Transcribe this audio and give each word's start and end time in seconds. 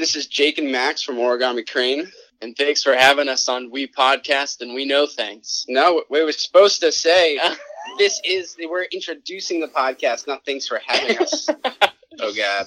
this 0.00 0.16
is 0.16 0.26
Jake 0.26 0.56
and 0.56 0.72
Max 0.72 1.02
from 1.02 1.16
Origami 1.16 1.70
Crane. 1.70 2.10
And 2.40 2.56
thanks 2.56 2.82
for 2.82 2.94
having 2.94 3.28
us 3.28 3.50
on 3.50 3.70
We 3.70 3.86
Podcast 3.86 4.62
and 4.62 4.72
We 4.72 4.86
Know 4.86 5.06
Things. 5.06 5.66
No, 5.68 6.04
we 6.08 6.24
were 6.24 6.32
supposed 6.32 6.80
to 6.80 6.90
say 6.90 7.38
this 7.98 8.18
is, 8.24 8.56
we're 8.58 8.84
introducing 8.84 9.60
the 9.60 9.68
podcast, 9.68 10.26
not 10.26 10.46
thanks 10.46 10.66
for 10.66 10.80
having 10.86 11.18
us. 11.18 11.50
oh, 12.20 12.32
God. 12.34 12.66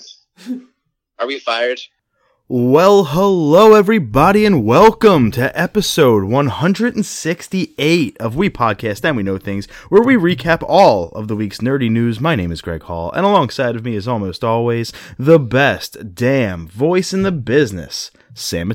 Are 1.17 1.25
we 1.25 1.39
fired? 1.39 1.79
Well, 2.55 3.05
hello 3.05 3.73
everybody 3.73 4.45
and 4.45 4.63
welcome 4.63 5.31
to 5.31 5.59
episode 5.59 6.25
168 6.25 8.17
of 8.19 8.35
We 8.35 8.51
Podcast 8.51 9.03
and 9.03 9.17
We 9.17 9.23
Know 9.23 9.39
Things, 9.39 9.65
where 9.89 10.03
we 10.03 10.13
recap 10.13 10.63
all 10.67 11.09
of 11.13 11.27
the 11.27 11.35
week's 11.35 11.61
nerdy 11.61 11.89
news. 11.89 12.19
My 12.19 12.35
name 12.35 12.51
is 12.51 12.61
Greg 12.61 12.83
Hall, 12.83 13.11
and 13.13 13.25
alongside 13.25 13.75
of 13.75 13.83
me 13.83 13.95
is 13.95 14.07
almost 14.07 14.43
always 14.43 14.93
the 15.17 15.39
best 15.39 16.13
damn 16.13 16.67
voice 16.67 17.11
in 17.11 17.23
the 17.23 17.31
business, 17.31 18.11
Sam. 18.35 18.71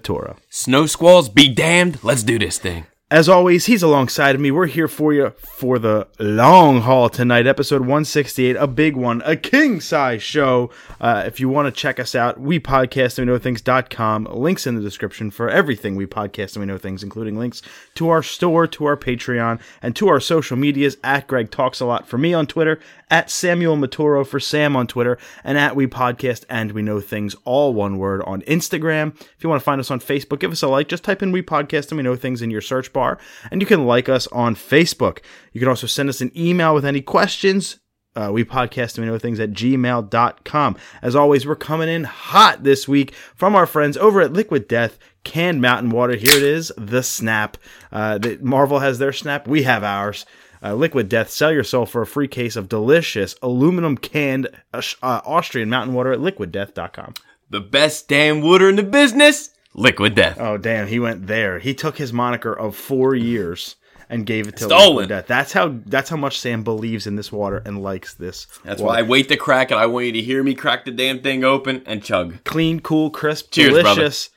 Snow 0.50 0.86
squalls 0.86 1.28
be 1.28 1.48
damned. 1.48 2.02
Let's 2.02 2.24
do 2.24 2.36
this 2.36 2.58
thing. 2.58 2.86
As 3.10 3.26
always, 3.26 3.64
he's 3.64 3.82
alongside 3.82 4.34
of 4.34 4.40
me. 4.42 4.50
We're 4.50 4.66
here 4.66 4.86
for 4.86 5.14
you 5.14 5.30
for 5.38 5.78
the 5.78 6.08
long 6.18 6.82
haul 6.82 7.08
tonight, 7.08 7.46
episode 7.46 7.80
168, 7.80 8.54
a 8.56 8.66
big 8.66 8.96
one, 8.96 9.22
a 9.24 9.34
king 9.34 9.80
size 9.80 10.22
show. 10.22 10.68
Uh, 11.00 11.22
if 11.24 11.40
you 11.40 11.48
want 11.48 11.74
to 11.74 11.80
check 11.80 11.98
us 11.98 12.14
out, 12.14 12.38
we 12.38 12.60
podcast 12.60 13.16
and 13.16 13.26
we 13.26 13.32
know 13.32 13.38
things.com. 13.38 14.28
Links 14.30 14.66
in 14.66 14.74
the 14.74 14.82
description 14.82 15.30
for 15.30 15.48
everything 15.48 15.96
we 15.96 16.04
podcast 16.04 16.54
and 16.54 16.60
we 16.60 16.66
know 16.66 16.76
things, 16.76 17.02
including 17.02 17.38
links 17.38 17.62
to 17.94 18.10
our 18.10 18.22
store, 18.22 18.66
to 18.66 18.84
our 18.84 18.96
Patreon, 18.96 19.58
and 19.80 19.96
to 19.96 20.08
our 20.08 20.20
social 20.20 20.58
medias 20.58 20.98
at 21.02 21.26
Greg 21.26 21.50
Talks 21.50 21.80
a 21.80 21.86
Lot 21.86 22.06
for 22.06 22.18
me 22.18 22.34
on 22.34 22.46
Twitter, 22.46 22.78
at 23.10 23.30
Samuel 23.30 23.76
Maturo 23.76 24.26
for 24.26 24.40
Sam 24.40 24.76
on 24.76 24.86
Twitter, 24.86 25.18
and 25.44 25.58
at 25.58 25.76
We 25.76 25.86
Podcast 25.86 26.44
and 26.48 26.72
We 26.72 26.82
Know 26.82 27.00
Things, 27.00 27.34
all 27.44 27.74
one 27.74 27.98
word 27.98 28.22
on 28.22 28.42
Instagram. 28.42 29.18
If 29.20 29.42
you 29.42 29.48
want 29.48 29.60
to 29.60 29.64
find 29.64 29.80
us 29.80 29.90
on 29.90 30.00
Facebook, 30.00 30.40
give 30.40 30.52
us 30.52 30.62
a 30.62 30.68
like. 30.68 30.88
Just 30.88 31.04
type 31.04 31.22
in 31.22 31.32
We 31.32 31.42
Podcast 31.42 31.90
and 31.90 31.96
We 31.96 32.02
Know 32.02 32.16
Things 32.16 32.42
in 32.42 32.50
your 32.50 32.60
search 32.60 32.92
bar, 32.92 33.18
and 33.50 33.60
you 33.60 33.66
can 33.66 33.86
like 33.86 34.08
us 34.08 34.26
on 34.28 34.54
Facebook. 34.54 35.20
You 35.52 35.60
can 35.60 35.68
also 35.68 35.86
send 35.86 36.08
us 36.08 36.20
an 36.20 36.32
email 36.36 36.74
with 36.74 36.84
any 36.84 37.00
questions. 37.00 37.78
Uh, 38.18 38.30
we 38.32 38.44
podcast 38.44 38.96
and 38.96 39.06
we 39.06 39.12
know 39.12 39.18
things 39.18 39.38
at 39.38 39.52
gmail.com. 39.52 40.76
As 41.02 41.14
always, 41.14 41.46
we're 41.46 41.54
coming 41.54 41.88
in 41.88 42.02
hot 42.02 42.64
this 42.64 42.88
week 42.88 43.14
from 43.36 43.54
our 43.54 43.66
friends 43.66 43.96
over 43.96 44.20
at 44.20 44.32
Liquid 44.32 44.66
Death 44.66 44.98
Canned 45.22 45.60
Mountain 45.60 45.90
Water. 45.90 46.16
Here 46.16 46.36
it 46.36 46.42
is, 46.42 46.72
the 46.76 47.04
snap. 47.04 47.56
Uh, 47.92 48.18
the, 48.18 48.38
Marvel 48.40 48.80
has 48.80 48.98
their 48.98 49.12
snap, 49.12 49.46
we 49.46 49.62
have 49.62 49.84
ours. 49.84 50.26
Uh, 50.62 50.74
Liquid 50.74 51.08
Death, 51.08 51.30
sell 51.30 51.52
your 51.52 51.64
soul 51.64 51.86
for 51.86 52.02
a 52.02 52.06
free 52.06 52.28
case 52.28 52.56
of 52.56 52.68
delicious 52.68 53.36
aluminum 53.42 53.96
canned 53.96 54.48
uh, 54.72 54.82
Austrian 55.02 55.68
mountain 55.68 55.94
water 55.94 56.12
at 56.12 56.20
liquiddeath.com. 56.20 57.14
The 57.50 57.60
best 57.60 58.08
damn 58.08 58.42
water 58.42 58.68
in 58.68 58.76
the 58.76 58.82
business, 58.82 59.50
Liquid 59.74 60.14
Death. 60.14 60.38
Oh, 60.40 60.56
damn, 60.58 60.88
he 60.88 60.98
went 60.98 61.26
there. 61.26 61.58
He 61.58 61.74
took 61.74 61.96
his 61.98 62.12
moniker 62.12 62.52
of 62.52 62.74
four 62.76 63.14
years 63.14 63.76
and 64.10 64.26
gave 64.26 64.48
it 64.48 64.56
to 64.56 64.64
Stolen. 64.64 64.88
Liquid 64.88 65.08
Death. 65.08 65.26
That's 65.26 65.52
how 65.52 65.76
that's 65.86 66.10
how 66.10 66.16
much 66.16 66.38
Sam 66.38 66.64
believes 66.64 67.06
in 67.06 67.16
this 67.16 67.30
water 67.30 67.62
and 67.64 67.82
likes 67.82 68.14
this. 68.14 68.46
That's 68.64 68.80
water. 68.80 68.94
why 68.94 68.98
I 68.98 69.02
wait 69.02 69.28
to 69.28 69.36
crack 69.36 69.70
it. 69.70 69.76
I 69.76 69.86
want 69.86 70.06
you 70.06 70.12
to 70.12 70.22
hear 70.22 70.42
me 70.42 70.54
crack 70.54 70.84
the 70.84 70.90
damn 70.90 71.20
thing 71.20 71.44
open 71.44 71.82
and 71.86 72.02
chug. 72.02 72.42
clean, 72.44 72.80
cool, 72.80 73.10
crisp, 73.10 73.50
Cheers, 73.52 73.74
delicious 73.74 74.30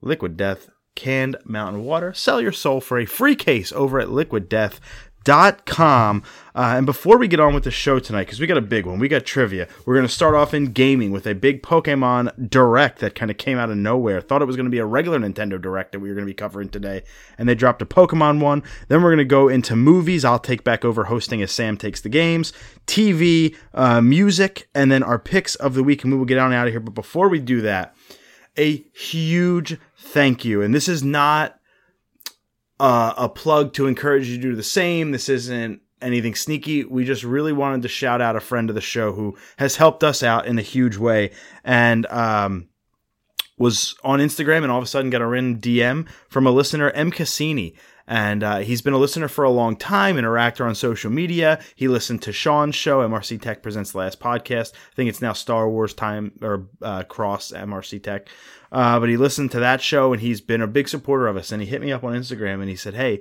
Liquid 0.00 0.36
Death 0.36 0.68
canned 0.94 1.36
mountain 1.44 1.84
water. 1.84 2.14
Sell 2.14 2.40
your 2.40 2.52
soul 2.52 2.80
for 2.80 2.98
a 2.98 3.04
free 3.04 3.36
case 3.36 3.70
over 3.72 4.00
at 4.00 4.10
liquiddeath.com. 5.26 6.22
Uh, 6.54 6.74
and 6.76 6.86
before 6.86 7.18
we 7.18 7.28
get 7.28 7.38
on 7.38 7.52
with 7.52 7.64
the 7.64 7.70
show 7.70 7.98
tonight, 7.98 8.24
because 8.24 8.40
we 8.40 8.46
got 8.46 8.56
a 8.56 8.62
big 8.62 8.86
one, 8.86 8.98
we 8.98 9.08
got 9.08 9.26
trivia. 9.26 9.68
We're 9.84 9.94
going 9.94 10.06
to 10.06 10.12
start 10.12 10.34
off 10.34 10.54
in 10.54 10.72
gaming 10.72 11.10
with 11.10 11.26
a 11.26 11.34
big 11.34 11.62
Pokemon 11.62 12.48
Direct 12.48 13.00
that 13.00 13.14
kind 13.14 13.30
of 13.30 13.36
came 13.36 13.58
out 13.58 13.68
of 13.68 13.76
nowhere. 13.76 14.22
Thought 14.22 14.40
it 14.40 14.46
was 14.46 14.56
going 14.56 14.64
to 14.64 14.70
be 14.70 14.78
a 14.78 14.86
regular 14.86 15.18
Nintendo 15.18 15.60
Direct 15.60 15.92
that 15.92 16.00
we 16.00 16.08
were 16.08 16.14
going 16.14 16.26
to 16.26 16.30
be 16.30 16.34
covering 16.34 16.70
today, 16.70 17.02
and 17.36 17.46
they 17.46 17.54
dropped 17.54 17.82
a 17.82 17.86
Pokemon 17.86 18.40
one. 18.40 18.62
Then 18.88 19.02
we're 19.02 19.10
going 19.10 19.18
to 19.18 19.24
go 19.24 19.48
into 19.48 19.76
movies. 19.76 20.24
I'll 20.24 20.38
take 20.38 20.64
back 20.64 20.82
over 20.82 21.04
hosting 21.04 21.42
as 21.42 21.52
Sam 21.52 21.76
takes 21.76 22.00
the 22.00 22.08
games, 22.08 22.54
TV, 22.86 23.54
uh, 23.74 24.00
music, 24.00 24.68
and 24.74 24.90
then 24.90 25.02
our 25.02 25.18
picks 25.18 25.56
of 25.56 25.74
the 25.74 25.84
week, 25.84 26.04
and 26.04 26.12
we 26.12 26.18
will 26.18 26.24
get 26.24 26.38
on 26.38 26.54
out 26.54 26.68
of 26.68 26.72
here. 26.72 26.80
But 26.80 26.94
before 26.94 27.28
we 27.28 27.38
do 27.38 27.60
that, 27.62 27.94
a 28.56 28.82
huge 28.94 29.76
thank 29.98 30.42
you. 30.42 30.62
And 30.62 30.74
this 30.74 30.88
is 30.88 31.02
not 31.02 31.60
uh, 32.78 33.14
a 33.16 33.28
plug 33.28 33.72
to 33.74 33.86
encourage 33.86 34.28
you 34.28 34.36
to 34.36 34.42
do 34.42 34.54
the 34.54 34.62
same. 34.62 35.10
This 35.10 35.28
isn't 35.28 35.80
anything 36.02 36.34
sneaky. 36.34 36.84
We 36.84 37.04
just 37.04 37.24
really 37.24 37.52
wanted 37.52 37.82
to 37.82 37.88
shout 37.88 38.20
out 38.20 38.36
a 38.36 38.40
friend 38.40 38.68
of 38.68 38.74
the 38.74 38.80
show 38.80 39.12
who 39.12 39.36
has 39.56 39.76
helped 39.76 40.04
us 40.04 40.22
out 40.22 40.46
in 40.46 40.58
a 40.58 40.62
huge 40.62 40.96
way 40.96 41.30
and 41.64 42.06
um, 42.06 42.68
was 43.58 43.94
on 44.04 44.20
Instagram 44.20 44.62
and 44.62 44.70
all 44.70 44.78
of 44.78 44.84
a 44.84 44.88
sudden 44.88 45.10
got 45.10 45.22
a 45.22 45.26
random 45.26 45.60
DM 45.60 46.06
from 46.28 46.46
a 46.46 46.50
listener, 46.50 46.90
M. 46.90 47.10
Cassini. 47.10 47.74
And 48.08 48.44
uh, 48.44 48.58
he's 48.58 48.82
been 48.82 48.92
a 48.92 48.98
listener 48.98 49.26
for 49.26 49.42
a 49.42 49.50
long 49.50 49.74
time, 49.74 50.14
interactor 50.14 50.64
on 50.64 50.76
social 50.76 51.10
media. 51.10 51.60
He 51.74 51.88
listened 51.88 52.22
to 52.22 52.32
Sean's 52.32 52.76
show, 52.76 53.00
MRC 53.00 53.40
Tech 53.40 53.62
Presents 53.62 53.90
the 53.90 53.98
Last 53.98 54.20
Podcast. 54.20 54.74
I 54.74 54.94
think 54.94 55.08
it's 55.08 55.20
now 55.20 55.32
Star 55.32 55.68
Wars 55.68 55.92
Time 55.92 56.32
or 56.40 56.68
uh, 56.82 57.02
Cross 57.02 57.50
MRC 57.50 58.00
Tech. 58.00 58.28
Uh, 58.72 58.98
but 59.00 59.08
he 59.08 59.16
listened 59.16 59.50
to 59.52 59.60
that 59.60 59.80
show 59.80 60.12
and 60.12 60.20
he's 60.20 60.40
been 60.40 60.60
a 60.62 60.66
big 60.66 60.88
supporter 60.88 61.26
of 61.28 61.36
us. 61.36 61.52
And 61.52 61.62
he 61.62 61.68
hit 61.68 61.80
me 61.80 61.92
up 61.92 62.04
on 62.04 62.14
Instagram 62.14 62.60
and 62.60 62.68
he 62.68 62.76
said, 62.76 62.94
Hey, 62.94 63.20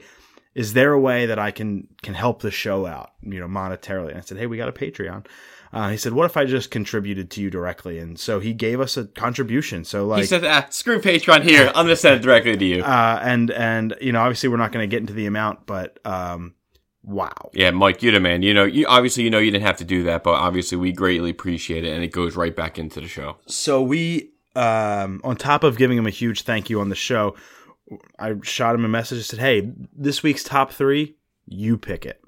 is 0.53 0.73
there 0.73 0.91
a 0.94 1.00
way 1.00 1.25
that 1.25 1.38
I 1.39 1.51
can 1.51 1.88
can 2.01 2.13
help 2.13 2.41
the 2.41 2.51
show 2.51 2.85
out, 2.85 3.11
you 3.22 3.39
know, 3.39 3.47
monetarily? 3.47 4.09
And 4.09 4.17
I 4.17 4.22
said, 4.22 4.38
Hey, 4.38 4.47
we 4.47 4.57
got 4.57 4.69
a 4.69 4.73
Patreon. 4.73 5.25
Uh, 5.73 5.89
he 5.89 5.97
said, 5.97 6.13
"What 6.13 6.25
if 6.25 6.38
I 6.38 6.45
just 6.45 6.72
contributed 6.72 7.29
to 7.31 7.41
you 7.41 7.50
directly?" 7.50 8.00
And 8.00 8.17
so 8.17 8.39
he 8.39 8.53
gave 8.53 8.79
us 8.79 8.95
a 8.95 9.05
contribution. 9.07 9.84
So 9.84 10.07
like, 10.07 10.22
He 10.22 10.25
said, 10.25 10.45
ah, 10.45 10.67
screw 10.69 11.01
Patreon 11.01 11.44
here. 11.44 11.67
I'm 11.75 11.85
going 11.85 11.88
to 11.88 11.95
send 11.97 12.16
it 12.16 12.22
directly 12.23 12.55
to 12.55 12.66
you. 12.66 12.81
uh, 12.81 13.19
and 13.22 13.51
and 13.51 13.94
you 14.00 14.13
know, 14.13 14.22
obviously 14.22 14.47
we're 14.47 14.55
not 14.55 14.72
going 14.72 14.84
to 14.84 14.88
get 14.88 15.01
into 15.01 15.11
the 15.11 15.25
amount, 15.25 15.66
but 15.66 16.00
um, 16.05 16.53
wow, 17.03 17.34
yeah, 17.53 17.72
Mike, 17.72 18.01
you're 18.01 18.13
the 18.13 18.22
man. 18.22 18.41
You 18.41 18.53
know, 18.53 18.63
you 18.63 18.85
obviously 18.88 19.23
you 19.23 19.29
know 19.29 19.39
you 19.39 19.51
didn't 19.51 19.66
have 19.66 19.78
to 19.78 19.84
do 19.84 20.03
that, 20.03 20.23
but 20.23 20.35
obviously 20.35 20.78
we 20.78 20.94
greatly 20.94 21.31
appreciate 21.31 21.84
it, 21.84 21.94
and 21.94 22.05
it 22.05 22.11
goes 22.13 22.38
right 22.38 22.55
back 22.55 22.79
into 22.79 23.01
the 23.01 23.07
show. 23.09 23.38
so 23.45 23.81
we 23.81 24.31
um, 24.55 25.21
on 25.23 25.35
top 25.35 25.63
of 25.63 25.77
giving 25.77 25.97
him 25.97 26.07
a 26.07 26.11
huge 26.11 26.43
thank 26.43 26.69
you 26.69 26.79
on 26.79 26.89
the 26.89 26.95
show 26.95 27.35
i 28.17 28.33
shot 28.41 28.73
him 28.73 28.83
a 28.83 28.88
message 28.88 29.17
and 29.17 29.25
said 29.25 29.39
hey 29.39 29.71
this 29.93 30.23
week's 30.23 30.43
top 30.43 30.71
three 30.71 31.16
you 31.47 31.77
pick 31.77 32.05
it. 32.05 32.21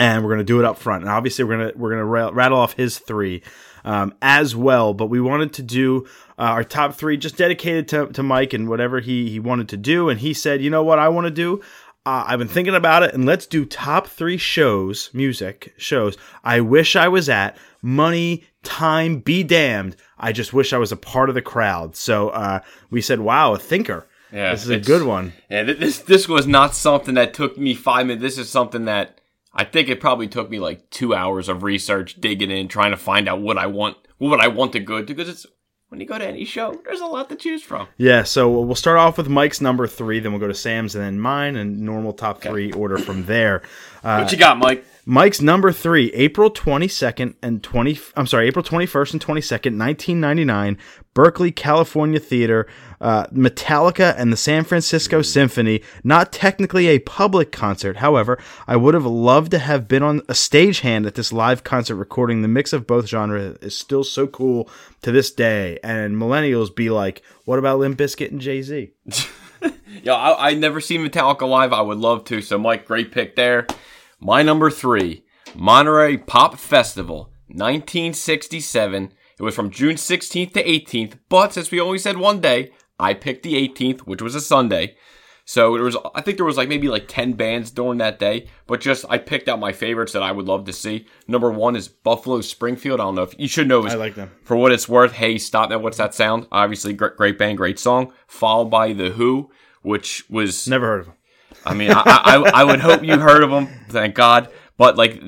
And 0.00 0.24
we're 0.24 0.30
to 0.38 0.44
do 0.44 0.58
it 0.58 0.64
up 0.64 0.76
front. 0.76 1.02
And 1.02 1.10
obviously 1.10 1.44
we're 1.44 1.70
to 1.70 1.78
we're 1.78 2.02
ra- 2.02 2.30
rattle 2.32 2.58
off 2.58 2.72
his 2.74 2.98
three 2.98 3.42
um, 3.84 4.12
as 4.20 4.56
well. 4.56 4.92
But 4.92 5.06
we 5.06 5.20
wanted 5.20 5.52
to 5.54 5.62
do 5.62 6.06
uh, 6.36 6.42
our 6.42 6.64
top 6.64 6.94
three 6.94 7.16
just 7.16 7.36
dedicated 7.36 7.86
to, 7.88 8.06
to 8.08 8.22
mike 8.22 8.52
and 8.52 8.68
whatever 8.68 8.98
he 8.98 9.30
he 9.30 9.38
wanted 9.38 9.68
to 9.68 9.76
do. 9.76 10.08
And 10.08 10.18
he 10.18 10.34
said 10.34 10.62
you 10.62 10.70
know 10.70 10.82
what 10.82 10.98
i 10.98 11.08
want 11.08 11.26
to 11.26 11.30
do 11.30 11.60
uh, 12.06 12.24
I've 12.26 12.38
been 12.38 12.48
thinking 12.48 12.74
about 12.74 13.02
it, 13.02 13.14
and 13.14 13.24
let's 13.24 13.46
do 13.46 13.64
top 13.64 14.06
three 14.06 14.36
shows, 14.36 15.08
music 15.14 15.72
shows. 15.78 16.18
I 16.42 16.60
wish 16.60 16.96
I 16.96 17.08
was 17.08 17.28
at. 17.30 17.56
Money, 17.80 18.44
time, 18.62 19.20
be 19.20 19.42
damned. 19.42 19.96
I 20.18 20.32
just 20.32 20.52
wish 20.52 20.72
I 20.72 20.78
was 20.78 20.92
a 20.92 20.96
part 20.96 21.30
of 21.30 21.34
the 21.34 21.42
crowd. 21.42 21.96
So 21.96 22.28
uh, 22.30 22.60
we 22.90 23.00
said, 23.00 23.20
"Wow, 23.20 23.54
a 23.54 23.58
thinker. 23.58 24.06
Yeah, 24.30 24.52
this 24.52 24.64
is 24.64 24.70
a 24.70 24.78
good 24.78 25.04
one." 25.06 25.32
Yeah, 25.48 25.62
this 25.62 25.98
this 26.00 26.28
was 26.28 26.46
not 26.46 26.74
something 26.74 27.14
that 27.14 27.32
took 27.32 27.56
me 27.56 27.72
five 27.72 28.06
minutes. 28.06 28.22
This 28.22 28.38
is 28.38 28.50
something 28.50 28.84
that 28.84 29.20
I 29.54 29.64
think 29.64 29.88
it 29.88 30.00
probably 30.00 30.28
took 30.28 30.50
me 30.50 30.58
like 30.58 30.90
two 30.90 31.14
hours 31.14 31.48
of 31.48 31.62
research, 31.62 32.20
digging 32.20 32.50
in, 32.50 32.68
trying 32.68 32.90
to 32.90 32.98
find 32.98 33.28
out 33.28 33.40
what 33.40 33.56
I 33.56 33.66
want, 33.66 33.96
what 34.18 34.40
I 34.40 34.48
want 34.48 34.72
to 34.72 34.80
go 34.80 35.00
to. 35.00 35.14
Because 35.14 35.28
it's 35.28 35.46
when 35.94 36.00
you 36.00 36.06
go 36.08 36.18
to 36.18 36.26
any 36.26 36.44
show, 36.44 36.72
there's 36.84 37.00
a 37.00 37.06
lot 37.06 37.28
to 37.28 37.36
choose 37.36 37.62
from. 37.62 37.86
Yeah, 37.96 38.24
so 38.24 38.50
we'll 38.50 38.74
start 38.74 38.98
off 38.98 39.16
with 39.16 39.28
Mike's 39.28 39.60
number 39.60 39.86
three, 39.86 40.18
then 40.18 40.32
we'll 40.32 40.40
go 40.40 40.48
to 40.48 40.54
Sam's, 40.54 40.96
and 40.96 41.04
then 41.04 41.20
mine, 41.20 41.54
and 41.54 41.78
normal 41.82 42.12
top 42.12 42.42
three 42.42 42.72
order 42.72 42.98
from 42.98 43.26
there. 43.26 43.62
Uh, 44.02 44.18
What 44.18 44.32
you 44.32 44.38
got, 44.38 44.58
Mike? 44.58 44.84
Mike's 45.06 45.42
number 45.42 45.70
three, 45.70 46.10
April 46.14 46.50
22nd 46.50 47.34
and 47.42 47.62
20, 47.62 47.98
I'm 48.16 48.26
sorry, 48.26 48.48
April 48.48 48.64
21st 48.64 49.12
and 49.12 49.22
22nd, 49.22 49.78
1999, 49.78 50.78
Berkeley, 51.12 51.52
California 51.52 52.18
Theater, 52.18 52.66
uh, 53.02 53.26
Metallica 53.26 54.14
and 54.16 54.32
the 54.32 54.36
San 54.36 54.64
Francisco 54.64 55.20
Symphony. 55.20 55.82
Not 56.02 56.32
technically 56.32 56.88
a 56.88 57.00
public 57.00 57.52
concert. 57.52 57.98
However, 57.98 58.38
I 58.66 58.76
would 58.76 58.94
have 58.94 59.04
loved 59.04 59.50
to 59.50 59.58
have 59.58 59.86
been 59.86 60.02
on 60.02 60.20
a 60.20 60.32
stagehand 60.32 61.06
at 61.06 61.16
this 61.16 61.32
live 61.32 61.64
concert 61.64 61.96
recording. 61.96 62.40
The 62.40 62.48
mix 62.48 62.72
of 62.72 62.86
both 62.86 63.06
genres 63.06 63.58
is 63.60 63.76
still 63.76 64.04
so 64.04 64.26
cool 64.26 64.70
to 65.02 65.12
this 65.12 65.30
day. 65.30 65.78
And 65.84 66.16
millennials 66.16 66.74
be 66.74 66.88
like, 66.88 67.22
what 67.44 67.58
about 67.58 67.78
Limp 67.78 67.98
Bizkit 67.98 68.30
and 68.30 68.40
Jay-Z? 68.40 68.90
Yo, 70.02 70.14
I, 70.14 70.50
I 70.50 70.54
never 70.54 70.80
seen 70.80 71.06
Metallica 71.06 71.48
live. 71.48 71.74
I 71.74 71.82
would 71.82 71.98
love 71.98 72.24
to. 72.26 72.40
So, 72.40 72.58
Mike, 72.58 72.86
great 72.86 73.12
pick 73.12 73.36
there. 73.36 73.66
My 74.26 74.42
number 74.42 74.70
three, 74.70 75.22
Monterey 75.54 76.16
Pop 76.16 76.56
Festival, 76.56 77.30
1967. 77.48 79.12
It 79.38 79.42
was 79.42 79.54
from 79.54 79.68
June 79.68 79.96
16th 79.96 80.54
to 80.54 80.64
18th, 80.64 81.18
but 81.28 81.52
since 81.52 81.70
we 81.70 81.78
only 81.78 81.98
said 81.98 82.16
one 82.16 82.40
day, 82.40 82.72
I 82.98 83.12
picked 83.12 83.42
the 83.42 83.52
18th, 83.52 84.00
which 84.00 84.22
was 84.22 84.34
a 84.34 84.40
Sunday. 84.40 84.96
So 85.44 85.74
there 85.74 85.84
was, 85.84 85.98
I 86.14 86.22
think 86.22 86.38
there 86.38 86.46
was 86.46 86.56
like 86.56 86.70
maybe 86.70 86.88
like 86.88 87.06
10 87.06 87.34
bands 87.34 87.70
during 87.70 87.98
that 87.98 88.18
day, 88.18 88.48
but 88.66 88.80
just, 88.80 89.04
I 89.10 89.18
picked 89.18 89.46
out 89.46 89.58
my 89.58 89.72
favorites 89.72 90.14
that 90.14 90.22
I 90.22 90.32
would 90.32 90.46
love 90.46 90.64
to 90.64 90.72
see. 90.72 91.06
Number 91.28 91.50
one 91.50 91.76
is 91.76 91.88
Buffalo 91.88 92.40
Springfield. 92.40 93.00
I 93.00 93.04
don't 93.04 93.16
know 93.16 93.24
if 93.24 93.38
you 93.38 93.46
should 93.46 93.68
know. 93.68 93.86
I 93.86 93.92
like 93.92 94.14
them. 94.14 94.30
For 94.42 94.56
what 94.56 94.72
it's 94.72 94.88
worth, 94.88 95.12
Hey, 95.12 95.36
Stop 95.36 95.68
That, 95.68 95.82
What's 95.82 95.98
That 95.98 96.14
Sound? 96.14 96.46
Obviously, 96.50 96.94
great, 96.94 97.18
great 97.18 97.36
band, 97.36 97.58
great 97.58 97.78
song. 97.78 98.10
Followed 98.26 98.70
by 98.70 98.94
The 98.94 99.10
Who, 99.10 99.50
which 99.82 100.24
was, 100.30 100.66
Never 100.66 100.86
heard 100.86 101.00
of 101.00 101.06
them. 101.08 101.14
I 101.64 101.74
mean, 101.74 101.90
I, 101.92 102.02
I, 102.04 102.50
I 102.60 102.64
would 102.64 102.80
hope 102.80 103.02
you 103.02 103.18
heard 103.18 103.42
of 103.42 103.50
them. 103.50 103.68
Thank 103.88 104.14
God. 104.14 104.48
But 104.76 104.96
like 104.96 105.20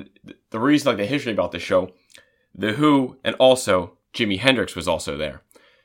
the 0.50 0.60
reason, 0.60 0.88
like 0.88 0.98
the 0.98 1.06
history 1.06 1.32
about 1.32 1.52
the 1.52 1.58
show, 1.58 1.90
The 2.54 2.72
Who, 2.72 3.16
and 3.24 3.34
also 3.36 3.96
Jimi 4.12 4.38
Hendrix 4.38 4.74
was 4.76 4.88
also 4.88 5.16
there. 5.16 5.42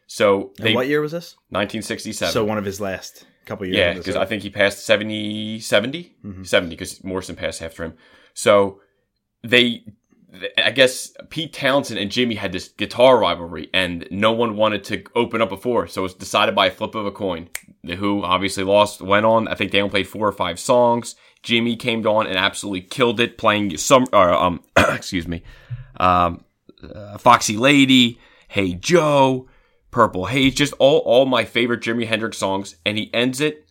So 0.07 0.51
And 0.57 0.67
they, 0.67 0.75
what 0.75 0.87
year 0.87 1.01
was 1.01 1.11
this? 1.13 1.35
1967. 1.49 2.33
So 2.33 2.43
one 2.43 2.57
of 2.57 2.65
his 2.65 2.81
last 2.81 3.25
couple 3.45 3.65
years. 3.65 3.77
Yeah, 3.77 3.93
because. 3.93 4.15
I 4.15 4.25
think 4.25 4.43
he 4.43 4.49
passed 4.49 4.85
70, 4.85 5.59
70, 5.59 6.15
Mm-hmm. 6.25 6.43
70, 6.43 6.75
because 6.75 7.03
Morrison 7.03 7.35
passed 7.35 7.61
after 7.61 7.83
him. 7.83 7.93
So 8.33 8.81
they, 9.43 9.83
I 10.57 10.71
guess 10.71 11.11
Pete 11.29 11.51
Townshend 11.51 11.99
and 11.99 12.09
Jimmy 12.09 12.35
had 12.35 12.53
this 12.53 12.69
guitar 12.69 13.19
rivalry, 13.19 13.69
and 13.73 14.07
no 14.11 14.31
one 14.31 14.55
wanted 14.55 14.83
to 14.85 15.03
open 15.13 15.41
up 15.41 15.49
before, 15.49 15.87
so 15.87 16.01
it 16.01 16.03
was 16.03 16.13
decided 16.13 16.55
by 16.55 16.67
a 16.67 16.71
flip 16.71 16.95
of 16.95 17.05
a 17.05 17.11
coin. 17.11 17.49
The 17.83 17.95
Who 17.95 18.23
obviously 18.23 18.63
lost, 18.63 19.01
went 19.01 19.25
on. 19.25 19.47
I 19.47 19.55
think 19.55 19.71
they 19.71 19.81
only 19.81 19.91
played 19.91 20.07
four 20.07 20.27
or 20.27 20.31
five 20.31 20.59
songs. 20.59 21.15
Jimmy 21.43 21.75
came 21.75 22.05
on 22.05 22.27
and 22.27 22.37
absolutely 22.37 22.81
killed 22.81 23.19
it, 23.19 23.37
playing 23.37 23.75
some, 23.77 24.05
uh, 24.13 24.37
um, 24.39 24.63
excuse 24.77 25.27
me, 25.27 25.43
um, 25.97 26.43
uh, 26.83 27.17
Foxy 27.17 27.57
Lady, 27.57 28.19
Hey 28.47 28.73
Joe, 28.73 29.47
Purple 29.89 30.27
Haze, 30.27 30.55
just 30.55 30.73
all 30.79 30.99
all 30.99 31.25
my 31.25 31.43
favorite 31.43 31.81
Jimi 31.81 32.07
Hendrix 32.07 32.37
songs, 32.37 32.75
and 32.85 32.97
he 32.97 33.13
ends 33.13 33.41
it 33.41 33.67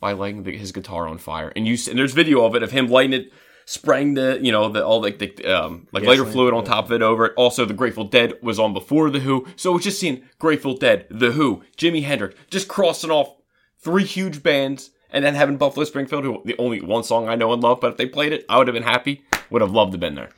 by 0.00 0.12
lighting 0.12 0.42
the, 0.42 0.56
his 0.56 0.72
guitar 0.72 1.08
on 1.08 1.18
fire. 1.18 1.52
And 1.56 1.66
you 1.66 1.78
and 1.88 1.98
there's 1.98 2.12
video 2.12 2.44
of 2.44 2.54
it 2.54 2.62
of 2.62 2.72
him 2.72 2.88
lighting 2.88 3.14
it, 3.14 3.32
spraying 3.66 4.14
the 4.14 4.38
you 4.42 4.52
know 4.52 4.68
the 4.68 4.84
all 4.84 5.00
like 5.00 5.18
the 5.18 5.44
um 5.46 5.86
like 5.92 6.04
lighter 6.04 6.24
fluid 6.24 6.54
on 6.54 6.64
top 6.64 6.86
of 6.86 6.92
it 6.92 7.02
over 7.02 7.26
it. 7.26 7.32
Also, 7.36 7.64
the 7.64 7.74
Grateful 7.74 8.04
Dead 8.04 8.34
was 8.42 8.58
on 8.58 8.72
before 8.72 9.10
the 9.10 9.20
Who, 9.20 9.46
so 9.56 9.74
it's 9.76 9.84
just 9.84 10.00
seeing 10.00 10.22
Grateful 10.38 10.76
Dead, 10.76 11.06
the 11.10 11.32
Who, 11.32 11.62
Jimi 11.76 12.04
Hendrix, 12.04 12.34
just 12.50 12.68
crossing 12.68 13.10
off 13.10 13.36
three 13.78 14.04
huge 14.04 14.42
bands. 14.42 14.90
And 15.10 15.24
then 15.24 15.36
having 15.36 15.58
Buffalo 15.58 15.84
Springfield, 15.84 16.24
who 16.24 16.42
the 16.44 16.58
only 16.58 16.80
one 16.80 17.04
song 17.04 17.28
I 17.28 17.36
know 17.36 17.52
and 17.52 17.62
love, 17.62 17.80
but 17.80 17.92
if 17.92 17.96
they 17.98 18.06
played 18.06 18.32
it, 18.32 18.44
I 18.48 18.58
would 18.58 18.66
have 18.66 18.74
been 18.74 18.82
happy. 18.82 19.22
Would 19.48 19.62
have 19.62 19.70
loved 19.70 19.92
to 19.92 19.94
have 19.94 20.00
been 20.00 20.16
there. 20.16 20.30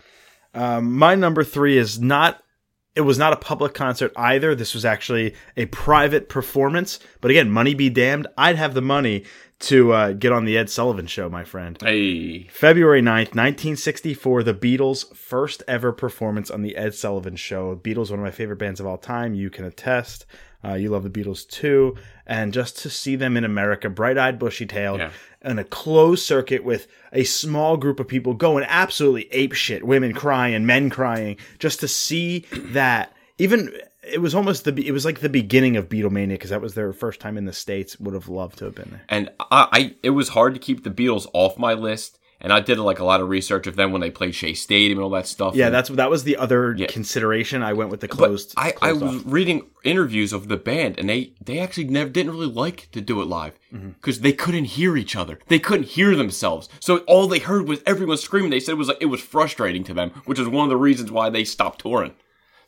Um, 0.52 0.93
my 0.99 1.14
number 1.14 1.44
three 1.44 1.78
is 1.78 1.99
not. 1.99 2.43
It 2.97 3.03
was 3.03 3.19
not 3.19 3.33
a 3.35 3.37
public 3.37 3.75
concert 3.75 4.13
either. 4.17 4.55
This 4.55 4.75
was 4.75 4.85
actually 4.85 5.35
a 5.57 5.67
private 5.67 6.29
performance. 6.29 6.99
But 7.21 7.31
again, 7.31 7.51
money 7.51 7.75
be 7.75 7.91
damned. 7.91 8.27
I'd 8.39 8.57
have 8.57 8.75
the 8.75 8.81
money 8.81 9.25
to 9.59 9.93
uh, 9.93 10.13
get 10.13 10.33
on 10.33 10.45
the 10.45 10.57
Ed 10.59 10.69
Sullivan 10.69 11.07
Show, 11.07 11.29
my 11.29 11.45
friend. 11.45 11.79
Hey, 11.81 12.45
February 12.49 13.01
9th, 13.01 13.35
1964, 13.35 14.43
the 14.43 14.55
Beatles' 14.55 15.15
first 15.15 15.63
ever 15.67 15.93
performance 15.93 16.51
on 16.51 16.63
the 16.63 16.77
Ed 16.77 16.95
Sullivan 16.95 17.37
Show. 17.37 17.77
Beatles, 17.77 18.11
one 18.11 18.19
of 18.19 18.25
my 18.25 18.31
favorite 18.31 18.59
bands 18.59 18.81
of 18.81 18.87
all 18.87 18.99
time. 18.99 19.35
You 19.35 19.51
can 19.51 19.65
attest. 19.65 20.27
Uh, 20.64 20.75
you 20.75 20.91
love 20.91 21.03
the 21.05 21.11
Beatles 21.11 21.47
too. 21.49 21.97
And 22.26 22.53
just 22.53 22.79
to 22.79 22.91
see 22.91 23.17
them 23.17 23.37
in 23.37 23.44
America, 23.44 23.88
bright 23.88 24.19
eyed, 24.19 24.38
bushy 24.38 24.67
tailed, 24.67 24.99
Yeah. 25.00 25.11
in 25.44 25.58
a 25.58 25.64
closed 25.64 26.25
circuit 26.25 26.64
with 26.64 26.87
a 27.12 27.25
small 27.25 27.76
group 27.76 28.00
of 28.00 28.08
people 28.08 28.35
going 28.35 28.64
absolutely 28.69 29.29
ape 29.32 29.53
shit, 29.53 29.85
women 29.87 30.12
crying, 30.12 30.67
men 30.67 30.91
crying, 30.91 31.37
just 31.58 31.81
to 31.81 31.88
see 31.88 32.41
that 32.53 33.12
even. 33.38 33.73
It 34.08 34.20
was 34.20 34.37
almost 34.37 34.62
the. 34.64 34.87
It 34.87 34.93
was 34.93 35.05
like 35.05 35.19
the 35.19 35.29
beginning 35.29 35.76
of 35.76 35.88
Beatlemania 35.88 36.29
because 36.29 36.50
that 36.50 36.61
was 36.61 36.75
their 36.75 36.93
first 36.93 37.19
time 37.19 37.37
in 37.37 37.44
the 37.44 37.52
states. 37.52 37.99
Would 37.99 38.14
have 38.14 38.29
loved 38.29 38.59
to 38.59 38.67
have 38.67 38.75
been 38.76 38.91
there. 38.93 39.02
and 39.09 39.31
I, 39.41 39.67
I 39.73 39.94
it 40.05 40.11
was 40.11 40.29
hard 40.29 40.55
to 40.55 40.61
keep 40.61 40.85
the 40.85 40.91
Beatles 40.93 41.26
off 41.32 41.59
my 41.59 41.75
list. 41.75 42.17
And 42.41 42.53
I 42.53 42.61
did 42.61 42.79
like 42.79 42.99
a 42.99 43.05
lot 43.05 43.21
of 43.23 43.29
research 43.31 43.67
of 43.67 43.77
them 43.77 43.93
when 43.93 44.00
they 44.03 44.11
played 44.11 44.35
Shea 44.35 44.53
Stadium 44.53 44.99
and 44.99 45.05
all 45.05 45.11
that 45.11 45.27
stuff. 45.27 45.55
Yeah, 45.55 45.67
And- 45.67 45.75
that's 45.75 45.88
that 45.91 46.11
was 46.11 46.25
the 46.25 46.37
other 46.37 46.75
consideration. 46.88 47.62
I 47.62 47.73
went 47.73 47.91
with 47.91 48.00
the 48.00 48.09
closed. 48.09 48.53
I, 48.56 48.69
I 48.69 48.71
closed 48.73 49.03
was 49.03 49.17
off. 49.17 49.23
reading 49.25 49.67
interviews 49.85 50.33
of 50.33 50.49
the 50.49 50.56
band, 50.56 50.99
and 50.99 51.09
they 51.09 51.33
they 51.43 51.59
actually 51.59 51.85
never 51.88 52.11
didn't 52.11 52.33
really 52.33 52.47
like 52.53 52.88
to 52.93 53.00
do 53.00 53.23
it 53.23 53.27
live 53.27 53.55
Mm-hmm. 53.75 53.88
because 53.91 54.21
they 54.21 54.33
couldn't 54.33 54.65
hear 54.67 54.97
each 54.97 55.17
other. 55.17 55.38
They 55.49 55.59
couldn't 55.59 55.88
hear 55.88 56.15
themselves, 56.15 56.69
so 56.79 56.99
all 57.09 57.27
they 57.27 57.41
heard 57.41 57.67
was 57.69 57.83
everyone 57.85 58.17
screaming. 58.19 58.50
They 58.50 58.61
said 58.61 58.73
it 58.73 58.79
was 58.79 58.88
like 58.88 58.99
it 59.00 59.06
was 59.06 59.21
frustrating 59.21 59.83
to 59.85 59.94
them, 59.94 60.11
which 60.25 60.38
is 60.38 60.47
one 60.49 60.65
of 60.65 60.71
the 60.71 60.77
reasons 60.77 61.11
why 61.11 61.31
they 61.31 61.44
stopped 61.44 61.81
touring. 61.81 62.15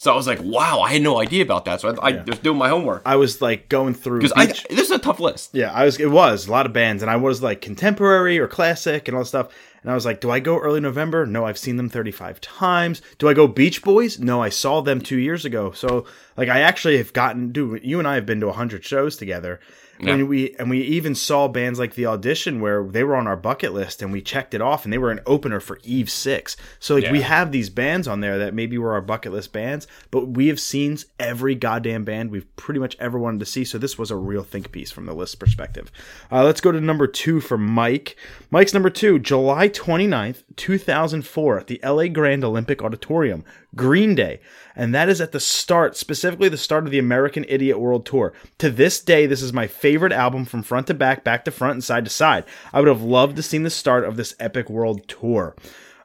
So 0.00 0.12
I 0.12 0.17
was 0.17 0.29
like, 0.29 0.41
wow, 0.41 0.81
I 0.81 0.93
had 0.93 1.03
no 1.03 1.21
idea 1.21 1.43
about 1.43 1.65
that. 1.65 1.81
So 1.81 1.93
I, 2.00 2.11
I 2.11 2.23
was 2.23 2.39
doing 2.39 2.56
my 2.56 2.69
homework 2.69 3.03
I 3.05 3.17
was 3.17 3.43
like 3.43 3.69
going 3.69 3.95
through 3.95 4.21
because 4.21 4.62
this 4.71 4.87
is 4.87 4.91
a 4.93 4.99
tough 4.99 5.19
list. 5.19 5.50
yeah, 5.53 5.73
I 5.73 5.85
was. 5.85 5.99
It 5.99 6.11
was 6.11 6.47
a 6.47 6.53
lot 6.53 6.67
of 6.67 6.73
bands, 6.73 7.03
and 7.03 7.11
I 7.11 7.17
was 7.17 7.43
like 7.43 7.61
contemporary 7.61 8.39
or 8.39 8.47
classic 8.47 9.09
and 9.09 9.17
all 9.17 9.25
that 9.25 9.29
stuff. 9.29 9.53
And 9.83 9.91
I 9.91 9.95
was 9.95 10.05
like, 10.06 10.21
do 10.21 10.31
I 10.31 10.39
go 10.39 10.59
early 10.59 10.81
November? 10.81 11.27
No, 11.27 11.45
I've 11.45 11.59
seen 11.59 11.77
them 11.77 11.89
thirty 11.89 12.12
five 12.12 12.41
times. 12.41 13.03
Do 13.19 13.29
I 13.29 13.35
go 13.35 13.49
Beach 13.49 13.83
Boys? 13.83 14.21
No, 14.21 14.41
I 14.41 14.50
saw 14.50 14.81
them 14.83 15.00
two 15.00 15.19
years 15.19 15.45
ago. 15.45 15.73
So 15.73 16.06
like, 16.37 16.49
I 16.49 16.61
actually 16.61 16.99
have 16.99 17.12
gotten. 17.12 17.51
Dude, 17.51 17.85
you 17.85 17.99
and 17.99 18.06
I 18.06 18.15
have 18.15 18.27
been 18.27 18.41
to 18.41 18.53
hundred 18.53 18.85
shows 18.85 19.17
together. 19.17 19.59
And 20.00 20.29
we 20.29 20.55
and 20.56 20.71
we 20.71 20.81
even 20.83 21.15
saw 21.15 21.49
bands 21.49 21.79
like 21.79 21.95
the 21.95 22.06
audition 22.06 22.61
where 22.61 22.85
they 22.85 23.05
were 23.05 23.17
on 23.17 23.27
our 23.27 23.37
bucket 23.37 23.73
list 23.73 24.03
and 24.03 24.12
we 24.12 24.23
checked 24.23 24.55
it 24.55 24.61
off 24.61 24.85
and 24.85 24.93
they 24.93 24.99
were 24.99 25.11
an 25.11 25.21
opener 25.27 25.61
for 25.61 25.79
Eve 25.83 26.11
Six. 26.11 26.56
So 26.79 26.95
like 26.95 27.11
we 27.11 27.23
have 27.23 27.53
these 27.53 27.71
bands 27.71 28.06
on 28.06 28.21
there 28.21 28.39
that 28.39 28.55
maybe 28.55 28.79
were 28.79 28.93
our 28.93 29.00
bucket 29.00 29.33
list 29.33 29.53
bands, 29.53 29.87
but 30.11 30.29
we 30.29 30.49
have 30.49 30.61
seen 30.61 30.89
every 31.19 31.55
goddamn 31.55 32.05
band 32.05 32.31
we've 32.31 32.56
pretty 32.56 32.81
much 32.81 32.97
ever 32.99 33.19
wanted 33.19 33.41
to 33.41 33.47
see. 33.47 33.65
So 33.65 33.77
this 33.79 33.99
was 33.99 34.11
a 34.11 34.17
real 34.17 34.43
think 34.43 34.73
piece 34.73 34.91
from 34.91 35.06
the 35.06 35.15
list 35.15 35.39
perspective. 35.39 35.91
Uh, 36.31 36.44
let's 36.44 36.61
go 36.61 36.73
to 36.73 36.81
number 36.81 37.06
two 37.06 37.41
for 37.41 37.59
Mike. 37.59 38.17
Mike's 38.51 38.73
number 38.73 38.91
two, 38.91 39.19
July 39.19 39.69
29th, 39.69 40.44
2004 40.56 41.59
at 41.59 41.67
the 41.67 41.81
LA 41.85 42.09
Grand 42.09 42.44
Olympic 42.44 42.83
Auditorium, 42.83 43.44
Green 43.75 44.15
Day. 44.15 44.41
And 44.75 44.94
that 44.94 45.09
is 45.09 45.20
at 45.20 45.32
the 45.32 45.41
start, 45.41 45.97
specifically 45.97 46.49
the 46.49 46.56
start 46.56 46.85
of 46.85 46.91
the 46.91 46.99
American 46.99 47.44
Idiot 47.49 47.81
World 47.81 48.06
Tour. 48.06 48.32
To 48.59 48.70
this 48.70 49.00
day, 49.00 49.26
this 49.26 49.43
is 49.43 49.53
my 49.53 49.67
favorite 49.67 50.12
album 50.12 50.44
from 50.44 50.62
front 50.62 50.87
to 50.87 50.94
back, 50.94 51.25
back 51.25 51.44
to 51.44 51.50
front, 51.50 51.75
and 51.75 51.85
side 51.85 52.05
to 52.05 52.11
side. 52.11 52.44
I 52.73 52.81
would 52.81 52.88
have 52.88 53.03
loved 53.03 53.37
to 53.37 53.43
seen 53.43 53.65
the 53.65 53.70
start 53.70 54.05
of 54.05 54.17
this 54.17 54.35
epic 54.38 54.70
world 54.70 55.06
tour. 55.09 55.55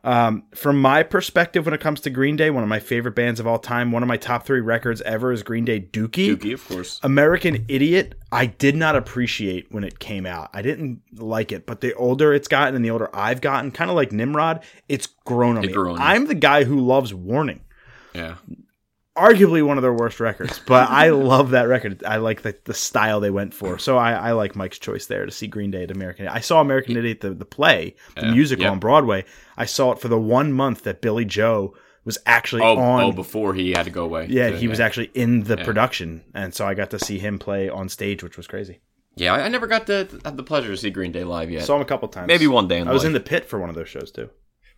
Um, 0.04 0.44
from 0.54 0.82
my 0.82 1.02
perspective, 1.04 1.66
when 1.66 1.74
it 1.74 1.80
comes 1.80 2.02
to 2.02 2.10
Green 2.10 2.36
Day, 2.36 2.50
one 2.50 2.62
of 2.62 2.68
my 2.68 2.80
favorite 2.80 3.16
bands 3.16 3.40
of 3.40 3.48
all 3.48 3.58
time, 3.58 3.92
one 3.92 4.04
of 4.04 4.08
my 4.10 4.18
top 4.18 4.46
three 4.46 4.60
records 4.60 5.02
ever 5.04 5.32
is 5.32 5.44
Green 5.44 5.64
Day 5.64 5.80
Dookie. 5.80 6.36
Dookie, 6.36 6.54
of 6.54 6.68
course. 6.68 7.00
American 7.04 7.64
Idiot, 7.70 8.16
I 8.32 8.48
did 8.48 8.76
not 8.76 8.98
appreciate 8.98 9.72
when 9.72 9.86
it 9.86 10.00
came 10.00 10.26
out. 10.26 10.50
I 10.54 10.62
didn't 10.62 11.02
like 11.16 11.54
it, 11.54 11.66
but 11.66 11.80
the 11.80 11.94
older 11.94 12.34
it's 12.34 12.50
gotten 12.50 12.76
and 12.76 12.84
the 12.84 12.90
older 12.90 13.10
I've 13.14 13.40
gotten, 13.40 13.72
kind 13.72 13.90
of 13.90 13.96
like 13.96 14.12
Nimrod, 14.12 14.64
it's 14.90 15.08
grown 15.08 15.56
on 15.56 15.66
me. 15.66 15.72
grew 15.72 15.92
on 15.92 15.98
you. 15.98 16.04
I'm 16.04 16.28
the 16.28 16.36
guy 16.36 16.66
who 16.66 16.80
loves 16.82 17.14
Warning. 17.14 17.62
Yeah. 18.14 18.36
Arguably 19.16 19.64
one 19.64 19.78
of 19.78 19.84
their 19.84 19.94
worst 19.94 20.20
records, 20.20 20.60
but 20.66 20.90
I 20.90 21.10
love 21.12 21.52
that 21.52 21.64
record. 21.68 22.04
I 22.04 22.18
like 22.18 22.42
the, 22.42 22.58
the 22.64 22.74
style 22.74 23.20
they 23.20 23.30
went 23.30 23.54
for. 23.54 23.78
So 23.78 23.96
I, 23.98 24.14
I 24.14 24.32
like 24.32 24.56
Mike's 24.56 24.80
choice 24.80 25.06
there 25.06 25.26
to 25.26 25.32
see 25.32 25.46
Green 25.46 25.70
Day 25.70 25.84
at 25.84 25.92
American. 25.92 26.28
I 26.28 26.40
saw 26.40 26.60
American 26.62 26.98
Idiot, 26.98 27.22
the, 27.22 27.30
the 27.32 27.46
play, 27.46 27.96
the 28.16 28.26
Yeah. 28.26 28.32
musical 28.32 28.64
Yep. 28.64 28.72
on 28.72 28.80
Broadway. 28.80 29.26
I 29.56 29.66
saw 29.66 29.92
it 29.92 30.00
for 30.00 30.08
the 30.08 30.20
one 30.20 30.52
month 30.52 30.82
that 30.84 31.00
Billie 31.02 31.26
Joe 31.26 31.76
was 32.06 32.18
actually 32.26 32.64
Oh, 32.64 32.76
on 32.78 33.04
oh, 33.04 33.12
before 33.12 33.54
he 33.54 33.72
had 33.74 33.84
to 33.86 33.92
go 33.92 34.04
away. 34.04 34.26
yeah, 34.32 34.50
So, 34.50 34.56
he 34.58 34.68
was 34.68 34.80
actually 34.80 35.12
in 35.14 35.44
the 35.44 35.58
production, 35.58 36.24
and 36.34 36.54
so 36.54 36.66
I 36.66 36.74
got 36.74 36.90
to 36.90 37.00
see 37.00 37.20
him 37.20 37.38
play 37.38 37.70
on 37.70 37.90
stage, 37.90 38.24
which 38.24 38.36
was 38.36 38.48
crazy. 38.48 38.80
Yeah, 39.16 39.36
I, 39.36 39.42
I 39.44 39.48
never 39.48 39.68
got 39.68 39.86
to 39.88 40.08
have 40.26 40.38
the 40.38 40.44
pleasure 40.44 40.70
to 40.70 40.76
see 40.78 40.90
Green 40.90 41.12
Day 41.12 41.24
live 41.24 41.52
yet. 41.52 41.66
Saw 41.66 41.76
him 41.76 41.82
a 41.84 41.86
couple 41.86 42.08
times. 42.08 42.28
Maybe 42.28 42.48
one 42.48 42.68
day 42.68 42.80
in 42.80 42.88
I 42.88 42.94
was 42.94 43.04
in 43.06 43.14
the 43.14 43.20
pit 43.20 43.46
for 43.46 43.60
one 43.60 43.70
of 43.70 43.76
those 43.76 43.88
shows 43.90 44.12
too. 44.12 44.32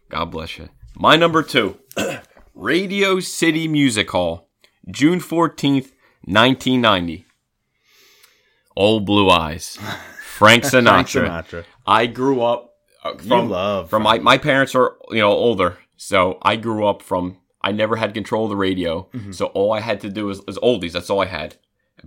God 0.09 0.25
bless 0.25 0.57
you. 0.59 0.67
My 0.97 1.15
number 1.15 1.41
two, 1.41 1.77
Radio 2.55 3.19
City 3.19 3.67
Music 3.67 4.09
Hall, 4.11 4.47
June 4.89 5.19
14th, 5.19 5.91
1990. 6.23 7.25
Old 8.77 9.05
Blue 9.05 9.29
Eyes. 9.29 9.77
Frank 10.25 10.63
Sinatra. 10.63 11.27
Frank 11.27 11.47
Sinatra. 11.47 11.65
I 11.85 12.05
grew 12.05 12.41
up 12.41 12.73
uh, 13.03 13.17
from, 13.17 13.49
love 13.49 13.89
from 13.89 14.03
my, 14.03 14.19
my 14.19 14.37
parents 14.37 14.73
are, 14.73 14.95
you 15.11 15.19
know, 15.19 15.31
older. 15.31 15.77
So 15.97 16.39
I 16.43 16.55
grew 16.55 16.87
up 16.87 17.01
from, 17.01 17.39
I 17.61 17.73
never 17.73 17.97
had 17.97 18.13
control 18.13 18.45
of 18.45 18.51
the 18.51 18.55
radio. 18.55 19.09
Mm-hmm. 19.13 19.33
So 19.33 19.47
all 19.47 19.73
I 19.73 19.81
had 19.81 19.99
to 20.01 20.09
do 20.09 20.27
was, 20.27 20.41
was 20.45 20.57
oldies. 20.59 20.93
That's 20.93 21.09
all 21.09 21.21
I 21.21 21.25
had. 21.25 21.57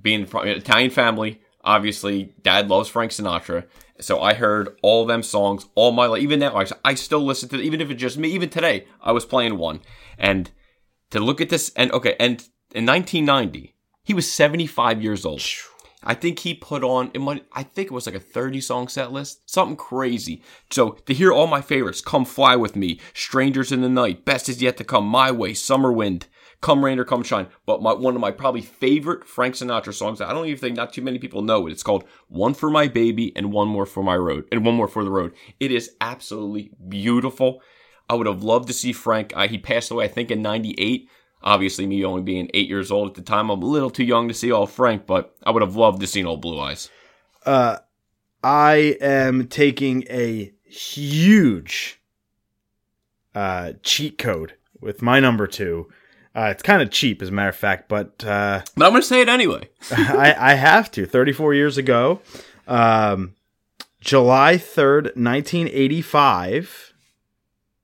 Being 0.01 0.25
from 0.25 0.45
an 0.45 0.57
Italian 0.57 0.91
family, 0.91 1.43
obviously 1.63 2.35
dad 2.41 2.71
loves 2.71 2.89
Frank 2.89 3.13
Sinatra. 3.13 3.67
So 4.01 4.23
I 4.23 4.33
heard 4.35 4.79
all 4.83 5.05
them 5.05 5.23
songs 5.23 5.67
all 5.75 5.93
my 5.93 6.07
life. 6.07 6.23
Even 6.23 6.41
now, 6.41 6.57
I, 6.57 6.67
I 6.85 6.95
still 6.95 7.23
listen 7.23 7.51
to, 7.51 7.61
even 7.61 7.83
if 7.83 7.91
it's 7.91 8.01
just 8.01 8.17
me, 8.17 8.29
even 8.31 8.49
today, 8.49 8.87
I 9.03 9.13
was 9.13 9.27
playing 9.27 9.59
one. 9.59 9.81
And 10.19 10.51
to 11.11 11.21
look 11.21 11.41
at 11.41 11.49
this, 11.49 11.73
and 11.77 11.91
okay, 11.93 12.17
and 12.19 12.43
in 12.75 12.85
1990, 12.85 13.75
he 14.03 14.15
was 14.15 14.31
75 14.31 15.03
years 15.03 15.25
old. 15.25 15.43
I 16.03 16.15
think 16.15 16.39
he 16.39 16.55
put 16.55 16.85
on 16.85 17.11
it 17.13 17.21
might 17.21 17.45
I 17.53 17.63
think 17.65 17.87
it 17.87 17.93
was 17.93 18.07
like 18.07 18.15
a 18.15 18.21
30 18.21 18.61
song 18.61 18.89
set 18.89 19.13
list. 19.13 19.51
Something 19.51 19.77
crazy. 19.77 20.43
So 20.71 20.91
to 20.91 21.15
hear 21.15 21.33
all 21.33 21.47
my 21.47 21.61
favorites, 21.61 22.01
Come 22.01 22.25
Fly 22.25 22.57
With 22.57 22.77
Me, 22.77 23.01
Strangers 23.15 23.73
in 23.73 23.81
the 23.81 23.89
Night, 23.89 24.25
Best 24.25 24.49
Is 24.49 24.63
Yet 24.63 24.77
to 24.77 24.85
Come, 24.85 25.07
My 25.07 25.31
Way, 25.31 25.55
Summer 25.55 25.93
Wind, 25.93 26.27
Come 26.61 26.85
Rain 26.85 26.99
or 26.99 27.05
Come 27.05 27.25
Shine. 27.25 27.49
But 27.67 27.83
my, 27.83 27.95
one 27.95 28.15
of 28.15 28.21
my 28.21 28.31
probably 28.31 28.61
favorite 28.61 29.27
Frank 29.27 29.57
Sinatra 29.57 29.93
songs, 29.93 30.21
I 30.21 30.33
don't 30.33 30.47
even 30.47 30.61
think 30.61 30.77
not 30.77 30.93
too 30.93 31.03
many 31.03 31.19
people 31.19 31.43
know 31.43 31.67
it. 31.67 31.73
It's 31.73 31.83
called 31.83 32.05
One 32.29 32.55
for 32.55 32.71
My 32.71 32.89
Baby 32.89 33.33
and 33.37 33.53
One 33.53 33.69
More 33.69 33.87
for 33.87 34.03
My 34.03 34.17
Road, 34.17 34.47
and 34.53 34.65
One 34.65 34.77
More 34.77 34.89
for 34.89 35.05
the 35.05 35.11
Road. 35.11 35.35
It 35.59 35.73
is 35.73 35.91
absolutely 36.01 36.71
beautiful. 36.89 37.61
I 38.09 38.15
would 38.15 38.27
have 38.27 38.43
loved 38.43 38.69
to 38.69 38.75
see 38.75 38.93
Frank. 38.93 39.33
Uh, 39.37 39.49
he 39.49 39.59
passed 39.59 39.91
away, 39.91 40.07
I 40.07 40.09
think, 40.09 40.31
in 40.31 40.43
98. 40.43 41.09
Obviously, 41.43 41.87
me 41.87 42.05
only 42.05 42.23
being 42.23 42.51
eight 42.55 42.69
years 42.69 42.91
old 42.91 43.09
at 43.09 43.15
the 43.15 43.23
time, 43.23 43.51
I'm 43.51 43.63
a 43.63 43.67
little 43.67 43.91
too 43.91 44.05
young 44.05 44.29
to 44.29 44.35
see 44.35 44.51
all 44.51 44.67
Frank, 44.67 45.07
but 45.07 45.37
I 45.45 45.51
would 45.51 45.63
have 45.63 45.77
loved 45.77 46.01
to 46.01 46.07
see 46.07 46.25
old 46.25 46.41
Blue 46.43 46.59
Eyes. 46.59 46.91
Uh, 47.47 47.79
I 48.43 48.97
am 49.01 49.47
taking 49.47 50.05
a 50.11 50.53
huge 50.65 52.01
uh, 53.35 53.75
cheat 53.83 54.19
code 54.19 54.55
with 54.81 55.03
my 55.03 55.21
number 55.21 55.47
two. 55.47 55.89
Uh, 56.35 56.49
it's 56.51 56.63
kind 56.63 56.83
of 56.83 56.91
cheap, 56.91 57.23
as 57.23 57.29
a 57.31 57.33
matter 57.33 57.49
of 57.49 57.57
fact, 57.57 57.89
but 57.89 58.25
uh, 58.25 58.63
But 58.77 58.87
I'm 58.87 58.93
going 58.93 59.03
to 59.03 59.09
say 59.09 59.21
it 59.21 59.29
anyway. 59.29 59.69
I, 59.91 60.35
I 60.39 60.55
have 60.55 60.91
to. 60.93 61.07
34 61.07 61.55
years 61.55 61.79
ago, 61.79 62.21
um, 62.67 63.35
July 64.01 64.55
3rd, 64.55 65.17
1985. 65.17 66.88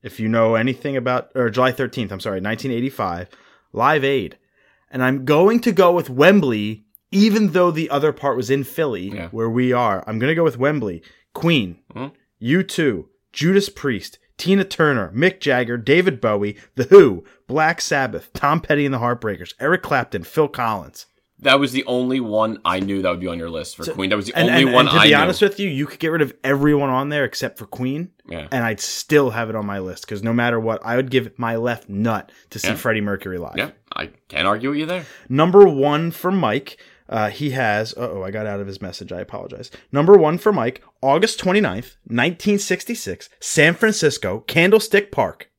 If 0.05 0.19
you 0.19 0.29
know 0.29 0.53
anything 0.53 0.95
about, 0.95 1.31
or 1.33 1.49
July 1.49 1.71
13th, 1.71 2.11
I'm 2.11 2.19
sorry, 2.19 2.39
1985, 2.39 3.27
Live 3.73 4.03
Aid. 4.03 4.37
And 4.91 5.03
I'm 5.03 5.25
going 5.25 5.59
to 5.61 5.71
go 5.71 5.91
with 5.91 6.09
Wembley, 6.11 6.85
even 7.11 7.53
though 7.53 7.71
the 7.71 7.89
other 7.89 8.13
part 8.13 8.37
was 8.37 8.49
in 8.51 8.63
Philly, 8.63 9.09
Yeah. 9.09 9.29
where 9.29 9.49
we 9.49 9.73
are. 9.73 10.03
I'm 10.05 10.19
going 10.19 10.29
to 10.29 10.35
go 10.35 10.43
with 10.43 10.59
Wembley. 10.59 11.01
Queen, 11.33 11.79
Mhm. 11.93 12.11
U2, 12.41 13.07
Judas 13.33 13.67
Priest, 13.69 14.19
Tina 14.37 14.63
Turner, 14.63 15.11
Mick 15.15 15.39
Jagger, 15.39 15.75
David 15.77 16.21
Bowie, 16.21 16.55
The 16.75 16.83
Who, 16.85 17.23
Black 17.47 17.81
Sabbath, 17.81 18.31
Tom 18.33 18.61
Petty 18.61 18.85
and 18.85 18.93
the 18.93 18.99
Heartbreakers, 18.99 19.53
Eric 19.59 19.81
Clapton, 19.81 20.23
Phil 20.23 20.47
Collins. 20.47 21.07
That 21.45 21.59
was 21.59 21.71
the 21.71 21.83
only 21.85 22.19
one 22.19 22.59
I 22.65 22.79
knew 22.81 23.01
that 23.01 23.09
would 23.09 23.19
be 23.19 23.27
on 23.27 23.39
your 23.39 23.49
list 23.49 23.75
for 23.77 23.85
Queen. 23.85 24.09
That 24.09 24.17
was 24.17 24.25
the 24.27 24.33
And, 24.35 24.49
only 24.49 24.63
and- 24.63 24.73
one 24.73 24.87
and 24.87 24.95
to 24.95 24.99
I 24.99 25.03
be 25.05 25.09
knew. 25.11 25.15
honest 25.15 25.41
with 25.41 25.59
you, 25.59 25.69
you 25.69 25.85
could 25.85 25.99
get 25.99 26.09
rid 26.11 26.21
of 26.21 26.33
everyone 26.43 26.89
on 26.89 27.09
there 27.09 27.23
except 27.23 27.57
for 27.57 27.65
Queen, 27.65 28.11
yeah. 28.27 28.47
and 28.51 28.63
I'd 28.63 28.79
still 28.81 29.29
have 29.31 29.49
it 29.49 29.55
on 29.55 29.65
my 29.65 29.79
list 29.79 30.05
because 30.05 30.21
no 30.23 30.33
matter 30.33 30.59
what, 30.59 30.85
I 30.85 30.95
would 30.97 31.09
give 31.09 31.37
my 31.39 31.55
left 31.55 31.87
nut 31.89 32.31
to 32.49 32.59
see 32.59 32.67
Yeah. 32.67 32.75
Freddie 32.75 33.01
Mercury 33.01 33.37
live. 33.37 33.55
Yeah. 33.57 33.71
I 33.95 34.07
can't 34.27 34.45
argue 34.47 34.69
with 34.71 34.79
you 34.79 34.85
there. 34.85 35.05
Number 35.29 35.65
one 35.67 36.11
for 36.11 36.31
Mike. 36.31 36.77
Uh, 37.07 37.29
he 37.29 37.51
has, 37.51 37.93
oh, 37.97 38.23
I 38.23 38.31
got 38.31 38.47
out 38.47 38.59
of 38.59 38.65
his 38.65 38.81
message. 38.81 39.11
I 39.11 39.19
apologize. 39.21 39.69
Number 39.91 40.13
one 40.17 40.39
for 40.39 40.51
Mike, 40.51 40.81
August 41.03 41.39
29th, 41.39 41.97
1966, 42.07 43.29
San 43.39 43.75
Francisco, 43.75 44.39
Candlestick 44.47 45.11
Park, 45.11 45.51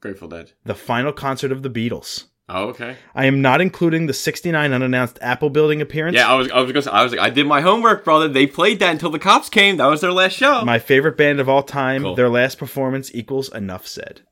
Grateful 0.00 0.26
Dead. 0.26 0.50
the 0.64 0.74
final 0.74 1.12
concert 1.12 1.52
of 1.52 1.62
the 1.62 1.70
Beatles. 1.70 2.24
Oh, 2.52 2.64
okay. 2.70 2.96
I 3.14 3.26
am 3.26 3.40
not 3.42 3.60
including 3.60 4.06
the 4.06 4.12
69 4.12 4.72
unannounced 4.72 5.18
Apple 5.22 5.50
building 5.50 5.80
appearance. 5.80 6.16
Yeah, 6.16 6.28
I 6.28 6.34
was. 6.34 6.50
I 6.50 6.60
was 6.60 6.72
gonna. 6.72 6.82
Say, 6.82 6.90
I 6.90 7.02
was 7.02 7.12
like, 7.12 7.20
I 7.20 7.30
did 7.30 7.46
my 7.46 7.60
homework, 7.60 8.04
brother. 8.04 8.26
They 8.28 8.46
played 8.46 8.78
that 8.80 8.90
until 8.90 9.10
the 9.10 9.18
cops 9.18 9.48
came. 9.48 9.76
That 9.76 9.86
was 9.86 10.00
their 10.00 10.12
last 10.12 10.32
show. 10.34 10.62
My 10.64 10.78
favorite 10.78 11.16
band 11.16 11.38
of 11.40 11.48
all 11.48 11.62
time, 11.62 12.02
Cool. 12.02 12.14
their 12.16 12.28
last 12.28 12.58
performance 12.58 13.10
equals 13.14 13.48
enough 13.54 13.86
said. 13.86 14.22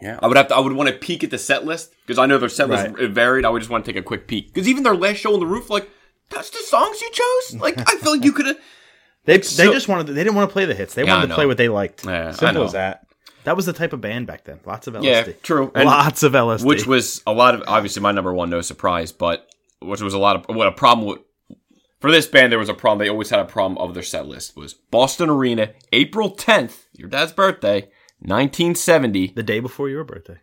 yeah, 0.00 0.18
I 0.22 0.26
would 0.28 0.36
have 0.36 0.48
to. 0.48 0.54
I 0.56 0.60
would 0.60 0.72
want 0.72 0.88
to 0.90 0.94
peek 0.96 1.24
at 1.24 1.30
the 1.30 1.38
set 1.38 1.64
list 1.64 1.94
because 2.06 2.18
I 2.18 2.26
know 2.26 2.38
their 2.38 2.48
set 2.48 2.68
list 2.68 2.86
Right. 2.94 3.10
varied. 3.10 3.44
I 3.44 3.50
would 3.50 3.60
just 3.60 3.70
want 3.70 3.84
to 3.84 3.92
take 3.92 4.00
a 4.00 4.04
quick 4.04 4.26
peek 4.28 4.52
because 4.52 4.68
even 4.68 4.82
their 4.82 4.94
last 4.96 5.16
show 5.18 5.34
on 5.34 5.40
the 5.40 5.46
roof, 5.46 5.68
like 5.70 5.88
that's 6.30 6.50
the 6.50 6.58
songs 6.64 7.00
you 7.00 7.10
chose. 7.12 7.60
Like 7.60 7.78
I 7.88 7.96
feel 7.96 8.12
like 8.12 8.24
you 8.24 8.32
could 8.38 8.46
have. 8.46 8.56
They, 9.24 9.36
they 9.36 9.42
So- 9.42 9.72
just 9.72 9.88
wanted. 9.88 10.06
They 10.08 10.22
didn't 10.24 10.34
want 10.36 10.48
to 10.48 10.52
play 10.52 10.64
the 10.64 10.74
hits. 10.74 10.94
They 10.94 11.04
Yeah, 11.04 11.14
wanted 11.16 11.28
to 11.28 11.34
play 11.34 11.46
what 11.46 11.56
they 11.56 11.68
liked. 11.68 12.04
Yeah, 12.04 12.28
I 12.28 12.30
Simple 12.32 12.62
know. 12.62 12.64
as 12.66 12.72
that. 12.72 13.06
That 13.44 13.56
was 13.56 13.66
the 13.66 13.72
type 13.72 13.92
of 13.92 14.00
band 14.00 14.26
back 14.26 14.44
then. 14.44 14.60
Lots 14.64 14.86
of 14.86 14.94
LSD. 14.94 15.04
Yeah, 15.04 15.32
true. 15.42 15.72
And- 15.74 15.84
Lots 15.86 16.22
of 16.22 16.32
LSD. 16.32 16.64
which 16.64 16.86
was 16.86 17.22
a 17.26 17.32
lot 17.32 17.54
of 17.54 17.62
obviously 17.66 18.02
my 18.02 18.12
number 18.12 18.32
one, 18.32 18.50
no 18.50 18.60
surprise, 18.60 19.12
but 19.12 19.46
which 19.80 20.00
was 20.00 20.14
a 20.14 20.18
lot 20.18 20.36
of 20.48 20.54
what 20.56 20.68
a 20.68 20.72
problem 20.72 21.06
with 21.08 21.18
for 22.00 22.10
this 22.10 22.26
band. 22.26 22.52
There 22.52 22.58
was 22.58 22.68
a 22.68 22.74
problem. 22.74 23.04
They 23.04 23.10
always 23.10 23.30
had 23.30 23.40
a 23.40 23.44
problem 23.44 23.78
of 23.78 23.94
their 23.94 24.02
set 24.02 24.26
list 24.26 24.56
was 24.56 24.74
Boston 24.74 25.28
Arena, 25.30 25.72
April 25.92 26.30
tenth, 26.30 26.86
your 26.92 27.08
dad's 27.08 27.32
birthday, 27.32 27.90
nineteen 28.20 28.74
seventy. 28.74 29.28
the 29.34 29.42
day 29.42 29.60
before 29.60 29.88
your 29.88 30.04
birthday. 30.04 30.38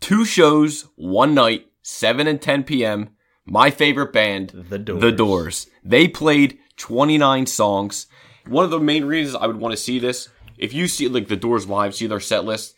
Two 0.00 0.24
shows, 0.26 0.86
one 0.96 1.34
night, 1.34 1.66
seven 1.82 2.26
and 2.26 2.40
ten 2.42 2.62
p.m. 2.64 3.10
My 3.46 3.70
favorite 3.70 4.12
band, 4.12 4.50
The 4.68 4.78
Doors. 4.78 5.00
The 5.00 5.12
Doors. 5.12 5.66
They 5.82 6.08
played 6.08 6.58
twenty 6.76 7.16
nine 7.18 7.46
songs. 7.46 8.06
One 8.46 8.64
of 8.66 8.70
the 8.70 8.80
main 8.80 9.06
reasons 9.06 9.36
I 9.36 9.46
would 9.46 9.56
want 9.56 9.72
to 9.72 9.76
see 9.78 9.98
this, 9.98 10.28
if 10.58 10.72
you 10.72 10.88
see 10.88 11.08
like 11.08 11.28
The 11.28 11.36
Doors 11.36 11.66
live, 11.66 11.94
see 11.94 12.06
their 12.06 12.20
set 12.20 12.44
list, 12.44 12.74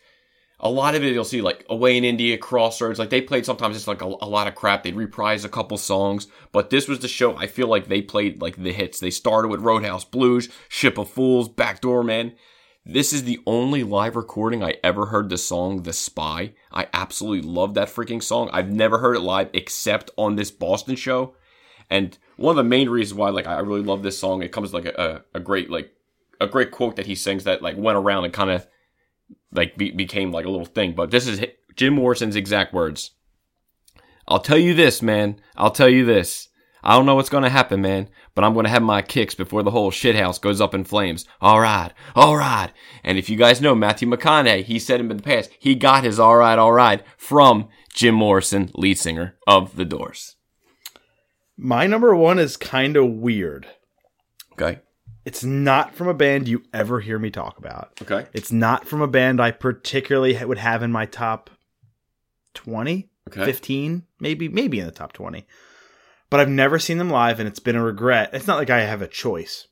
a 0.59 0.69
lot 0.69 0.95
of 0.95 1.03
it 1.03 1.13
you'll 1.13 1.23
see 1.23 1.41
like 1.41 1.65
away 1.69 1.97
in 1.97 2.03
India, 2.03 2.37
Crossroads. 2.37 2.99
Like 2.99 3.09
they 3.09 3.21
played 3.21 3.45
sometimes 3.45 3.75
it's 3.75 3.87
like 3.87 4.01
a, 4.01 4.05
a 4.05 4.27
lot 4.27 4.47
of 4.47 4.55
crap. 4.55 4.83
They'd 4.83 4.95
reprise 4.95 5.45
a 5.45 5.49
couple 5.49 5.77
songs, 5.77 6.27
but 6.51 6.69
this 6.69 6.87
was 6.87 6.99
the 6.99 7.07
show. 7.07 7.35
I 7.37 7.47
feel 7.47 7.67
like 7.67 7.87
they 7.87 8.01
played 8.01 8.41
like 8.41 8.55
the 8.55 8.73
hits. 8.73 8.99
They 8.99 9.11
started 9.11 9.49
with 9.49 9.61
Roadhouse 9.61 10.05
Blues, 10.05 10.49
Ship 10.67 10.97
of 10.97 11.09
Fools, 11.09 11.47
Backdoor 11.49 12.03
Man. 12.03 12.33
This 12.85 13.11
is 13.11 13.25
the 13.25 13.39
only 13.45 13.83
live 13.83 14.15
recording 14.15 14.63
I 14.63 14.75
ever 14.81 15.07
heard 15.07 15.29
the 15.29 15.37
song 15.37 15.83
The 15.83 15.91
Spy. 15.91 16.53
I 16.71 16.87
absolutely 16.93 17.47
love 17.47 17.73
that 17.73 17.89
freaking 17.89 18.23
song. 18.23 18.49
I've 18.53 18.71
never 18.71 18.99
heard 18.99 19.17
it 19.17 19.21
live 19.21 19.49
except 19.53 20.09
on 20.17 20.37
this 20.37 20.51
Boston 20.51 20.95
show. 20.95 21.35
And 21.89 22.17
one 22.37 22.51
of 22.51 22.57
the 22.57 22.69
main 22.69 22.89
reasons 22.89 23.17
why 23.17 23.29
like 23.29 23.45
I 23.45 23.59
really 23.59 23.83
love 23.83 24.03
this 24.03 24.17
song, 24.17 24.41
it 24.41 24.51
comes 24.51 24.73
like 24.73 24.85
a, 24.85 25.23
a, 25.33 25.37
a 25.37 25.39
great 25.41 25.69
like 25.69 25.91
a 26.39 26.47
great 26.47 26.71
quote 26.71 26.95
that 26.95 27.05
he 27.05 27.15
sings 27.15 27.43
that 27.43 27.61
like 27.61 27.77
went 27.77 27.97
around 27.97 28.25
and 28.25 28.33
kind 28.33 28.49
of 28.49 28.67
like 29.51 29.77
be, 29.77 29.91
became 29.91 30.31
like 30.31 30.45
a 30.45 30.49
little 30.49 30.65
thing. 30.65 30.93
But 30.93 31.11
this 31.11 31.27
is 31.27 31.43
Jim 31.75 31.93
Morrison's 31.93 32.35
exact 32.35 32.73
words. 32.73 33.11
I'll 34.27 34.39
tell 34.39 34.57
you 34.57 34.73
this, 34.73 35.01
man. 35.01 35.39
I'll 35.55 35.71
tell 35.71 35.89
you 35.89 36.05
this. 36.05 36.49
I 36.83 36.95
don't 36.95 37.05
know 37.05 37.15
what's 37.15 37.29
gonna 37.29 37.49
happen, 37.49 37.81
man, 37.81 38.09
but 38.35 38.43
I'm 38.43 38.53
gonna 38.53 38.69
have 38.69 38.83
my 38.83 39.01
kicks 39.01 39.35
before 39.35 39.63
the 39.63 39.71
whole 39.71 39.91
shithouse 39.91 40.39
goes 40.39 40.61
up 40.61 40.73
in 40.73 40.83
flames. 40.83 41.25
All 41.41 41.59
right, 41.59 41.91
all 42.15 42.37
right. 42.37 42.69
And 43.03 43.17
if 43.17 43.29
you 43.29 43.35
guys 43.35 43.61
know 43.61 43.75
Matthew 43.75 44.07
McConaughey, 44.07 44.63
he 44.63 44.79
said 44.79 44.99
him 44.99 45.11
in 45.11 45.17
the 45.17 45.23
past, 45.23 45.49
he 45.59 45.75
got 45.75 46.03
his 46.03 46.19
all 46.19 46.37
right, 46.37 46.57
all 46.57 46.71
right 46.71 47.03
from 47.17 47.67
Jim 47.93 48.15
Morrison, 48.15 48.71
lead 48.75 48.97
singer 48.97 49.37
of 49.47 49.75
The 49.75 49.85
Doors. 49.85 50.35
My 51.57 51.87
number 51.87 52.15
one 52.15 52.37
is 52.37 52.55
kind 52.55 52.95
of 52.95 53.09
weird. 53.09 53.67
Okay. 54.53 54.81
It's 55.27 55.43
not 55.43 55.93
from 55.93 56.07
a 56.07 56.13
band 56.13 56.47
you 56.47 56.63
ever 56.73 57.01
hear 57.01 57.19
me 57.19 57.29
talk 57.29 57.57
about. 57.57 57.91
Okay. 58.01 58.27
It's 58.31 58.49
not 58.49 58.87
from 58.87 59.01
a 59.01 59.09
band 59.09 59.41
I 59.41 59.51
particularly 59.51 60.41
would 60.41 60.57
have 60.57 60.81
in 60.81 60.91
my 60.93 61.05
top 61.05 61.49
20, 62.53 63.09
Okay. 63.27 63.43
15, 63.43 64.03
maybe, 64.21 64.47
maybe 64.47 64.79
in 64.79 64.85
the 64.85 64.91
top 64.93 65.11
20. 65.11 65.45
But 66.29 66.39
I've 66.39 66.47
never 66.47 66.79
seen 66.79 66.97
them 66.97 67.09
live 67.09 67.41
and 67.41 67.47
it's 67.49 67.59
been 67.59 67.75
a 67.75 67.83
regret. 67.83 68.29
It's 68.31 68.47
not 68.47 68.57
like 68.57 68.69
I 68.69 68.79
have 68.83 69.01
a 69.01 69.07
choice. 69.07 69.67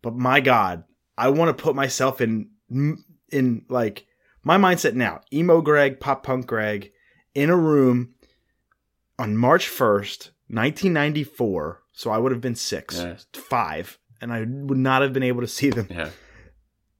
But 0.00 0.14
my 0.16 0.40
God, 0.40 0.84
I 1.18 1.28
want 1.28 1.54
to 1.54 1.62
put 1.62 1.76
myself 1.76 2.22
in, 2.22 2.48
in 2.70 3.66
like 3.68 4.06
my 4.42 4.56
mindset 4.56 4.94
now. 4.94 5.20
Emo 5.30 5.60
Greg, 5.60 6.00
pop 6.00 6.22
punk 6.22 6.46
Greg, 6.46 6.90
in 7.34 7.50
a 7.50 7.56
room 7.56 8.14
on 9.18 9.36
March 9.36 9.68
1st, 9.68 10.30
1994. 10.48 11.82
So 11.92 12.10
I 12.10 12.16
would 12.16 12.32
have 12.32 12.40
been 12.40 12.54
six, 12.54 12.96
Yeah. 12.98 13.16
five, 13.34 13.98
and 14.20 14.32
I 14.32 14.40
would 14.40 14.78
not 14.78 15.02
have 15.02 15.12
been 15.12 15.22
able 15.22 15.40
to 15.42 15.48
see 15.48 15.70
them. 15.70 15.86
Yeah. 15.90 16.10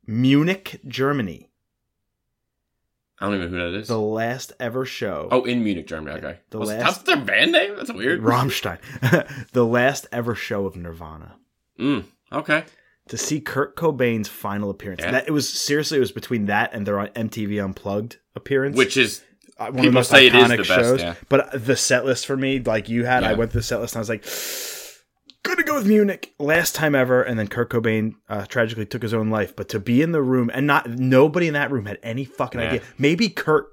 Munich, 0.07 0.81
Germany. 0.87 1.51
I 3.19 3.27
don't 3.27 3.35
even 3.37 3.53
know 3.53 3.67
who 3.67 3.73
that 3.73 3.79
is. 3.79 3.89
The 3.89 3.99
last 3.99 4.53
ever 4.61 4.85
show. 4.85 5.29
oh, 5.31 5.45
in 5.45 5.65
Munich, 5.65 5.87
Germany. 5.87 6.19
Okay. 6.19 6.39
The 6.51 6.59
Was- 6.59 6.69
last- 6.69 6.85
That's 6.85 6.99
their 6.99 7.17
band 7.25 7.53
name? 7.53 7.77
That's 7.77 7.93
weird. 7.93 8.21
Rammstein. 8.23 8.79
the 9.53 9.65
last 9.65 10.07
ever 10.13 10.35
show 10.35 10.67
of 10.67 10.77
Nirvana. 10.77 11.37
Mm, 11.81 12.05
okay. 12.33 12.65
To 13.09 13.17
see 13.17 13.41
Kurt 13.41 13.77
Cobain's 13.77 14.29
final 14.29 14.69
appearance. 14.69 15.01
Yeah. 15.03 15.13
That 15.13 15.29
it 15.29 15.31
was 15.31 15.49
seriously 15.49 15.97
it 15.97 16.01
was 16.01 16.13
between 16.13 16.47
that 16.47 16.75
and 16.75 16.87
their 16.87 16.97
MTV 16.97 17.65
Unplugged 17.65 18.19
appearance. 18.35 18.77
Which 18.77 18.97
is 18.97 19.23
uh, 19.59 19.67
one 19.71 19.79
of 19.79 19.85
the 19.87 19.91
most 19.93 20.11
say 20.11 20.27
it 20.27 20.35
is 20.35 20.45
iconic 20.45 20.51
the 20.51 20.57
best, 20.57 20.69
shows. 20.69 21.01
yeah. 21.01 21.15
But 21.29 21.65
the 21.65 21.77
set 21.77 22.05
list 22.05 22.27
for 22.27 22.37
me, 22.37 22.59
like 22.61 22.89
you 22.89 23.05
had, 23.07 23.25
I 23.25 23.33
went 23.35 23.53
through 23.53 23.61
the 23.61 23.67
set 23.67 23.81
list 23.81 23.95
and 23.95 24.01
I 24.01 24.03
was 24.03 24.09
like, 24.11 24.25
gonna 25.47 25.63
go 25.65 25.75
with 25.77 25.87
Munich. 25.87 26.35
Last 26.39 26.75
time 26.75 26.95
ever, 26.95 27.23
and 27.23 27.39
then 27.39 27.49
Kurt 27.49 27.71
Cobain 27.71 28.15
uh, 28.29 28.47
tragically 28.47 28.87
took 28.87 29.03
his 29.03 29.15
own 29.15 29.31
life. 29.31 29.55
But 29.57 29.69
to 29.71 29.81
be 29.81 30.03
in 30.03 30.13
the 30.13 30.23
room 30.23 30.51
and 30.53 30.67
not 30.67 30.89
nobody 30.89 31.47
in 31.49 31.55
that 31.55 31.71
room 31.71 31.87
had 31.87 31.99
any 32.03 32.25
fucking 32.25 32.61
Yeah. 32.61 32.67
idea. 32.69 32.83
Maybe 32.99 33.29
Kurt 33.29 33.67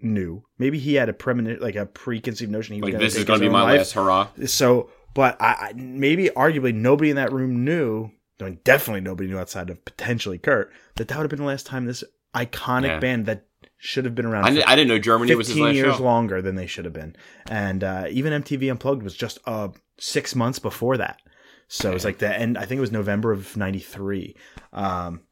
knew. 0.00 0.44
Maybe 0.58 0.78
he 0.78 0.94
had 0.94 1.08
a 1.08 1.12
premonition, 1.12 1.62
like 1.62 1.76
a 1.76 1.86
preconceived 1.86 2.50
notion 2.50 2.74
he 2.74 2.80
was 2.80 2.88
like 2.88 2.92
gonna 2.94 3.04
this 3.04 3.16
is 3.16 3.24
going 3.24 3.40
to 3.40 3.46
be 3.46 3.50
my 3.52 3.62
life. 3.62 3.78
last 3.78 3.92
hurrah. 3.92 4.28
So, 4.46 4.90
but 5.14 5.40
I, 5.40 5.70
I 5.70 5.72
maybe 5.74 6.28
arguably 6.36 6.74
nobody 6.74 7.10
in 7.10 7.16
that 7.16 7.32
room 7.32 7.64
knew. 7.64 8.10
I 8.40 8.44
mean, 8.44 8.58
definitely 8.64 9.00
nobody 9.00 9.28
knew 9.30 9.38
outside 9.38 9.70
of 9.70 9.82
potentially 9.86 10.36
Kurt 10.38 10.70
that 10.96 11.08
that 11.08 11.16
would 11.16 11.22
have 11.24 11.30
been 11.30 11.38
the 11.38 11.46
last 11.46 11.64
time 11.66 11.86
this 11.86 12.04
iconic 12.34 12.86
Yeah. 12.88 12.98
band 12.98 13.24
that 13.26 13.46
should 13.78 14.04
have 14.04 14.14
been 14.14 14.26
around. 14.26 14.44
I, 14.44 14.50
didn't- 14.50 14.68
I 14.68 14.74
didn't 14.76 14.88
know 14.88 14.98
Germany 14.98 15.34
was 15.34 15.48
his 15.48 15.56
15 15.56 15.64
last 15.66 15.74
years 15.76 15.96
show. 15.96 16.02
longer 16.02 16.40
than 16.42 16.54
they 16.56 16.66
should 16.66 16.84
have 16.86 16.94
been. 16.94 17.14
And 17.50 17.84
uh, 17.84 18.06
even 18.10 18.42
MTV 18.42 18.70
Unplugged 18.70 19.02
was 19.02 19.14
just 19.16 19.38
uh, 19.46 19.68
six 19.98 20.34
months 20.34 20.58
before 20.58 20.96
that. 20.96 21.20
So 21.68 21.90
it 21.90 21.94
was 21.94 22.04
like 22.04 22.18
the 22.18 22.32
end, 22.38 22.56
I 22.56 22.64
think 22.64 22.78
it 22.78 22.80
was 22.80 22.92
November 22.92 23.32
of 23.32 23.56
93. 23.56 24.36
Um, 24.72 25.22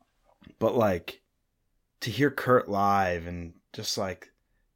but 0.59 0.75
like 0.77 1.23
to 2.01 2.11
hear 2.11 2.31
Kurt 2.31 2.69
live 2.69 3.27
and 3.27 3.55
just 3.73 3.97
like 3.97 4.29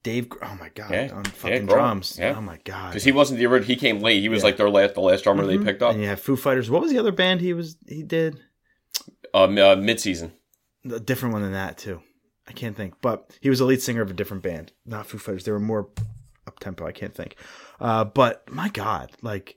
Dave. 0.05 0.29
Oh 0.41 0.57
my 0.61 0.69
god, 0.71 0.91
Yeah, 0.93 1.11
on 1.13 1.25
fucking 1.25 1.67
Grohl, 1.67 1.71
drums. 1.71 2.17
yeah. 2.19 2.35
Oh 2.37 2.41
my 2.41 2.59
god. 2.65 2.91
Because 2.91 3.05
he 3.05 3.13
wasn't 3.13 3.39
the 3.41 3.47
original. 3.47 3.67
He 3.67 3.77
came 3.77 4.01
late. 4.01 4.21
He 4.21 4.29
was 4.29 4.41
Yeah. 4.41 4.45
like 4.47 4.57
their 4.57 4.71
last, 4.71 4.95
the 4.95 5.01
last 5.01 5.25
drummer 5.25 5.45
they 5.45 5.57
Mhm. 5.59 5.65
picked 5.65 5.83
up. 5.83 5.93
And 5.93 6.01
you 6.01 6.09
have 6.09 6.21
Foo 6.21 6.37
Fighters. 6.37 6.71
What 6.71 6.81
was 6.81 6.93
the 6.93 6.99
other 6.99 7.13
band 7.13 7.41
he 7.41 7.53
was? 7.53 7.77
He 7.89 8.03
did 8.05 8.39
Um, 9.35 9.59
uh, 9.59 9.75
mid 9.77 10.01
season. 10.01 10.33
a 10.91 11.01
different 11.01 11.33
one 11.33 11.43
than 11.43 11.53
that 11.53 11.77
too. 11.77 12.01
I 12.49 12.53
can't 12.53 12.77
think, 12.77 12.95
but 13.03 13.31
he 13.41 13.51
was 13.51 13.59
the 13.59 13.67
lead 13.67 13.83
singer 13.83 14.01
of 14.03 14.11
a 14.11 14.15
different 14.15 14.43
band, 14.43 14.73
not 14.87 15.07
Foo 15.07 15.19
Fighters. 15.19 15.45
They 15.45 15.53
were 15.53 15.61
more 15.61 15.89
up 16.47 16.59
tempo. 16.61 16.87
I 16.87 16.93
can't 16.93 17.15
think. 17.15 17.37
Uh, 17.79 18.05
but 18.05 18.51
my 18.51 18.71
God, 18.71 19.13
like 19.23 19.57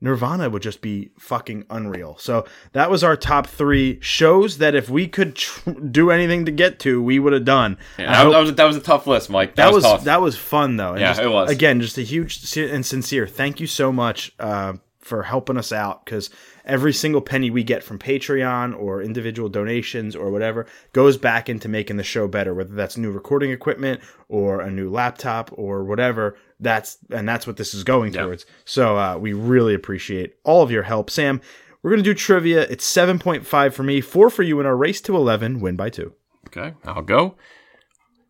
Nirvana 0.00 0.50
would 0.50 0.62
just 0.62 0.80
be 0.80 1.12
fucking 1.20 1.64
unreal. 1.70 2.16
So 2.18 2.44
that 2.72 2.90
was 2.90 3.04
our 3.04 3.16
top 3.16 3.46
three 3.46 4.00
shows 4.00 4.58
that 4.58 4.74
if 4.74 4.90
we 4.90 5.06
could 5.06 5.36
tr- 5.36 5.70
do 5.70 6.10
anything 6.10 6.44
to 6.46 6.50
get 6.50 6.80
to, 6.80 7.00
we 7.00 7.20
would 7.20 7.32
have 7.32 7.44
done. 7.44 7.78
Yeah, 7.96 8.06
that, 8.06 8.16
hope- 8.24 8.32
that 8.32 8.40
was 8.40 8.50
a, 8.50 8.52
that 8.54 8.64
was 8.64 8.76
a 8.76 8.80
tough 8.80 9.06
list, 9.06 9.30
Mike. 9.30 9.54
That, 9.54 9.66
that 9.66 9.72
was, 9.72 9.84
was, 9.84 9.92
tough. 9.92 10.04
that 10.04 10.20
was 10.20 10.36
fun 10.36 10.76
though. 10.76 10.92
And 10.92 11.00
Yeah, 11.00 11.10
just- 11.10 11.20
it 11.22 11.30
was. 11.30 11.48
Again, 11.50 11.80
just 11.80 11.96
a 11.98 12.02
huge 12.02 12.56
and 12.56 12.84
sincere 12.84 13.28
thank 13.28 13.60
you 13.60 13.68
so 13.68 13.92
much 13.92 14.32
uh, 14.40 14.72
for 15.02 15.24
helping 15.24 15.56
us 15.56 15.72
out 15.72 16.04
because 16.04 16.30
every 16.64 16.92
single 16.92 17.20
penny 17.20 17.50
we 17.50 17.62
get 17.64 17.82
from 17.82 17.98
Patreon 17.98 18.78
or 18.78 19.02
individual 19.02 19.48
donations 19.48 20.14
or 20.16 20.30
whatever 20.30 20.66
goes 20.92 21.16
back 21.16 21.48
into 21.48 21.68
making 21.68 21.96
the 21.96 22.02
show 22.04 22.26
better. 22.28 22.54
Whether 22.54 22.74
that's 22.74 22.96
new 22.96 23.10
recording 23.10 23.50
equipment 23.50 24.00
or 24.28 24.60
a 24.60 24.70
new 24.70 24.88
laptop 24.90 25.50
or 25.52 25.84
whatever. 25.84 26.36
That's 26.60 26.98
and 27.10 27.28
that's 27.28 27.46
what 27.46 27.56
this 27.56 27.74
is 27.74 27.82
going 27.84 28.14
Yeah. 28.14 28.22
towards. 28.22 28.46
So 28.64 28.96
uh, 28.96 29.18
we 29.18 29.32
really 29.32 29.74
appreciate 29.74 30.34
all 30.44 30.62
of 30.62 30.70
your 30.70 30.84
help, 30.84 31.10
Sam. 31.10 31.40
We're 31.82 31.90
gonna 31.90 32.02
do 32.02 32.14
trivia. 32.14 32.62
It's 32.70 32.84
seven 32.84 33.18
point 33.18 33.44
five 33.44 33.74
for 33.74 33.82
me, 33.82 34.00
four 34.00 34.30
for 34.30 34.44
you 34.44 34.60
in 34.60 34.66
our 34.66 34.76
race 34.76 35.00
to 35.02 35.16
eleven. 35.16 35.58
Win 35.60 35.74
by 35.74 35.90
two. 35.90 36.12
Okay, 36.46 36.74
I'll 36.84 37.02
go. 37.02 37.34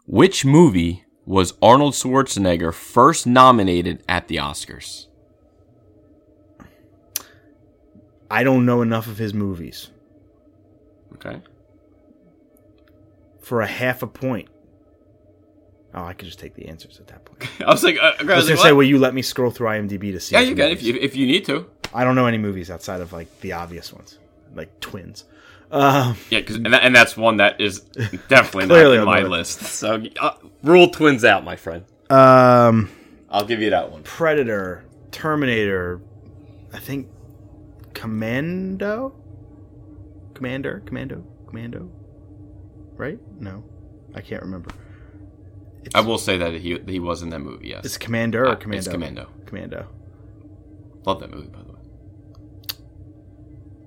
Which 0.07 0.45
movie 0.45 1.05
was 1.27 1.53
Arnold 1.63 1.93
Schwarzenegger 1.95 2.73
first 2.73 3.27
nominated 3.27 4.03
at 4.09 4.29
the 4.29 4.37
Oscars? 4.37 5.07
I 8.33 8.45
don't 8.45 8.65
know 8.65 8.81
enough 8.83 9.07
of 9.09 9.19
his 9.19 9.35
movies 9.35 9.89
Okay. 11.17 11.41
for 13.41 13.61
a 13.61 13.67
half 13.67 14.03
a 14.03 14.07
point. 14.07 14.49
Oh, 15.95 16.05
I 16.05 16.15
could 16.15 16.25
just 16.27 16.39
take 16.39 16.55
the 16.55 16.67
answers 16.69 16.99
at 16.99 17.09
that 17.09 17.25
point. 17.27 17.47
I 17.61 17.71
was 17.71 17.85
like, 17.85 17.99
uh, 18.01 18.13
I 18.19 18.23
was 18.37 18.49
gonna 18.49 18.57
say, 18.61 18.73
will 18.73 18.85
you 18.85 18.99
let 18.99 19.13
me 19.13 19.21
scroll 19.23 19.51
through 19.51 19.69
IMDb 19.69 20.13
to 20.13 20.21
see? 20.21 20.35
yeah, 20.35 20.41
you 20.41 20.55
can 20.57 20.71
if 20.71 20.83
you 20.83 20.95
if 20.95 21.15
you 21.17 21.27
need 21.27 21.45
to. 21.47 21.67
I 21.93 22.05
don't 22.05 22.15
know 22.15 22.27
any 22.27 22.39
movies 22.39 22.71
outside 22.71 23.03
of 23.03 23.13
like 23.13 23.41
the 23.41 23.53
obvious 23.53 23.93
ones, 23.93 24.19
like 24.55 24.81
Twins. 24.81 25.25
Um, 25.71 26.17
Yeah, 26.31 26.41
cause, 26.43 26.57
and, 26.57 26.73
that, 26.73 26.83
and 26.85 26.95
that's 26.97 27.17
one 27.17 27.39
that 27.39 27.61
is 27.61 27.81
definitely 28.29 28.67
not 28.67 28.99
on 28.99 29.05
my 29.07 29.23
list. 29.23 29.61
list. 29.63 29.73
So 29.75 30.03
uh, 30.21 30.33
rule 30.63 30.89
twins 30.89 31.25
out, 31.25 31.45
my 31.45 31.57
friend. 31.57 31.85
um, 32.11 32.91
I'll 33.31 33.45
give 33.47 33.61
you 33.61 33.71
that 33.71 33.91
one. 33.91 34.03
Predator, 34.03 34.85
Terminator, 35.11 36.01
I 36.75 36.79
think 36.79 37.09
Commando, 37.95 39.15
Commander, 40.35 40.83
Commando, 40.87 41.25
Commando, 41.47 41.91
right? 42.97 43.19
No, 43.41 43.65
I 44.15 44.21
can't 44.21 44.43
remember. 44.43 44.71
It's, 45.85 45.95
I 45.95 46.01
will 46.01 46.19
say 46.19 46.39
that 46.39 46.55
he 46.55 46.79
he 46.87 46.99
was 47.01 47.23
in 47.23 47.31
that 47.31 47.41
movie. 47.41 47.69
Yes, 47.69 47.85
It's 47.85 47.99
Commander 47.99 48.47
Uh, 48.47 48.53
or 48.53 48.57
Commando? 48.57 48.79
It's 48.79 48.89
Commando. 48.89 49.29
Commando. 49.47 49.89
Love 51.05 51.21
that 51.21 51.31
movie, 51.31 51.49
by 51.49 51.59
the 51.63 51.73
way. 51.73 51.79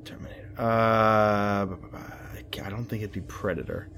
Terminator. 0.03 0.49
Uh, 0.57 1.67
I 2.63 2.69
don't 2.69 2.85
think 2.85 3.01
it'd 3.03 3.13
be 3.13 3.21
Predator. 3.21 3.89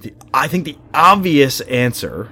The 0.00 0.12
I 0.32 0.48
think 0.48 0.64
the 0.64 0.76
obvious 0.94 1.60
answer 1.62 2.28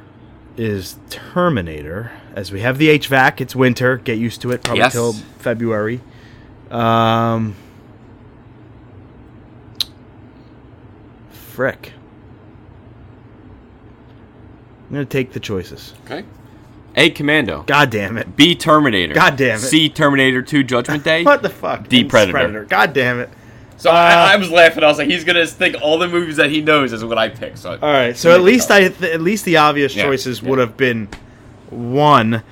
is 0.57 0.97
Terminator. 1.11 2.13
As 2.37 2.53
we 2.53 2.61
have 2.61 2.77
the 2.77 2.91
HVAC, 2.99 3.41
it's 3.41 3.57
winter. 3.57 3.97
Get 3.97 4.19
used 4.19 4.43
to 4.43 4.51
it. 4.51 4.63
Probably 4.63 4.81
Yes. 4.81 4.93
till 4.93 5.15
February. 5.39 6.03
Um, 6.71 7.55
frick. 11.31 11.93
I'm 14.89 14.93
gonna 14.95 15.05
take 15.07 15.33
the 15.33 15.41
choices. 15.41 15.95
Okay. 16.05 16.25
A 16.95 17.11
Commando. 17.11 17.63
God 17.67 17.91
damn 17.91 18.19
it! 18.19 18.37
B 18.37 18.55
Terminator. 18.55 19.15
God 19.15 19.37
damn 19.37 19.57
it. 19.57 19.61
C 19.61 19.89
Terminator 19.89 20.43
2 20.43 20.63
Judgment 20.63 21.05
Day. 21.05 21.25
What 21.25 21.43
the 21.43 21.49
fuck? 21.51 21.89
D 21.89 22.01
It's 22.03 22.11
Predator. 22.11 22.65
God 22.67 22.93
damn 22.93 23.19
it! 23.21 23.31
So 23.79 23.91
I, 23.91 24.35
I 24.35 24.37
was 24.37 24.51
laughing. 24.51 24.85
I 24.85 24.87
was 24.89 24.99
like, 24.99 25.09
he's 25.09 25.25
gonna 25.25 25.47
think 25.47 25.77
all 25.83 25.99
the 25.99 26.09
movies 26.09 26.37
that 26.37 26.51
he 26.51 26.61
knows 26.61 26.93
is 26.93 27.03
what 27.05 27.17
I 27.19 27.29
pick. 27.31 27.57
So 27.57 27.71
All 27.73 27.79
right, 27.93 28.17
so 28.17 28.35
at 28.35 28.43
least 28.43 28.71
I 28.71 28.89
th- 28.89 29.11
at 29.13 29.21
least 29.23 29.45
the 29.47 29.57
obvious 29.57 29.95
Yeah, 29.97 30.05
choices 30.05 30.43
yeah. 30.43 30.51
would 30.51 30.59
have 30.59 30.77
been 30.77 31.09
one. 31.71 32.43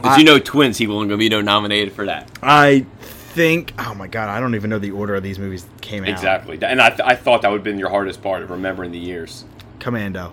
But 0.00 0.18
you 0.18 0.24
know, 0.24 0.38
twins. 0.38 0.78
He 0.78 0.86
gonna 0.86 1.16
be 1.16 1.28
nominated 1.28 1.92
for 1.92 2.06
that. 2.06 2.30
I 2.42 2.86
think. 3.00 3.72
Oh 3.78 3.94
my 3.94 4.08
god, 4.08 4.28
I 4.28 4.40
don't 4.40 4.54
even 4.54 4.70
know 4.70 4.78
the 4.78 4.90
order 4.90 5.14
of 5.14 5.22
these 5.22 5.38
movies 5.38 5.66
came 5.80 6.02
out. 6.04 6.10
Exactly. 6.10 6.58
And 6.62 6.80
I, 6.80 6.90
th- 6.90 7.00
I 7.02 7.14
thought 7.14 7.42
that 7.42 7.50
would 7.50 7.58
have 7.58 7.64
been 7.64 7.78
your 7.78 7.90
hardest 7.90 8.22
part 8.22 8.42
of 8.42 8.50
remembering 8.50 8.92
the 8.92 8.98
years. 8.98 9.44
Commando. 9.78 10.32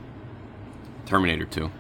Terminator 1.06 1.46
2. 1.46 1.72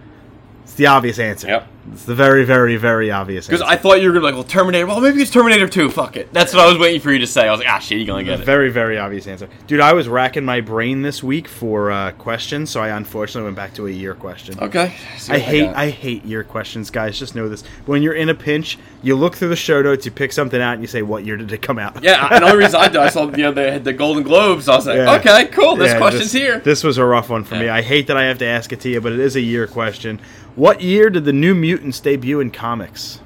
It's 0.63 0.74
the 0.74 0.88
obvious 0.88 1.19
answer. 1.19 1.48
Yep. 1.48 1.67
It's 1.94 2.04
the 2.06 2.13
very, 2.13 2.44
very, 2.44 2.76
very 2.76 3.10
obvious 3.10 3.48
Because. 3.48 3.62
I 3.62 3.76
thought 3.76 4.02
you 4.02 4.08
were 4.08 4.13
gonna 4.13 4.20
be 4.22 4.26
like, 4.26 4.34
well, 4.36 4.44
Terminator. 4.44 4.86
Well, 4.86 5.02
maybe 5.02 5.22
it's 5.22 5.32
Terminator 5.32 5.68
2. 5.68 5.89
Fuck 5.89 6.18
it. 6.18 6.32
That's 6.34 6.54
what 6.54 6.63
I 6.63 6.68
was 6.68 6.78
waiting 6.78 7.02
for 7.02 7.12
you 7.12 7.20
to 7.20 7.28
say. 7.28 7.48
I 7.48 7.52
was 7.52 7.62
like, 7.62 7.70
ah, 7.70 7.80
shit, 7.80 7.98
you 8.00 8.06
gonna 8.06 8.24
get 8.24 8.42
it. 8.42 8.46
Very, 8.46 8.70
very 8.70 8.98
obvious 8.98 9.26
answer. 9.28 9.50
Dude, 9.65 9.80
I 9.80 9.94
was 9.94 10.08
racking 10.08 10.46
my 10.46 10.62
brain 10.62 11.02
this 11.02 11.24
week 11.24 11.48
for 11.48 11.89
uh, 11.89 12.12
questions, 12.12 12.70
so 12.70 12.82
I 12.82 12.89
unfortunately 12.89 13.46
went 13.46 13.56
back 13.56 13.74
to 13.76 13.88
a 13.88 13.89
year 13.89 14.13
question. 14.13 14.60
Okay. 14.60 14.94
See 15.18 15.34
I 15.34 15.39
hate 15.39 15.65
got. 15.65 15.76
I 15.76 15.89
hate 15.89 16.26
year 16.26 16.44
questions, 16.44 16.89
guys. 16.92 17.18
Just 17.18 17.34
know 17.34 17.50
this. 17.50 17.63
When 17.86 18.04
you're 18.04 18.13
in 18.13 18.30
a 18.30 18.36
pinch, 18.36 18.78
you 19.02 19.15
look 19.15 19.36
through 19.36 19.50
the 19.50 19.56
show 19.56 19.82
notes, 19.82 20.06
you 20.06 20.12
pick 20.12 20.32
something 20.34 20.62
out, 20.62 20.74
and 20.74 20.82
you 20.82 20.88
say, 20.88 21.02
"What 21.02 21.26
year 21.26 21.38
did 21.38 21.52
it 21.52 21.62
come 21.62 21.80
out?" 21.80 22.04
Yeah, 22.04 22.28
and 22.32 22.44
the 22.44 22.48
only 22.50 22.63
reason 22.63 22.80
I 22.80 22.88
did, 22.88 22.98
I 22.98 23.10
saw 23.10 23.26
you 23.36 23.44
know 23.44 23.52
the 23.52 23.80
the 23.84 23.94
Golden 23.94 24.24
Globes. 24.24 24.68
I 24.70 24.76
was 24.76 24.86
like, 24.86 24.98
Yeah. 24.98 25.15
okay, 25.15 25.48
cool. 25.48 25.76
This 25.76 25.94
Yeah, 25.94 25.98
question's 25.98 26.32
this, 26.32 26.42
here. 26.42 26.60
This 26.60 26.84
was 26.84 26.98
a 26.98 27.06
rough 27.06 27.30
one 27.30 27.44
for 27.44 27.56
me. 27.56 27.70
I 27.70 27.82
hate 27.82 28.08
that 28.08 28.18
I 28.18 28.26
have 28.26 28.38
to 28.39 28.46
ask 28.46 28.72
it 28.74 28.82
to 28.82 28.89
you, 28.89 29.02
but 29.02 29.13
it 29.13 29.20
is 29.20 29.36
a 29.36 29.42
year 29.42 29.65
question. 29.65 30.20
What 30.56 30.82
year 30.82 31.10
did 31.10 31.24
the 31.24 31.32
New 31.32 31.56
Mutants 31.69 31.99
debut 31.99 32.39
in 32.39 32.49
comics? 32.49 33.21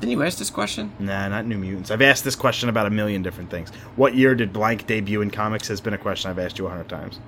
Didn't 0.00 0.10
you 0.10 0.24
ask 0.24 0.36
this 0.36 0.50
question? 0.50 0.90
Nah, 0.98 1.28
not 1.28 1.46
New 1.46 1.56
Mutants. 1.56 1.92
I've 1.92 2.02
asked 2.02 2.24
this 2.24 2.34
question 2.34 2.68
about 2.68 2.86
a 2.86 2.90
million 2.90 3.22
different 3.22 3.50
things. 3.50 3.70
What 3.94 4.16
year 4.16 4.34
did 4.34 4.52
blank 4.52 4.88
debut 4.88 5.20
in 5.20 5.30
comics 5.30 5.68
has 5.68 5.80
been 5.80 5.94
a 5.94 5.98
question 5.98 6.28
I've 6.28 6.40
asked 6.40 6.58
you 6.58 6.66
a 6.66 6.68
hundred 6.68 6.88
times. 6.88 7.20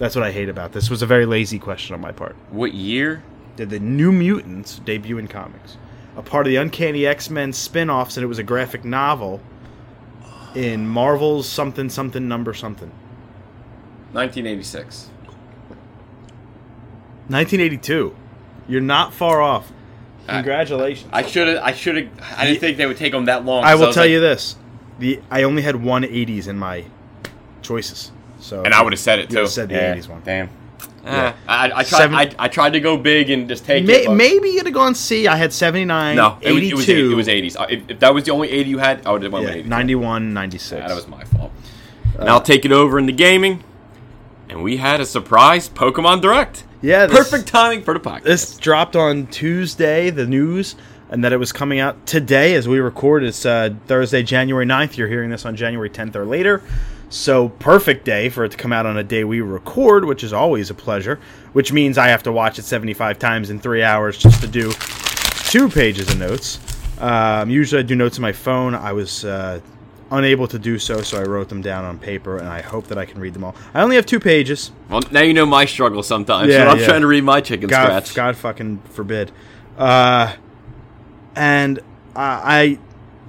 That's 0.00 0.16
what 0.16 0.24
I 0.24 0.32
hate 0.32 0.48
about 0.48 0.72
this. 0.72 0.90
Was 0.90 1.02
a 1.02 1.06
very 1.06 1.26
lazy 1.26 1.60
question 1.60 1.94
on 1.94 2.00
my 2.00 2.10
part. 2.10 2.34
What 2.50 2.74
year? 2.74 3.22
Did 3.54 3.70
the 3.70 3.78
New 3.78 4.10
Mutants 4.10 4.80
debut 4.80 5.18
in 5.18 5.28
comics? 5.28 5.76
A 6.16 6.22
part 6.22 6.44
of 6.44 6.50
the 6.50 6.56
Uncanny 6.56 7.06
X 7.06 7.30
Men 7.30 7.52
spin 7.52 7.88
offs, 7.88 8.16
and 8.16 8.24
it 8.24 8.26
was 8.26 8.40
a 8.40 8.42
graphic 8.42 8.84
novel 8.84 9.40
in 10.56 10.88
Marvel's 10.88 11.48
something 11.48 11.88
something 11.88 12.26
number 12.26 12.52
something. 12.52 12.90
1986. 14.10 15.08
1982. 17.28 18.16
You're 18.72 18.80
not 18.80 19.12
far 19.12 19.42
off. 19.42 19.70
Congratulations. 20.28 21.10
I 21.12 21.22
should 21.22 21.46
have. 21.48 21.58
I 21.62 21.72
should 21.72 21.96
have. 21.96 22.08
I 22.38 22.46
didn't 22.46 22.60
think 22.60 22.78
they 22.78 22.86
would 22.86 22.96
take 22.96 23.12
them 23.12 23.26
that 23.26 23.44
long. 23.44 23.64
I 23.64 23.72
'cause 23.72 23.80
will 23.80 23.86
was 23.88 23.94
tell 23.94 24.04
like- 24.04 24.10
you 24.12 24.20
this: 24.20 24.56
the 24.98 25.20
I 25.30 25.42
only 25.42 25.60
had 25.62 25.76
one 25.76 26.04
80s 26.04 26.48
in 26.48 26.58
my 26.58 26.84
choices, 27.60 28.12
so 28.40 28.62
and 28.62 28.72
I 28.72 28.82
would 28.82 28.92
have 28.94 29.00
said 29.00 29.18
it 29.18 29.22
You 29.22 29.28
too. 29.28 29.36
would've 29.36 29.50
said 29.50 29.68
the 29.68 29.74
80s 29.74 30.08
one. 30.08 30.22
Damn. 30.24 30.48
Yeah. 31.04 31.32
I, 31.48 31.64
I 31.66 31.68
tried. 31.68 31.84
Seven- 31.84 32.14
I, 32.16 32.30
I 32.38 32.48
tried 32.48 32.72
to 32.74 32.80
go 32.80 32.96
big 32.96 33.28
and 33.28 33.48
just 33.48 33.66
take 33.66 33.84
May, 33.84 34.04
it. 34.04 34.06
but- 34.06 34.14
maybe 34.14 34.48
you'd 34.50 34.64
have 34.66 34.74
gone 34.74 34.94
C. 34.94 35.26
I 35.28 35.36
had 35.36 35.52
79, 35.52 36.14
no, 36.16 36.38
it 36.40 36.52
was, 36.52 36.62
82, 36.62 36.72
it 36.72 36.76
was 36.76 36.88
eight- 36.88 36.98
it 36.98 37.14
was 37.14 37.54
80s. 37.56 37.56
Uh, 37.60 37.66
If, 37.68 37.82
if 37.90 37.98
that 37.98 38.14
was 38.14 38.22
the 38.24 38.30
only 38.30 38.50
80 38.50 38.70
you 38.70 38.78
had, 38.78 39.04
I 39.04 39.10
would 39.10 39.22
have 39.24 39.32
went 39.32 39.42
yeah, 39.44 39.50
with 39.50 39.58
80. 39.60 39.68
91, 39.68 40.32
96. 40.32 40.80
Yeah, 40.80 40.86
that 40.88 40.94
was 40.94 41.08
my 41.08 41.24
fault. 41.24 41.50
and 42.18 42.28
I'll 42.30 42.40
take 42.40 42.64
it 42.64 42.70
over 42.72 42.98
into 43.00 43.12
gaming. 43.12 43.64
And 44.48 44.62
we 44.62 44.76
had 44.76 45.00
a 45.00 45.04
surprise 45.06 45.68
Pokemon 45.68 46.20
Direct. 46.20 46.62
Yeah, 46.82 47.06
this, 47.06 47.16
Perfect 47.16 47.48
timing 47.48 47.82
for 47.82 47.94
the 47.94 48.00
podcast. 48.00 48.24
This 48.24 48.56
dropped 48.56 48.96
on 48.96 49.26
Tuesday. 49.28 50.10
The 50.10 50.26
news. 50.26 50.76
And 51.10 51.22
that 51.24 51.32
it 51.32 51.36
was 51.36 51.52
coming 51.52 51.78
out 51.78 52.06
today 52.06 52.54
as 52.54 52.66
we 52.66 52.80
record. 52.80 53.22
It's 53.22 53.44
uh, 53.44 53.74
Thursday, 53.86 54.22
January 54.22 54.64
9th. 54.64 54.96
You're 54.96 55.08
hearing 55.08 55.28
this 55.28 55.44
on 55.44 55.54
January 55.56 55.90
10th 55.90 56.16
or 56.16 56.24
later. 56.24 56.62
So, 57.10 57.50
perfect 57.50 58.06
day 58.06 58.30
for 58.30 58.46
it 58.46 58.52
to 58.52 58.56
come 58.56 58.72
out 58.72 58.86
on 58.86 58.96
a 58.96 59.04
day 59.04 59.22
we 59.22 59.42
record, 59.42 60.06
which 60.06 60.24
is 60.24 60.32
always 60.32 60.70
a 60.70 60.74
pleasure. 60.74 61.20
Which 61.52 61.70
means 61.70 61.98
I 61.98 62.08
have 62.08 62.22
to 62.22 62.32
watch 62.32 62.58
it 62.58 62.64
75 62.64 63.18
times 63.18 63.50
in 63.50 63.60
three 63.60 63.82
hours 63.82 64.16
just 64.16 64.40
to 64.40 64.48
do 64.48 64.72
two 65.50 65.68
pages 65.68 66.08
of 66.08 66.18
notes. 66.18 66.58
Um, 66.98 67.50
usually 67.50 67.80
I 67.80 67.82
do 67.82 67.94
notes 67.94 68.16
on 68.16 68.22
my 68.22 68.32
phone. 68.32 68.74
I 68.74 68.92
was 68.92 69.26
uh, 69.26 69.60
unable 70.12 70.46
to 70.46 70.58
do 70.58 70.78
so, 70.78 71.00
so 71.02 71.20
I 71.20 71.24
wrote 71.24 71.48
them 71.48 71.62
down 71.62 71.84
on 71.84 71.98
paper, 71.98 72.36
and 72.36 72.48
I 72.48 72.60
hope 72.60 72.86
that 72.88 72.98
I 72.98 73.04
can 73.04 73.20
read 73.20 73.34
them 73.34 73.42
all. 73.42 73.56
I 73.74 73.80
only 73.80 73.96
have 73.96 74.06
two 74.06 74.20
pages. 74.20 74.70
well, 74.88 75.00
now 75.10 75.22
you 75.22 75.32
know 75.32 75.46
my 75.46 75.64
struggle 75.64 76.02
sometimes. 76.02 76.52
Yeah, 76.52 76.64
so 76.64 76.70
I'm 76.70 76.78
yeah. 76.78 76.86
trying 76.86 77.00
to 77.00 77.06
read 77.06 77.24
my 77.24 77.40
chicken 77.40 77.68
God, 77.68 78.04
scratch. 78.04 78.14
God 78.14 78.36
fucking 78.36 78.78
forbid. 78.90 79.32
Uh, 79.76 80.36
and 81.34 81.80
I, 82.14 82.60
I 82.60 82.78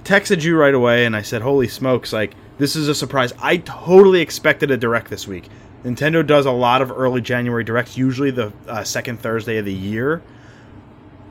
texted 0.04 0.42
you 0.42 0.56
right 0.56 0.74
away, 0.74 1.06
and 1.06 1.16
I 1.16 1.22
said, 1.22 1.42
"Holy 1.42 1.68
smokes! 1.68 2.12
Like 2.12 2.34
this 2.58 2.76
is 2.76 2.88
a 2.88 2.94
surprise. 2.94 3.32
I 3.40 3.56
totally 3.56 4.20
expected 4.20 4.70
a 4.70 4.76
direct 4.76 5.08
this 5.08 5.26
week. 5.26 5.48
Nintendo 5.84 6.26
does 6.26 6.46
a 6.46 6.50
lot 6.50 6.80
of 6.80 6.90
early 6.90 7.20
January 7.20 7.64
directs, 7.64 7.96
usually 7.96 8.30
the 8.30 8.52
uh, 8.66 8.84
second 8.84 9.20
Thursday 9.20 9.58
of 9.58 9.64
the 9.64 9.72
year. 9.72 10.22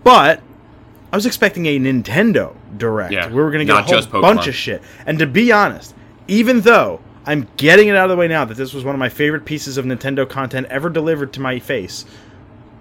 But 0.03 0.41
I 1.13 1.15
was 1.15 1.28
expecting 1.28 1.67
a 1.67 1.80
Nintendo 1.80 2.56
direct. 2.76 3.13
Yeah, 3.13 3.28
we 3.28 3.36
were 3.36 3.52
going 3.52 3.67
to 3.67 3.71
get 3.71 3.88
a 3.88 4.02
whole 4.02 4.21
bunch 4.21 4.47
of 4.47 4.56
shit. 4.56 4.82
And 5.06 5.19
to 5.19 5.28
be 5.28 5.52
honest, 5.52 5.93
even 6.28 6.62
though 6.62 7.02
I'm 7.23 7.47
getting 7.56 7.88
it 7.88 7.95
out 7.95 8.06
of 8.06 8.10
the 8.10 8.15
way 8.15 8.28
now 8.28 8.45
that 8.45 8.58
this 8.58 8.73
was 8.73 8.84
one 8.84 8.95
of 8.95 8.99
my 8.99 9.10
favorite 9.10 9.45
pieces 9.45 9.78
of 9.78 9.86
Nintendo 9.86 10.28
content 10.28 10.65
ever 10.71 10.89
delivered 10.89 11.32
to 11.34 11.39
my 11.39 11.60
face, 11.60 12.06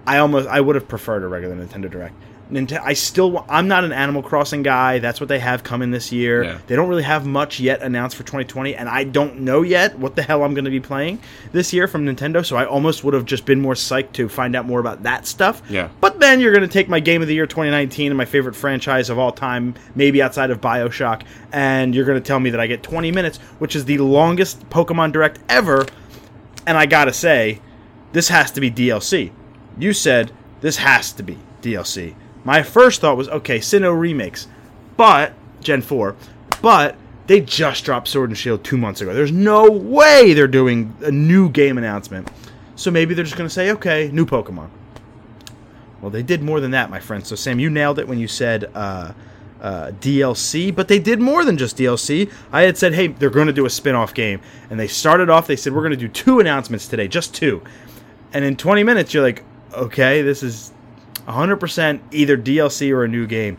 I 0.07 0.17
almost 0.17 0.49
I 0.49 0.61
would 0.61 0.73
have 0.75 0.87
preferred 0.87 1.21
a 1.21 1.27
regular 1.27 1.55
Nintendo 1.55 1.91
Direct. 1.91 2.15
Ninte- 2.53 2.79
I 2.81 2.93
still 2.93 3.31
wa- 3.31 3.45
I'm 3.49 3.67
not 3.67 3.83
an 3.83 3.91
Animal 3.91 4.21
Crossing 4.21 4.61
guy. 4.61 4.99
That's 4.99 5.19
what 5.19 5.27
they 5.27 5.39
have 5.39 5.63
coming 5.63 5.89
this 5.91 6.11
year. 6.11 6.43
Yeah. 6.43 6.57
They 6.67 6.75
don't 6.75 6.87
really 6.87 7.03
have 7.03 7.25
much 7.25 7.59
yet 7.59 7.81
announced 7.81 8.15
for 8.15 8.21
2020, 8.23 8.75
and 8.75 8.87
I 8.87 9.03
don't 9.05 9.39
know 9.39 9.63
yet 9.63 9.97
what 9.97 10.15
the 10.15 10.21
hell 10.21 10.43
I'm 10.43 10.53
going 10.53 10.65
to 10.65 10.71
be 10.71 10.79
playing 10.79 11.19
this 11.51 11.73
year 11.73 11.87
from 11.87 12.05
Nintendo. 12.05 12.45
So 12.45 12.55
I 12.55 12.65
almost 12.65 13.03
would 13.03 13.13
have 13.15 13.25
just 13.25 13.45
been 13.45 13.59
more 13.59 13.73
psyched 13.73 14.11
to 14.13 14.29
find 14.29 14.55
out 14.55 14.65
more 14.67 14.79
about 14.79 15.03
that 15.03 15.25
stuff. 15.25 15.63
Yeah. 15.69 15.89
But 15.99 16.19
then 16.19 16.39
you're 16.39 16.53
going 16.53 16.67
to 16.67 16.71
take 16.71 16.87
my 16.87 16.99
game 16.99 17.21
of 17.23 17.27
the 17.27 17.33
year 17.33 17.47
2019 17.47 18.11
and 18.11 18.17
my 18.17 18.25
favorite 18.25 18.55
franchise 18.55 19.09
of 19.09 19.17
all 19.17 19.31
time, 19.31 19.73
maybe 19.95 20.21
outside 20.21 20.51
of 20.51 20.61
BioShock, 20.61 21.23
and 21.51 21.95
you're 21.95 22.05
going 22.05 22.21
to 22.21 22.25
tell 22.27 22.39
me 22.39 22.51
that 22.51 22.59
I 22.59 22.67
get 22.67 22.83
20 22.83 23.11
minutes, 23.11 23.39
which 23.57 23.75
is 23.75 23.85
the 23.85 23.97
longest 23.97 24.69
Pokemon 24.69 25.11
Direct 25.11 25.39
ever. 25.49 25.85
And 26.67 26.77
I 26.77 26.85
got 26.85 27.05
to 27.05 27.13
say, 27.13 27.61
this 28.11 28.29
has 28.29 28.51
to 28.51 28.61
be 28.61 28.69
DLC. 28.69 29.31
You 29.77 29.91
said 29.91 30.31
this 30.61 30.77
has 30.77 31.11
to 31.13 31.23
be 31.23 31.37
DLC. 31.63 32.13
My 32.43 32.63
first 32.63 33.01
thought 33.01 33.17
was 33.17 33.29
okay, 33.29 33.59
Sinnoh 33.59 33.97
remakes, 33.97 34.47
but 34.97 35.33
Gen 35.61 35.81
4, 35.81 36.15
but 36.61 36.95
they 37.27 37.39
just 37.39 37.85
dropped 37.85 38.07
Sword 38.07 38.29
and 38.29 38.37
Shield 38.37 38.63
two 38.63 38.77
months 38.77 39.01
ago. 39.01 39.13
There's 39.13 39.31
no 39.31 39.69
way 39.71 40.33
they're 40.33 40.47
doing 40.47 40.95
a 41.01 41.11
new 41.11 41.49
game 41.49 41.77
announcement. 41.77 42.29
So 42.75 42.91
maybe 42.91 43.13
they're 43.13 43.23
just 43.23 43.37
going 43.37 43.47
to 43.47 43.53
say, 43.53 43.71
okay, 43.71 44.09
new 44.11 44.25
Pokemon. 44.25 44.69
Well, 46.01 46.09
they 46.09 46.23
did 46.23 46.43
more 46.43 46.59
than 46.59 46.71
that, 46.71 46.89
my 46.89 46.99
friend. 46.99 47.25
So, 47.25 47.35
Sam, 47.35 47.59
you 47.59 47.69
nailed 47.69 47.97
it 47.97 48.07
when 48.07 48.19
you 48.19 48.27
said 48.27 48.69
uh, 48.75 49.13
uh, 49.61 49.91
DLC, 50.01 50.75
but 50.75 50.89
they 50.89 50.99
did 50.99 51.21
more 51.21 51.45
than 51.45 51.57
just 51.57 51.77
DLC. 51.77 52.29
I 52.51 52.63
had 52.63 52.77
said, 52.77 52.93
hey, 52.93 53.07
they're 53.07 53.29
going 53.29 53.47
to 53.47 53.53
do 53.53 53.65
a 53.65 53.69
spin 53.69 53.95
off 53.95 54.13
game. 54.13 54.41
And 54.69 54.77
they 54.77 54.87
started 54.87 55.29
off, 55.29 55.47
they 55.47 55.55
said, 55.55 55.71
we're 55.71 55.81
going 55.81 55.91
to 55.91 55.97
do 55.97 56.09
two 56.09 56.41
announcements 56.41 56.89
today, 56.89 57.07
just 57.07 57.33
two. 57.33 57.63
And 58.33 58.43
in 58.43 58.57
20 58.57 58.83
minutes, 58.83 59.13
you're 59.13 59.23
like, 59.23 59.43
okay, 59.71 60.21
this 60.21 60.43
is 60.43 60.73
100% 61.27 61.99
either 62.11 62.37
DLC 62.37 62.91
or 62.91 63.03
a 63.03 63.07
new 63.07 63.27
game. 63.27 63.57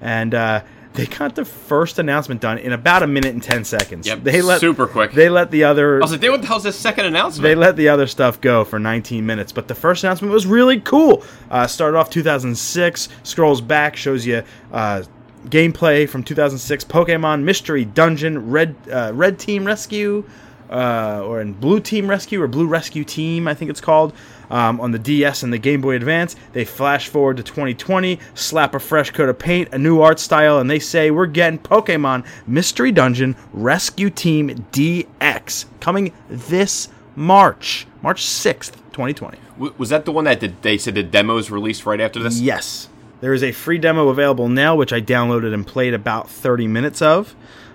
And 0.00 0.34
uh, 0.34 0.62
they 0.96 1.06
got 1.06 1.34
the 1.34 1.44
first 1.44 1.98
announcement 1.98 2.40
done 2.40 2.58
in 2.58 2.72
about 2.72 3.02
a 3.02 3.06
minute 3.06 3.34
and 3.34 3.42
10 3.42 3.64
seconds. 3.64 4.06
Yep, 4.06 4.22
they 4.22 4.40
let, 4.40 4.60
super 4.60 4.86
quick. 4.86 5.12
They 5.12 5.28
let 5.28 5.50
the 5.50 5.64
other 5.64 5.96
I 5.96 6.00
was 6.00 6.12
like, 6.12 6.20
"Dude, 6.20 6.30
what 6.30 6.40
the 6.40 6.46
hell's 6.46 6.62
this 6.62 6.76
second 6.76 7.04
announcement?" 7.04 7.42
they 7.42 7.54
let 7.54 7.76
the 7.76 7.90
other 7.90 8.06
stuff 8.06 8.40
go 8.40 8.64
for 8.64 8.78
19 8.78 9.24
minutes, 9.24 9.52
but 9.52 9.68
the 9.68 9.74
first 9.74 10.04
announcement 10.04 10.32
was 10.32 10.46
really 10.46 10.80
cool. 10.80 11.22
Uh, 11.50 11.66
started 11.66 11.98
off 11.98 12.08
2006, 12.08 13.08
scrolls 13.24 13.60
back, 13.60 13.94
shows 13.94 14.26
you 14.26 14.42
uh, 14.72 15.02
gameplay 15.46 16.08
from 16.08 16.22
2006, 16.22 16.84
Pokemon 16.84 17.42
Mystery 17.42 17.84
Dungeon, 17.84 18.50
Red 18.50 18.74
uh, 18.90 19.12
Red 19.14 19.38
Team 19.38 19.66
Rescue, 19.66 20.24
uh, 20.70 21.22
or 21.24 21.40
in 21.40 21.52
Blue 21.52 21.80
Team 21.80 22.08
Rescue 22.08 22.42
or 22.42 22.48
Blue 22.48 22.66
Rescue 22.66 23.04
Team, 23.04 23.48
I 23.48 23.54
think 23.54 23.70
it's 23.70 23.80
called. 23.80 24.12
Um, 24.48 24.80
on 24.80 24.92
the 24.92 24.98
DS 25.00 25.42
and 25.42 25.52
the 25.52 25.58
Game 25.58 25.80
Boy 25.80 25.96
Advance, 25.96 26.36
they 26.52 26.64
flash 26.64 27.08
forward 27.08 27.36
to 27.38 27.42
2020, 27.42 28.20
slap 28.34 28.76
a 28.76 28.78
fresh 28.78 29.10
coat 29.10 29.28
of 29.28 29.40
paint, 29.40 29.70
a 29.72 29.78
new 29.78 30.00
art 30.00 30.20
style, 30.20 30.60
and 30.60 30.70
they 30.70 30.78
say 30.78 31.10
we're 31.10 31.26
getting 31.26 31.58
Pokemon 31.58 32.24
Mystery 32.46 32.92
Dungeon 32.92 33.34
Rescue 33.52 34.08
Team 34.08 34.50
DX 34.70 35.64
coming 35.80 36.12
this 36.28 36.88
March, 37.16 37.88
March 38.02 38.22
6th, 38.24 38.74
2020. 38.92 39.38
W- 39.54 39.74
was 39.78 39.88
that 39.88 40.04
the 40.04 40.12
one 40.12 40.24
that 40.26 40.38
did, 40.38 40.62
they 40.62 40.78
said 40.78 40.94
the 40.94 41.02
demos 41.02 41.50
released 41.50 41.84
right 41.84 42.00
after 42.00 42.22
this? 42.22 42.40
Yes. 42.40 42.88
There 43.20 43.34
is 43.34 43.42
a 43.42 43.50
free 43.50 43.78
demo 43.78 44.08
available 44.10 44.48
now, 44.48 44.76
which 44.76 44.92
I 44.92 45.00
downloaded 45.00 45.54
and 45.54 45.66
played 45.66 45.94
about 45.94 46.30
30 46.30 46.68
minutes 46.68 47.02
of. 47.02 47.34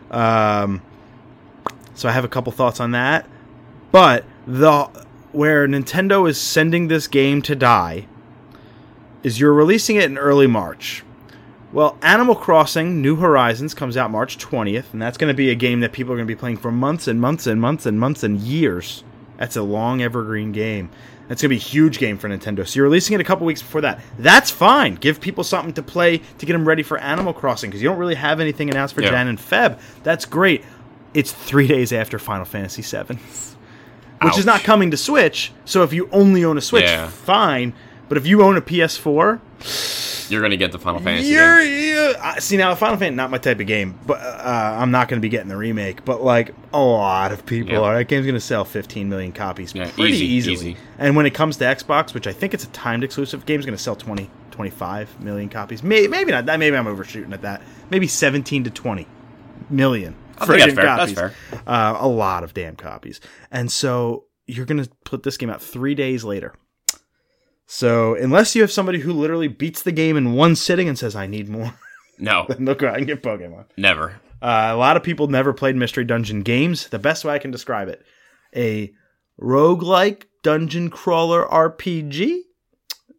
Um, 0.09 0.81
so 2.01 2.09
I 2.09 2.11
have 2.11 2.25
a 2.25 2.29
couple 2.29 2.51
thoughts 2.51 2.79
on 2.79 2.91
that. 2.91 3.27
But 3.91 4.25
the 4.47 4.89
where 5.31 5.67
Nintendo 5.67 6.27
is 6.27 6.39
sending 6.39 6.87
this 6.87 7.07
game 7.07 7.41
to 7.43 7.55
die 7.55 8.07
is 9.23 9.39
you're 9.39 9.53
releasing 9.53 9.95
it 9.95 10.03
in 10.05 10.17
early 10.17 10.47
March. 10.47 11.03
Well, 11.71 11.97
Animal 12.01 12.35
Crossing 12.35 13.01
New 13.01 13.15
Horizons 13.15 13.73
comes 13.73 13.95
out 13.95 14.11
March 14.11 14.37
20th, 14.37 14.91
and 14.91 15.01
that's 15.01 15.17
going 15.17 15.29
to 15.31 15.37
be 15.37 15.51
a 15.51 15.55
game 15.55 15.79
that 15.79 15.93
people 15.93 16.11
are 16.11 16.17
going 16.17 16.27
to 16.27 16.33
be 16.33 16.37
playing 16.37 16.57
for 16.57 16.71
months 16.71 17.07
and 17.07 17.21
months 17.21 17.47
and 17.47 17.61
months 17.61 17.85
and 17.85 17.97
months 17.97 18.23
and 18.23 18.39
years. 18.41 19.05
That's 19.37 19.55
a 19.55 19.63
long 19.63 20.01
evergreen 20.01 20.51
game. 20.51 20.89
That's 21.29 21.41
going 21.41 21.49
to 21.49 21.55
be 21.55 21.65
a 21.65 21.65
huge 21.65 21.97
game 21.97 22.17
for 22.17 22.27
Nintendo. 22.27 22.67
So 22.67 22.75
you're 22.75 22.83
releasing 22.83 23.13
it 23.13 23.21
a 23.21 23.23
couple 23.23 23.45
weeks 23.45 23.61
before 23.61 23.79
that. 23.81 24.01
That's 24.19 24.51
fine. 24.51 24.95
Give 24.95 25.21
people 25.21 25.45
something 25.45 25.73
to 25.75 25.81
play 25.81 26.17
to 26.17 26.45
get 26.45 26.51
them 26.51 26.67
ready 26.67 26.83
for 26.83 26.97
Animal 26.97 27.31
Crossing 27.31 27.69
because 27.69 27.81
you 27.81 27.87
don't 27.87 27.97
really 27.97 28.15
have 28.15 28.41
anything 28.41 28.69
announced 28.69 28.93
for 28.93 29.01
Yeah. 29.01 29.11
Jan 29.11 29.29
and 29.29 29.39
Feb. 29.39 29.79
That's 30.03 30.25
great. 30.25 30.65
It's 31.13 31.31
three 31.31 31.67
days 31.67 31.91
after 31.91 32.17
Final 32.19 32.45
Fantasy 32.45 32.81
VII, 32.81 33.17
which 34.21 34.37
is 34.37 34.45
not 34.45 34.61
coming 34.63 34.91
to 34.91 34.97
Switch. 34.97 35.51
So 35.65 35.83
if 35.83 35.91
you 35.93 36.07
only 36.11 36.45
own 36.45 36.57
a 36.57 36.61
Switch, 36.61 36.83
Yeah. 36.83 37.07
fine. 37.07 37.73
But 38.07 38.17
if 38.17 38.27
you 38.27 38.41
own 38.43 38.57
a 38.57 38.61
PS4, 38.61 39.39
You're 40.29 40.41
gonna 40.41 40.57
get 40.57 40.71
the 40.73 40.79
Final 40.79 40.99
Fantasy. 40.99 41.29
you're, 41.29 41.61
you 41.61 42.13
I- 42.21 42.39
see 42.39 42.57
now 42.57 42.73
Final 42.75 42.97
Fantasy 42.97 43.15
not 43.15 43.31
my 43.31 43.37
type 43.37 43.59
of 43.61 43.67
game, 43.67 43.97
but 44.05 44.19
uh, 44.21 44.77
I'm 44.79 44.91
not 44.91 45.07
going 45.07 45.17
to 45.19 45.21
be 45.21 45.29
getting 45.29 45.47
the 45.49 45.55
remake. 45.57 46.03
But 46.05 46.21
like 46.23 46.53
a 46.73 46.79
lot 46.81 47.31
of 47.31 47.45
people 47.45 47.81
are. 47.83 47.95
That 47.97 48.05
game's 48.09 48.25
going 48.25 48.35
to 48.35 48.41
sell 48.41 48.65
15 48.65 49.07
million 49.09 49.31
copies 49.31 49.73
Yeah, 49.75 49.89
pretty 49.91 50.13
easy, 50.13 50.25
easily. 50.51 50.53
easy. 50.71 50.77
And 50.97 51.15
when 51.15 51.25
it 51.25 51.33
comes 51.33 51.55
to 51.57 51.63
Xbox, 51.65 52.13
which 52.13 52.27
I 52.27 52.33
think 52.33 52.53
it's 52.53 52.63
a 52.65 52.69
timed 52.69 53.03
exclusive 53.05 53.45
game, 53.45 53.59
is 53.61 53.65
going 53.65 53.77
to 53.77 53.81
sell 53.83 53.95
20, 53.95 54.29
25 54.51 55.19
million 55.21 55.47
copies. 55.49 55.81
Maybe, 55.83 56.07
maybe 56.09 56.31
not 56.31 56.45
that. 56.47 56.59
Maybe 56.59 56.75
I'm 56.77 56.87
overshooting 56.87 57.31
at 57.33 57.41
that. 57.43 57.61
Maybe 57.89 58.07
17 58.07 58.65
to 58.65 58.69
20 58.69 59.07
million. 59.69 60.15
I 60.49 60.59
think 60.65 60.75
fair. 60.75 60.85
That's 60.85 61.13
copies. 61.13 61.33
fair. 61.51 61.61
Uh, 61.67 61.97
a 61.99 62.07
lot 62.07 62.43
of 62.43 62.53
damn 62.53 62.75
copies. 62.75 63.19
And 63.51 63.71
so 63.71 64.25
you're 64.47 64.65
going 64.65 64.83
to 64.83 64.89
put 65.05 65.23
this 65.23 65.37
game 65.37 65.49
out 65.49 65.61
three 65.61 65.95
days 65.95 66.23
later. 66.23 66.53
So 67.67 68.15
unless 68.15 68.55
you 68.55 68.61
have 68.61 68.71
somebody 68.71 68.99
who 68.99 69.13
literally 69.13 69.47
beats 69.47 69.83
the 69.83 69.91
game 69.93 70.17
in 70.17 70.33
one 70.33 70.55
sitting 70.55 70.89
and 70.89 70.97
says, 70.99 71.15
"I 71.15 71.25
need 71.27 71.47
more," 71.47 71.73
No, 72.19 72.45
then 72.49 72.65
they'll 72.65 72.75
go 72.75 72.87
out 72.89 72.97
and 72.97 73.07
get 73.07 73.23
Pokemon. 73.23 73.65
never. 73.77 74.19
Uh, 74.41 74.71
a 74.73 74.75
lot 74.75 74.97
of 74.97 75.03
people 75.03 75.27
never 75.27 75.53
played 75.53 75.75
Mystery 75.75 76.03
Dungeon 76.03 76.41
games. 76.41 76.87
The 76.89 76.97
best 76.99 77.23
way 77.23 77.33
I 77.33 77.39
can 77.39 77.51
describe 77.51 77.87
it, 77.87 78.03
a 78.55 78.91
roguelike 79.39 80.23
dungeon 80.43 80.89
crawler 80.89 81.45
RPG. 81.45 82.39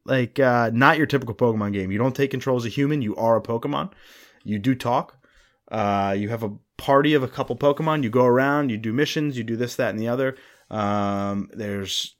Like 0.04 0.40
uh, 0.40 0.70
not 0.74 0.98
your 0.98 1.06
typical 1.06 1.35
Pokemon 1.35 1.72
game. 1.72 1.92
You 1.92 1.98
don't 1.98 2.14
take 2.16 2.32
control 2.32 2.56
as 2.56 2.64
a 2.64 2.68
human. 2.68 3.02
You 3.02 3.14
are 3.16 3.37
a 3.37 3.42
Pokemon. 3.42 3.92
You 4.42 4.58
do 4.58 4.74
talk. 4.74 5.16
Uh, 5.70 6.14
you 6.18 6.28
have 6.28 6.42
a 6.42 6.50
party 6.83 7.14
of 7.14 7.23
a 7.23 7.29
couple 7.29 7.57
Pokemon. 7.57 8.03
You 8.03 8.11
go 8.11 8.25
around. 8.27 8.71
You 8.71 8.77
do 8.77 8.92
missions. 8.92 9.38
You 9.38 9.45
do 9.45 9.57
this, 9.57 9.77
that, 9.77 9.90
and 9.90 10.01
the 10.01 10.09
other. 10.09 10.37
Um, 10.68 11.49
there's 11.53 12.16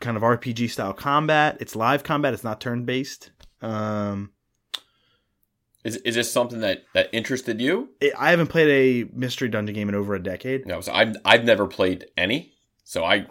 kind 0.00 0.16
of 0.16 0.22
RPG 0.22 0.70
style 0.70 0.94
combat. 0.94 1.58
It's 1.60 1.76
live 1.76 2.02
combat. 2.02 2.32
It's 2.32 2.42
not 2.42 2.58
turn 2.60 2.84
based. 2.86 3.30
Um, 3.60 4.32
Is 5.84 5.96
is 5.98 6.14
this 6.14 6.32
something 6.32 6.60
that 6.60 6.84
that 6.94 7.10
interested 7.12 7.60
you? 7.60 7.90
it, 8.00 8.14
I 8.18 8.30
haven't 8.30 8.46
played 8.48 8.68
a 9.06 9.10
Mystery 9.12 9.48
Dungeon 9.48 9.74
game 9.74 9.88
in 9.90 9.94
over 9.94 10.14
a 10.14 10.22
decade. 10.22 10.66
No, 10.66 10.80
so 10.80 10.92
I've 10.92 11.16
I've 11.24 11.44
never 11.44 11.66
played 11.66 12.06
any. 12.16 12.54
So 12.84 13.04
I 13.04 13.26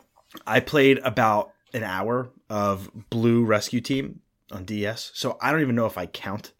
I 0.46 0.60
played 0.60 1.00
about 1.00 1.52
an 1.74 1.84
hour 1.84 2.30
of 2.50 2.92
Blue 3.10 3.44
Rescue 3.44 3.82
Team 3.82 4.22
on 4.52 4.66
DS, 4.66 5.12
so 5.16 5.38
I 5.42 5.52
don't 5.52 5.62
even 5.62 5.76
know 5.76 5.88
if 5.88 5.98
I 5.98 6.06
count 6.06 6.52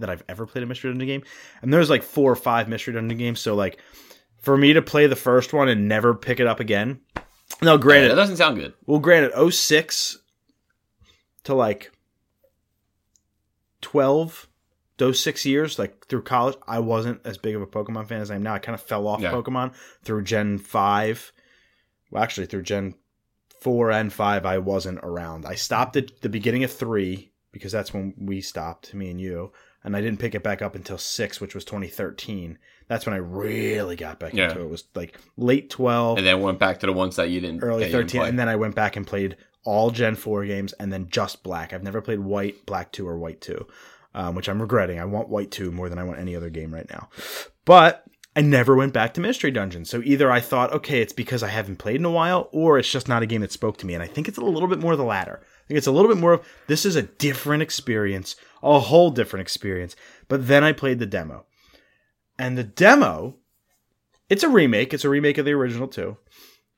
that 0.00 0.08
I've 0.10 0.22
ever 0.28 0.46
played 0.46 0.62
a 0.62 0.66
Mystery 0.66 0.90
Dungeon 0.90 1.06
game. 1.06 1.22
And 1.62 1.72
there's 1.72 1.90
like 1.90 2.02
four 2.02 2.30
or 2.32 2.36
five 2.36 2.68
Mystery 2.68 2.94
Dungeon 2.94 3.18
games, 3.18 3.40
so 3.40 3.54
like 3.54 3.78
for 4.38 4.56
me 4.56 4.72
to 4.72 4.82
play 4.82 5.06
the 5.06 5.16
first 5.16 5.52
one 5.52 5.68
and 5.68 5.88
never 5.88 6.14
pick 6.14 6.40
it 6.40 6.46
up 6.46 6.60
again. 6.60 7.00
No, 7.62 7.76
granted 7.78 8.10
that 8.10 8.14
doesn't 8.16 8.36
sound 8.36 8.56
good. 8.58 8.74
well, 8.86 8.98
granted, 9.00 9.32
06 9.52 10.18
to 11.44 11.54
like 11.54 11.90
12, 13.80 14.48
those 14.98 15.20
six 15.22 15.46
years, 15.46 15.78
like 15.78 16.06
through 16.06 16.22
college, 16.22 16.56
I 16.66 16.78
wasn't 16.80 17.20
as 17.24 17.38
big 17.38 17.54
of 17.54 17.62
a 17.62 17.66
Pokemon 17.66 18.08
fan 18.08 18.20
as 18.20 18.30
I 18.30 18.34
am 18.36 18.42
now. 18.42 18.54
I 18.54 18.58
kind 18.58 18.74
of 18.74 18.82
fell 18.82 19.06
off 19.06 19.20
Yeah. 19.20 19.32
Pokemon 19.32 19.74
through 20.02 20.24
Gen 20.24 20.58
5. 20.58 21.32
Well, 22.10 22.22
actually, 22.22 22.46
through 22.46 22.62
Gen 22.62 22.94
4 23.60 23.90
and 23.92 24.12
5, 24.12 24.46
I 24.46 24.58
wasn't 24.58 24.98
around. 25.02 25.46
I 25.46 25.54
stopped 25.54 25.96
at 25.96 26.20
the 26.20 26.28
beginning 26.28 26.64
of 26.64 26.72
3 26.72 27.30
because 27.52 27.72
that's 27.72 27.92
when 27.94 28.14
we 28.18 28.40
stopped, 28.40 28.92
me 28.94 29.10
and 29.10 29.20
you. 29.20 29.52
And 29.88 29.96
I 29.96 30.02
didn't 30.02 30.18
pick 30.20 30.34
it 30.34 30.42
back 30.42 30.60
up 30.60 30.74
until 30.74 30.98
6, 30.98 31.40
which 31.40 31.54
was 31.54 31.64
2013. 31.64 32.58
That's 32.88 33.06
when 33.06 33.14
I 33.14 33.18
really 33.18 33.96
got 33.96 34.18
back 34.20 34.34
Yeah. 34.34 34.48
into 34.50 34.60
it. 34.60 34.64
It 34.64 34.70
was 34.70 34.84
like 34.94 35.16
late 35.38 35.70
12 35.70 36.18
And 36.18 36.26
then 36.26 36.42
went 36.42 36.58
back 36.58 36.80
to 36.80 36.86
the 36.86 36.92
ones 36.92 37.16
that 37.16 37.30
you 37.30 37.40
didn't 37.40 37.62
early 37.62 37.80
that 37.84 37.86
you 37.90 37.92
didn't 37.96 38.08
13 38.10 38.20
play. 38.20 38.28
and 38.28 38.38
then 38.38 38.48
i 38.50 38.56
went 38.56 38.74
back 38.74 38.96
and 38.96 39.06
played 39.06 39.36
all 39.64 39.90
gen 39.90 40.14
4 40.14 40.44
games 40.44 40.74
and 40.74 40.92
then 40.92 41.08
just 41.10 41.42
black 41.42 41.72
i've 41.72 41.82
never 41.82 42.02
played 42.02 42.20
white 42.20 42.66
black 42.66 42.92
2 42.92 43.08
or 43.08 43.16
white 43.18 43.40
2 43.40 43.66
um, 44.14 44.34
which 44.34 44.48
i'm 44.48 44.60
regretting 44.60 44.98
i 45.00 45.04
want 45.06 45.28
white 45.30 45.50
2 45.50 45.72
more 45.72 45.88
than 45.88 45.98
i 45.98 46.04
want 46.04 46.18
any 46.18 46.36
other 46.36 46.50
game 46.50 46.72
right 46.74 46.88
now 46.90 47.08
but 47.64 48.04
I 48.36 48.40
never 48.40 48.76
went 48.76 48.92
back 48.92 49.14
to 49.14 49.20
Mystery 49.20 49.50
Dungeon. 49.50 49.84
So 49.84 50.00
either 50.04 50.30
I 50.30 50.38
thought, 50.38 50.72
okay, 50.72 51.00
it's 51.00 51.12
because 51.14 51.42
I 51.42 51.48
haven't 51.48 51.78
played 51.78 51.96
in 51.96 52.04
a 52.04 52.10
while, 52.10 52.48
or 52.52 52.78
it's 52.78 52.88
just 52.88 53.08
not 53.08 53.20
a 53.20 53.26
game 53.26 53.40
that 53.40 53.50
spoke 53.50 53.78
to 53.78 53.86
me. 53.86 53.94
And 53.94 54.02
I 54.02 54.06
think 54.06 54.28
it's 54.28 54.38
a 54.38 54.42
little 54.42 54.68
bit 54.68 54.78
more 54.78 54.94
the 54.94 55.02
latter. 55.02 55.40
Think 55.68 55.78
it's 55.78 55.86
a 55.86 55.92
little 55.92 56.10
bit 56.10 56.20
more 56.20 56.32
of 56.32 56.48
this 56.66 56.86
is 56.86 56.96
a 56.96 57.02
different 57.02 57.62
experience, 57.62 58.36
a 58.62 58.80
whole 58.80 59.10
different 59.10 59.42
experience. 59.42 59.94
But 60.26 60.48
then 60.48 60.64
I 60.64 60.72
played 60.72 60.98
the 60.98 61.06
demo. 61.06 61.44
And 62.38 62.56
the 62.56 62.64
demo, 62.64 63.36
it's 64.30 64.42
a 64.42 64.48
remake. 64.48 64.94
It's 64.94 65.04
a 65.04 65.10
remake 65.10 65.36
of 65.36 65.44
the 65.44 65.52
original 65.52 65.86
too. 65.86 66.16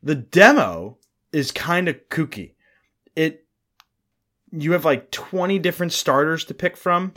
The 0.03 0.17
demo 0.17 0.99
is 1.33 1.53
kind 1.53 1.89
of 1.89 2.09
kooky. 2.09 2.55
It 3.15 3.47
you 4.51 4.73
have 4.73 4.85
like 4.85 5.13
20 5.13 5.61
different 5.61 5.93
starters 5.93 6.45
to 6.47 6.55
pick 6.55 6.77
from 6.77 7.13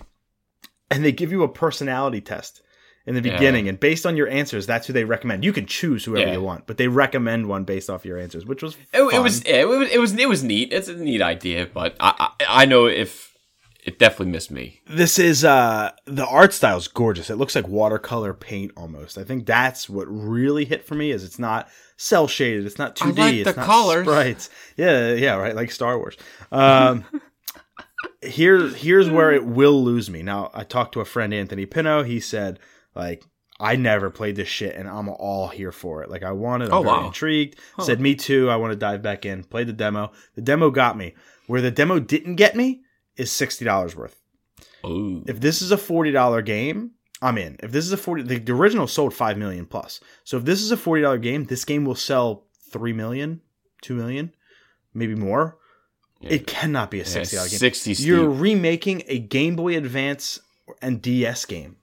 and 0.91 1.03
they 1.03 1.11
give 1.11 1.31
you 1.31 1.41
a 1.41 1.47
personality 1.47 2.21
test 2.21 2.61
in 3.05 3.15
the 3.15 3.21
Yeah. 3.21 3.33
beginning 3.35 3.67
and 3.67 3.79
based 3.79 4.05
on 4.05 4.15
your 4.15 4.27
answers 4.29 4.65
that's 4.65 4.87
who 4.87 4.93
they 4.93 5.03
recommend 5.03 5.43
you 5.43 5.51
can 5.53 5.65
choose 5.65 6.05
whoever 6.05 6.27
Yeah. 6.27 6.33
you 6.33 6.41
want 6.41 6.65
but 6.67 6.77
they 6.77 6.87
recommend 6.87 7.47
one 7.47 7.63
based 7.65 7.89
off 7.89 8.05
your 8.05 8.17
answers 8.17 8.45
which 8.45 8.63
was 8.63 8.75
It, 8.93 9.01
it 9.01 9.11
fun. 9.11 9.23
was 9.23 9.41
it 9.43 9.67
was 9.67 9.89
it 9.91 9.99
was 9.99 10.13
it 10.13 10.29
was 10.29 10.43
neat. 10.43 10.71
It's 10.71 10.87
a 10.87 10.95
neat 10.95 11.21
idea, 11.21 11.67
but 11.73 11.95
I 11.99 12.29
I, 12.39 12.61
I 12.63 12.65
know 12.65 12.85
if 12.85 13.31
it 13.85 13.99
definitely 13.99 14.31
missed 14.31 14.49
me. 14.49 14.79
this 14.87 15.19
is 15.19 15.43
uh 15.43 15.91
the 16.05 16.25
art 16.25 16.53
style 16.53 16.77
is 16.77 16.87
gorgeous 16.87 17.29
it 17.29 17.35
looks 17.35 17.53
like 17.55 17.67
watercolor 17.67 18.33
paint 18.33 18.71
almost 18.77 19.17
i 19.17 19.25
think 19.25 19.45
that's 19.45 19.89
what 19.89 20.05
really 20.07 20.63
hit 20.63 20.85
for 20.85 20.95
me 20.95 21.11
is 21.11 21.21
it's 21.25 21.37
not 21.37 21.67
cell 21.97 22.25
shaded 22.25 22.65
it's 22.65 22.77
not 22.77 22.95
2d 22.95 23.17
like 23.17 23.33
it's 23.35 23.51
the 23.51 23.57
not 23.57 23.65
colors. 23.65 24.05
sprites 24.05 24.49
yeah 24.77 25.11
yeah 25.13 25.35
right 25.35 25.53
like 25.53 25.69
star 25.69 25.97
wars 25.97 26.15
um 26.53 27.03
here 28.21 28.67
here's 28.69 29.09
where 29.09 29.31
it 29.33 29.45
will 29.45 29.83
lose 29.83 30.09
me 30.09 30.21
now 30.23 30.49
i 30.53 30.63
talked 30.63 30.93
to 30.93 31.01
a 31.01 31.05
friend 31.05 31.33
anthony 31.33 31.65
pino 31.65 32.03
he 32.03 32.19
said 32.21 32.59
like 32.95 33.23
I 33.59 33.75
never 33.75 34.09
played 34.09 34.35
this 34.35 34.47
shit 34.47 34.75
and 34.75 34.87
I'm 34.87 35.07
all 35.09 35.47
here 35.47 35.71
for 35.71 36.03
it. 36.03 36.09
Like 36.09 36.23
I 36.23 36.31
wanted, 36.31 36.69
I'm 36.69 36.73
Oh, 36.79 36.83
very 36.83 36.97
wow. 36.97 37.07
intrigued. 37.07 37.59
Said 37.79 38.01
me 38.01 38.15
too. 38.15 38.49
I 38.49 38.55
want 38.57 38.71
to 38.71 38.77
dive 38.77 39.01
back 39.01 39.25
in. 39.25 39.43
Played 39.43 39.67
the 39.67 39.73
demo. 39.73 40.11
The 40.35 40.41
demo 40.41 40.69
got 40.69 40.97
me. 40.97 41.13
Where 41.47 41.61
the 41.61 41.71
demo 41.71 41.99
didn't 41.99 42.35
get 42.35 42.55
me 42.55 42.81
is 43.15 43.31
sixty 43.31 43.63
dollars 43.65 43.95
worth 43.95 44.19
Ooh. 44.85 45.23
if 45.27 45.39
this 45.39 45.61
is 45.61 45.71
a 45.71 45.77
forty 45.77 46.11
dollar 46.11 46.41
game, 46.41 46.91
I'm 47.21 47.37
in. 47.37 47.57
If 47.61 47.71
this 47.71 47.85
is 47.85 47.91
a 47.93 47.97
forty, 47.97 48.23
the, 48.23 48.39
the 48.39 48.53
original 48.53 48.87
sold 48.87 49.13
five 49.13 49.37
million 49.37 49.65
plus. 49.65 49.99
So 50.23 50.37
if 50.37 50.45
this 50.45 50.61
is 50.61 50.71
a 50.71 50.77
forty 50.77 51.01
dollar 51.01 51.17
game, 51.19 51.45
this 51.45 51.63
game 51.65 51.85
will 51.85 51.95
sell 51.95 52.47
three 52.71 52.93
million, 52.93 53.41
two 53.81 53.93
million, 53.95 54.33
maybe 54.93 55.15
more. 55.15 55.57
Yeah. 56.21 56.31
It 56.31 56.47
cannot 56.47 56.89
be 56.89 57.01
a 57.01 57.05
sixty 57.05 57.35
dollar 57.35 57.49
game. 57.49 57.59
60. 57.59 57.93
You're 58.03 58.29
remaking 58.29 59.03
a 59.07 59.19
Game 59.19 59.55
Boy 59.57 59.77
Advance 59.77 60.39
and 60.81 61.01
DS 61.01 61.45
game. 61.45 61.75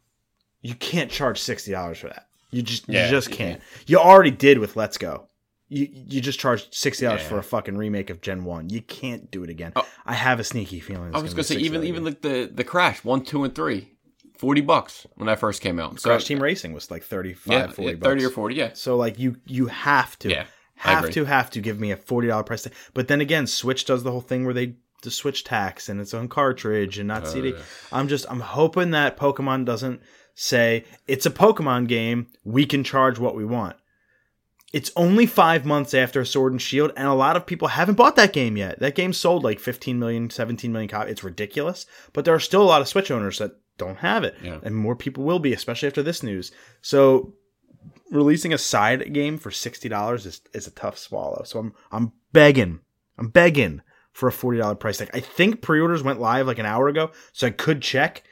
You 0.62 0.74
can't 0.74 1.10
charge 1.10 1.38
sixty 1.40 1.72
dollars 1.72 1.98
for 1.98 2.08
that. 2.08 2.26
You 2.50 2.62
just 2.62 2.88
Yeah, 2.88 3.04
you 3.06 3.10
just 3.10 3.30
can't. 3.30 3.60
You 3.86 3.98
already 3.98 4.30
did 4.30 4.58
with 4.58 4.76
Let's 4.76 4.98
Go. 4.98 5.26
You 5.68 5.88
you 5.90 6.20
just 6.20 6.38
charged 6.40 6.74
sixty 6.74 7.06
dollars 7.06 7.22
Yeah. 7.22 7.28
for 7.28 7.38
a 7.38 7.42
fucking 7.42 7.76
remake 7.76 8.10
of 8.10 8.20
Gen 8.20 8.44
One. 8.44 8.68
You 8.70 8.82
can't 8.82 9.30
do 9.30 9.44
it 9.44 9.50
again. 9.50 9.72
Oh. 9.76 9.86
I 10.04 10.14
have 10.14 10.40
a 10.40 10.44
sneaky 10.44 10.80
feeling. 10.80 11.14
I 11.14 11.20
was 11.20 11.32
gonna 11.32 11.34
gonna 11.34 11.44
say 11.44 11.56
even 11.56 11.84
even 11.84 12.04
like 12.04 12.20
the 12.22 12.50
the 12.52 12.64
Crash 12.64 13.04
one, 13.04 13.22
two, 13.24 13.44
and 13.44 13.54
three. 13.54 13.92
40 14.38 14.62
bucks 14.62 15.06
when 15.16 15.26
that 15.26 15.38
first 15.38 15.60
came 15.60 15.78
out. 15.78 16.00
So 16.00 16.08
Crash 16.08 16.24
Team 16.24 16.42
Racing 16.42 16.72
was 16.72 16.90
like 16.90 17.02
35, 17.02 17.52
yeah, 17.52 17.66
40 17.66 17.94
bucks. 17.96 18.04
30 18.08 18.24
or 18.24 18.30
40, 18.30 18.54
yeah. 18.54 18.70
So 18.72 18.96
like 18.96 19.18
you 19.18 19.36
you 19.46 19.66
have 19.66 20.18
to 20.20 20.30
Yeah, 20.30 20.46
have 20.76 21.10
to 21.10 21.26
have 21.26 21.50
to 21.50 21.60
give 21.60 21.78
me 21.78 21.90
a 21.90 21.96
forty 21.98 22.28
dollar 22.28 22.42
price 22.42 22.62
tag. 22.62 22.72
But 22.94 23.08
then 23.08 23.20
again, 23.20 23.46
Switch 23.46 23.84
does 23.84 24.02
the 24.02 24.10
whole 24.10 24.22
thing 24.22 24.44
where 24.46 24.54
they 24.54 24.76
the 25.02 25.10
Switch 25.10 25.44
tax 25.44 25.88
and 25.90 26.00
it's 26.00 26.14
on 26.14 26.26
cartridge 26.28 26.98
and 26.98 27.06
not 27.08 27.28
CD. 27.28 27.50
yeah. 27.50 27.56
Uh. 27.56 27.60
I'm 27.92 28.08
just 28.08 28.24
I'm 28.30 28.40
hoping 28.40 28.90
that 28.92 29.16
Pokemon 29.18 29.66
doesn't 29.66 30.00
say 30.42 30.84
it's 31.06 31.26
a 31.26 31.30
Pokemon 31.30 31.86
game. 31.86 32.26
We 32.44 32.64
can 32.64 32.82
charge 32.82 33.18
what 33.18 33.34
we 33.36 33.44
want. 33.44 33.76
It's 34.72 34.90
only 34.96 35.26
five 35.26 35.66
months 35.66 35.92
after 35.94 36.24
Sword 36.24 36.52
and 36.52 36.62
Shield, 36.62 36.92
and 36.96 37.08
a 37.08 37.12
lot 37.14 37.36
of 37.36 37.44
people 37.44 37.68
haven't 37.68 37.96
bought 37.96 38.16
that 38.16 38.32
game 38.32 38.56
yet. 38.56 38.78
That 38.78 38.94
game 38.94 39.12
sold 39.12 39.42
like 39.44 39.58
15 39.58 39.98
million, 39.98 40.30
17 40.30 40.72
million 40.72 40.88
copies. 40.88 41.12
It's 41.12 41.24
ridiculous, 41.24 41.86
but 42.12 42.24
there 42.24 42.34
are 42.34 42.40
still 42.40 42.62
a 42.62 42.70
lot 42.72 42.80
of 42.80 42.88
Switch 42.88 43.10
owners 43.10 43.38
that 43.38 43.52
don't 43.78 43.98
have 43.98 44.24
it, 44.24 44.36
Yeah. 44.42 44.60
and 44.62 44.74
more 44.76 44.94
people 44.96 45.24
will 45.24 45.40
be, 45.40 45.52
especially 45.52 45.88
after 45.88 46.02
this 46.02 46.22
news. 46.22 46.52
So 46.82 47.34
releasing 48.10 48.52
a 48.52 48.58
side 48.58 49.12
game 49.12 49.38
for 49.38 49.50
sixty 49.50 49.88
dollars 49.88 50.24
is 50.24 50.40
is 50.54 50.66
a 50.66 50.70
tough 50.70 50.96
swallow. 50.96 51.42
So 51.44 51.58
I'm 51.58 51.74
I'm 51.90 52.12
begging, 52.32 52.80
I'm 53.18 53.28
begging 53.28 53.82
for 54.12 54.28
a 54.28 54.32
forty 54.32 54.58
dollar 54.58 54.76
price 54.76 54.98
tag. 54.98 55.10
I 55.12 55.20
think 55.20 55.62
pre-orders 55.62 56.02
went 56.04 56.20
live 56.20 56.46
like 56.46 56.58
an 56.60 56.66
hour 56.66 56.88
ago, 56.88 57.10
so 57.32 57.46
I 57.48 57.50
could 57.50 57.82
check. 57.82 58.22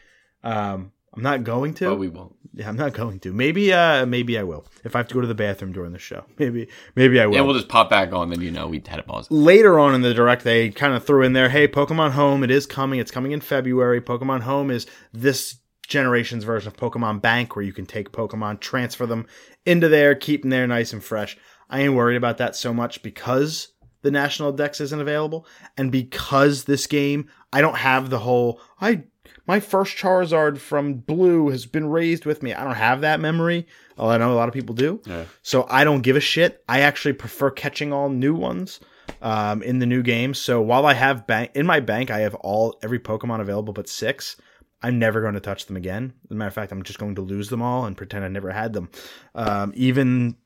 Um, 0.44 0.92
I'm 1.18 1.24
not 1.24 1.44
going 1.44 1.74
to. 1.74 1.90
But 1.90 1.98
we 1.98 2.08
won't. 2.08 2.34
yeah, 2.54 2.68
I'm 2.68 2.76
not 2.76 2.92
going 2.92 3.18
to. 3.20 3.32
Maybe 3.32 3.72
uh 3.72 4.06
maybe 4.06 4.38
I 4.38 4.44
will 4.44 4.64
if 4.84 4.94
I 4.94 5.00
have 5.00 5.08
to 5.08 5.14
go 5.14 5.20
to 5.20 5.26
the 5.26 5.34
bathroom 5.34 5.72
during 5.72 5.92
the 5.92 5.98
show. 5.98 6.24
Maybe 6.38 6.68
maybe 6.94 7.20
I 7.20 7.26
will. 7.26 7.34
Yeah, 7.34 7.40
we'll 7.42 7.54
just 7.54 7.68
pop 7.68 7.90
back 7.90 8.12
on, 8.12 8.30
then 8.30 8.40
you 8.40 8.50
know 8.50 8.68
we 8.68 8.82
had 8.86 9.00
a 9.00 9.02
pause. 9.02 9.30
Later 9.30 9.78
on 9.78 9.94
in 9.94 10.02
the 10.02 10.14
direct, 10.14 10.44
they 10.44 10.70
kind 10.70 10.94
of 10.94 11.04
threw 11.04 11.22
in 11.22 11.32
there, 11.32 11.48
"Hey, 11.48 11.66
Pokemon 11.68 12.12
Home, 12.12 12.42
it 12.44 12.50
is 12.50 12.66
coming. 12.66 13.00
It's 13.00 13.10
coming 13.10 13.32
in 13.32 13.40
February. 13.40 14.00
Pokemon 14.00 14.42
Home 14.42 14.70
is 14.70 14.86
this 15.12 15.56
generation's 15.86 16.44
version 16.44 16.68
of 16.68 16.76
Pokemon 16.76 17.20
Bank, 17.22 17.56
where 17.56 17.64
you 17.64 17.72
can 17.72 17.86
take 17.86 18.12
Pokemon, 18.12 18.60
transfer 18.60 19.06
them 19.06 19.26
into 19.66 19.88
there, 19.88 20.14
keep 20.14 20.42
them 20.42 20.50
there 20.50 20.66
nice 20.66 20.92
and 20.92 21.02
fresh. 21.02 21.36
I 21.70 21.80
ain't 21.80 21.94
worried 21.94 22.16
about 22.16 22.38
that 22.38 22.54
so 22.56 22.72
much 22.72 23.02
because 23.02 23.68
the 24.02 24.10
National 24.10 24.52
Dex 24.52 24.80
isn't 24.80 25.00
available, 25.00 25.46
and 25.76 25.90
because 25.90 26.64
this 26.64 26.86
game, 26.86 27.28
I 27.52 27.60
don't 27.60 27.76
have 27.76 28.10
the 28.10 28.20
whole 28.20 28.60
I." 28.80 29.04
My 29.46 29.60
first 29.60 29.96
Charizard 29.96 30.58
from 30.58 30.94
Blue 30.94 31.48
has 31.50 31.66
been 31.66 31.88
raised 31.88 32.24
with 32.24 32.42
me. 32.42 32.54
I 32.54 32.64
don't 32.64 32.74
have 32.74 33.00
that 33.02 33.20
memory. 33.20 33.66
Although 33.96 34.14
I 34.14 34.18
know 34.18 34.32
a 34.32 34.34
lot 34.34 34.48
of 34.48 34.54
people 34.54 34.74
do. 34.74 35.00
Yeah. 35.06 35.24
So 35.42 35.66
I 35.68 35.84
don't 35.84 36.02
give 36.02 36.16
a 36.16 36.20
shit. 36.20 36.62
I 36.68 36.80
actually 36.80 37.14
prefer 37.14 37.50
catching 37.50 37.92
all 37.92 38.08
new 38.08 38.34
ones 38.34 38.80
um, 39.22 39.62
in 39.62 39.78
the 39.78 39.86
new 39.86 40.02
game. 40.02 40.34
So 40.34 40.60
while 40.60 40.86
I 40.86 40.94
have 40.94 41.26
bank 41.26 41.52
in 41.54 41.66
my 41.66 41.80
bank, 41.80 42.10
I 42.10 42.20
have 42.20 42.34
all 42.36 42.78
every 42.82 42.98
Pokemon 42.98 43.40
available 43.40 43.72
but 43.72 43.88
six. 43.88 44.36
I'm 44.80 44.98
never 44.98 45.20
going 45.20 45.34
to 45.34 45.40
touch 45.40 45.66
them 45.66 45.76
again. 45.76 46.12
As 46.26 46.30
a 46.30 46.34
matter 46.34 46.48
of 46.48 46.54
fact, 46.54 46.70
I'm 46.70 46.84
just 46.84 47.00
going 47.00 47.16
to 47.16 47.22
lose 47.22 47.48
them 47.48 47.62
all 47.62 47.84
and 47.84 47.96
pretend 47.96 48.24
I 48.24 48.28
never 48.28 48.52
had 48.52 48.72
them. 48.72 48.90
Um, 49.34 49.72
even 49.74 50.36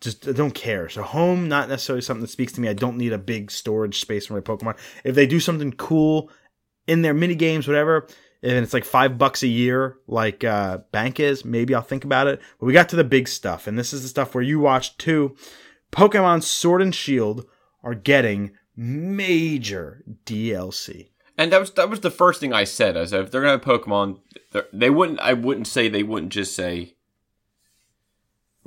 just 0.00 0.28
I 0.28 0.32
don't 0.32 0.54
care. 0.54 0.88
So 0.88 1.02
home, 1.02 1.48
not 1.48 1.68
necessarily 1.68 2.02
something 2.02 2.22
that 2.22 2.30
speaks 2.30 2.52
to 2.52 2.60
me. 2.60 2.68
I 2.68 2.74
don't 2.74 2.98
need 2.98 3.12
a 3.12 3.18
big 3.18 3.50
storage 3.50 4.00
space 4.00 4.26
for 4.26 4.34
my 4.34 4.40
Pokemon. 4.40 4.76
If 5.04 5.14
they 5.14 5.26
do 5.26 5.40
something 5.40 5.72
cool 5.72 6.30
in 6.86 7.02
their 7.02 7.14
mini 7.14 7.34
games, 7.34 7.66
whatever, 7.66 8.06
and 8.42 8.52
it's 8.52 8.74
like 8.74 8.84
five 8.84 9.18
bucks 9.18 9.42
a 9.42 9.48
year, 9.48 9.96
like 10.06 10.44
uh, 10.44 10.78
Bank 10.92 11.18
is, 11.20 11.44
maybe 11.44 11.74
I'll 11.74 11.82
think 11.82 12.04
about 12.04 12.26
it. 12.26 12.40
But 12.58 12.66
we 12.66 12.72
got 12.72 12.88
to 12.90 12.96
the 12.96 13.04
big 13.04 13.28
stuff, 13.28 13.66
and 13.66 13.78
this 13.78 13.92
is 13.92 14.02
the 14.02 14.08
stuff 14.08 14.34
where 14.34 14.44
you 14.44 14.60
watched 14.60 14.98
too. 14.98 15.36
Pokemon 15.92 16.42
Sword 16.42 16.82
and 16.82 16.94
Shield 16.94 17.46
are 17.82 17.94
getting 17.94 18.52
major 18.76 20.04
DLC. 20.24 21.10
And 21.36 21.52
that 21.52 21.60
was 21.60 21.70
that 21.72 21.88
was 21.88 22.00
the 22.00 22.10
first 22.10 22.40
thing 22.40 22.52
I 22.52 22.64
said. 22.64 22.96
I 22.96 23.04
said 23.04 23.20
if 23.20 23.30
they're 23.30 23.40
gonna 23.40 23.52
have 23.52 23.60
Pokemon, 23.62 24.20
they 24.72 24.90
wouldn't. 24.90 25.20
I 25.20 25.32
wouldn't 25.34 25.66
say 25.66 25.88
they 25.88 26.02
wouldn't 26.02 26.32
just 26.32 26.54
say 26.54 26.96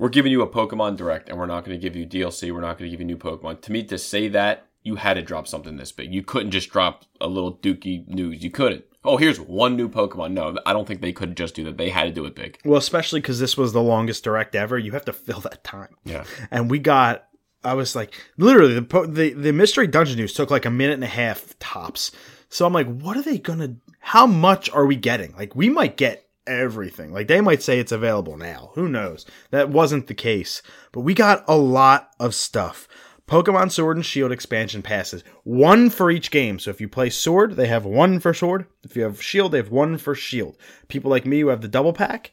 we're 0.02 0.10
giving 0.10 0.32
you 0.32 0.42
a 0.42 0.50
Pokemon 0.50 0.98
Direct, 0.98 1.30
and 1.30 1.38
we're 1.38 1.46
not 1.46 1.64
going 1.64 1.80
to 1.80 1.82
give 1.82 1.96
you 1.96 2.08
DLC. 2.08 2.52
We're 2.52 2.62
not 2.62 2.80
going 2.80 2.90
to 2.90 2.92
give 2.92 3.02
you 3.02 3.06
new 3.06 3.18
Pokemon. 3.18 3.62
To 3.62 3.72
me, 3.72 3.84
to 3.84 4.00
say 4.00 4.28
that 4.30 4.66
you 4.82 4.96
had 4.96 5.14
to 5.14 5.22
drop 5.22 5.48
something 5.48 5.78
this 5.78 5.92
big. 5.92 6.12
You 6.12 6.24
couldn't 6.24 6.50
just 6.50 6.72
drop 6.72 7.04
a 7.22 7.28
little 7.28 7.58
dookie 7.58 8.08
news. 8.08 8.44
You 8.44 8.50
couldn't. 8.50 8.84
Oh, 9.04 9.18
here's 9.18 9.40
one 9.40 9.76
new 9.76 9.90
Pokemon. 9.90 10.32
No, 10.34 10.58
I 10.66 10.74
don't 10.74 10.88
think 10.88 11.02
they 11.02 11.12
could 11.14 11.36
just 11.36 11.56
do 11.56 11.64
that. 11.64 11.78
They 11.78 11.90
had 11.90 12.04
to 12.04 12.12
do 12.12 12.26
it 12.26 12.36
big. 12.36 12.60
Well, 12.64 12.78
especially 12.78 13.20
because 13.20 13.40
this 13.40 13.58
was 13.58 13.74
the 13.74 13.82
longest 13.82 14.24
direct 14.24 14.54
ever. 14.56 14.78
You 14.78 14.92
have 14.92 15.06
to 15.06 15.14
fill 15.14 15.40
that 15.42 15.64
time. 15.64 15.96
Yeah. 16.06 16.24
and 16.52 16.70
we 16.70 16.80
got 16.80 17.26
i 17.64 17.76
was 17.76 17.96
like 17.96 18.12
literally 18.38 18.74
the, 18.74 18.82
po- 18.82 19.06
the 19.06 19.34
the 19.34 19.54
mystery 19.54 19.86
dungeon 19.86 20.18
news 20.18 20.34
took 20.34 20.50
like 20.50 20.66
a 20.66 20.72
minute 20.72 20.96
and 20.96 21.04
a 21.04 21.08
half 21.08 21.54
tops 21.60 22.12
so 22.50 22.66
i'm 22.66 22.74
like 22.74 22.88
what 22.88 23.16
are 23.16 23.22
they 23.22 23.38
gonna 23.38 23.76
how 24.00 24.26
much 24.26 24.68
are 24.72 24.88
we 24.88 24.96
getting 24.96 25.32
like 25.34 25.56
we 25.56 25.70
might 25.70 25.96
get 25.96 26.28
everything 26.48 27.14
like 27.14 27.28
they 27.28 27.40
might 27.40 27.62
say 27.62 27.78
it's 27.80 27.92
available 27.92 28.36
now 28.36 28.72
who 28.74 28.90
knows 28.90 29.28
that 29.52 29.70
wasn't 29.70 30.08
the 30.08 30.16
case 30.16 30.64
but 30.92 31.02
we 31.02 31.14
got 31.14 31.44
a 31.48 31.56
lot 31.56 32.10
of 32.20 32.34
stuff 32.34 32.88
pokemon 33.32 33.72
sword 33.72 33.96
and 33.96 34.06
shield 34.06 34.32
expansion 34.32 34.82
passes 34.82 35.24
one 35.44 35.90
for 35.90 36.12
each 36.12 36.32
game 36.32 36.60
so 36.60 36.70
if 36.70 36.82
you 36.82 36.88
play 36.88 37.10
sword 37.10 37.56
they 37.56 37.68
have 37.68 37.86
one 37.86 38.20
for 38.20 38.34
sword 38.34 38.66
if 38.84 38.96
you 38.96 39.04
have 39.04 39.22
shield 39.22 39.52
they 39.52 39.58
have 39.58 39.72
one 39.72 39.98
for 39.98 40.14
shield 40.14 40.58
people 40.88 41.10
like 41.10 41.26
me 41.26 41.40
who 41.40 41.48
have 41.48 41.62
the 41.62 41.68
double 41.68 41.94
pack 41.94 42.32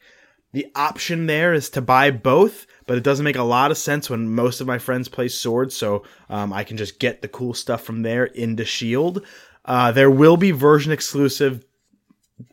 the 0.53 0.67
option 0.75 1.27
there 1.27 1.53
is 1.53 1.69
to 1.71 1.83
buy 1.83 2.11
both, 2.11 2.67
but 2.87 2.97
it 2.97 3.05
doesn't 3.05 3.25
make 3.25 3.37
a 3.37 3.43
lot 3.43 3.71
of 3.71 3.77
sense 3.77 4.09
when 4.09 4.35
most 4.35 4.61
of 4.61 4.67
my 4.67 4.79
friends 4.79 5.09
play 5.09 5.29
Sword, 5.29 5.73
so 5.73 6.05
um, 6.31 6.53
I 6.53 6.65
can 6.65 6.77
just 6.77 6.99
get 6.99 7.21
the 7.21 7.29
cool 7.29 7.53
stuff 7.53 7.83
from 7.83 8.03
there 8.03 8.25
into 8.25 8.65
Shield. 8.65 9.25
Uh, 9.65 9.93
there 9.93 10.11
will 10.11 10.39
be 10.39 10.51
version 10.51 10.91
exclusive 10.91 11.65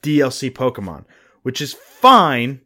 DLC 0.02 0.52
Pokemon, 0.52 1.06
which 1.44 1.62
is 1.62 1.74
fine 1.74 2.62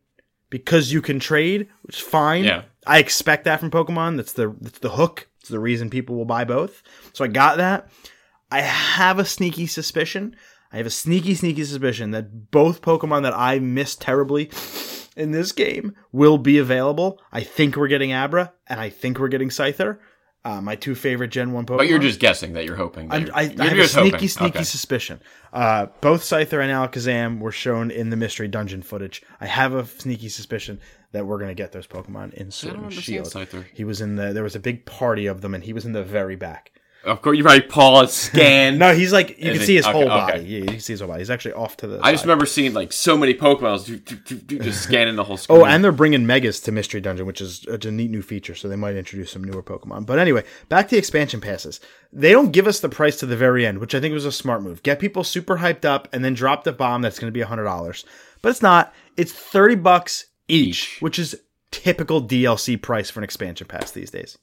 because 0.50 0.92
you 0.92 1.02
can 1.02 1.20
trade, 1.20 1.70
which 1.84 1.98
is 1.98 2.02
fine. 2.02 2.44
Yeah. 2.44 2.64
I 2.88 2.98
expect 2.98 3.44
that 3.44 3.60
from 3.60 3.70
Pokemon. 3.70 4.18
That's 4.18 4.34
the 4.34 4.56
that's 4.60 4.80
the 4.80 4.90
hook. 4.90 5.29
It's 5.40 5.50
the 5.50 5.60
reason 5.60 5.90
people 5.90 6.16
will 6.16 6.26
buy 6.26 6.44
both. 6.44 6.84
So 7.14 7.24
I 7.24 7.28
got 7.28 7.58
that. 7.58 7.90
I 8.52 8.62
have 8.62 9.20
a 9.20 9.26
sneaky 9.26 9.68
suspicion. 9.68 10.36
I 10.72 10.78
have 10.78 10.86
a 10.86 10.90
sneaky, 10.92 11.34
sneaky 11.36 11.64
suspicion 11.64 12.12
that 12.12 12.52
both 12.52 12.82
Pokemon 12.82 13.24
that 13.24 13.34
I 13.36 13.60
missed 13.60 14.02
terribly 14.02 14.52
in 15.16 15.32
this 15.32 15.52
game 15.52 15.96
will 16.12 16.38
be 16.38 16.58
available. 16.58 17.20
I 17.32 17.42
think 17.44 17.76
we're 17.76 17.88
getting 17.88 18.12
Abra, 18.14 18.54
and 18.68 18.80
I 18.80 18.90
think 18.90 19.20
we're 19.20 19.28
getting 19.30 19.50
Scyther. 19.50 19.98
Uh, 20.46 20.62
my 20.62 20.76
two 20.76 20.96
favorite 20.96 21.28
Gen 21.32 21.52
1 21.52 21.66
Pokemon. 21.66 21.78
But 21.78 21.90
you're 21.90 22.00
just 22.00 22.20
guessing 22.22 22.54
that 22.54 22.64
you're 22.66 22.78
hoping. 22.78 23.10
that 23.10 23.22
you're- 23.22 23.32
I, 23.34 23.42
you're 23.42 23.62
I 23.62 23.66
have 23.68 23.78
a 23.80 23.88
sneaky, 23.88 24.10
hoping. 24.12 24.28
sneaky 24.30 24.58
Okay. 24.60 24.64
suspicion. 24.64 25.22
Uh, 25.52 25.88
both 26.00 26.22
Scyther 26.22 26.64
and 26.64 26.72
Alakazam 26.72 27.40
were 27.40 27.52
shown 27.52 27.92
in 27.92 28.10
the 28.10 28.16
mystery 28.16 28.48
dungeon 28.48 28.82
footage. 28.82 29.22
I 29.42 29.48
have 29.48 29.74
a 29.74 29.86
sneaky 29.86 30.30
suspicion 30.30 30.80
that 31.12 31.26
we're 31.26 31.38
going 31.38 31.50
to 31.50 31.56
get 31.56 31.72
those 31.72 31.88
Pokemon 31.88 32.34
in 32.36 32.52
Sword 32.52 32.76
and 32.76 32.94
Shield. 32.94 33.34
He 33.74 33.84
was 33.84 34.02
in 34.02 34.16
the. 34.16 34.34
There 34.34 34.44
was 34.44 34.56
a 34.56 34.60
big 34.60 34.86
party 34.86 35.26
of 35.26 35.42
them, 35.42 35.54
and 35.54 35.64
he 35.64 35.74
was 35.74 35.86
in 35.86 35.94
the 35.94 36.04
very 36.04 36.36
back. 36.36 36.72
Of 37.06 37.22
course, 37.22 37.38
you 37.38 37.44
probably 37.44 37.62
pause, 37.62 38.14
scan. 38.14 38.78
No, 38.78 38.94
he's 38.94 39.14
like 39.14 39.40
you 39.40 39.54
can 39.54 39.62
see 39.62 39.76
his 39.76 39.86
okay, 39.86 39.94
whole 39.94 40.04
okay. 40.04 40.10
body. 40.10 40.44
Yeah, 40.44 40.60
you 40.60 40.66
can 40.66 40.80
see 40.82 40.94
his 40.94 41.00
whole 41.00 41.08
body. 41.08 41.22
He's 41.22 41.30
actually 41.30 41.54
off 41.54 41.78
to 41.78 41.88
the. 41.88 42.00
I 42.04 42.12
just 42.12 42.26
remember 42.26 42.46
seeing 42.46 42.74
like 42.74 42.92
so 42.92 43.18
many 43.18 43.34
Pokemon 43.34 43.86
do- 43.86 43.98
do- 43.98 44.16
do- 44.16 44.36
do- 44.36 44.60
just 44.60 44.84
scanning 44.84 45.16
the 45.16 45.24
whole 45.24 45.36
oh, 45.36 45.38
screen. 45.38 45.62
Oh, 45.62 45.66
and 45.66 45.82
they're 45.82 45.94
bringing 45.94 46.26
Megas 46.26 46.60
to 46.62 46.74
Mystery 46.74 47.00
Dungeon, 47.00 47.26
which 47.26 47.40
is 47.40 47.66
a, 47.68 47.88
a 47.88 47.92
neat 47.92 48.12
new 48.12 48.22
feature. 48.22 48.54
So 48.54 48.68
they 48.68 48.76
might 48.76 48.98
introduce 48.98 49.32
some 49.32 49.44
newer 49.44 49.64
Pokemon. 49.64 50.06
But 50.06 50.20
anyway, 50.20 50.44
back 50.68 50.90
to 50.90 50.96
the 50.96 51.00
expansion 51.00 51.40
passes. 51.40 51.80
They 52.12 52.34
don't 52.34 52.52
give 52.52 52.68
us 52.68 52.82
the 52.82 52.90
price 52.90 53.18
to 53.20 53.26
the 53.26 53.38
very 53.38 53.66
end, 53.66 53.78
which 53.78 53.96
I 53.96 54.02
think 54.02 54.14
was 54.14 54.26
a 54.26 54.32
smart 54.32 54.62
move. 54.62 54.84
Get 54.84 55.00
people 55.00 55.24
super 55.24 55.60
hyped 55.60 55.86
up 55.86 56.10
and 56.12 56.26
then 56.26 56.34
drop 56.34 56.66
the 56.66 56.74
bomb 56.74 57.02
that's 57.02 57.18
going 57.18 57.32
to 57.32 57.38
be 57.38 57.42
hundred 57.42 57.64
dollars. 57.64 58.04
But 58.42 58.50
it's 58.50 58.62
not. 58.62 58.94
It's 59.16 59.32
thirty 59.32 59.76
bucks 59.76 60.26
each, 60.50 60.96
Each. 60.96 61.02
which 61.02 61.20
is 61.20 61.40
typical 61.72 62.22
DLC 62.22 62.82
price 62.82 63.10
for 63.10 63.20
an 63.20 63.24
expansion 63.24 63.68
pass 63.68 63.92
these 63.92 64.12
days. 64.12 64.38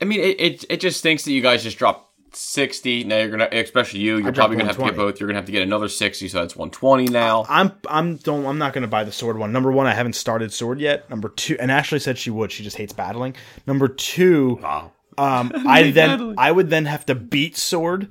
I 0.00 0.04
mean, 0.04 0.20
it, 0.20 0.40
it 0.40 0.64
it 0.68 0.80
just 0.80 0.98
stinks 0.98 1.24
that 1.24 1.32
you 1.32 1.40
guys 1.42 1.62
just 1.62 1.78
dropped 1.78 2.08
sixty. 2.36 3.04
Now 3.04 3.18
you're 3.18 3.28
gonna, 3.30 3.48
especially 3.52 4.00
you, 4.00 4.18
you're 4.18 4.32
probably 4.32 4.56
gonna 4.56 4.68
have 4.68 4.78
to 4.78 4.84
get 4.84 4.96
both. 4.96 5.20
You're 5.20 5.28
gonna 5.28 5.38
have 5.38 5.46
to 5.46 5.52
get 5.52 5.62
another 5.62 5.88
sixty, 5.88 6.28
so 6.28 6.40
that's 6.40 6.56
one 6.56 6.70
twenty 6.70 7.04
now. 7.06 7.44
I'm 7.48 7.72
I'm 7.88 8.16
don't 8.16 8.44
I'm 8.46 8.58
not 8.58 8.72
going 8.72 8.82
to 8.82 8.88
buy 8.88 9.04
the 9.04 9.12
sword 9.12 9.38
one. 9.38 9.52
Number 9.52 9.70
one, 9.70 9.86
I 9.86 9.94
haven't 9.94 10.14
started 10.14 10.52
sword 10.52 10.80
yet. 10.80 11.08
Number 11.08 11.28
two, 11.28 11.56
and 11.60 11.70
Ashley 11.70 11.98
said 12.00 12.18
she 12.18 12.30
would. 12.30 12.50
She 12.50 12.64
just 12.64 12.76
hates 12.76 12.92
battling. 12.92 13.36
Number 13.66 13.86
two, 13.86 14.58
Wow. 14.62 14.92
um, 15.18 15.52
I 15.68 15.90
then 15.90 16.08
battling. 16.10 16.34
I 16.38 16.50
would 16.50 16.68
then 16.70 16.86
have 16.86 17.06
to 17.06 17.14
beat 17.14 17.56
sword 17.56 18.10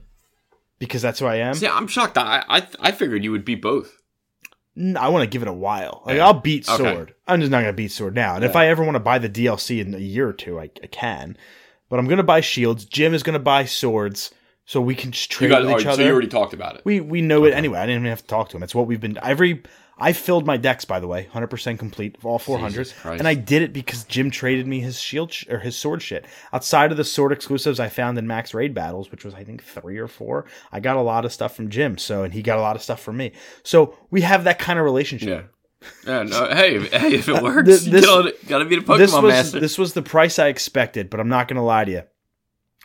because 0.79 1.01
that's 1.01 1.19
who 1.19 1.25
I 1.25 1.35
am. 1.37 1.55
See, 1.55 1.67
I'm 1.67 1.87
shocked. 1.87 2.17
I 2.17 2.43
I, 2.47 2.67
I 2.79 2.91
figured 2.91 3.23
you 3.23 3.31
would 3.31 3.43
beat 3.43 3.61
both. 3.61 3.97
I 4.77 5.09
want 5.09 5.23
to 5.23 5.27
give 5.27 5.41
it 5.41 5.47
a 5.47 5.53
while. 5.53 6.01
Like 6.05 6.17
Yeah. 6.17 6.25
I'll 6.27 6.33
beat 6.39 6.67
Okay. 6.69 6.77
sword. 6.83 7.13
I'm 7.27 7.39
just 7.39 7.51
not 7.51 7.61
going 7.61 7.73
to 7.73 7.77
beat 7.77 7.91
sword 7.91 8.15
now. 8.15 8.35
And 8.35 8.45
if 8.45 8.55
I 8.55 8.67
ever 8.67 8.83
want 8.83 8.95
to 8.95 8.99
buy 9.01 9.19
the 9.19 9.29
DLC 9.29 9.79
in 9.81 9.93
a 9.93 9.97
year 9.99 10.27
or 10.27 10.33
two, 10.33 10.59
I, 10.59 10.69
I 10.81 10.87
can. 10.87 11.37
But 11.89 11.99
I'm 11.99 12.05
going 12.05 12.17
to 12.17 12.23
buy 12.23 12.39
shields. 12.41 12.85
Jim 12.85 13.13
is 13.13 13.21
going 13.21 13.33
to 13.33 13.39
buy 13.39 13.65
swords, 13.65 14.31
so 14.65 14.79
we 14.79 14.95
can 14.95 15.11
trade 15.11 15.49
got. 15.49 15.63
with 15.65 15.71
each 15.79 15.83
so 15.83 15.89
other. 15.91 16.05
you 16.05 16.11
already 16.11 16.27
talked 16.29 16.53
about 16.53 16.75
it. 16.75 16.81
We 16.85 17.01
we 17.01 17.19
know 17.21 17.43
it 17.43 17.53
anyway. 17.53 17.79
I 17.79 17.85
didn't 17.85 18.01
even 18.03 18.09
have 18.09 18.21
to 18.21 18.27
talk 18.27 18.47
to 18.49 18.57
him. 18.57 18.63
It's 18.63 18.73
what 18.73 18.87
we've 18.87 19.01
been 19.01 19.17
every. 19.21 19.63
I 20.01 20.13
filled 20.13 20.45
my 20.45 20.57
dex 20.57 20.83
by 20.83 20.99
the 20.99 21.07
way, 21.07 21.25
hundred 21.31 21.47
percent 21.47 21.79
complete 21.79 22.17
of 22.17 22.25
all 22.25 22.39
four 22.39 22.57
hundred, 22.57 22.91
and 23.19 23.27
I 23.27 23.35
did 23.35 23.61
it 23.61 23.71
because 23.71 24.03
Jim 24.05 24.31
traded 24.31 24.65
me 24.67 24.79
his 24.79 24.99
shield 24.99 25.31
sh- 25.31 25.47
or 25.47 25.59
his 25.59 25.75
sword 25.77 26.01
shit. 26.01 26.25
Outside 26.51 26.91
of 26.91 26.97
the 26.97 27.03
sword 27.03 27.31
exclusives 27.31 27.79
I 27.79 27.87
found 27.89 28.17
in 28.17 28.25
max 28.27 28.53
raid 28.53 28.73
battles, 28.73 29.11
which 29.11 29.23
was 29.23 29.33
I 29.33 29.43
think 29.43 29.63
three 29.63 29.97
or 29.97 30.07
four, 30.07 30.45
I 30.71 30.79
got 30.79 30.97
a 30.97 31.01
lot 31.01 31.23
of 31.23 31.31
stuff 31.31 31.55
from 31.55 31.69
Jim. 31.69 31.97
So 31.97 32.23
and 32.23 32.33
he 32.33 32.41
got 32.41 32.57
a 32.57 32.61
lot 32.61 32.75
of 32.75 32.81
stuff 32.81 32.99
from 33.01 33.17
me. 33.17 33.31
So 33.63 33.95
we 34.09 34.21
have 34.21 34.43
that 34.45 34.59
kind 34.59 34.79
of 34.79 34.85
relationship. 34.85 35.29
Yeah. 35.29 35.41
Yeah. 36.05 36.23
No, 36.23 36.45
hey, 36.47 36.79
hey, 36.99 37.13
if 37.15 37.27
it 37.29 37.35
uh, 37.37 37.41
works, 37.43 37.67
This- 37.67 37.85
you 37.85 38.01
gotta, 38.01 38.35
gotta 38.47 38.65
be 38.65 38.75
the 38.75 38.81
Pokemon 38.83 38.97
this 38.99 39.13
was 39.13 39.23
master. 39.33 39.59
this 39.59 39.77
was 39.77 39.93
the 39.93 40.01
price 40.03 40.37
I 40.39 40.47
expected, 40.47 41.09
but 41.09 41.19
I'm 41.19 41.29
not 41.29 41.47
gonna 41.47 41.63
lie 41.65 41.85
to 41.85 41.91
you. 41.91 42.03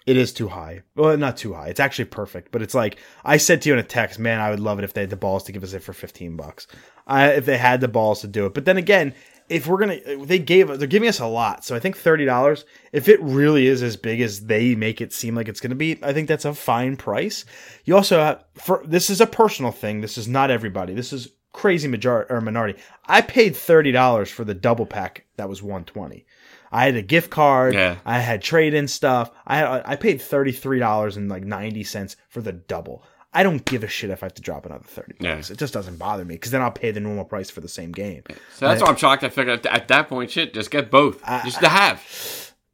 It 0.06 0.16
is 0.16 0.32
too 0.32 0.48
high. 0.48 0.82
Well, 0.94 1.16
not 1.16 1.36
too 1.36 1.54
high. 1.54 1.66
It's 1.66 1.80
actually 1.80 2.04
perfect, 2.06 2.52
but 2.52 2.62
it's 2.62 2.74
like 2.74 2.98
I 3.24 3.36
said 3.36 3.60
to 3.62 3.68
you 3.68 3.72
in 3.72 3.80
a 3.80 3.84
text, 3.84 4.20
man, 4.20 4.40
I 4.40 4.50
would 4.50 4.60
love 4.60 4.78
it 4.78 4.84
if 4.84 4.94
they 4.94 5.00
had 5.02 5.10
the 5.10 5.16
balls 5.16 5.42
to 5.44 5.52
give 5.52 5.64
us 5.64 5.72
it 5.72 5.82
for 5.82 5.92
15 5.92 6.36
bucks. 6.36 6.68
I, 7.08 7.30
if 7.30 7.44
they 7.44 7.58
had 7.58 7.80
the 7.80 7.88
balls 7.88 8.20
to 8.20 8.28
do 8.28 8.46
it. 8.46 8.54
But 8.54 8.64
then 8.64 8.76
again, 8.76 9.14
if 9.48 9.66
we're 9.66 9.78
gonna, 9.78 9.98
they 10.24 10.38
gave, 10.38 10.66
they're 10.78 10.88
giving 10.88 11.08
us 11.08 11.20
a 11.20 11.26
lot. 11.26 11.64
So 11.64 11.76
I 11.76 11.78
think 11.78 11.96
thirty 11.96 12.24
dollars. 12.24 12.64
If 12.92 13.08
it 13.08 13.22
really 13.22 13.66
is 13.66 13.82
as 13.82 13.96
big 13.96 14.20
as 14.20 14.46
they 14.46 14.74
make 14.74 15.00
it 15.00 15.12
seem 15.12 15.34
like 15.34 15.48
it's 15.48 15.60
gonna 15.60 15.76
be, 15.76 15.98
I 16.02 16.12
think 16.12 16.28
that's 16.28 16.44
a 16.44 16.54
fine 16.54 16.96
price. 16.96 17.44
You 17.84 17.94
also 17.94 18.18
have, 18.18 18.44
for 18.54 18.82
this 18.84 19.08
is 19.08 19.20
a 19.20 19.26
personal 19.26 19.70
thing. 19.70 20.00
This 20.00 20.18
is 20.18 20.26
not 20.26 20.50
everybody. 20.50 20.94
This 20.94 21.12
is 21.12 21.28
crazy 21.52 21.88
majority 21.88 22.32
or 22.32 22.40
minority. 22.40 22.78
I 23.06 23.20
paid 23.20 23.54
thirty 23.54 23.92
dollars 23.92 24.30
for 24.30 24.44
the 24.44 24.54
double 24.54 24.86
pack. 24.86 25.26
That 25.36 25.48
was 25.48 25.62
one 25.62 25.84
twenty. 25.84 26.26
I 26.70 26.84
had 26.84 26.96
a 26.96 27.02
gift 27.02 27.30
card. 27.30 27.74
Yeah. 27.74 27.96
I 28.04 28.18
had 28.18 28.42
trade 28.42 28.74
in 28.74 28.88
stuff. 28.88 29.30
I 29.46 29.56
had, 29.58 29.82
I 29.84 29.96
paid 29.96 30.20
thirty 30.20 30.52
three 30.52 30.78
dollars 30.78 31.16
and 31.16 31.28
like 31.28 31.44
ninety 31.44 31.84
cents 31.84 32.16
for 32.28 32.40
the 32.40 32.52
double. 32.52 33.04
I 33.32 33.42
don't 33.42 33.64
give 33.66 33.84
a 33.84 33.88
shit 33.88 34.08
if 34.10 34.22
I 34.22 34.26
have 34.26 34.34
to 34.34 34.42
drop 34.42 34.64
another 34.66 34.84
thirty 34.84 35.12
bucks. 35.12 35.48
Yeah. 35.50 35.52
It 35.52 35.58
just 35.58 35.74
doesn't 35.74 35.98
bother 35.98 36.24
me 36.24 36.34
because 36.34 36.52
then 36.52 36.62
I'll 36.62 36.70
pay 36.70 36.90
the 36.90 37.00
normal 37.00 37.24
price 37.24 37.50
for 37.50 37.60
the 37.60 37.68
same 37.68 37.92
game. 37.92 38.22
so 38.54 38.66
that's 38.66 38.80
why 38.82 38.88
I'm 38.88 38.96
shocked. 38.96 39.24
I 39.24 39.28
figured 39.28 39.66
at, 39.66 39.72
at 39.72 39.88
that 39.88 40.08
point, 40.08 40.30
shit, 40.30 40.54
just 40.54 40.70
get 40.70 40.90
both, 40.90 41.22
just 41.44 41.60
to 41.60 41.68
have. 41.68 42.02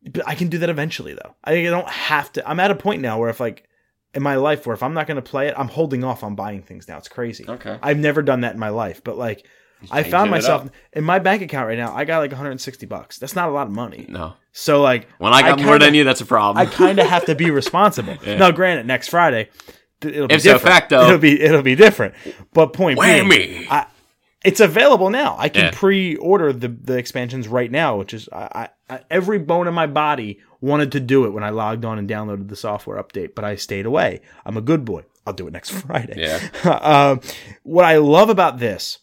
But 0.04 0.26
I 0.26 0.34
can 0.34 0.48
do 0.48 0.58
that 0.58 0.70
eventually 0.70 1.14
though. 1.14 1.34
I 1.44 1.54
I 1.54 1.64
don't 1.64 1.88
have 1.88 2.32
to. 2.32 2.48
I'm 2.48 2.60
at 2.60 2.70
a 2.70 2.74
point 2.74 3.02
now 3.02 3.18
where 3.18 3.30
if 3.30 3.40
like 3.40 3.68
in 4.14 4.22
my 4.22 4.36
life 4.36 4.66
where 4.66 4.74
if 4.74 4.82
I'm 4.82 4.94
not 4.94 5.06
going 5.06 5.16
to 5.16 5.22
play 5.22 5.48
it, 5.48 5.54
I'm 5.56 5.68
holding 5.68 6.04
off 6.04 6.22
on 6.22 6.34
buying 6.34 6.62
things 6.62 6.88
now. 6.88 6.98
It's 6.98 7.08
crazy. 7.08 7.44
Okay. 7.48 7.78
I've 7.82 7.98
never 7.98 8.22
done 8.22 8.42
that 8.42 8.54
in 8.54 8.60
my 8.60 8.68
life, 8.68 9.02
but 9.02 9.16
like 9.16 9.46
I 9.90 10.02
found 10.02 10.30
myself 10.30 10.68
in 10.92 11.04
my 11.04 11.18
bank 11.18 11.42
account 11.42 11.66
right 11.68 11.78
now. 11.78 11.94
I 11.94 12.04
got 12.04 12.18
like 12.18 12.30
160 12.30 12.86
bucks. 12.86 13.18
That's 13.18 13.34
not 13.34 13.48
a 13.48 13.52
lot 13.52 13.66
of 13.66 13.72
money. 13.72 14.06
No. 14.08 14.34
So 14.52 14.80
like 14.82 15.08
When 15.18 15.32
I 15.32 15.42
got 15.42 15.58
more 15.58 15.72
kinda- 15.74 15.86
than 15.86 15.94
you, 15.94 16.04
that's 16.04 16.20
a 16.20 16.26
problem. 16.26 16.64
I 16.66 16.70
kind 16.70 16.98
of 16.98 17.06
have 17.06 17.24
to 17.26 17.34
be 17.34 17.50
responsible. 17.62 18.16
Now, 18.24 18.50
granted, 18.50 18.86
next 18.86 19.08
Friday, 19.08 19.48
it'll 20.02 20.28
be 20.28 20.36
different. 20.36 20.62
facto. 20.62 21.02
it'll 21.06 21.18
be 21.18 21.40
it'll 21.40 21.62
be 21.62 21.74
different. 21.74 22.14
But 22.52 22.72
point 22.72 23.00
being, 23.00 23.66
I, 23.70 23.86
it's 24.44 24.60
available 24.60 25.10
now. 25.10 25.36
I 25.38 25.48
can 25.48 25.64
Yeah. 25.66 25.70
pre-order 25.72 26.52
the 26.52 26.68
the 26.68 26.98
expansions 26.98 27.48
right 27.48 27.70
now, 27.70 27.96
which 27.96 28.12
is 28.12 28.28
I, 28.32 28.68
I, 28.88 28.94
I 28.96 29.00
every 29.10 29.38
bone 29.38 29.68
in 29.68 29.74
my 29.74 29.86
body 29.86 30.40
wanted 30.60 30.92
to 30.92 31.00
do 31.00 31.24
it 31.24 31.30
when 31.30 31.42
I 31.44 31.50
logged 31.50 31.84
on 31.84 31.98
and 31.98 32.08
downloaded 32.08 32.48
the 32.48 32.56
software 32.56 33.02
update, 33.02 33.34
but 33.34 33.44
I 33.44 33.56
stayed 33.56 33.86
away. 33.86 34.20
I'm 34.46 34.56
a 34.56 34.60
good 34.60 34.84
boy. 34.84 35.02
I'll 35.26 35.32
do 35.32 35.46
it 35.46 35.52
next 35.52 35.70
Friday. 35.86 36.14
Yeah. 36.20 36.40
um, 36.82 37.20
what 37.62 37.84
I 37.84 37.96
love 37.98 38.28
about 38.28 38.58
this 38.58 38.98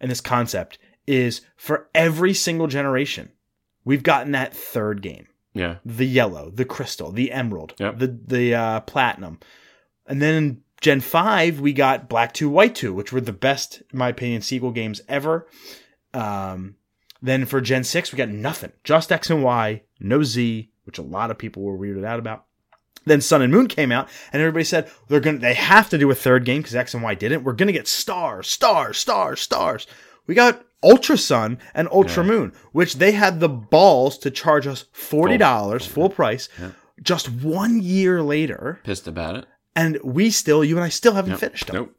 and 0.00 0.10
this 0.10 0.20
concept 0.20 0.78
is 1.06 1.42
for 1.56 1.88
every 1.94 2.34
single 2.34 2.66
generation, 2.66 3.30
we've 3.84 4.02
gotten 4.02 4.32
that 4.32 4.54
third 4.54 5.02
game 5.02 5.26
yeah. 5.54 5.76
the 5.84 6.06
yellow, 6.06 6.50
the 6.50 6.64
crystal, 6.64 7.12
the 7.12 7.32
emerald, 7.32 7.74
Yep. 7.78 7.98
the 7.98 8.06
the 8.26 8.54
uh, 8.54 8.80
platinum, 8.80 9.38
and 10.06 10.20
then 10.20 10.34
in 10.34 10.60
Gen 10.80 11.00
five 11.00 11.60
we 11.60 11.72
got 11.72 12.08
Black 12.08 12.32
Two, 12.32 12.50
White 12.50 12.74
Two, 12.74 12.92
which 12.92 13.12
were 13.12 13.20
the 13.20 13.32
best, 13.32 13.82
in 13.92 13.98
my 13.98 14.08
opinion, 14.08 14.42
sequel 14.42 14.70
games 14.72 15.00
ever. 15.08 15.46
Um, 16.12 16.76
then 17.22 17.46
for 17.46 17.60
Gen 17.60 17.84
six 17.84 18.12
we 18.12 18.16
got 18.18 18.28
nothing, 18.28 18.72
just 18.82 19.10
X 19.12 19.30
and 19.30 19.42
Y, 19.42 19.82
no 20.00 20.22
Z, 20.22 20.70
which 20.84 20.98
a 20.98 21.02
lot 21.02 21.30
of 21.30 21.38
people 21.38 21.62
were 21.62 21.78
weirded 21.78 22.04
out 22.04 22.18
about. 22.18 22.44
Then 23.06 23.20
Sun 23.20 23.42
and 23.42 23.52
Moon 23.52 23.66
came 23.68 23.92
out, 23.92 24.08
and 24.32 24.40
everybody 24.40 24.64
said 24.64 24.90
they're 25.08 25.20
gonna 25.20 25.38
they 25.38 25.54
have 25.54 25.88
to 25.90 25.98
do 25.98 26.10
a 26.10 26.14
third 26.14 26.44
game 26.44 26.60
because 26.62 26.74
X 26.74 26.94
and 26.94 27.02
Y 27.02 27.14
didn't. 27.14 27.44
We're 27.44 27.52
gonna 27.52 27.72
get 27.72 27.86
stars, 27.88 28.48
stars, 28.48 28.98
stars, 28.98 29.40
stars. 29.40 29.86
We 30.26 30.34
got 30.34 30.64
Ultra 30.82 31.16
Sun 31.18 31.58
and 31.74 31.88
Ultra 31.90 32.24
Moon, 32.24 32.52
which 32.72 32.96
they 32.96 33.12
had 33.12 33.40
the 33.40 33.48
balls 33.48 34.16
to 34.18 34.30
charge 34.30 34.66
us 34.66 34.86
forty 34.92 35.36
dollars 35.36 35.86
full 35.86 36.08
price, 36.10 36.48
just 37.02 37.30
one 37.30 37.80
year 37.82 38.22
later, 38.22 38.80
Pissed 38.84 39.06
about 39.06 39.36
it. 39.36 39.46
and 39.76 39.98
we 40.02 40.30
still, 40.30 40.64
you 40.64 40.76
and 40.76 40.84
I 40.84 40.88
still 40.88 41.14
haven't 41.14 41.36
finished 41.38 41.66
them. 41.66 41.76
Nope. 41.76 41.94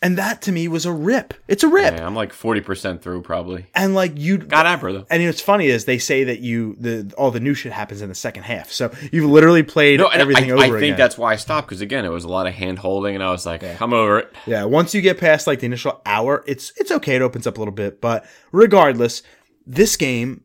And 0.00 0.16
that 0.16 0.42
to 0.42 0.52
me 0.52 0.68
was 0.68 0.86
a 0.86 0.92
rip. 0.92 1.34
It's 1.48 1.64
a 1.64 1.68
rip, 1.68 1.92
Yeah, 1.96 2.06
I'm 2.06 2.14
like 2.14 2.32
40% 2.32 3.02
through 3.02 3.22
probably. 3.22 3.66
and 3.74 3.96
like 3.96 4.12
you 4.16 4.38
Got 4.38 4.64
Abra 4.64 4.92
though. 4.92 5.06
and 5.10 5.24
what's 5.26 5.40
funny 5.40 5.66
is 5.66 5.86
they 5.86 5.98
say 5.98 6.22
that 6.22 6.38
you 6.38 6.76
the 6.78 7.12
all 7.18 7.32
the 7.32 7.40
new 7.40 7.52
shit 7.52 7.72
happens 7.72 8.00
in 8.00 8.08
the 8.08 8.14
second 8.14 8.44
half. 8.44 8.70
So 8.70 8.92
you've 9.10 9.28
literally 9.28 9.64
played 9.64 9.98
No, 9.98 10.06
everything 10.06 10.50
I, 10.52 10.54
over 10.54 10.62
I 10.62 10.66
again. 10.66 10.78
think 10.80 10.96
that's 10.98 11.18
why 11.18 11.32
I 11.32 11.36
stopped 11.36 11.66
because 11.68 11.80
again, 11.80 12.04
it 12.04 12.10
was 12.10 12.22
a 12.22 12.28
lot 12.28 12.46
of 12.46 12.54
hand 12.54 12.78
holding, 12.78 13.16
and 13.16 13.24
I 13.24 13.32
was 13.32 13.44
like, 13.44 13.64
I'm 13.82 13.92
over 13.92 14.20
it. 14.20 14.32
Yeah, 14.46 14.64
once 14.66 14.94
you 14.94 15.00
get 15.00 15.18
past 15.18 15.48
like 15.48 15.58
the 15.58 15.66
initial 15.66 16.00
hour, 16.06 16.44
it's 16.46 16.72
it's 16.76 16.92
okay. 16.92 17.16
It 17.16 17.22
opens 17.22 17.48
up 17.48 17.56
a 17.56 17.60
little 17.60 17.74
bit, 17.74 18.00
but 18.00 18.24
regardless, 18.52 19.24
this 19.66 19.96
game, 19.96 20.44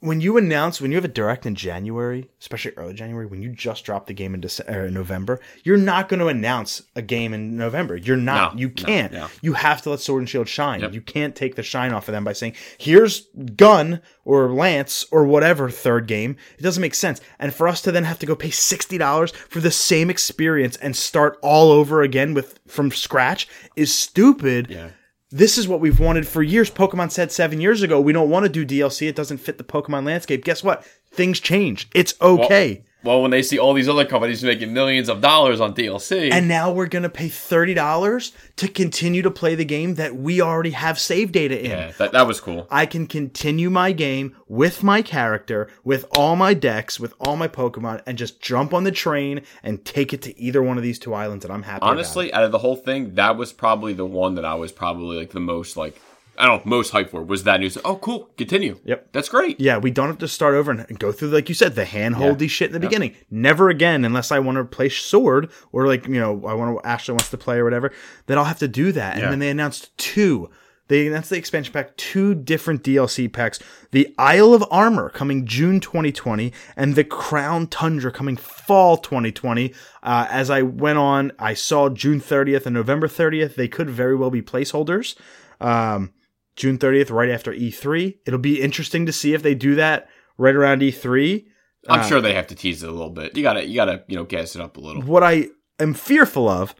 when 0.00 0.20
you 0.20 0.36
announce 0.36 0.80
when 0.80 0.92
you 0.92 0.96
have 0.96 1.04
a 1.04 1.08
direct 1.08 1.44
in 1.44 1.56
January, 1.56 2.28
especially 2.40 2.70
early 2.76 2.94
January, 2.94 3.26
when 3.26 3.42
you 3.42 3.48
just 3.48 3.84
drop 3.84 4.06
the 4.06 4.14
game 4.14 4.32
in 4.32 4.40
December, 4.40 4.86
in 4.86 4.94
November, 4.94 5.40
you're 5.64 5.76
not 5.76 6.08
going 6.08 6.20
to 6.20 6.28
announce 6.28 6.82
a 6.94 7.02
game 7.02 7.34
in 7.34 7.56
November. 7.56 7.96
You're 7.96 8.16
not. 8.16 8.54
No, 8.54 8.60
you 8.60 8.70
can't. 8.70 9.12
yeah. 9.12 9.28
You 9.42 9.54
have 9.54 9.82
to 9.82 9.90
let 9.90 10.00
Sword 10.00 10.20
and 10.22 10.28
Shield 10.28 10.48
shine. 10.48 10.80
Yep. 10.80 10.92
You 10.92 11.00
can't 11.00 11.34
take 11.34 11.56
the 11.56 11.64
shine 11.64 11.92
off 11.92 12.06
of 12.06 12.12
them 12.12 12.22
by 12.22 12.32
saying, 12.32 12.54
"Here's 12.78 13.26
Gun 13.56 14.00
or 14.24 14.52
Lance 14.52 15.04
or 15.10 15.24
whatever 15.24 15.68
third 15.68 16.06
game." 16.06 16.36
It 16.58 16.62
doesn't 16.62 16.80
make 16.80 16.94
sense. 16.94 17.20
And 17.40 17.52
for 17.52 17.66
us 17.66 17.82
to 17.82 17.90
then 17.90 18.04
have 18.04 18.20
to 18.20 18.26
go 18.26 18.36
pay 18.36 18.50
sixty 18.50 18.98
dollars 18.98 19.32
for 19.32 19.58
the 19.60 19.72
same 19.72 20.10
experience 20.10 20.76
and 20.76 20.94
start 20.94 21.38
all 21.42 21.72
over 21.72 22.02
again 22.02 22.34
with 22.34 22.60
from 22.68 22.92
scratch 22.92 23.48
is 23.74 23.92
stupid. 23.92 24.68
Yeah. 24.70 24.90
This 25.30 25.58
is 25.58 25.68
what 25.68 25.80
we've 25.80 26.00
wanted 26.00 26.26
for 26.26 26.42
years. 26.42 26.70
Pokemon 26.70 27.10
said 27.10 27.30
seven 27.30 27.60
years 27.60 27.82
ago, 27.82 28.00
we 28.00 28.14
don't 28.14 28.30
want 28.30 28.44
to 28.44 28.48
do 28.48 28.64
DLC. 28.64 29.08
It 29.08 29.16
doesn't 29.16 29.38
fit 29.38 29.58
the 29.58 29.64
Pokemon 29.64 30.06
landscape. 30.06 30.42
Guess 30.42 30.64
what? 30.64 30.84
Things 31.10 31.38
change. 31.38 31.88
It's 31.94 32.14
okay. 32.20 32.82
Well, 33.04 33.22
when 33.22 33.30
they 33.30 33.42
see 33.42 33.58
all 33.60 33.74
these 33.74 33.88
other 33.88 34.04
companies 34.04 34.42
making 34.42 34.72
millions 34.72 35.08
of 35.08 35.20
dollars 35.20 35.60
on 35.60 35.72
DLC, 35.72 36.32
And 36.32 36.48
now 36.48 36.72
we're 36.72 36.88
going 36.88 37.04
to 37.04 37.08
pay 37.08 37.28
$30 37.28 38.32
to 38.56 38.68
continue 38.68 39.22
to 39.22 39.30
play 39.30 39.54
the 39.54 39.64
game 39.64 39.94
that 39.94 40.16
we 40.16 40.40
already 40.40 40.70
have 40.70 40.98
save 40.98 41.30
data 41.30 41.62
in. 41.62 41.70
yeah, 41.70 41.92
that 41.98 42.10
that 42.12 42.26
was 42.26 42.40
cool. 42.40 42.66
I 42.70 42.86
can 42.86 43.06
continue 43.06 43.70
my 43.70 43.92
game 43.92 44.34
with 44.48 44.82
my 44.82 45.00
character, 45.02 45.68
with 45.84 46.06
all 46.16 46.34
my 46.34 46.54
dex, 46.54 46.98
with 46.98 47.14
all 47.20 47.36
my 47.36 47.46
Pokemon, 47.46 48.02
and 48.04 48.18
just 48.18 48.40
jump 48.40 48.74
on 48.74 48.82
the 48.82 48.90
train 48.92 49.42
and 49.62 49.84
take 49.84 50.12
it 50.12 50.22
to 50.22 50.38
either 50.38 50.62
one 50.62 50.76
of 50.76 50.82
these 50.82 50.98
two 50.98 51.14
islands, 51.14 51.44
and 51.44 51.54
I'm 51.54 51.62
happy. 51.62 51.82
Honestly, 51.82 52.32
out 52.32 52.42
of 52.42 52.50
the 52.52 52.58
whole 52.58 52.76
thing, 52.76 53.14
that 53.14 53.36
was 53.36 53.52
probably 53.52 53.92
the 53.92 54.06
one 54.06 54.34
that 54.34 54.44
I 54.44 54.54
was 54.54 54.72
probably 54.72 55.16
like 55.18 55.30
the 55.30 55.40
most 55.40 55.76
like 55.76 56.00
I 56.38 56.46
don't 56.46 56.64
know, 56.64 56.70
most 56.70 56.92
hyped 56.92 57.10
for 57.10 57.22
was 57.22 57.44
that 57.44 57.60
news. 57.60 57.76
Oh, 57.84 57.96
cool, 57.96 58.30
continue. 58.36 58.78
Yep. 58.84 59.08
that's 59.12 59.28
great. 59.28 59.60
yeah, 59.60 59.76
we 59.78 59.90
don't 59.90 60.06
have 60.06 60.18
to 60.18 60.28
start 60.28 60.54
over 60.54 60.70
and 60.70 60.98
go 60.98 61.10
through, 61.10 61.28
like 61.30 61.48
you 61.48 61.54
said, 61.54 61.74
the 61.74 61.84
handholdy 61.84 62.48
shit 62.48 62.68
in 62.68 62.72
the 62.72 62.80
beginning. 62.80 63.16
Never 63.30 63.68
again, 63.68 64.04
unless 64.04 64.30
I 64.30 64.38
want 64.38 64.56
to 64.56 64.64
play 64.64 64.88
Sword 64.88 65.50
or 65.72 65.86
like 65.86 66.06
you 66.06 66.20
know, 66.20 66.46
I 66.46 66.54
want 66.54 66.78
to 66.80 66.88
Ashley 66.88 67.12
wants 67.12 67.30
to 67.30 67.36
play 67.38 67.58
or 67.58 67.64
whatever. 67.64 67.92
Then 68.26 68.38
I'll 68.38 68.44
have 68.44 68.60
to 68.60 68.68
do 68.68 68.92
that. 68.92 69.16
And 69.16 69.32
then 69.32 69.38
they 69.40 69.50
announced 69.50 69.96
two. 69.98 70.48
They 70.86 71.06
announced 71.06 71.28
the 71.28 71.36
expansion 71.36 71.72
pack, 71.74 71.94
two 71.98 72.34
different 72.34 72.82
DLC 72.82 73.30
packs: 73.30 73.58
the 73.90 74.14
Isle 74.16 74.54
of 74.54 74.64
Armor 74.70 75.10
coming 75.10 75.44
June 75.44 75.80
2020, 75.80 76.52
and 76.76 76.94
the 76.94 77.04
Crown 77.04 77.66
Tundra 77.66 78.10
coming 78.10 78.36
fall 78.36 78.96
2020. 78.96 79.74
Uh, 80.02 80.26
as 80.30 80.48
I 80.48 80.62
went 80.62 80.98
on, 80.98 81.32
I 81.38 81.52
saw 81.54 81.90
June 81.90 82.20
30th 82.20 82.64
and 82.64 82.74
November 82.74 83.06
30th. 83.06 83.54
They 83.54 83.68
could 83.68 83.90
very 83.90 84.16
well 84.16 84.30
be 84.30 84.40
placeholders. 84.40 85.14
Um, 85.60 86.12
June 86.58 86.76
30th, 86.76 87.10
right 87.10 87.30
after 87.30 87.52
E3. 87.52 88.18
It'll 88.26 88.38
be 88.38 88.60
interesting 88.60 89.06
to 89.06 89.12
see 89.12 89.32
if 89.32 89.42
they 89.42 89.54
do 89.54 89.76
that 89.76 90.08
right 90.36 90.54
around 90.54 90.82
E 90.82 90.90
E3. 90.92 91.46
I'm 91.88 92.00
Uh, 92.00 92.02
sure 92.02 92.20
they 92.20 92.34
have 92.34 92.48
to 92.48 92.54
tease 92.54 92.82
it 92.82 92.88
a 92.88 92.92
little 92.92 93.10
bit. 93.10 93.36
You 93.36 93.42
gotta, 93.42 93.64
you 93.66 93.76
gotta, 93.76 94.02
you 94.08 94.16
know, 94.16 94.24
gas 94.24 94.54
it 94.56 94.60
up 94.60 94.76
a 94.76 94.80
little. 94.80 95.02
What 95.02 95.22
I 95.22 95.46
am 95.78 95.94
fearful 95.94 96.48
of 96.48 96.74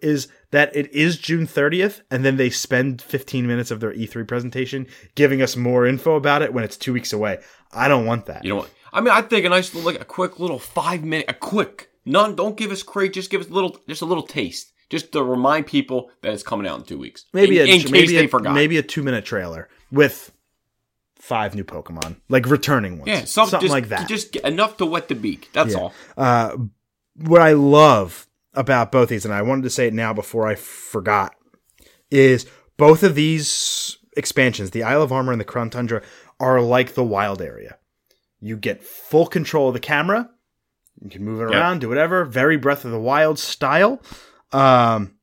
is 0.00 0.28
that 0.52 0.74
it 0.74 0.90
is 0.92 1.18
June 1.18 1.46
30th, 1.46 2.00
and 2.10 2.24
then 2.24 2.36
they 2.36 2.50
spend 2.50 3.02
15 3.02 3.46
minutes 3.46 3.70
of 3.70 3.80
their 3.80 3.92
E3 3.92 4.26
presentation 4.26 4.86
giving 5.16 5.42
us 5.42 5.56
more 5.56 5.86
info 5.86 6.14
about 6.14 6.42
it 6.42 6.54
when 6.54 6.64
it's 6.64 6.76
two 6.76 6.92
weeks 6.92 7.12
away. 7.12 7.38
I 7.72 7.88
don't 7.88 8.06
want 8.06 8.26
that. 8.26 8.44
You 8.44 8.50
know 8.50 8.56
what? 8.56 8.70
I 8.92 9.00
mean, 9.00 9.12
I 9.12 9.20
think 9.22 9.44
a 9.44 9.48
nice, 9.48 9.74
little 9.74 9.90
like 9.92 10.00
a 10.00 10.04
quick 10.04 10.38
little 10.38 10.58
five 10.60 11.02
minute, 11.04 11.26
a 11.28 11.34
quick, 11.34 11.90
none. 12.04 12.34
Don't 12.36 12.56
give 12.56 12.70
us 12.70 12.82
great. 12.84 13.12
Just 13.12 13.30
give 13.30 13.40
us 13.40 13.48
a 13.48 13.52
little, 13.52 13.76
just 13.88 14.02
a 14.02 14.06
little 14.06 14.22
taste, 14.22 14.72
just 14.88 15.12
to 15.12 15.22
remind 15.22 15.66
people 15.66 16.10
that 16.22 16.32
it's 16.32 16.42
coming 16.42 16.66
out 16.66 16.78
in 16.78 16.84
two 16.84 16.98
weeks. 16.98 17.26
maybe 17.32 17.58
in, 17.58 17.68
a, 17.68 17.72
in 17.72 17.80
case 17.80 17.90
maybe 17.90 18.14
they 18.14 18.24
a, 18.26 18.28
forgot. 18.28 18.54
Maybe 18.54 18.78
a 18.78 18.82
two 18.82 19.02
minute 19.02 19.24
trailer 19.24 19.68
with 19.90 20.32
five 21.16 21.54
new 21.54 21.64
Pokemon, 21.64 22.16
like 22.28 22.46
returning 22.46 22.98
ones. 22.98 23.08
yeah, 23.08 23.24
some, 23.24 23.48
something 23.48 23.66
just, 23.66 23.72
like 23.72 23.88
that. 23.88 24.08
Just 24.08 24.36
enough 24.36 24.76
to 24.76 24.86
wet 24.86 25.08
the 25.08 25.14
beak. 25.14 25.50
That's 25.52 25.74
all. 25.74 25.92
uh, 26.16 26.56
what 27.16 27.40
I 27.40 27.52
love 27.52 28.26
about 28.54 28.92
both 28.92 29.08
these, 29.08 29.24
and 29.24 29.34
I 29.34 29.42
wanted 29.42 29.62
to 29.62 29.70
say 29.70 29.88
it 29.88 29.94
now 29.94 30.12
before 30.12 30.46
I 30.46 30.54
forgot, 30.54 31.34
is 32.10 32.46
both 32.76 33.02
of 33.02 33.14
these 33.14 33.98
expansions, 34.16 34.70
the 34.70 34.82
Isle 34.82 35.02
of 35.02 35.12
Armor 35.12 35.32
and 35.32 35.40
the 35.40 35.44
Crown 35.44 35.70
Tundra, 35.70 36.02
are 36.38 36.60
like 36.60 36.94
the 36.94 37.04
wild 37.04 37.42
area. 37.42 37.78
You 38.40 38.56
get 38.56 38.82
full 38.82 39.26
control 39.26 39.68
of 39.68 39.74
the 39.74 39.80
camera. 39.80 40.30
You 41.02 41.10
can 41.10 41.24
move 41.24 41.40
it 41.40 41.50
Yep. 41.50 41.52
around, 41.52 41.80
do 41.80 41.88
whatever. 41.88 42.24
Very 42.24 42.56
Breath 42.56 42.84
of 42.84 42.90
the 42.90 43.00
Wild 43.00 43.38
style. 43.38 44.00
Um, 44.52 45.16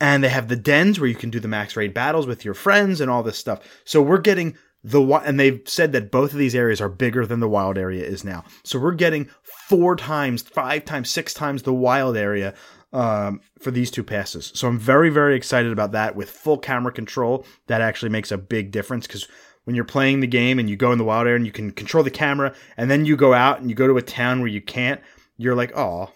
and 0.00 0.24
they 0.24 0.28
have 0.28 0.48
the 0.48 0.56
dens 0.56 0.98
where 0.98 1.08
you 1.08 1.14
can 1.14 1.30
do 1.30 1.40
the 1.40 1.48
max 1.48 1.76
raid 1.76 1.92
battles 1.92 2.26
with 2.26 2.44
your 2.44 2.54
friends 2.54 3.00
and 3.00 3.10
all 3.10 3.22
this 3.22 3.38
stuff. 3.38 3.60
So 3.84 4.00
we're 4.00 4.18
getting 4.18 4.56
the 4.82 5.02
and 5.02 5.38
they've 5.38 5.60
said 5.66 5.92
that 5.92 6.10
both 6.10 6.32
of 6.32 6.38
these 6.38 6.54
areas 6.54 6.80
are 6.80 6.88
bigger 6.88 7.26
than 7.26 7.40
the 7.40 7.48
wild 7.48 7.76
area 7.76 8.02
is 8.02 8.24
now. 8.24 8.44
So 8.64 8.78
we're 8.78 8.92
getting 8.92 9.28
four 9.68 9.94
times, 9.94 10.42
five 10.42 10.86
times, 10.86 11.10
six 11.10 11.34
times 11.34 11.62
the 11.62 11.74
wild 11.74 12.16
area 12.16 12.54
um, 12.92 13.40
for 13.60 13.70
these 13.70 13.90
two 13.90 14.02
passes. 14.02 14.52
So 14.54 14.68
I'm 14.68 14.78
very, 14.78 15.10
very 15.10 15.36
excited 15.36 15.70
about 15.70 15.92
that 15.92 16.16
with 16.16 16.30
full 16.30 16.58
camera 16.58 16.92
control. 16.92 17.44
That 17.66 17.82
actually 17.82 18.08
makes 18.08 18.32
a 18.32 18.38
big 18.38 18.70
difference 18.70 19.06
because 19.06 19.28
when 19.64 19.76
you're 19.76 19.84
playing 19.84 20.20
the 20.20 20.26
game 20.26 20.58
and 20.58 20.70
you 20.70 20.76
go 20.76 20.92
in 20.92 20.98
the 20.98 21.04
wild 21.04 21.26
area 21.26 21.36
and 21.36 21.46
you 21.46 21.52
can 21.52 21.70
control 21.70 22.02
the 22.02 22.10
camera, 22.10 22.54
and 22.78 22.90
then 22.90 23.04
you 23.04 23.16
go 23.16 23.34
out 23.34 23.60
and 23.60 23.68
you 23.68 23.76
go 23.76 23.86
to 23.86 23.98
a 23.98 24.02
town 24.02 24.40
where 24.40 24.48
you 24.48 24.62
can't, 24.62 25.00
you're 25.36 25.54
like, 25.54 25.76
oh, 25.76 26.10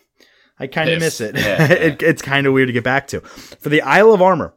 I 0.59 0.67
kind 0.67 0.91
of 0.91 1.01
miss 1.01 1.21
it. 1.21 1.37
Yeah, 1.37 1.63
it 1.73 2.03
it's 2.03 2.23
kind 2.23 2.47
of 2.47 2.53
weird 2.53 2.69
to 2.69 2.73
get 2.73 2.85
back 2.85 3.09
to. 3.09 3.21
For 3.21 3.69
the 3.69 3.83
Isle 3.83 4.13
of 4.13 4.23
Armor, 4.23 4.55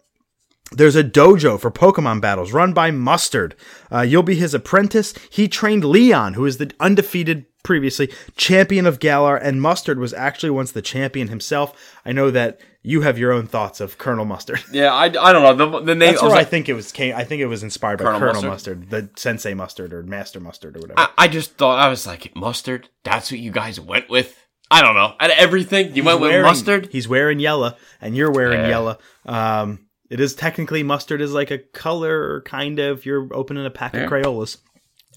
there's 0.72 0.96
a 0.96 1.04
dojo 1.04 1.60
for 1.60 1.72
Pokemon 1.72 2.22
battles 2.22 2.52
run 2.52 2.74
by 2.74 2.92
Mustard. 2.92 3.56
Uh, 3.92 4.02
you'll 4.02 4.24
be 4.24 4.36
his 4.36 4.54
apprentice. 4.54 5.14
He 5.30 5.48
trained 5.48 5.86
Leon, 5.86 6.34
who 6.34 6.46
is 6.46 6.58
the 6.58 6.72
undefeated 6.80 7.46
previously 7.64 8.10
champion 8.36 8.86
of 8.86 9.00
Galar, 9.00 9.38
and 9.38 9.62
Mustard 9.62 10.00
was 10.00 10.14
actually 10.14 10.50
once 10.50 10.72
the 10.72 10.82
champion 10.82 11.28
himself. 11.28 11.94
I 12.06 12.12
know 12.12 12.32
that 12.32 12.60
you 12.82 13.02
have 13.02 13.18
your 13.18 13.34
own 13.34 13.48
thoughts 13.48 13.82
of 13.82 13.98
Colonel 13.98 14.26
Mustard. 14.26 14.64
Yeah, 14.72 14.94
I, 14.94 15.06
I 15.06 15.34
don't 15.34 15.44
know 15.44 15.54
the, 15.54 15.80
the 15.82 15.96
name. 15.96 16.12
That's 16.12 16.22
where 16.22 16.32
I 16.32 16.36
like, 16.36 16.50
think 16.50 16.70
it 16.70 16.74
was 16.74 16.92
came. 16.92 17.16
I 17.16 17.24
think 17.24 17.42
it 17.42 17.48
was 17.48 17.64
inspired 17.64 17.98
by 17.98 18.06
Colonel 18.06 18.20
Colonel, 18.20 18.44
Mustard? 18.44 18.80
Mustard? 18.80 18.90
the 18.90 19.20
Sensei 19.20 19.54
Mustard 19.54 19.94
or 19.94 20.04
Master 20.04 20.40
Mustard 20.40 20.78
or 20.78 20.82
whatever. 20.82 21.00
I, 21.00 21.10
I 21.18 21.28
just 21.28 21.56
thought 21.56 21.80
I 21.80 21.90
was 21.90 22.06
like 22.06 22.36
mustard. 22.36 22.90
That's 23.04 23.32
what 23.32 23.40
you 23.40 23.52
guys 23.52 23.80
went 23.80 24.10
with. 24.10 24.47
I 24.70 24.82
don't 24.82 24.96
know. 24.96 25.14
Out 25.20 25.30
of 25.32 25.38
everything, 25.38 25.96
you 25.96 26.04
went 26.04 26.20
with 26.20 26.42
mustard. 26.44 26.90
He's 26.92 27.08
wearing 27.08 27.40
yellow, 27.40 27.76
and 28.02 28.16
you're 28.16 28.32
wearing 28.32 28.60
Yeah. 28.62 28.68
yellow. 28.70 28.98
Um, 29.26 29.80
it 30.10 30.20
is 30.20 30.36
technically 30.36 30.84
mustard 30.84 31.22
is 31.22 31.34
like 31.34 31.52
a 31.52 31.58
color, 31.58 32.42
kind 32.42 32.80
of. 32.80 33.06
You're 33.06 33.28
opening 33.34 33.66
a 33.66 33.70
pack 33.70 33.94
Yeah. 33.94 34.02
of 34.02 34.10
Crayolas. 34.10 34.58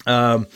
Um, 0.05 0.47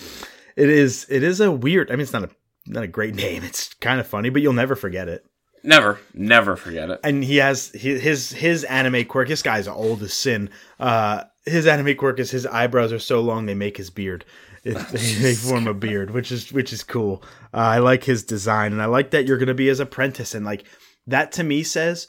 it 0.55 0.69
is. 0.69 1.05
It 1.09 1.23
is 1.23 1.39
a 1.41 1.51
weird. 1.51 1.91
I 1.91 1.95
mean, 1.95 2.01
it's 2.01 2.13
not 2.13 2.23
a 2.23 2.29
not 2.67 2.83
a 2.83 2.87
great 2.87 3.15
name. 3.25 3.43
It's 3.43 3.73
kind 3.75 3.99
of 3.99 4.07
funny, 4.07 4.29
but 4.29 4.41
you'll 4.41 4.53
never 4.53 4.75
forget 4.75 5.07
it. 5.09 5.25
Never, 5.63 5.99
never 6.13 6.55
forget 6.55 6.91
it. 6.91 6.99
And 7.03 7.23
he 7.23 7.37
has 7.37 7.69
his 7.69 8.31
his 8.31 8.63
anime 8.65 9.05
quirk. 9.05 9.27
This 9.27 9.41
guy's 9.41 9.67
old 9.67 10.03
as 10.03 10.13
sin. 10.13 10.49
Uh, 10.79 11.23
his 11.45 11.65
anime 11.67 11.95
quirk 11.95 12.19
is 12.19 12.31
his 12.31 12.45
eyebrows 12.45 12.93
are 12.93 12.99
so 12.99 13.19
long 13.21 13.45
they 13.45 13.55
make 13.55 13.77
his 13.77 13.89
beard. 13.89 14.25
It, 14.65 14.73
they 15.21 15.35
form 15.35 15.67
a 15.67 15.73
beard, 15.73 16.11
which 16.11 16.31
is 16.31 16.51
which 16.51 16.73
is 16.73 16.83
cool. 16.83 17.23
Uh, 17.53 17.57
I 17.57 17.77
like 17.77 18.03
his 18.03 18.23
design, 18.23 18.73
and 18.73 18.81
I 18.81 18.85
like 18.85 19.11
that 19.11 19.25
you're 19.25 19.37
going 19.37 19.47
to 19.47 19.53
be 19.53 19.67
his 19.67 19.79
apprentice. 19.79 20.35
And 20.35 20.45
like 20.45 20.65
that 21.07 21.31
to 21.33 21.43
me 21.43 21.63
says, 21.63 22.07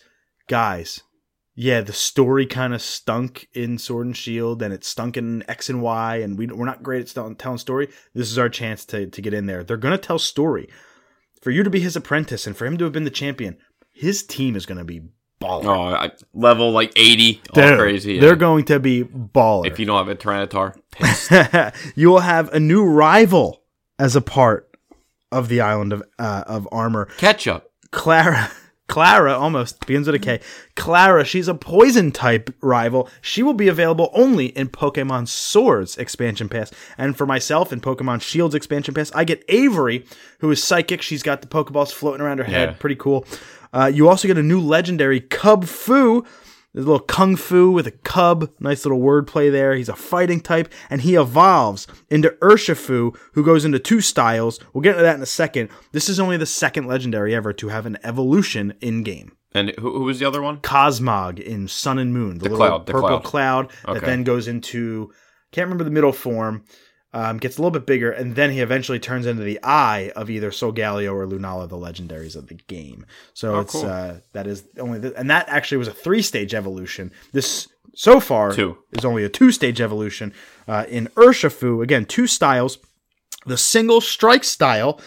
guys, 0.48 1.02
yeah, 1.54 1.82
the 1.82 1.92
story 1.92 2.46
kind 2.46 2.74
of 2.74 2.82
stunk 2.82 3.48
in 3.54 3.78
Sword 3.78 4.06
and 4.06 4.16
Shield, 4.16 4.62
and 4.62 4.74
it 4.74 4.84
stunk 4.84 5.16
in 5.16 5.48
X 5.48 5.68
and 5.68 5.82
Y, 5.82 6.16
and 6.16 6.38
we 6.38 6.46
we're 6.46 6.64
not 6.64 6.82
great 6.82 7.02
at 7.02 7.14
tell- 7.14 7.34
telling 7.34 7.58
story. 7.58 7.88
This 8.14 8.30
is 8.30 8.38
our 8.38 8.48
chance 8.48 8.84
to 8.86 9.06
to 9.06 9.22
get 9.22 9.34
in 9.34 9.46
there. 9.46 9.62
They're 9.62 9.76
going 9.76 9.96
to 9.96 9.98
tell 9.98 10.18
story 10.18 10.68
for 11.42 11.50
you 11.50 11.62
to 11.62 11.70
be 11.70 11.80
his 11.80 11.94
apprentice, 11.94 12.46
and 12.46 12.56
for 12.56 12.66
him 12.66 12.78
to 12.78 12.84
have 12.84 12.92
been 12.92 13.04
the 13.04 13.10
champion. 13.10 13.58
His 13.92 14.22
team 14.22 14.56
is 14.56 14.66
going 14.66 14.78
to 14.78 14.84
be 14.84 15.02
baller. 15.40 15.64
Oh, 15.64 15.94
I, 15.94 16.10
level 16.34 16.70
like 16.72 16.92
eighty, 16.96 17.40
all 17.54 17.62
Dude, 17.62 17.78
crazy. 17.78 18.18
They're 18.18 18.36
going 18.36 18.64
to 18.66 18.78
be 18.80 19.04
baller. 19.04 19.66
if 19.66 19.78
you 19.78 19.86
don't 19.86 19.98
have 19.98 20.08
a 20.08 20.14
Tyranitar, 20.16 20.76
you 21.96 22.08
will 22.10 22.20
have 22.20 22.52
a 22.52 22.60
new 22.60 22.84
rival 22.84 23.62
as 23.98 24.16
a 24.16 24.20
part 24.20 24.76
of 25.32 25.48
the 25.48 25.60
island 25.60 25.92
of 25.92 26.02
uh, 26.18 26.44
of 26.46 26.68
armor. 26.72 27.06
ketchup. 27.18 27.70
Clara, 27.90 28.50
Clara 28.88 29.32
almost 29.36 29.84
begins 29.86 30.06
with 30.06 30.14
a 30.16 30.18
K. 30.18 30.40
Clara, 30.74 31.24
she's 31.24 31.48
a 31.48 31.54
poison 31.54 32.12
type 32.12 32.54
rival. 32.60 33.08
She 33.20 33.42
will 33.42 33.54
be 33.54 33.68
available 33.68 34.10
only 34.12 34.46
in 34.46 34.68
Pokemon 34.68 35.28
Swords 35.28 35.96
expansion 35.96 36.48
pass. 36.48 36.70
And 36.98 37.16
for 37.16 37.26
myself 37.26 37.72
in 37.72 37.80
Pokemon 37.80 38.20
Shields 38.22 38.54
expansion 38.54 38.94
pass, 38.94 39.10
I 39.14 39.24
get 39.24 39.44
Avery, 39.48 40.04
who 40.40 40.50
is 40.50 40.62
psychic. 40.62 41.00
She's 41.02 41.22
got 41.22 41.40
the 41.42 41.48
Pokeballs 41.48 41.92
floating 41.92 42.20
around 42.20 42.38
her 42.38 42.44
head. 42.44 42.70
Yeah. 42.70 42.76
Pretty 42.78 42.96
cool. 42.96 43.26
Uh, 43.76 43.86
you 43.88 44.08
also 44.08 44.26
get 44.26 44.38
a 44.38 44.42
new 44.42 44.58
legendary 44.60 45.20
Kubfu. 45.20 46.24
There's 46.72 46.86
a 46.86 46.88
little 46.88 47.06
kung 47.06 47.36
fu 47.36 47.70
with 47.70 47.86
a 47.86 47.90
cub. 47.90 48.50
Nice 48.58 48.84
little 48.86 49.00
wordplay 49.00 49.50
there. 49.52 49.74
He's 49.74 49.90
a 49.90 49.96
fighting 49.96 50.40
type, 50.40 50.72
and 50.88 51.02
he 51.02 51.14
evolves 51.14 51.86
into 52.10 52.30
Urshifu, 52.42 53.14
who 53.34 53.44
goes 53.44 53.66
into 53.66 53.78
two 53.78 54.00
styles. 54.00 54.58
We'll 54.72 54.80
get 54.82 54.92
into 54.92 55.02
that 55.02 55.16
in 55.16 55.22
a 55.22 55.26
second. 55.26 55.68
This 55.92 56.08
is 56.08 56.18
only 56.18 56.38
the 56.38 56.46
second 56.46 56.86
legendary 56.86 57.34
ever 57.34 57.52
to 57.54 57.68
have 57.68 57.84
an 57.84 57.98
evolution 58.02 58.72
in 58.80 59.02
game. 59.02 59.32
And 59.52 59.70
who, 59.78 59.92
who 59.92 60.04
was 60.04 60.20
the 60.20 60.26
other 60.26 60.40
one? 60.42 60.58
Cosmog 60.60 61.38
in 61.38 61.68
Sun 61.68 61.98
and 61.98 62.14
Moon, 62.14 62.38
the, 62.38 62.44
little 62.44 62.58
cloud, 62.58 62.86
the 62.86 62.92
purple 62.92 63.08
cloud. 63.20 63.24
cloud, 63.24 63.70
that 63.84 63.96
Okay. 63.98 64.06
then 64.06 64.24
goes 64.24 64.48
into 64.48 65.12
can't 65.52 65.66
remember 65.66 65.84
the 65.84 65.90
middle 65.90 66.12
form. 66.12 66.64
Um, 67.18 67.38
gets 67.38 67.56
a 67.56 67.62
little 67.62 67.70
bit 67.70 67.86
bigger, 67.86 68.10
and 68.10 68.34
then 68.36 68.50
he 68.50 68.60
eventually 68.60 68.98
turns 68.98 69.24
into 69.24 69.42
the 69.42 69.58
eye 69.62 70.12
of 70.14 70.28
either 70.28 70.50
Solgaleo 70.50 71.14
or 71.14 71.26
Lunala, 71.26 71.66
the 71.66 71.76
legendaries 71.86 72.36
of 72.36 72.48
the 72.48 72.56
game. 72.66 73.06
So 73.32 73.54
Oh, 73.54 73.60
it's 73.60 73.72
cool. 73.72 73.86
uh, 73.86 74.14
that 74.34 74.46
is 74.46 74.64
only, 74.78 74.98
the, 74.98 75.16
and 75.18 75.30
that 75.30 75.48
actually 75.48 75.78
was 75.78 75.88
a 75.88 75.94
three 75.94 76.20
stage 76.20 76.52
evolution. 76.52 77.10
This 77.32 77.68
so 77.94 78.20
far 78.20 78.52
Two. 78.52 78.76
is 78.92 79.04
only 79.06 79.24
a 79.24 79.30
two 79.30 79.50
stage 79.50 79.80
evolution. 79.80 80.34
Uh, 80.68 80.84
in 80.90 81.06
Urshifu, 81.16 81.82
again, 81.82 82.04
two 82.04 82.26
styles: 82.26 82.76
the 83.46 83.56
single 83.56 84.02
strike 84.02 84.44
style, 84.44 85.00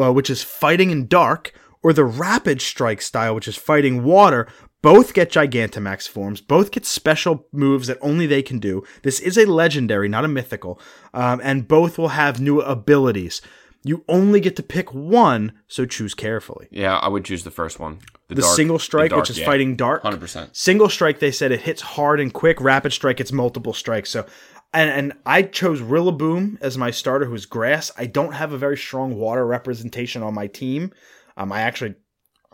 uh, 0.00 0.12
which 0.12 0.30
is 0.30 0.44
fighting 0.44 0.90
in 0.90 1.08
dark, 1.08 1.52
or 1.82 1.92
the 1.92 2.04
rapid 2.04 2.60
strike 2.62 3.02
style, 3.02 3.34
which 3.34 3.48
is 3.48 3.56
fighting 3.56 4.04
water. 4.04 4.46
Both 4.86 5.14
get 5.14 5.32
Gigantamax 5.32 6.08
forms. 6.08 6.40
Both 6.40 6.70
get 6.70 6.86
special 6.86 7.48
moves 7.50 7.88
that 7.88 7.98
only 8.00 8.24
they 8.24 8.40
can 8.40 8.60
do. 8.60 8.84
This 9.02 9.18
is 9.18 9.36
a 9.36 9.44
legendary, 9.44 10.08
not 10.08 10.24
a 10.24 10.28
mythical. 10.28 10.80
Um, 11.12 11.40
and 11.42 11.66
both 11.66 11.98
will 11.98 12.10
have 12.10 12.40
new 12.40 12.60
abilities. 12.60 13.42
You 13.82 14.04
only 14.08 14.38
get 14.38 14.54
to 14.54 14.62
pick 14.62 14.94
one, 14.94 15.54
so 15.66 15.86
choose 15.86 16.14
carefully. 16.14 16.68
Yeah, 16.70 16.98
I 16.98 17.08
would 17.08 17.24
choose 17.24 17.42
the 17.42 17.50
first 17.50 17.80
one. 17.80 17.98
The 18.28 18.36
dark- 18.36 18.54
single 18.54 18.78
strike, 18.78 19.10
dark, 19.10 19.22
which 19.22 19.30
is 19.30 19.40
yeah. 19.40 19.46
fighting 19.46 19.74
dark. 19.74 20.04
100%. 20.04 20.54
Single 20.54 20.88
strike, 20.88 21.18
they 21.18 21.32
said 21.32 21.50
it 21.50 21.62
hits 21.62 21.82
hard 21.82 22.20
and 22.20 22.32
quick. 22.32 22.60
Rapid 22.60 22.92
strike, 22.92 23.18
it's 23.18 23.32
multiple 23.32 23.72
strikes. 23.72 24.10
So, 24.10 24.24
and 24.72 24.88
and 24.88 25.14
I 25.26 25.42
chose 25.42 25.80
Rillaboom 25.80 26.58
as 26.60 26.78
my 26.78 26.92
starter, 26.92 27.24
who's 27.24 27.44
grass. 27.44 27.90
I 27.98 28.06
don't 28.06 28.34
have 28.34 28.52
a 28.52 28.58
very 28.58 28.76
strong 28.76 29.16
water 29.16 29.44
representation 29.44 30.22
on 30.22 30.32
my 30.32 30.46
team. 30.46 30.92
Um, 31.36 31.50
I 31.50 31.62
actually 31.62 31.96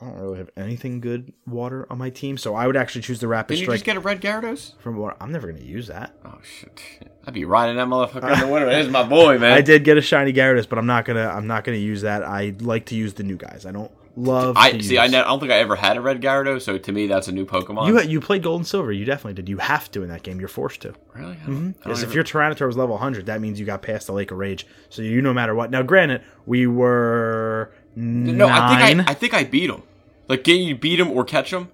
I 0.02 0.06
don't 0.06 0.20
really 0.20 0.38
have 0.38 0.50
anything 0.56 1.00
good 1.00 1.32
water 1.46 1.86
on 1.88 1.98
my 1.98 2.10
team, 2.10 2.36
so 2.36 2.56
I 2.56 2.66
would 2.66 2.76
actually 2.76 3.02
choose 3.02 3.20
the 3.20 3.28
rapid 3.28 3.54
Didn't 3.54 3.68
you 3.68 3.72
just 3.72 3.84
get 3.84 3.96
a 3.96 4.00
red 4.00 4.20
Gyarados? 4.20 4.72
from 4.80 4.96
water. 4.96 5.16
I'm 5.20 5.30
never 5.30 5.46
going 5.46 5.60
to 5.60 5.66
use 5.66 5.86
that. 5.86 6.16
Oh 6.24 6.38
shit! 6.42 6.82
I'd 7.24 7.34
be 7.34 7.44
riding 7.44 7.76
that 7.76 7.86
motherfucker 7.86 8.32
in 8.32 8.40
the 8.40 8.48
winter. 8.48 8.68
There's 8.68 8.88
my 8.88 9.04
boy, 9.04 9.38
man. 9.40 9.52
I 9.52 9.60
did 9.60 9.84
get 9.84 9.96
a 9.96 10.02
shiny 10.02 10.32
Gyarados, 10.32 10.68
but 10.68 10.78
I'm 10.78 10.86
not 10.86 11.04
gonna 11.04 11.28
I'm 11.28 11.46
not 11.46 11.62
gonna 11.62 11.78
use 11.78 12.02
that. 12.02 12.24
I 12.24 12.54
like 12.58 12.86
to 12.86 12.96
use 12.96 13.14
the 13.14 13.22
new 13.22 13.36
guys. 13.36 13.64
I 13.64 13.70
don't 13.70 13.92
love. 14.16 14.56
I 14.56 14.76
see. 14.78 14.98
I, 14.98 15.06
ne- 15.06 15.18
I 15.18 15.24
don't 15.24 15.38
think 15.38 15.52
I 15.52 15.58
ever 15.58 15.76
had 15.76 15.96
a 15.96 16.00
red 16.00 16.20
Gyarados, 16.20 16.62
so 16.62 16.78
to 16.78 16.92
me, 16.92 17.06
that's 17.06 17.28
a 17.28 17.32
new 17.32 17.46
Pokemon. 17.46 17.86
You 17.86 18.00
you 18.00 18.20
played 18.20 18.42
Gold 18.42 18.60
and 18.60 18.66
Silver. 18.66 18.90
You 18.90 19.04
definitely 19.04 19.34
did. 19.34 19.48
You 19.48 19.58
have 19.58 19.88
to 19.92 20.02
in 20.02 20.08
that 20.08 20.24
game. 20.24 20.40
You're 20.40 20.48
forced 20.48 20.80
to. 20.82 20.94
really? 21.14 21.32
I 21.32 21.36
mm-hmm. 21.36 21.70
Because 21.70 22.02
if 22.02 22.12
your 22.12 22.24
Tyranitar 22.24 22.66
was 22.66 22.76
level 22.76 22.94
100, 22.94 23.26
that 23.26 23.40
means 23.40 23.60
you 23.60 23.66
got 23.66 23.82
past 23.82 24.08
the 24.08 24.12
Lake 24.12 24.32
of 24.32 24.38
Rage. 24.38 24.66
So 24.88 25.02
you 25.02 25.22
no 25.22 25.32
matter 25.32 25.54
what. 25.54 25.70
Now, 25.70 25.82
granted, 25.82 26.22
we 26.44 26.66
were 26.66 27.72
no, 27.94 28.48
nine. 28.48 28.50
I 28.50 28.86
think 28.88 29.08
I, 29.08 29.10
I 29.10 29.14
think 29.14 29.34
I 29.34 29.44
beat 29.44 29.70
him. 29.70 29.82
Like, 30.28 30.44
can 30.44 30.56
you 30.56 30.76
beat 30.76 30.98
him 31.00 31.10
or 31.10 31.24
catch 31.24 31.52
him? 31.52 31.68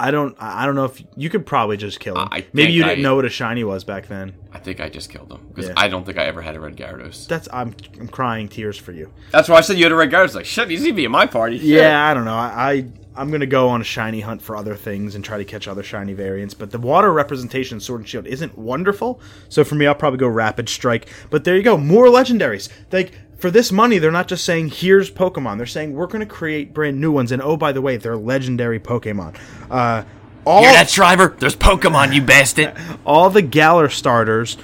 I 0.00 0.10
don't. 0.10 0.34
I 0.40 0.66
don't 0.66 0.74
know 0.74 0.86
if 0.86 1.00
you 1.16 1.30
could 1.30 1.46
probably 1.46 1.76
just 1.76 2.00
kill 2.00 2.16
him. 2.18 2.26
I 2.32 2.44
Maybe 2.52 2.72
you 2.72 2.82
didn't 2.82 2.98
I- 2.98 3.02
know 3.02 3.14
what 3.14 3.24
a 3.24 3.28
shiny 3.28 3.62
was 3.62 3.84
back 3.84 4.08
then. 4.08 4.32
I 4.52 4.58
think 4.58 4.80
I 4.80 4.88
just 4.88 5.10
killed 5.10 5.30
him 5.30 5.46
because 5.48 5.68
Yeah. 5.68 5.74
I 5.76 5.86
don't 5.88 6.04
think 6.04 6.18
I 6.18 6.24
ever 6.24 6.42
had 6.42 6.56
a 6.56 6.60
red 6.60 6.76
Gyarados. 6.76 7.28
That's 7.28 7.48
I'm, 7.52 7.74
I'm 8.00 8.08
crying 8.08 8.48
tears 8.48 8.76
for 8.76 8.90
you. 8.92 9.12
That's 9.30 9.48
why 9.48 9.56
I 9.56 9.60
said 9.60 9.76
you 9.78 9.84
had 9.84 9.92
a 9.92 9.94
red 9.94 10.10
Gyarados. 10.10 10.34
Like, 10.34 10.44
shit, 10.44 10.68
he's 10.70 10.82
be 10.92 11.04
in 11.04 11.10
my 11.12 11.26
party. 11.26 11.58
Shit. 11.58 11.68
Yeah, 11.68 12.04
I 12.04 12.14
don't 12.14 12.24
know. 12.24 12.34
I, 12.34 12.72
I 12.72 12.86
I'm 13.14 13.30
gonna 13.30 13.46
go 13.46 13.68
on 13.68 13.80
a 13.80 13.84
shiny 13.84 14.20
hunt 14.20 14.42
for 14.42 14.56
other 14.56 14.74
things 14.74 15.14
and 15.14 15.24
try 15.24 15.38
to 15.38 15.44
catch 15.44 15.68
other 15.68 15.82
shiny 15.84 16.14
variants. 16.14 16.54
But 16.54 16.70
the 16.72 16.78
water 16.78 17.12
representation 17.12 17.78
Sword 17.78 18.00
and 18.00 18.08
Shield 18.08 18.26
isn't 18.26 18.58
wonderful. 18.58 19.20
So 19.50 19.62
for 19.62 19.74
me, 19.76 19.86
I'll 19.86 19.94
probably 19.94 20.18
go 20.18 20.28
Rapid 20.28 20.68
Strike. 20.68 21.08
But 21.30 21.44
there 21.44 21.54
you 21.56 21.62
go, 21.62 21.76
more 21.76 22.06
legendaries. 22.06 22.70
Like 22.90 23.12
for 23.42 23.50
this 23.50 23.72
money, 23.72 23.98
they're 23.98 24.12
not 24.12 24.28
just 24.28 24.44
saying 24.44 24.70
here's 24.70 25.10
Pokemon. 25.10 25.56
They're 25.56 25.66
saying 25.66 25.94
we're 25.94 26.06
gonna 26.06 26.24
create 26.24 26.72
brand 26.72 27.00
new 27.00 27.10
ones. 27.10 27.32
And 27.32 27.42
oh 27.42 27.56
by 27.56 27.72
the 27.72 27.82
way, 27.82 27.96
they're 27.96 28.16
legendary 28.16 28.78
Pokemon. 28.78 29.36
Uh, 29.68 30.04
all 30.44 30.62
Hear 30.62 30.72
that, 30.72 30.88
Shriver? 30.88 31.34
There's 31.38 31.56
Pokemon, 31.56 32.14
you 32.14 32.22
bastard. 32.22 32.74
all 33.04 33.30
the 33.30 33.42
Galar 33.42 33.88
starters 33.88 34.56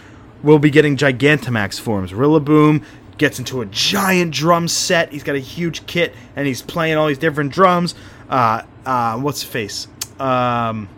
will 0.44 0.60
be 0.60 0.70
getting 0.70 0.96
Gigantamax 0.96 1.80
forms. 1.80 2.12
Rillaboom 2.12 2.84
gets 3.18 3.40
into 3.40 3.62
a 3.62 3.66
giant 3.66 4.32
drum 4.32 4.68
set. 4.68 5.10
He's 5.10 5.24
got 5.24 5.34
a 5.34 5.40
huge 5.40 5.84
kit 5.86 6.14
and 6.36 6.46
he's 6.46 6.62
playing 6.62 6.96
all 6.96 7.08
these 7.08 7.18
different 7.18 7.52
drums. 7.52 7.96
Uh, 8.30 8.62
uh, 8.86 9.18
what's 9.18 9.42
his 9.42 9.50
face? 9.50 9.88
Um, 10.20 10.88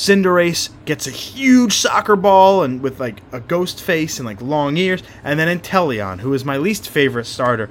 Cinderace 0.00 0.70
gets 0.86 1.06
a 1.06 1.10
huge 1.10 1.74
soccer 1.74 2.16
ball 2.16 2.62
and 2.62 2.80
with 2.80 2.98
like 2.98 3.20
a 3.32 3.40
ghost 3.40 3.82
face 3.82 4.18
and 4.18 4.24
like 4.24 4.40
long 4.40 4.78
ears. 4.78 5.02
And 5.22 5.38
then 5.38 5.58
Inteleon, 5.58 6.20
who 6.20 6.32
is 6.32 6.42
my 6.42 6.56
least 6.56 6.88
favorite 6.88 7.26
starter, 7.26 7.68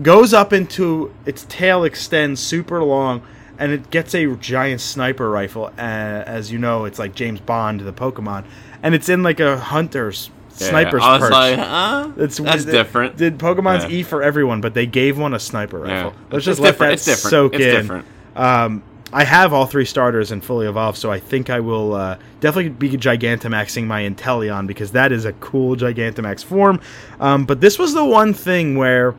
goes 0.00 0.32
up 0.32 0.52
into 0.52 1.12
its 1.26 1.44
tail 1.48 1.82
extends 1.82 2.40
super 2.40 2.80
long 2.84 3.22
and 3.58 3.72
it 3.72 3.90
gets 3.90 4.14
a 4.14 4.36
giant 4.36 4.82
sniper 4.82 5.28
rifle. 5.28 5.64
Uh, 5.76 5.80
as 5.80 6.52
you 6.52 6.58
know, 6.60 6.84
it's 6.84 7.00
like 7.00 7.12
James 7.16 7.40
Bond, 7.40 7.80
the 7.80 7.92
Pokemon, 7.92 8.44
and 8.80 8.94
it's 8.94 9.08
in 9.08 9.24
like 9.24 9.40
a 9.40 9.58
hunter's 9.58 10.30
sniper's 10.50 11.02
I 11.02 11.12
was 11.14 11.20
perch. 11.22 11.32
like, 11.32 11.58
huh? 11.58 12.10
It's 12.18 12.36
That's 12.38 12.64
it- 12.66 12.70
different. 12.70 13.16
Did 13.16 13.38
Pokemon's 13.38 13.82
Yeah. 13.90 13.98
E 13.98 14.02
for 14.04 14.22
everyone, 14.22 14.60
but 14.60 14.74
they 14.74 14.86
gave 14.86 15.18
one 15.18 15.34
a 15.34 15.40
sniper 15.40 15.80
rifle. 15.80 16.10
Yeah. 16.10 16.24
Let's 16.30 16.34
It's 16.36 16.44
just 16.46 16.60
let 16.60 16.70
different. 16.70 16.90
that 16.90 16.94
It's 16.94 17.04
different. 17.04 17.30
soak 17.30 17.54
It's 17.54 17.64
in. 17.64 17.74
different. 17.82 18.04
Um, 18.36 18.82
I 19.14 19.22
have 19.22 19.52
all 19.52 19.66
three 19.66 19.84
starters 19.84 20.32
and 20.32 20.44
fully 20.44 20.66
evolved, 20.66 20.98
so 20.98 21.12
I 21.12 21.20
think 21.20 21.48
I 21.48 21.60
will 21.60 21.94
uh, 21.94 22.18
definitely 22.40 22.70
be 22.70 22.90
Gigantamaxing 22.96 23.86
my 23.86 24.02
Inteleon 24.02 24.66
because 24.66 24.90
that 24.90 25.12
is 25.12 25.24
a 25.24 25.32
cool 25.34 25.76
Gigantamax 25.76 26.44
form. 26.44 26.80
Um, 27.20 27.44
but 27.46 27.60
this 27.60 27.78
was 27.78 27.94
the 27.94 28.04
one 28.04 28.34
thing 28.34 28.76
where 28.76 29.14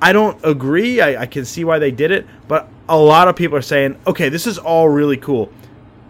I 0.00 0.14
don't 0.14 0.42
agree. 0.42 1.02
I, 1.02 1.22
I 1.22 1.26
can 1.26 1.44
see 1.44 1.64
why 1.64 1.78
they 1.78 1.90
did 1.90 2.12
it, 2.12 2.26
but 2.48 2.66
a 2.88 2.96
lot 2.96 3.28
of 3.28 3.36
people 3.36 3.58
are 3.58 3.62
saying, 3.62 3.98
okay, 4.06 4.30
this 4.30 4.46
is 4.46 4.56
all 4.56 4.88
really 4.88 5.18
cool. 5.18 5.52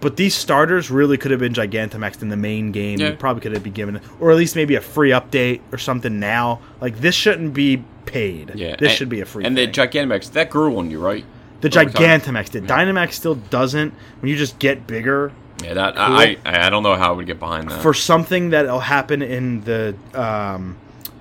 But 0.00 0.16
these 0.16 0.36
starters 0.36 0.88
really 0.88 1.18
could 1.18 1.32
have 1.32 1.40
been 1.40 1.52
Gigantamaxed 1.52 2.22
in 2.22 2.28
the 2.28 2.36
main 2.36 2.70
game. 2.70 3.00
Yeah. 3.00 3.10
You 3.10 3.16
probably 3.16 3.40
could 3.40 3.52
have 3.54 3.64
been 3.64 3.72
given, 3.72 4.00
or 4.20 4.30
at 4.30 4.36
least 4.36 4.54
maybe 4.54 4.76
a 4.76 4.80
free 4.80 5.10
update 5.10 5.62
or 5.72 5.78
something 5.78 6.20
now. 6.20 6.60
Like 6.80 7.00
this 7.00 7.16
shouldn't 7.16 7.54
be 7.54 7.82
paid. 8.06 8.52
Yeah, 8.54 8.76
this 8.76 8.90
and- 8.90 8.98
should 8.98 9.08
be 9.08 9.20
a 9.20 9.24
free. 9.24 9.44
And 9.44 9.56
thing. 9.56 9.72
the 9.72 9.80
Gigantamax, 9.80 10.30
that 10.32 10.48
grew 10.48 10.78
on 10.78 10.92
you, 10.92 11.00
right? 11.00 11.24
The 11.60 11.70
Gigantamax 11.70 12.50
did. 12.50 12.64
Dynamax 12.64 13.12
still 13.12 13.36
doesn't. 13.36 13.94
When 14.20 14.30
you 14.30 14.36
just 14.36 14.58
get 14.58 14.86
bigger 14.86 15.32
Yeah, 15.62 15.74
that 15.74 15.98
I, 15.98 16.36
I 16.44 16.66
I 16.66 16.70
don't 16.70 16.82
know 16.82 16.94
how 16.94 17.10
I 17.10 17.12
would 17.16 17.26
get 17.26 17.38
behind 17.40 17.70
that. 17.70 17.80
for 17.82 17.94
something 17.94 18.50
that'll 18.50 18.80
happen 18.80 19.22
in 19.22 19.62
the 19.64 19.94
um, 20.14 20.76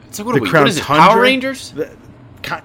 it's 0.08 0.20
like 0.20 0.26
what, 0.26 0.36
the 0.36 0.42
we, 0.42 0.50
Crown 0.50 0.64
what 0.64 0.70
is 0.70 0.78
it? 0.78 0.84
Power 0.84 1.22
Rangers? 1.22 1.72
the, 1.72 1.90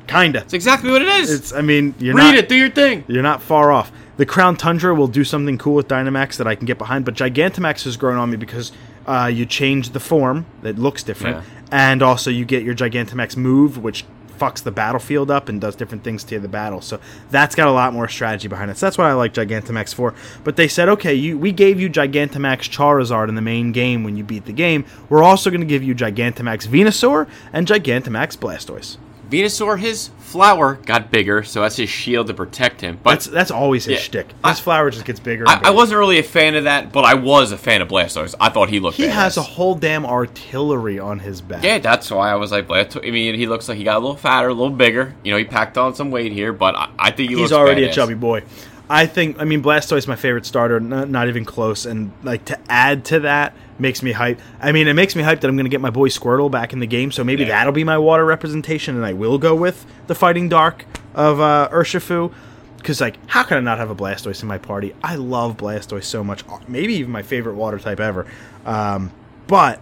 kinda. 0.08 0.40
It's 0.40 0.54
exactly 0.54 0.90
what 0.90 1.02
it 1.02 1.08
is. 1.08 1.30
It's. 1.32 1.52
I 1.52 1.60
mean, 1.62 1.94
you're 1.98 2.14
Read 2.16 2.22
not. 2.32 2.34
it. 2.34 2.48
Do 2.48 2.56
your 2.56 2.70
thing. 2.70 3.04
You're 3.06 3.22
not 3.22 3.40
far 3.42 3.70
off. 3.70 3.92
The 4.16 4.26
Crown 4.26 4.56
Tundra 4.56 4.92
will 4.94 5.06
do 5.06 5.22
something 5.22 5.56
cool 5.58 5.74
with 5.74 5.86
Dynamax 5.86 6.38
that 6.38 6.48
I 6.48 6.56
can 6.56 6.66
get 6.66 6.76
behind, 6.78 7.04
but 7.04 7.14
Gigantamax 7.14 7.84
has 7.84 7.96
grown 7.96 8.16
on 8.16 8.28
me 8.30 8.36
because 8.36 8.72
uh, 9.06 9.30
you 9.32 9.46
change 9.46 9.90
the 9.90 10.00
form 10.00 10.44
that 10.62 10.76
looks 10.76 11.04
different, 11.04 11.36
Yeah. 11.36 11.42
and 11.70 12.02
also 12.02 12.28
you 12.28 12.44
get 12.44 12.64
your 12.64 12.74
Gigantamax 12.74 13.36
move, 13.36 13.78
which 13.78 14.04
fucks 14.39 14.62
the 14.62 14.70
battlefield 14.70 15.30
up 15.30 15.49
and 15.49 15.61
does 15.61 15.76
different 15.76 16.05
things 16.05 16.24
to 16.24 16.39
the 16.39 16.49
battle. 16.49 16.80
So 16.80 17.01
that's 17.30 17.55
got 17.55 17.68
a 17.68 17.72
lot 17.72 17.93
more 17.93 18.09
strategy 18.09 18.49
behind 18.49 18.70
it. 18.70 18.78
So 18.78 18.86
that's 18.86 18.99
what 18.99 19.07
I 19.07 19.12
like 19.14 19.34
Gigantamax 19.34 19.95
for. 19.95 20.14
But 20.45 20.57
they 20.57 20.68
said, 20.68 20.89
okay, 20.89 21.14
you, 21.14 21.39
we 21.39 21.53
gave 21.53 21.80
you 21.80 21.91
Gigantamax 21.91 22.70
Charizard 22.70 23.28
in 23.28 23.34
the 23.34 23.43
main 23.43 23.72
game 23.72 24.05
when 24.05 24.16
you 24.16 24.24
beat 24.24 24.45
the 24.45 24.53
game. 24.53 24.84
We're 25.09 25.22
also 25.22 25.51
going 25.51 25.61
to 25.61 25.66
give 25.66 25.82
you 25.82 25.95
Gigantamax 25.95 26.66
Venusaur 26.66 27.28
and 27.53 27.66
Gigantamax 27.66 28.36
Blastoise. 28.36 28.97
Venusaur, 29.31 29.79
his 29.79 30.11
flower 30.20 30.74
got 30.85 31.11
bigger, 31.11 31.43
so 31.43 31.62
that's 31.62 31.76
his 31.76 31.89
shield 31.89 32.26
to 32.26 32.35
protect 32.35 32.81
him. 32.83 32.99
But 33.03 33.11
That's 33.12 33.26
that's 33.26 33.51
always 33.51 33.85
his 33.87 33.95
Yeah. 33.95 34.01
shtick. 34.01 34.26
I- 34.45 34.51
His 34.51 34.61
flower 34.61 34.91
just 34.91 35.05
gets 35.05 35.20
bigger. 35.20 35.45
I, 35.49 35.61
I 35.64 35.70
wasn't 35.70 35.99
really 35.99 36.18
a 36.18 36.22
fan 36.22 36.55
of 36.55 36.64
that, 36.64 36.93
but 36.93 37.05
I 37.05 37.14
was 37.14 37.51
a 37.53 37.59
fan 37.59 37.81
of 37.83 37.89
Blastoise. 37.89 38.35
I 38.41 38.49
thought 38.51 38.68
he 38.68 38.79
looked. 38.81 38.97
He 38.99 39.07
has 39.07 39.37
a 39.37 39.43
whole 39.43 39.74
damn 39.74 40.05
artillery 40.05 40.99
on 40.99 41.18
his 41.18 41.41
back. 41.41 41.62
Yeah, 41.64 41.79
that's 41.79 42.11
why 42.11 42.31
I 42.31 42.35
was 42.37 42.53
like, 42.53 42.66
Blasto- 42.68 43.07
I 43.07 43.11
mean, 43.11 43.35
he 43.35 43.47
looks 43.47 43.68
like 43.68 43.79
he 43.79 43.85
got 43.85 43.97
a 43.97 44.01
little 44.01 44.16
fatter, 44.16 44.49
a 44.49 44.55
little 44.55 44.70
bigger. 44.74 45.14
You 45.24 45.33
know, 45.33 45.39
he 45.39 45.45
packed 45.45 45.79
on 45.79 45.95
some 45.95 46.11
weight 46.11 46.33
here, 46.33 46.53
but 46.53 46.74
I, 46.74 46.89
I 46.99 47.11
think 47.11 47.31
he 47.31 47.37
He's 47.37 47.53
already 47.53 47.85
a 47.85 47.93
chubby 47.93 48.14
boy. 48.14 48.43
I 48.91 49.07
think. 49.07 49.39
I 49.41 49.45
mean, 49.45 49.62
Blastoise 49.62 49.99
is 49.99 50.09
my 50.09 50.16
favorite 50.16 50.47
starter. 50.47 50.80
Not, 50.80 51.09
not 51.11 51.28
even 51.28 51.45
close. 51.45 51.84
And 51.86 52.12
like 52.22 52.45
to 52.47 52.59
add 52.70 53.05
to 53.07 53.20
that 53.20 53.55
makes 53.78 54.03
me 54.03 54.12
hype. 54.12 54.41
I 54.61 54.72
mean, 54.72 54.89
it 54.89 54.95
makes 54.95 55.14
me 55.14 55.22
hype 55.22 55.41
that 55.41 55.49
I'm 55.49 55.57
going 55.57 55.66
to 55.66 55.70
get 55.70 55.80
my 55.80 55.91
boy 55.91 56.09
Squirtle 56.09 56.51
back 56.51 56.72
in 56.72 56.80
the 56.80 56.86
game. 56.86 57.12
So 57.12 57.22
maybe 57.22 57.43
Yeah. 57.43 57.51
that'll 57.51 57.72
be 57.72 57.84
my 57.84 57.99
water 57.99 58.24
representation, 58.24 58.97
and 58.97 59.05
I 59.05 59.12
will 59.12 59.39
go 59.39 59.55
with 59.55 59.84
the 60.07 60.14
Fighting 60.14 60.49
Dark 60.49 60.84
of 61.14 61.39
uh, 61.41 61.68
Urshifu. 61.72 62.32
Because 62.78 63.01
like, 63.01 63.16
how 63.26 63.43
can 63.43 63.59
I 63.59 63.61
not 63.61 63.78
have 63.78 63.91
a 63.91 63.95
Blastoise 63.95 64.41
in 64.43 64.49
my 64.49 64.59
party? 64.59 64.95
I 65.03 65.16
love 65.16 65.57
Blastoise 65.57 66.05
so 66.05 66.22
much. 66.24 66.45
Maybe 66.68 66.95
even 66.95 67.11
my 67.12 67.22
favorite 67.22 67.55
water 67.57 67.78
type 67.78 68.01
ever. 68.01 68.24
Um, 68.64 69.11
but 69.49 69.80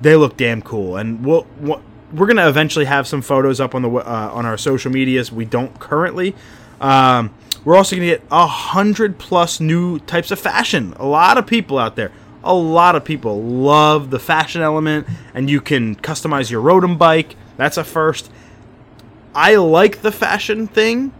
they 0.00 0.16
look 0.16 0.36
damn 0.36 0.62
cool, 0.62 0.96
and 0.96 1.24
we'll, 1.24 1.46
we'll 1.60 1.80
we're 2.12 2.26
gonna 2.26 2.48
eventually 2.48 2.84
have 2.84 3.06
some 3.06 3.22
photos 3.22 3.58
up 3.60 3.74
on 3.74 3.82
the 3.82 3.88
uh, 3.90 4.30
on 4.34 4.44
our 4.44 4.58
social 4.58 4.90
medias. 4.92 5.32
We 5.32 5.44
don't 5.44 5.78
currently. 5.78 6.34
Um, 6.80 7.32
we're 7.64 7.76
also 7.76 7.96
gonna 7.96 8.06
get 8.06 8.22
a 8.30 8.46
hundred 8.46 9.18
plus 9.18 9.60
new 9.60 9.98
types 10.00 10.30
of 10.30 10.38
fashion. 10.38 10.94
A 10.98 11.06
lot 11.06 11.38
of 11.38 11.46
people 11.46 11.78
out 11.78 11.96
there, 11.96 12.10
a 12.44 12.54
lot 12.54 12.96
of 12.96 13.04
people 13.04 13.42
love 13.42 14.10
the 14.10 14.18
fashion 14.18 14.62
element, 14.62 15.06
and 15.34 15.48
you 15.50 15.60
can 15.60 15.94
customize 15.96 16.50
your 16.50 16.62
Rotom 16.62 16.98
bike. 16.98 17.36
That's 17.56 17.76
a 17.76 17.84
first. 17.84 18.30
I 19.34 19.56
like 19.56 20.02
the 20.02 20.12
fashion 20.12 20.66
thing. 20.66 21.12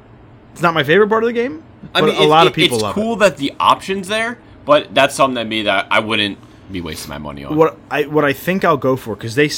It's 0.52 0.62
not 0.62 0.74
my 0.74 0.82
favorite 0.84 1.08
part 1.08 1.24
of 1.24 1.28
the 1.28 1.32
game, 1.32 1.62
but 1.92 2.02
I 2.04 2.06
mean, 2.06 2.16
a 2.16 2.24
lot 2.26 2.46
it- 2.46 2.50
of 2.50 2.54
people 2.54 2.76
It's 2.76 2.82
love 2.82 2.94
cool 2.94 3.14
it. 3.14 3.18
that 3.20 3.36
the 3.38 3.52
options 3.58 4.08
there, 4.08 4.38
but 4.66 4.94
that's 4.94 5.14
something 5.14 5.34
that 5.36 5.46
me 5.46 5.62
that 5.62 5.86
I 5.90 6.00
wouldn't 6.00 6.38
be 6.70 6.80
wasting 6.80 7.08
my 7.10 7.18
money 7.18 7.44
on. 7.44 7.54
what 7.56 7.76
I 7.90 8.02
what 8.04 8.24
I 8.24 8.32
think 8.32 8.64
I'll 8.64 8.76
go 8.76 8.96
for 8.96 9.14
because 9.14 9.34
they 9.34 9.48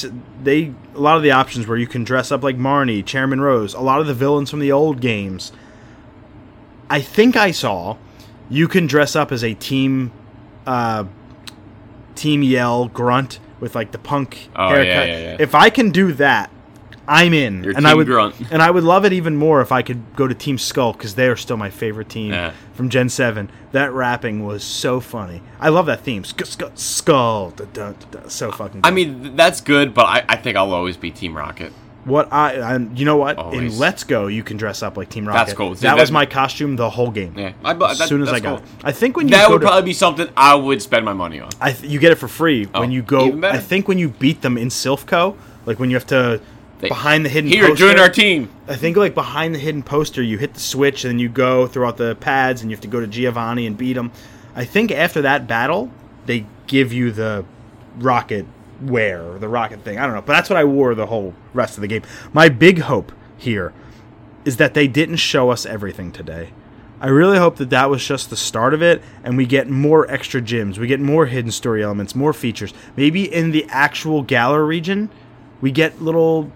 they 0.42 0.72
a 0.94 0.98
lot 1.00 1.16
of 1.16 1.22
the 1.22 1.30
options 1.32 1.66
where 1.66 1.76
you 1.78 1.86
can 1.86 2.04
dress 2.04 2.30
up 2.32 2.42
like 2.42 2.56
Marnie, 2.58 3.04
Chairman 3.04 3.40
Rose, 3.40 3.74
a 3.74 3.80
lot 3.80 4.00
of 4.00 4.06
the 4.06 4.14
villains 4.14 4.50
from 4.50 4.60
the 4.60 4.70
old 4.72 5.00
games. 5.00 5.52
I 6.90 7.00
think 7.00 7.36
I 7.36 7.50
saw 7.50 7.96
you 8.50 8.68
can 8.68 8.86
dress 8.86 9.16
up 9.16 9.32
as 9.32 9.42
a 9.42 9.54
team, 9.54 10.12
uh, 10.66 11.04
team 12.14 12.42
yell 12.42 12.88
grunt 12.88 13.38
with 13.60 13.74
like 13.74 13.92
the 13.92 13.98
punk 13.98 14.48
Oh, 14.54 14.68
haircut. 14.68 15.08
yeah, 15.08 15.18
yeah. 15.18 15.36
If 15.38 15.54
I 15.54 15.70
can 15.70 15.90
do 15.90 16.12
that, 16.14 16.50
I'm 17.06 17.34
in, 17.34 17.64
Your 17.64 17.76
and 17.76 17.86
I 17.86 17.94
would 17.94 18.06
Grunt. 18.06 18.34
and 18.50 18.62
I 18.62 18.70
would 18.70 18.84
love 18.84 19.04
it 19.04 19.12
even 19.12 19.36
more 19.36 19.60
if 19.60 19.70
I 19.72 19.82
could 19.82 20.02
go 20.16 20.26
to 20.26 20.34
Team 20.34 20.56
Skull 20.56 20.94
because 20.94 21.16
they 21.16 21.28
are 21.28 21.36
still 21.36 21.58
my 21.58 21.68
favorite 21.68 22.08
team 22.08 22.32
Yeah. 22.32 22.52
from 22.72 22.88
Gen 22.88 23.10
Seven. 23.10 23.50
That 23.72 23.92
rapping 23.92 24.42
was 24.44 24.64
so 24.64 25.00
funny. 25.00 25.42
I 25.60 25.68
love 25.68 25.84
that 25.86 26.00
theme. 26.00 26.24
Sk- 26.24 26.46
sk- 26.46 26.62
skull, 26.76 27.50
da- 27.50 27.66
da- 27.74 27.92
da- 27.92 28.20
da. 28.22 28.28
so 28.28 28.50
fucking. 28.50 28.80
Good. 28.80 28.88
I 28.88 28.90
mean, 28.90 29.36
that's 29.36 29.60
good, 29.60 29.92
but 29.92 30.06
I, 30.06 30.24
I 30.30 30.36
think 30.36 30.56
I'll 30.56 30.72
always 30.72 30.96
be 30.96 31.10
Team 31.10 31.36
Rocket. 31.36 31.74
What 32.04 32.30
I 32.32 32.52
and 32.74 32.98
you 32.98 33.04
know 33.06 33.16
what 33.16 33.38
Always. 33.38 33.72
in 33.74 33.78
Let's 33.78 34.04
Go 34.04 34.26
you 34.26 34.42
can 34.42 34.56
dress 34.58 34.82
up 34.82 34.96
like 34.98 35.08
Team 35.08 35.26
Rocket. 35.26 35.38
That's 35.38 35.52
cool. 35.54 35.74
See, 35.74 35.82
That, 35.82 35.94
that- 35.94 36.00
was 36.02 36.12
my 36.12 36.26
costume 36.26 36.76
the 36.76 36.90
whole 36.90 37.10
game. 37.10 37.34
Yeah, 37.36 37.52
I, 37.64 37.72
bu- 37.72 37.86
As 37.86 37.98
that, 37.98 38.08
soon 38.08 38.20
as 38.22 38.28
I 38.28 38.40
got 38.40 38.58
cool. 38.60 38.68
I 38.84 38.92
think 38.92 39.16
when 39.16 39.28
you 39.28 39.32
That 39.34 39.48
would 39.50 39.60
to, 39.62 39.66
probably 39.66 39.82
be 39.90 39.94
something 39.94 40.28
I 40.36 40.54
would 40.54 40.82
spend 40.82 41.04
my 41.04 41.14
money 41.14 41.40
on. 41.40 41.48
I 41.60 41.72
th- 41.72 41.90
you 41.90 41.98
get 41.98 42.12
it 42.12 42.16
for 42.16 42.28
free 42.28 42.68
oh, 42.74 42.80
when 42.80 42.90
Oh, 42.90 42.92
you 42.92 43.02
go. 43.02 43.40
I 43.44 43.58
think 43.58 43.88
when 43.88 43.96
you 43.98 44.10
beat 44.10 44.42
them 44.42 44.58
in 44.58 44.68
Silph 44.68 45.06
Co, 45.06 45.36
like 45.64 45.78
when 45.78 45.88
you 45.88 45.96
have 45.96 46.06
to 46.08 46.40
They- 46.80 46.88
behind 46.88 47.24
the 47.24 47.30
hidden 47.30 47.48
Here, 47.48 47.68
poster, 47.68 47.88
join 47.88 47.98
our 47.98 48.10
team. 48.10 48.50
I 48.68 48.76
think 48.76 48.98
like 48.98 49.14
behind 49.14 49.54
the 49.54 49.58
hidden 49.58 49.82
poster, 49.82 50.22
you 50.22 50.36
hit 50.36 50.52
the 50.52 50.60
switch 50.60 51.04
and 51.04 51.12
then 51.12 51.18
you 51.18 51.30
go 51.30 51.66
throughout 51.66 51.96
the 51.96 52.16
pads 52.16 52.60
and 52.60 52.70
you 52.70 52.76
have 52.76 52.82
to 52.82 52.88
go 52.88 53.00
to 53.00 53.06
Giovanni 53.06 53.66
and 53.66 53.78
beat 53.78 53.96
him. 53.96 54.12
I 54.54 54.64
think 54.66 54.90
after 54.92 55.22
that 55.22 55.46
battle, 55.46 55.90
they 56.26 56.44
give 56.66 56.92
you 56.92 57.12
the 57.12 57.46
rocket 57.98 58.44
wear 58.88 59.22
or 59.22 59.38
the 59.38 59.48
rocket 59.48 59.80
thing. 59.82 59.98
I 59.98 60.04
don't 60.06 60.14
know, 60.14 60.22
but 60.22 60.32
that's 60.34 60.48
what 60.50 60.56
I 60.56 60.64
wore 60.64 60.94
the 60.94 61.06
whole 61.06 61.34
rest 61.52 61.76
of 61.76 61.80
the 61.82 61.88
game. 61.88 62.02
My 62.32 62.48
big 62.48 62.80
hope 62.80 63.12
here 63.36 63.72
is 64.44 64.56
that 64.58 64.74
they 64.74 64.86
didn't 64.86 65.16
show 65.16 65.50
us 65.50 65.64
everything 65.66 66.12
today. 66.12 66.50
I 67.00 67.08
really 67.08 67.38
hope 67.38 67.56
that 67.56 67.70
that 67.70 67.90
was 67.90 68.06
just 68.06 68.30
the 68.30 68.36
start 68.36 68.72
of 68.72 68.82
it, 68.82 69.02
and 69.22 69.36
we 69.36 69.46
get 69.46 69.68
more 69.68 70.10
extra 70.10 70.40
gyms, 70.40 70.78
we 70.78 70.86
get 70.86 71.00
more 71.00 71.26
hidden 71.26 71.50
story 71.50 71.82
elements, 71.82 72.14
more 72.14 72.32
features. 72.32 72.72
Maybe 72.96 73.24
in 73.32 73.50
the 73.50 73.66
actual 73.68 74.22
Galar 74.22 74.64
region, 74.64 75.10
we 75.60 75.70
get 75.70 76.00
little 76.00 76.50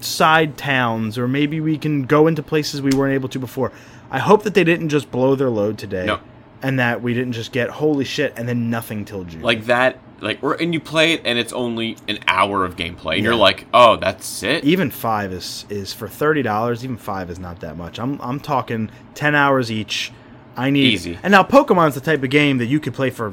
side 0.00 0.56
towns, 0.56 1.18
or 1.18 1.28
maybe 1.28 1.60
we 1.60 1.76
can 1.78 2.02
go 2.04 2.26
into 2.26 2.42
places 2.42 2.80
we 2.82 2.90
weren't 2.96 3.14
able 3.14 3.28
to 3.30 3.38
before. 3.38 3.72
I 4.10 4.18
hope 4.20 4.42
that 4.44 4.54
they 4.54 4.64
didn't 4.64 4.88
just 4.88 5.10
blow 5.10 5.34
their 5.34 5.50
load 5.50 5.76
today, 5.78 6.06
No. 6.06 6.20
and 6.62 6.78
that 6.78 7.02
we 7.02 7.14
didn't 7.14 7.32
just 7.32 7.52
get 7.52 7.68
holy 7.68 8.04
shit 8.04 8.32
and 8.36 8.48
then 8.48 8.70
nothing 8.70 9.04
till 9.04 9.24
June. 9.24 9.42
Like 9.42 9.66
that, 9.66 9.98
like, 10.20 10.42
or, 10.42 10.54
and 10.60 10.72
you 10.74 10.80
play 10.80 11.12
it, 11.12 11.22
and 11.24 11.38
it's 11.38 11.52
only 11.52 11.96
an 12.08 12.18
hour 12.26 12.64
of 12.64 12.76
gameplay, 12.76 13.14
and 13.14 13.18
Yeah. 13.18 13.30
you're 13.30 13.34
like, 13.36 13.66
oh, 13.72 13.96
that's 13.96 14.42
it. 14.42 14.64
even 14.64 14.90
five 14.90 15.32
is 15.32 15.64
is 15.68 15.92
for 15.92 16.08
thirty 16.08 16.42
dollars. 16.42 16.84
Even 16.84 16.96
five 16.96 17.30
is 17.30 17.38
not 17.38 17.60
that 17.60 17.76
much. 17.76 17.98
I'm 17.98 18.20
I'm 18.20 18.40
talking 18.40 18.90
ten 19.14 19.34
hours 19.34 19.70
each. 19.70 20.12
I 20.56 20.70
need 20.70 20.92
Easy. 20.92 21.18
And 21.22 21.30
now 21.30 21.44
Pokemon's 21.44 21.94
the 21.94 22.00
type 22.00 22.22
of 22.24 22.30
game 22.30 22.58
that 22.58 22.66
you 22.66 22.80
could 22.80 22.92
play 22.94 23.10
for 23.10 23.32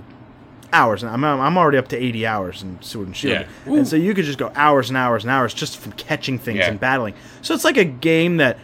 hours. 0.72 1.02
And 1.02 1.12
I'm 1.12 1.24
I'm 1.24 1.58
already 1.58 1.78
up 1.80 1.88
to 1.88 1.98
eighty 1.98 2.26
hours 2.26 2.62
in 2.62 2.80
Sword 2.82 3.08
and 3.08 3.16
Shield, 3.18 3.48
Yeah. 3.66 3.74
and 3.74 3.88
so 3.88 3.96
you 3.96 4.14
could 4.14 4.26
just 4.26 4.38
go 4.38 4.52
hours 4.56 4.90
and 4.90 4.98
hours 4.98 5.24
and 5.24 5.32
hours 5.32 5.54
just 5.54 5.78
from 5.78 5.92
catching 5.94 6.38
things 6.38 6.60
Yeah. 6.60 6.70
and 6.70 6.80
battling. 6.80 7.16
So 7.42 7.54
it's 7.56 7.64
like 7.64 7.78
a 7.78 7.84
game 7.86 8.38
that 8.38 8.60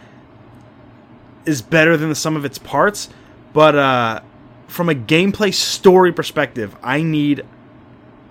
is 1.44 1.60
better 1.60 1.96
than 1.96 2.08
the 2.08 2.14
sum 2.14 2.36
of 2.36 2.44
its 2.44 2.58
parts, 2.58 3.08
but 3.52 3.74
uh, 3.74 4.20
from 4.68 4.88
a 4.88 4.94
gameplay 4.94 5.52
story 5.52 6.12
perspective, 6.12 6.76
I 6.84 7.02
need 7.02 7.44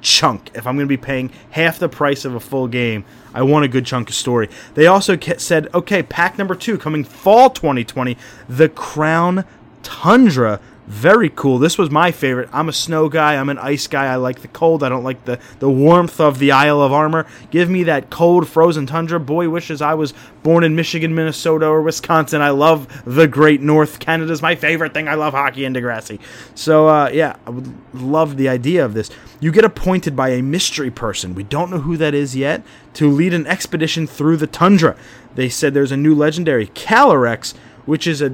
chunk. 0.02 0.49
If 0.54 0.68
I'm 0.68 0.76
going 0.76 0.88
to 0.88 0.89
be 0.89 0.97
paying 0.97 1.32
half 1.52 1.80
the 1.80 1.89
price 1.89 2.26
of 2.26 2.36
a 2.36 2.39
full 2.39 2.68
game, 2.68 3.06
I 3.34 3.43
want 3.43 3.66
a 3.66 3.68
good 3.68 3.86
chunk 3.86 4.10
of 4.10 4.16
story. 4.16 4.49
They 4.74 4.88
also 4.88 5.18
said, 5.38 5.74
okay, 5.74 6.04
pack 6.04 6.38
number 6.38 6.56
two 6.56 6.78
coming 6.78 7.04
fall 7.04 7.49
2020, 7.49 8.18
the 8.49 8.70
Crown 8.70 9.45
Tundra. 9.84 10.60
Very 10.92 11.30
cool. 11.30 11.58
This 11.58 11.78
was 11.78 11.89
my 11.89 12.12
favorite. 12.12 12.50
I'm 12.52 12.68
a 12.68 12.74
snow 12.74 13.08
guy. 13.08 13.38
I'm 13.38 13.48
an 13.48 13.58
ice 13.58 13.88
guy. 13.88 14.08
I 14.08 14.18
like 14.18 14.42
the 14.42 14.50
cold. 14.50 14.84
I 14.84 14.89
don't 14.89 15.06
like 15.06 15.24
the, 15.24 15.39
the 15.60 15.70
warmth 15.70 16.20
of 16.20 16.38
the 16.38 16.52
Isle 16.52 16.82
of 16.82 16.92
Armor. 16.92 17.26
Give 17.50 17.70
me 17.70 17.84
that 17.84 18.10
cold, 18.10 18.46
frozen 18.46 18.88
tundra. 18.88 19.18
Boy 19.18 19.48
wishes 19.48 19.82
I 19.82 19.94
was 19.94 20.14
born 20.44 20.66
in 20.66 20.76
Michigan, 20.76 21.16
Minnesota, 21.16 21.66
or 21.66 21.82
Wisconsin. 21.82 22.42
I 22.42 22.50
love 22.50 23.04
the 23.06 23.26
Great 23.26 23.62
North. 23.62 24.00
Canada's 24.00 24.42
my 24.42 24.54
favorite 24.54 24.94
thing. 24.94 25.08
I 25.08 25.14
love 25.14 25.34
hockey 25.34 25.64
and 25.64 25.74
Degrassi. 25.74 26.20
So, 26.56 26.89
uh, 26.89 27.10
yeah, 27.14 27.38
I 27.48 27.52
would 27.52 27.74
love 27.94 28.36
the 28.36 28.50
idea 28.50 28.84
of 28.84 28.94
this. 28.94 29.10
You 29.39 29.54
get 29.54 29.64
appointed 29.64 30.14
by 30.14 30.32
a 30.32 30.42
mystery 30.42 30.92
person. 30.92 31.36
We 31.36 31.44
don't 31.44 31.72
know 31.72 31.80
who 31.80 31.96
that 31.98 32.14
is 32.14 32.36
yet 32.36 32.64
to 32.96 33.10
lead 33.10 33.34
an 33.34 33.48
expedition 33.48 34.08
through 34.08 34.36
the 34.38 34.46
tundra. 34.46 34.98
They 35.36 35.48
said 35.48 35.74
there's 35.74 35.94
a 35.94 35.98
new 35.98 36.14
legendary, 36.14 36.68
Calyrex, 36.68 37.54
which 37.86 38.08
is 38.08 38.22
a 38.22 38.30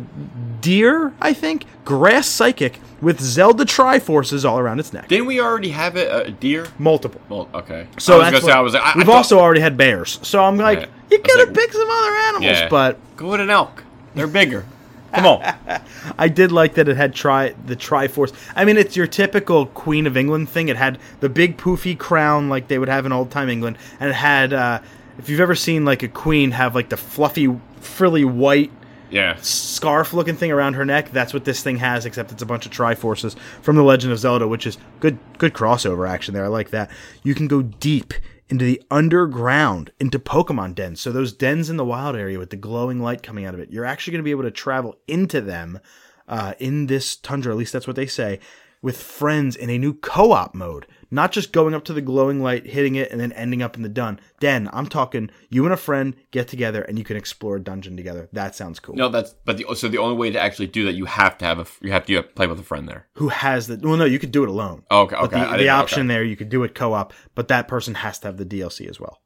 deer, 0.62 1.14
I 1.22 1.34
think, 1.34 1.66
grass 1.86 2.28
psychic 2.28 2.80
with 3.02 3.20
Zelda 3.22 3.64
Triforces 3.66 4.44
all 4.48 4.60
around 4.60 4.80
its 4.80 4.92
neck. 4.92 5.08
Didn't 5.08 5.28
we 5.28 5.40
already 5.40 5.70
have 5.70 5.96
it, 5.96 6.28
a 6.28 6.32
deer? 6.32 6.68
Multiple. 6.80 7.22
Well, 7.30 7.48
okay. 7.54 7.88
So 8.00 8.20
I 8.22 8.32
was 8.32 8.44
what- 8.44 8.52
I 8.52 8.60
was 8.62 8.74
like, 8.74 8.84
I, 8.84 8.94
we've 8.98 9.06
thought- 9.06 9.16
also 9.18 9.40
already 9.40 9.62
had 9.62 9.78
bears. 9.78 10.20
So 10.24 10.44
I'm 10.44 10.58
like, 10.58 10.80
Yeah. 10.82 10.86
you 11.12 11.20
could 11.20 11.40
have 11.40 11.50
like- 11.50 11.58
picked 11.58 11.74
some 11.74 11.90
other 11.90 12.12
animals, 12.16 12.46
yeah. 12.46 12.70
but 12.70 12.98
go 13.16 13.30
with 13.30 13.42
an 13.42 13.50
elk. 13.50 13.84
They're 14.16 14.28
bigger. 14.28 14.66
Come 15.14 15.26
on. 15.26 15.54
I 16.18 16.28
did 16.28 16.52
like 16.52 16.74
that 16.74 16.90
it 16.90 16.98
had 16.98 17.14
tri 17.16 17.54
the 17.66 17.76
Triforce. 17.76 18.34
I 18.56 18.66
mean, 18.66 18.78
it's 18.78 18.96
your 18.98 19.08
typical 19.08 19.68
Queen 19.68 20.06
of 20.06 20.18
England 20.18 20.50
thing. 20.50 20.68
It 20.68 20.76
had 20.76 21.00
the 21.22 21.30
big 21.30 21.58
poofy 21.58 21.98
crown 21.98 22.50
like 22.50 22.68
they 22.68 22.78
would 22.78 22.90
have 22.90 23.06
in 23.06 23.12
old 23.14 23.32
time 23.32 23.48
England, 23.50 23.78
and 24.00 24.10
it 24.10 24.16
had 24.16 24.52
uh, 24.54 24.80
if 25.18 25.30
you've 25.30 25.40
ever 25.40 25.56
seen 25.56 25.86
like 25.86 26.04
a 26.04 26.08
queen 26.10 26.52
have 26.52 26.76
like 26.76 26.90
the 26.90 26.98
fluffy, 26.98 27.58
frilly 27.80 28.26
white 28.26 28.70
Yeah. 29.10 29.38
scarf 29.42 30.14
looking 30.14 30.36
thing 30.36 30.52
around 30.52 30.74
her 30.74 30.86
neck. 30.86 31.12
That's 31.12 31.34
what 31.34 31.46
this 31.46 31.64
thing 31.64 31.78
has, 31.78 32.06
except 32.06 32.32
it's 32.32 32.42
a 32.42 32.46
bunch 32.46 32.66
of 32.66 32.72
Triforces 32.72 33.38
from 33.62 33.76
The 33.76 33.84
Legend 33.84 34.12
of 34.12 34.20
Zelda, 34.20 34.48
which 34.48 34.68
is 34.68 34.78
good 35.00 35.18
good 35.38 35.54
crossover 35.54 36.10
action 36.10 36.34
there. 36.34 36.46
I 36.46 36.50
like 36.50 36.72
that. 36.72 36.92
You 37.24 37.34
can 37.36 37.48
go 37.48 37.62
deep 37.62 38.14
into 38.50 38.66
the 38.66 38.82
underground, 38.90 39.92
into 40.00 40.20
Pokemon 40.20 40.76
dens. 40.76 41.02
So 41.02 41.12
those 41.12 41.34
dens 41.34 41.70
in 41.70 41.78
the 41.78 41.86
wild 41.86 42.16
area 42.16 42.40
with 42.40 42.50
the 42.50 42.56
glowing 42.56 43.02
light 43.02 43.22
coming 43.24 43.46
out 43.46 43.54
of 43.54 43.60
it, 43.60 43.72
you're 43.72 43.86
actually 43.86 44.12
going 44.12 44.22
to 44.22 44.26
be 44.26 44.32
able 44.32 44.44
to 44.44 44.52
travel 44.52 44.96
into 45.08 45.42
them 45.42 45.80
uh, 46.28 46.54
in 46.60 46.88
this 46.88 47.16
tundra. 47.16 47.52
At 47.52 47.58
least 47.58 47.74
that's 47.74 47.88
what 47.88 47.96
they 47.96 48.08
say. 48.08 48.40
With 48.82 49.02
friends 49.02 49.56
in 49.56 49.70
a 49.70 49.78
new 49.78 49.94
co-op 49.94 50.54
mode, 50.54 50.86
not 51.10 51.32
just 51.32 51.52
going 51.52 51.74
up 51.74 51.84
to 51.86 51.94
the 51.94 52.02
glowing 52.02 52.42
light, 52.42 52.66
hitting 52.68 52.96
it, 52.96 53.12
and 53.12 53.20
then 53.20 53.32
ending 53.34 53.62
up 53.62 53.76
in 53.76 53.82
the 53.82 53.90
dun 53.90 54.20
den. 54.40 54.70
I'm 54.74 54.88
talking 54.88 55.30
you 55.50 55.64
and 55.66 55.74
a 55.74 55.78
friend 55.78 56.16
get 56.32 56.48
together 56.48 56.82
and 56.82 56.98
you 56.98 57.04
can 57.06 57.18
explore 57.18 57.56
a 57.58 57.60
dungeon 57.64 57.96
together. 57.98 58.30
That 58.34 58.56
sounds 58.56 58.80
cool. 58.80 58.96
No, 58.96 59.10
that's 59.10 59.34
but 59.46 59.58
the, 59.58 59.76
so 59.76 59.88
the 59.88 59.98
only 59.98 60.16
way 60.16 60.30
to 60.32 60.40
actually 60.40 60.68
do 60.68 60.86
that, 60.86 60.94
you 60.94 61.06
have 61.06 61.38
to 61.40 61.46
have 61.46 61.60
a 61.60 61.66
you 61.82 61.92
have 61.92 62.06
to 62.06 62.12
you 62.12 62.18
have 62.18 62.28
to 62.28 62.34
play 62.34 62.48
with 62.48 62.60
a 62.60 62.64
friend 62.64 62.88
there. 62.88 63.08
who 63.14 63.30
has 63.30 63.68
the 63.68 63.80
well 63.82 63.98
no 63.98 64.06
you 64.06 64.20
could 64.20 64.32
do 64.32 64.44
it 64.44 64.50
alone 64.50 64.84
Oh, 64.92 65.02
okay, 65.02 65.16
but 65.20 65.34
okay. 65.34 65.52
The, 65.52 65.58
the 65.58 65.64
know, 65.66 65.76
option 65.76 66.02
okay. 66.02 66.08
there 66.16 66.24
you 66.24 66.36
could 66.36 66.50
do 66.50 66.64
it 66.64 66.76
co-op 66.76 67.14
but 67.36 67.48
that 67.50 67.68
person 67.68 67.96
has 67.96 68.20
to 68.20 68.28
have 68.28 68.38
the 68.38 68.46
dlc 68.46 68.88
as 68.90 69.00
well 69.00 69.22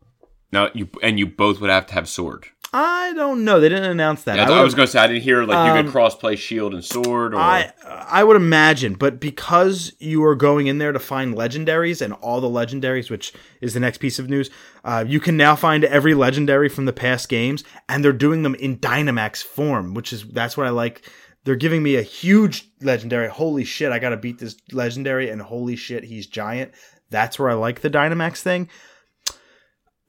Now 0.52 0.70
you 0.74 0.90
and 1.02 1.18
you 1.20 1.28
both 1.28 1.62
would 1.62 1.70
have 1.70 1.88
to 1.88 1.94
have 1.94 2.08
sword. 2.10 2.48
I 2.74 3.12
don't 3.16 3.44
know 3.44 3.60
they 3.60 3.68
didn't 3.70 3.92
announce 3.92 4.24
that 4.24 4.38
Yeah, 4.38 4.46
I, 4.50 4.58
would- 4.58 4.64
was 4.64 4.74
going 4.76 4.86
to 4.86 4.92
say 4.92 5.00
I 5.00 5.08
didn't 5.08 5.24
hear 5.24 5.44
like 5.44 5.66
you 5.68 5.74
Um, 5.80 5.84
could 5.86 5.92
cross 5.92 6.16
play 6.16 6.36
shield 6.38 6.74
and 6.74 6.84
sword 6.84 7.34
or 7.34 7.38
I 7.40 7.72
I 8.14 8.24
would 8.24 8.36
imagine, 8.38 8.94
but 8.96 9.20
because 9.20 9.94
you 10.00 10.24
are 10.26 10.36
going 10.36 10.68
in 10.68 10.78
there 10.78 10.92
to 10.92 11.00
find 11.00 11.34
legendaries 11.36 12.02
and 12.02 12.14
all 12.14 12.42
the 12.42 12.48
legendaries, 12.50 13.10
which 13.10 13.34
is 13.62 13.74
the 13.74 13.80
next 13.80 14.00
piece 14.00 14.20
of 14.20 14.30
news, 14.30 14.50
uh, 14.84 15.04
you 15.08 15.20
can 15.20 15.38
now 15.38 15.56
find 15.56 15.84
every 15.86 16.14
legendary 16.14 16.68
from 16.70 16.86
the 16.86 16.92
past 16.94 17.30
games, 17.30 17.64
and 17.88 18.04
they're 18.04 18.12
doing 18.14 18.44
them 18.44 18.56
in 18.56 18.78
Dynamax 18.78 19.42
form, 19.44 19.94
which 19.94 20.12
is 20.12 20.24
that's 20.26 20.58
what 20.58 20.68
I 20.68 20.72
like. 20.72 21.10
They're 21.46 21.56
giving 21.56 21.82
me 21.84 21.96
a 21.96 22.02
huge 22.02 22.70
legendary. 22.82 23.30
Holy 23.30 23.64
shit, 23.64 23.92
I 23.92 24.00
gotta 24.00 24.18
beat 24.18 24.40
this 24.40 24.56
legendary, 24.72 25.30
and 25.30 25.42
holy 25.42 25.76
shit, 25.78 26.04
he's 26.04 26.28
giant. 26.28 26.72
That's 27.10 27.40
where 27.40 27.50
I 27.50 27.54
like 27.54 27.82
the 27.82 27.90
Dynamax 27.90 28.42
thing. 28.42 28.70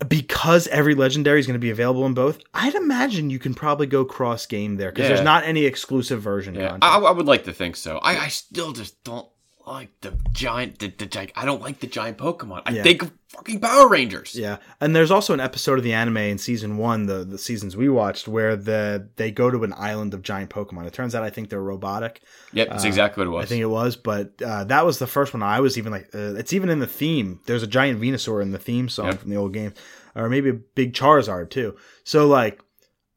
Because 0.09 0.67
every 0.69 0.95
legendary 0.95 1.41
is 1.41 1.47
going 1.47 1.55
to 1.55 1.59
be 1.61 1.71
available 1.71 2.05
in 2.07 2.15
both, 2.15 2.39
I'd 2.55 2.75
imagine 2.75 3.31
you 3.31 3.39
can 3.39 3.55
probably 3.55 3.87
go 3.87 4.05
cross 4.05 4.47
game 4.47 4.77
there 4.77 4.91
because 4.91 5.03
Yeah. 5.09 5.15
there's 5.17 5.25
not 5.25 5.45
any 5.45 5.65
exclusive 5.65 6.21
version 6.23 6.55
yeah. 6.55 6.79
I, 6.83 6.99
I 6.99 7.11
would 7.11 7.27
like 7.27 7.45
to 7.45 7.53
think 7.53 7.77
so. 7.77 7.99
I, 7.99 8.17
I 8.19 8.29
still 8.29 8.73
just 8.73 9.03
don't 9.05 9.29
like 9.67 9.89
the 10.01 10.17
giant 10.33 10.79
the, 10.81 10.89
the 10.89 11.07
giant. 11.07 11.33
I 11.37 11.45
don't 11.45 11.63
like 11.63 11.81
the 11.81 11.87
giant 11.87 12.19
Pokemon. 12.19 12.63
I 12.67 12.73
Yeah. 12.73 12.83
think 12.83 13.03
of 13.03 13.13
fucking 13.29 13.61
Power 13.61 13.89
Rangers. 13.89 14.35
Yeah, 14.35 14.57
and 14.81 14.95
there's 14.95 15.11
also 15.11 15.33
an 15.35 15.41
episode 15.41 15.79
of 15.79 15.85
the 15.85 15.93
anime 15.93 16.17
in 16.17 16.39
season 16.39 16.77
one, 16.79 17.07
the 17.07 17.25
the 17.25 17.39
seasons 17.39 17.77
we 17.77 17.89
watched, 17.89 18.27
where 18.29 18.57
the 18.57 19.09
they 19.17 19.31
go 19.31 19.51
to 19.51 19.63
an 19.65 19.73
island 19.77 20.15
of 20.15 20.23
giant 20.23 20.51
Pokemon. 20.51 20.87
It 20.87 20.93
turns 20.93 21.15
out 21.15 21.23
I 21.23 21.31
think 21.31 21.49
they're 21.49 21.63
robotic. 21.63 22.23
Yep, 22.53 22.69
that's 22.71 22.85
Uh, 22.85 22.89
exactly 22.89 23.21
what 23.23 23.29
it 23.33 23.37
was. 23.37 23.45
I 23.45 23.49
think 23.49 23.63
it 23.63 23.67
was, 23.67 23.97
but 23.97 24.33
uh, 24.45 24.65
that 24.65 24.85
was 24.85 24.99
the 24.99 25.07
first 25.07 25.33
one. 25.33 25.43
I 25.43 25.61
was 25.61 25.79
even 25.79 25.93
like, 25.93 26.09
uh, 26.15 26.35
it's 26.35 26.53
even 26.53 26.69
in 26.69 26.79
the 26.81 26.87
theme. 26.87 27.41
There's 27.47 27.63
a 27.63 27.67
giant 27.69 28.01
Venusaur 28.01 28.43
in 28.43 28.51
the 28.51 28.59
theme 28.59 28.89
song 28.89 29.07
Yep. 29.07 29.21
from 29.21 29.31
the 29.31 29.37
old 29.37 29.53
game, 29.53 29.75
or 30.15 30.29
maybe 30.29 30.51
a 30.51 30.55
big 30.55 30.93
Charizard 30.93 31.51
too. 31.51 31.77
So 32.05 32.27
like, 32.27 32.61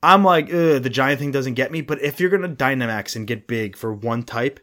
I'm 0.03 0.23
like, 0.23 0.49
the 0.49 0.89
giant 0.91 1.19
thing 1.19 1.31
doesn't 1.31 1.55
get 1.55 1.71
me. 1.71 1.81
But 1.81 2.01
if 2.01 2.19
you're 2.19 2.29
gonna 2.29 2.49
Dynamax 2.49 3.15
and 3.15 3.25
get 3.25 3.47
big 3.47 3.75
for 3.75 3.91
one 3.93 4.21
type, 4.23 4.59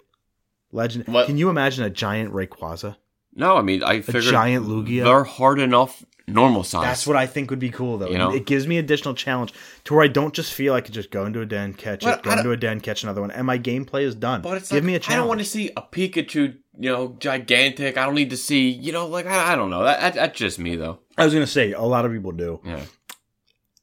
legend, 0.73 1.07
What- 1.07 1.27
can 1.27 1.37
you 1.39 1.49
imagine 1.51 1.85
a 1.85 1.91
giant 1.91 2.33
Rayquaza? 2.33 2.97
no, 3.35 3.57
I 3.57 3.63
mean 3.63 3.83
I 3.83 3.95
A 3.95 4.03
figured 4.03 4.25
giant 4.25 4.67
Lugia? 4.67 5.05
They're 5.05 5.25
hard 5.25 5.59
enough 5.61 6.05
normal 6.27 6.65
size. 6.65 6.83
That's 6.85 7.07
what 7.07 7.17
I 7.17 7.27
think 7.27 7.51
would 7.51 7.59
be 7.59 7.71
cool, 7.71 7.99
though. 7.99 8.09
You 8.09 8.17
know? 8.19 8.33
It 8.33 8.47
gives 8.47 8.67
me 8.67 8.79
additional 8.79 9.13
challenge 9.15 9.53
to 9.85 9.95
where 9.95 10.05
I 10.05 10.09
don't 10.09 10.33
just 10.33 10.53
feel 10.53 10.73
I 10.73 10.81
could 10.81 10.95
just 10.95 11.11
go 11.11 11.27
into 11.27 11.41
a 11.41 11.47
den, 11.47 11.75
catch 11.75 12.05
But 12.05 12.19
it, 12.21 12.23
go 12.25 12.31
into 12.33 12.51
a 12.53 12.57
den, 12.57 12.81
catch 12.81 13.03
another 13.03 13.21
one, 13.21 13.31
and 13.31 13.47
my 13.47 13.59
gameplay 13.59 14.03
is 14.03 14.15
done. 14.15 14.41
But 14.41 14.57
it's 14.59 14.71
Give 14.71 14.77
like, 14.77 14.85
me 14.85 14.95
a 14.95 14.99
challenge. 15.01 15.17
I 15.17 15.21
don't 15.21 15.29
want 15.29 15.41
to 15.41 15.47
see 15.47 15.71
a 15.77 15.83
Pikachu, 15.83 16.57
you 16.79 16.91
know, 16.91 17.17
gigantic. 17.19 17.99
I 17.99 18.05
don't 18.07 18.15
need 18.15 18.31
to 18.31 18.37
see, 18.37 18.69
you 18.71 18.93
know, 18.93 19.07
like 19.09 19.27
I, 19.27 19.53
I 19.53 19.57
don't 19.57 19.69
know. 19.71 19.83
That, 19.83 20.01
that 20.01 20.15
that's 20.15 20.39
just 20.39 20.59
me 20.59 20.77
though. 20.77 21.01
I 21.19 21.25
was 21.25 21.35
gonna 21.35 21.47
say 21.47 21.73
a 21.73 21.83
lot 21.83 22.05
of 22.05 22.13
people 22.13 22.33
do. 22.33 22.61
Yeah. 22.65 22.85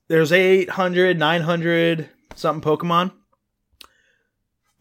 There's 0.07 0.31
800, 0.31 1.19
900 1.19 2.09
something 2.35 2.77
Pokemon. 2.77 3.11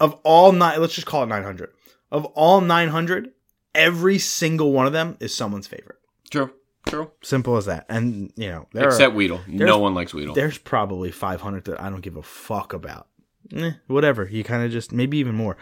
Of 0.00 0.14
all 0.22 0.52
nine, 0.52 0.80
let's 0.80 0.94
just 0.94 1.08
call 1.08 1.24
it 1.24 1.26
900. 1.26 1.70
Of 2.10 2.24
all 2.26 2.60
900, 2.60 3.32
every 3.74 4.18
single 4.18 4.72
one 4.72 4.86
of 4.86 4.92
them 4.92 5.16
is 5.20 5.34
someone's 5.34 5.66
favorite. 5.66 5.98
True. 6.30 6.50
True. 6.86 7.10
Simple 7.22 7.56
as 7.56 7.66
that. 7.66 7.84
And 7.88 8.32
you 8.36 8.48
know, 8.48 8.66
there 8.72 8.86
Except 8.88 9.12
are, 9.12 9.16
Weedle. 9.16 9.40
No 9.46 9.78
one 9.78 9.94
likes 9.94 10.14
Weedle. 10.14 10.34
there's 10.34 10.56
probably 10.58 11.10
500 11.10 11.64
that 11.64 11.80
I 11.82 11.90
don't 11.90 12.00
give 12.00 12.16
a 12.16 12.22
fuck 12.22 12.72
about. 12.72 13.08
Eh, 13.54 13.72
whatever. 13.88 14.26
You 14.30 14.42
kind 14.44 14.62
of 14.64 14.70
just 14.70 14.92
maybe 14.92 15.18
even 15.18 15.34
more. 15.34 15.56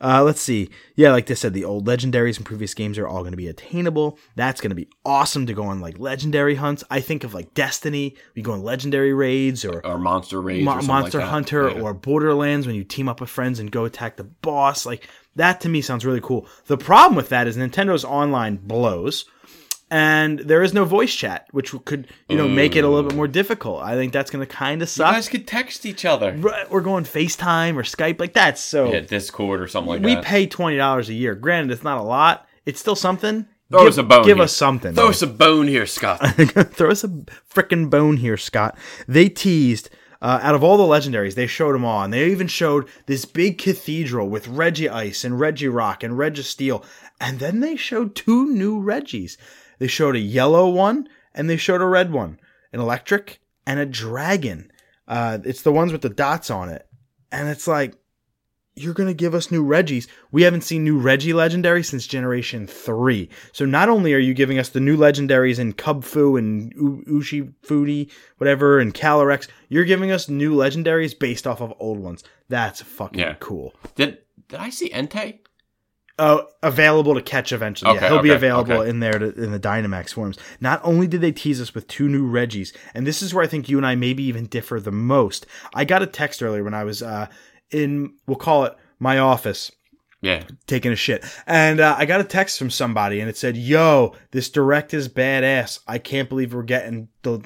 Uh, 0.00 0.22
let's 0.22 0.40
see. 0.40 0.70
Yeah, 0.94 1.10
like 1.10 1.26
they 1.26 1.34
said, 1.34 1.52
the 1.54 1.64
old 1.64 1.84
legendaries 1.88 2.36
and 2.36 2.46
previous 2.46 2.72
games 2.74 2.98
are 2.98 3.08
all 3.08 3.20
going 3.20 3.32
to 3.32 3.36
be 3.36 3.48
attainable. 3.48 4.16
That's 4.36 4.60
going 4.60 4.70
to 4.70 4.76
be 4.76 4.88
awesome 5.04 5.46
to 5.46 5.52
go 5.54 5.64
on 5.64 5.80
like 5.80 5.98
legendary 5.98 6.54
hunts. 6.54 6.84
I 6.88 7.00
think 7.00 7.24
of 7.24 7.34
like 7.34 7.54
Destiny. 7.54 8.14
We 8.36 8.42
go 8.42 8.52
on 8.52 8.62
legendary 8.62 9.12
raids 9.12 9.64
or 9.64 9.84
Or 9.84 9.98
Monster 9.98 10.40
Raids. 10.40 10.64
Mo- 10.64 10.78
or 10.78 10.82
Monster 10.82 11.18
like. 11.18 11.28
Hunter 11.28 11.70
Yeah. 11.70 11.80
or 11.80 11.94
Borderlands 11.94 12.66
when 12.68 12.76
you 12.76 12.84
team 12.84 13.08
up 13.08 13.20
with 13.20 13.30
friends 13.30 13.58
and 13.58 13.72
go 13.72 13.84
attack 13.84 14.16
the 14.16 14.24
boss. 14.24 14.86
Like 14.86 15.08
that 15.38 15.60
to 15.62 15.68
me 15.68 15.80
sounds 15.80 16.04
really 16.04 16.20
cool. 16.20 16.46
The 16.66 16.76
problem 16.76 17.16
with 17.16 17.30
that 17.30 17.46
is 17.46 17.56
Nintendo's 17.56 18.04
online 18.04 18.56
blows. 18.56 19.24
And 19.90 20.40
there 20.40 20.62
is 20.62 20.74
no 20.74 20.84
voice 20.84 21.14
chat, 21.14 21.46
which 21.50 21.74
could, 21.86 22.08
you 22.28 22.36
know, 22.36 22.46
make 22.46 22.76
it 22.76 22.84
a 22.84 22.88
little 22.88 23.08
bit 23.08 23.16
more 23.16 23.26
difficult. 23.26 23.82
I 23.82 23.94
think 23.94 24.12
that's 24.12 24.30
going 24.30 24.46
to 24.46 24.54
kind 24.54 24.82
of 24.82 24.88
suck. 24.90 25.06
You 25.08 25.14
guys 25.14 25.28
could 25.30 25.46
text 25.46 25.86
each 25.86 26.04
other. 26.04 26.32
Right, 26.36 26.70
We're 26.70 26.82
going 26.82 27.04
FaceTime 27.04 27.74
or 27.74 27.82
Skype 27.84 28.20
like 28.20 28.34
that. 28.34 28.58
So 28.58 28.92
Yeah, 28.92 29.00
Discord 29.00 29.62
or 29.62 29.66
something 29.66 29.88
like 29.88 30.02
we 30.02 30.12
that. 30.14 30.20
We 30.20 30.24
pay 30.26 30.46
twenty 30.46 30.76
dollars 30.76 31.08
a 31.08 31.14
year. 31.14 31.34
Granted, 31.34 31.72
it's 31.72 31.82
not 31.82 31.96
a 31.96 32.02
lot. 32.02 32.46
It's 32.66 32.78
still 32.78 32.96
something. 32.96 33.46
Throw 33.70 33.80
give, 33.80 33.88
us 33.88 33.96
a 33.98 34.02
bone 34.02 34.24
Give 34.26 34.36
here. 34.36 34.44
us 34.44 34.52
something. 34.54 34.94
Throw 34.94 35.08
us 35.08 35.22
a 35.22 35.26
bone 35.26 35.68
here, 35.68 35.86
Scott. 35.86 36.18
Throw 36.72 36.90
us 36.90 37.04
a 37.04 37.08
freaking 37.08 37.88
bone 37.88 38.18
here, 38.18 38.36
Scott. 38.36 38.76
They 39.06 39.30
teased 39.30 39.88
uh, 40.20 40.40
out 40.42 40.54
of 40.54 40.64
all 40.64 40.76
the 40.76 40.82
legendaries, 40.82 41.34
they 41.34 41.46
showed 41.46 41.74
them 41.74 41.84
all, 41.84 42.02
and 42.02 42.12
they 42.12 42.30
even 42.30 42.48
showed 42.48 42.88
this 43.06 43.24
big 43.24 43.58
cathedral 43.58 44.28
with 44.28 44.46
Regice 44.48 45.24
and 45.24 45.34
Regirock 45.34 46.02
and 46.02 46.14
Registeel, 46.14 46.84
and 47.20 47.38
then 47.38 47.60
they 47.60 47.76
showed 47.76 48.14
two 48.14 48.46
new 48.46 48.80
Regis. 48.80 49.36
They 49.78 49.86
showed 49.86 50.16
a 50.16 50.20
yellow 50.20 50.68
one 50.68 51.08
and 51.34 51.48
they 51.48 51.56
showed 51.56 51.80
a 51.80 51.86
red 51.86 52.12
one, 52.12 52.40
an 52.72 52.80
electric 52.80 53.40
and 53.66 53.78
a 53.78 53.86
dragon. 53.86 54.70
Uh, 55.06 55.38
it's 55.44 55.62
the 55.62 55.72
ones 55.72 55.92
with 55.92 56.02
the 56.02 56.08
dots 56.08 56.50
on 56.50 56.68
it, 56.68 56.86
and 57.30 57.48
it's 57.48 57.68
like 57.68 57.94
you're 58.78 58.94
going 58.94 59.08
to 59.08 59.14
give 59.14 59.34
us 59.34 59.50
new 59.50 59.62
Regis. 59.62 60.06
We 60.30 60.42
haven't 60.42 60.62
seen 60.62 60.84
new 60.84 60.98
Regi 60.98 61.32
legendary 61.32 61.82
since 61.82 62.06
Generation 62.06 62.66
3. 62.66 63.28
So 63.52 63.64
not 63.64 63.88
only 63.88 64.14
are 64.14 64.18
you 64.18 64.34
giving 64.34 64.58
us 64.58 64.68
the 64.68 64.80
new 64.80 64.96
legendaries 64.96 65.58
in 65.58 65.72
Kubfu 65.74 66.38
and 66.38 66.72
U- 66.74 67.04
Ushi 67.08 67.52
Foodie, 67.66 68.10
whatever, 68.38 68.78
and 68.78 68.94
Calyrex, 68.94 69.48
you're 69.68 69.84
giving 69.84 70.10
us 70.10 70.28
new 70.28 70.54
legendaries 70.54 71.18
based 71.18 71.46
off 71.46 71.60
of 71.60 71.72
old 71.78 71.98
ones. 71.98 72.24
That's 72.48 72.80
fucking 72.82 73.18
Yeah. 73.20 73.34
cool. 73.40 73.74
Did 73.94 74.18
did 74.48 74.60
I 74.60 74.70
see 74.70 74.88
Entei? 74.90 75.40
Uh, 76.20 76.42
available 76.64 77.14
to 77.14 77.22
catch 77.22 77.52
eventually. 77.52 77.94
yeah, 77.94 78.08
he'll 78.08 78.20
be 78.20 78.30
available 78.30 78.78
okay. 78.78 78.90
in 78.90 78.98
there 78.98 79.20
to, 79.20 79.26
in 79.40 79.52
the 79.52 79.60
Dynamax 79.60 80.12
forms. 80.12 80.36
Not 80.60 80.80
only 80.82 81.06
did 81.06 81.20
they 81.20 81.30
tease 81.30 81.60
us 81.60 81.76
with 81.76 81.86
two 81.86 82.08
new 82.08 82.26
Regis, 82.26 82.72
and 82.92 83.06
this 83.06 83.22
is 83.22 83.32
where 83.32 83.44
I 83.44 83.46
think 83.46 83.68
you 83.68 83.76
and 83.76 83.86
I 83.86 83.94
maybe 83.94 84.24
even 84.24 84.46
differ 84.46 84.80
the 84.80 84.90
most. 84.90 85.46
I 85.74 85.84
got 85.84 86.02
a 86.02 86.08
text 86.08 86.42
earlier 86.42 86.64
when 86.64 86.74
I 86.74 86.82
was 86.82 87.04
uh, 87.04 87.28
in, 87.70 88.14
we'll 88.26 88.36
call 88.36 88.64
it 88.64 88.74
my 88.98 89.18
office, 89.18 89.70
Yeah. 90.20 90.44
taking 90.66 90.92
a 90.92 90.96
shit. 90.96 91.24
And 91.46 91.80
uh, 91.80 91.94
I 91.98 92.04
got 92.06 92.20
a 92.20 92.24
text 92.24 92.58
from 92.58 92.70
somebody 92.70 93.20
and 93.20 93.28
it 93.28 93.36
said, 93.36 93.56
Yo, 93.56 94.14
this 94.32 94.48
direct 94.50 94.92
is 94.94 95.08
badass. 95.08 95.80
I 95.86 95.98
can't 95.98 96.28
believe 96.28 96.52
we're 96.54 96.62
getting 96.62 97.08
the, 97.22 97.40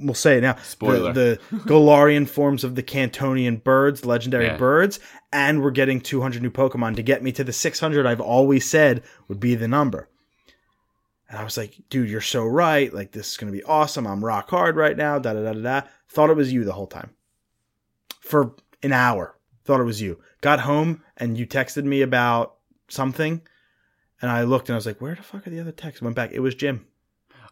we'll 0.00 0.14
say 0.14 0.38
it 0.38 0.42
now, 0.42 0.56
Spoiler. 0.62 1.12
the, 1.12 1.38
the 1.50 1.56
Galarian 1.58 2.28
forms 2.28 2.62
of 2.64 2.74
the 2.74 2.82
Kantonian 2.82 3.62
birds, 3.64 4.04
legendary 4.04 4.46
Yeah. 4.46 4.56
birds, 4.56 5.00
and 5.32 5.62
we're 5.62 5.70
getting 5.72 6.00
200 6.00 6.42
new 6.42 6.50
Pokemon 6.50 6.96
to 6.96 7.02
get 7.02 7.22
me 7.22 7.32
to 7.32 7.42
the 7.44 7.52
600 7.52 8.06
I've 8.06 8.20
always 8.20 8.68
said 8.68 9.02
would 9.28 9.40
be 9.40 9.54
the 9.56 9.66
number. 9.68 10.08
And 11.28 11.38
I 11.38 11.42
was 11.44 11.56
like, 11.56 11.74
dude, 11.90 12.10
you're 12.10 12.20
so 12.20 12.44
right. 12.44 12.92
Like, 12.94 13.10
this 13.10 13.30
is 13.32 13.36
going 13.38 13.50
to 13.52 13.58
be 13.58 13.64
awesome. 13.64 14.06
I'm 14.06 14.24
rock 14.24 14.50
hard 14.50 14.76
right 14.76 14.96
now. 14.96 15.18
Da 15.18 15.32
da 15.32 15.42
da 15.42 15.52
da 15.54 15.60
da. 15.80 15.86
Thought 16.08 16.30
it 16.30 16.36
was 16.36 16.52
you 16.52 16.62
the 16.64 16.74
whole 16.74 16.86
time. 16.86 17.10
For 18.20 18.54
an 18.82 18.92
hour. 18.92 19.34
Thought 19.64 19.80
it 19.80 19.84
was 19.84 20.00
you. 20.00 20.20
Got 20.40 20.60
home 20.60 21.02
and 21.16 21.38
you 21.38 21.46
texted 21.46 21.84
me 21.84 22.02
about 22.02 22.56
something. 22.88 23.40
And 24.20 24.30
I 24.30 24.42
looked 24.44 24.68
and 24.68 24.74
I 24.74 24.76
was 24.76 24.86
like, 24.86 25.00
where 25.00 25.14
the 25.14 25.22
fuck 25.22 25.46
are 25.46 25.50
the 25.50 25.60
other 25.60 25.72
texts? 25.72 26.02
Went 26.02 26.16
back. 26.16 26.32
It 26.32 26.40
was 26.40 26.54
Jim. 26.54 26.86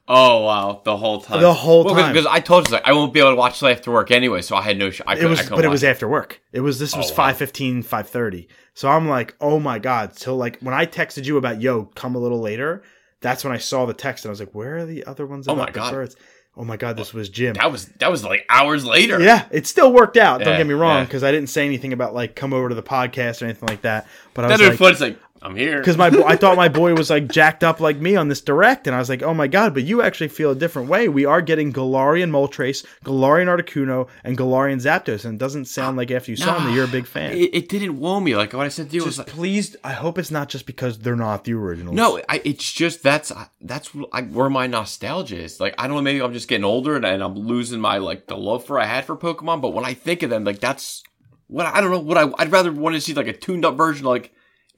Oh 0.08 0.44
wow, 0.44 0.80
the 0.84 0.96
whole 0.96 1.20
time. 1.20 1.40
The 1.40 1.54
whole 1.54 1.84
time. 1.84 2.12
Because 2.12 2.26
I 2.26 2.40
told 2.40 2.66
you 2.68 2.72
like, 2.74 2.86
I 2.86 2.92
won't 2.92 3.14
be 3.14 3.20
able 3.20 3.30
to 3.30 3.36
watch 3.36 3.62
it 3.62 3.66
after 3.66 3.92
work 3.92 4.10
anyway, 4.10 4.42
so 4.42 4.56
I 4.56 4.62
had 4.62 4.76
no. 4.76 4.90
Sh- 4.90 5.00
I 5.06 5.14
It 5.14 5.20
could, 5.20 5.30
was, 5.30 5.38
I 5.38 5.42
couldn't 5.44 5.58
but 5.58 5.64
it 5.64 5.68
was 5.68 5.84
after 5.84 6.08
work. 6.08 6.40
It 6.52 6.60
was, 6.60 6.80
this 6.80 6.92
oh, 6.94 6.98
was 6.98 7.12
Oh, 7.12 7.14
wow. 7.16 7.30
5.15, 7.32 7.84
5.30. 7.86 8.48
So 8.74 8.88
I'm 8.88 9.08
like, 9.08 9.36
oh 9.40 9.60
my 9.60 9.78
God. 9.78 10.18
So 10.18 10.34
like 10.34 10.58
when 10.58 10.74
I 10.74 10.86
texted 10.86 11.24
you 11.24 11.36
about, 11.36 11.60
yo, 11.60 11.84
come 11.84 12.16
a 12.16 12.18
little 12.18 12.40
later, 12.40 12.82
that's 13.20 13.44
when 13.44 13.52
I 13.52 13.58
saw 13.58 13.86
the 13.86 13.94
text 13.94 14.24
and 14.24 14.30
I 14.30 14.32
was 14.32 14.40
like, 14.40 14.54
where 14.56 14.78
are 14.78 14.86
the 14.86 15.04
other 15.04 15.24
ones 15.24 15.46
Oh 15.46 15.54
my 15.54 15.66
the 15.66 15.72
God. 15.72 15.92
birds? 15.92 16.16
Oh 16.55 16.64
my 16.64 16.76
God, 16.76 16.98
this 16.98 17.14
was 17.14 17.30
Jim. 17.30 17.55
That 17.55 17.72
was 17.72 17.86
that 17.98 18.11
was 18.11 18.24
like 18.24 18.44
hours 18.48 18.84
later. 18.84 19.18
Yeah, 19.20 19.46
it 19.50 19.66
still 19.66 19.90
worked 19.92 20.18
out. 20.18 20.40
Don't 20.40 20.59
get 20.59 20.66
me 20.66 20.74
wrong, 20.74 20.98
yeah. 20.98 21.05
because 21.05 21.24
I 21.24 21.32
didn't 21.32 21.48
say 21.48 21.64
anything 21.64 21.94
about 21.94 22.12
like 22.12 22.36
come 22.36 22.53
over 22.53 22.68
to 22.68 22.74
the 22.74 22.82
podcast 22.82 23.40
or 23.40 23.46
anything 23.46 23.68
like 23.68 23.82
that. 23.82 24.07
But 24.34 24.44
I 24.44 24.48
was 24.48 24.61
was 24.61 24.68
like, 24.68 24.78
fun. 24.78 24.92
It's 24.92 25.00
like 25.00 25.18
I'm 25.43 25.57
here. 25.57 25.78
because 25.78 25.97
my 25.97 26.07
I 26.26 26.36
thought 26.36 26.57
my 26.57 26.68
boy 26.68 26.95
was 26.95 27.11
like 27.11 27.28
jacked 27.28 27.64
up 27.64 27.80
like 27.80 27.99
me 27.99 28.14
on 28.16 28.28
this 28.28 28.40
direct, 28.40 28.86
and 28.86 28.95
I 28.95 28.99
was 28.99 29.09
like, 29.09 29.22
oh 29.22 29.34
my 29.34 29.49
god! 29.49 29.74
But 29.74 29.82
you 29.82 30.01
actually 30.01 30.28
feel 30.28 30.51
a 30.53 30.55
different 30.55 30.88
way. 30.88 31.09
We 31.09 31.24
are 31.24 31.43
getting 31.43 31.72
Galarian 31.72 32.30
Moltres, 32.30 32.86
Galarian 33.05 33.49
Articuno, 33.49 34.09
and 34.24 34.38
Galarian 34.38 34.80
Zapdos, 34.80 35.24
and 35.24 35.34
it 35.34 35.38
doesn't 35.38 35.64
sound 35.64 35.97
like 35.97 36.11
after 36.11 36.30
you 36.30 36.36
saw 36.36 36.55
them 36.55 36.66
that 36.66 36.74
you're 36.74 36.84
a 36.84 36.88
big 36.88 37.07
fan. 37.07 37.32
it, 37.32 37.51
it 37.53 37.68
didn't 37.68 37.99
woo 37.99 38.20
me. 38.20 38.36
Like 38.36 38.53
what 38.53 38.66
I 38.66 38.68
said 38.68 38.90
to 38.90 38.97
you 38.97 39.05
was 39.05 39.16
Just 39.16 39.26
like, 39.26 39.34
please, 39.36 39.76
I 39.82 39.93
hope 39.93 40.18
it's 40.18 40.30
not 40.30 40.49
just 40.49 40.64
because 40.66 40.99
they're 40.99 41.16
not 41.16 41.45
the 41.45 41.55
originals. 41.55 41.97
no, 41.97 42.20
I, 42.28 42.40
it's 42.45 42.72
just 42.72 43.03
that's 43.03 43.32
that's 43.61 43.90
I, 44.12 44.22
where 44.22 44.51
my 44.51 44.66
nostalgia 44.66 45.38
is. 45.38 45.59
Like 45.59 45.74
I 45.78 45.88
don't 45.88 45.97
know, 45.97 46.03
maybe 46.03 46.22
I'm 46.22 46.32
just 46.32 46.49
getting 46.49 46.64
older 46.64 46.95
and, 46.97 47.05
and 47.05 47.22
I'm 47.22 47.34
losing 47.34 47.80
my 47.80 47.99
like 47.99 48.26
the 48.26 48.36
love 48.36 48.64
for 48.64 48.78
I 48.78 48.84
had 48.84 49.05
for 49.05 49.16
Pokemon. 49.16 49.61
But 49.61 49.70
when 49.70 49.84
I 49.84 49.95
think 49.95 50.22
of 50.22 50.30
them, 50.30 50.45
like 50.45 50.61
that's 50.61 51.03
what 51.49 51.66
I 51.66 51.80
don't 51.80 51.90
know. 51.90 51.99
What 52.01 52.16
I 52.16 52.30
I'd 52.38 52.53
rather 52.53 52.72
want 52.72 52.95
to 52.95 53.01
see 53.01 53.12
like 53.14 53.26
a 53.26 53.32
tuned 53.32 53.64
up 53.64 53.76
version, 53.76 54.07
like 54.07 54.32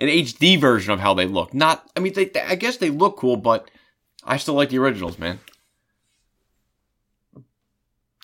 an 0.09 0.15
HD 0.25 0.59
version 0.61 0.93
of 0.93 1.01
how 1.01 1.15
they 1.15 1.27
look. 1.27 1.53
Not, 1.55 1.89
I 1.97 2.01
mean, 2.01 2.13
they, 2.15 2.27
they 2.27 2.41
I 2.43 2.55
guess 2.55 2.77
they 2.77 2.91
look 2.91 3.17
cool, 3.17 3.37
but 3.37 3.71
I 4.25 4.37
still 4.37 4.55
like 4.55 4.71
the 4.71 4.79
originals, 4.79 5.19
man. 5.19 5.41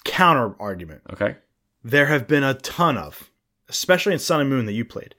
counter 0.05 0.55
argument. 0.61 1.03
Okay. 1.13 1.37
There 1.83 2.07
have 2.07 2.27
been 2.27 2.43
a 2.45 2.55
ton 2.55 2.97
of, 2.99 3.31
especially 3.69 4.13
in 4.13 4.19
Sun 4.19 4.41
and 4.41 4.51
Moon 4.51 4.67
that 4.67 4.73
you 4.73 4.85
played, 4.85 5.15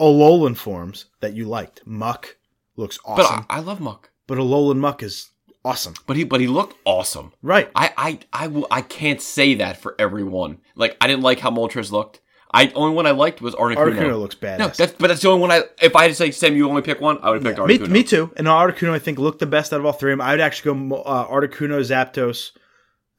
Alolan 0.00 0.56
forms 0.56 1.06
that 1.20 1.34
you 1.34 1.44
liked. 1.44 1.82
Muk 1.86 2.36
looks 2.76 2.98
But 3.04 3.20
awesome, 3.20 3.46
I, 3.48 3.56
I 3.58 3.60
love 3.60 3.80
Muk. 3.80 4.10
but 4.26 4.38
Alolan 4.38 4.78
Muk 4.78 5.02
is 5.02 5.30
awesome. 5.64 5.94
But 6.06 6.16
he 6.16 6.24
but 6.24 6.40
he 6.40 6.46
looked 6.48 6.76
awesome. 6.84 7.32
Right. 7.42 7.70
I 7.74 7.92
I 7.96 8.18
I, 8.32 8.46
will, 8.48 8.66
I 8.70 8.82
can't 8.82 9.20
say 9.20 9.54
that 9.54 9.80
for 9.80 9.94
everyone. 9.98 10.58
Like 10.74 10.96
I 11.00 11.06
didn't 11.06 11.22
like 11.22 11.38
how 11.40 11.50
Moltres 11.50 11.92
looked. 11.92 12.20
I 12.54 12.70
only 12.74 12.94
one 12.94 13.06
I 13.06 13.12
liked 13.12 13.40
was 13.40 13.54
Articuno. 13.54 13.76
Articuno 13.76 14.20
looks 14.20 14.34
badass. 14.34 14.58
No, 14.58 14.68
that's 14.68 14.92
but 14.92 15.08
that's 15.08 15.22
the 15.22 15.28
only 15.28 15.40
one 15.40 15.50
I. 15.50 15.62
If 15.80 15.96
I 15.96 16.02
had 16.02 16.08
to 16.08 16.14
say 16.14 16.30
Sam, 16.30 16.54
you 16.54 16.68
only 16.68 16.82
pick 16.82 17.00
one, 17.00 17.18
I 17.22 17.30
would 17.30 17.42
have 17.42 17.56
picked 17.56 17.66
me, 17.66 17.78
Articuno. 17.78 17.90
me 17.90 18.04
too. 18.04 18.30
And 18.36 18.46
Articuno, 18.46 18.90
I 18.92 18.98
think, 18.98 19.18
looked 19.18 19.38
the 19.38 19.46
best 19.46 19.72
out 19.72 19.80
of 19.80 19.86
all 19.86 19.92
three 19.92 20.12
of 20.12 20.18
them. 20.18 20.26
I 20.26 20.32
would 20.32 20.40
actually 20.40 20.88
go 20.88 20.96
uh, 20.96 21.26
Articuno, 21.28 21.80
Zapdos, 21.80 22.50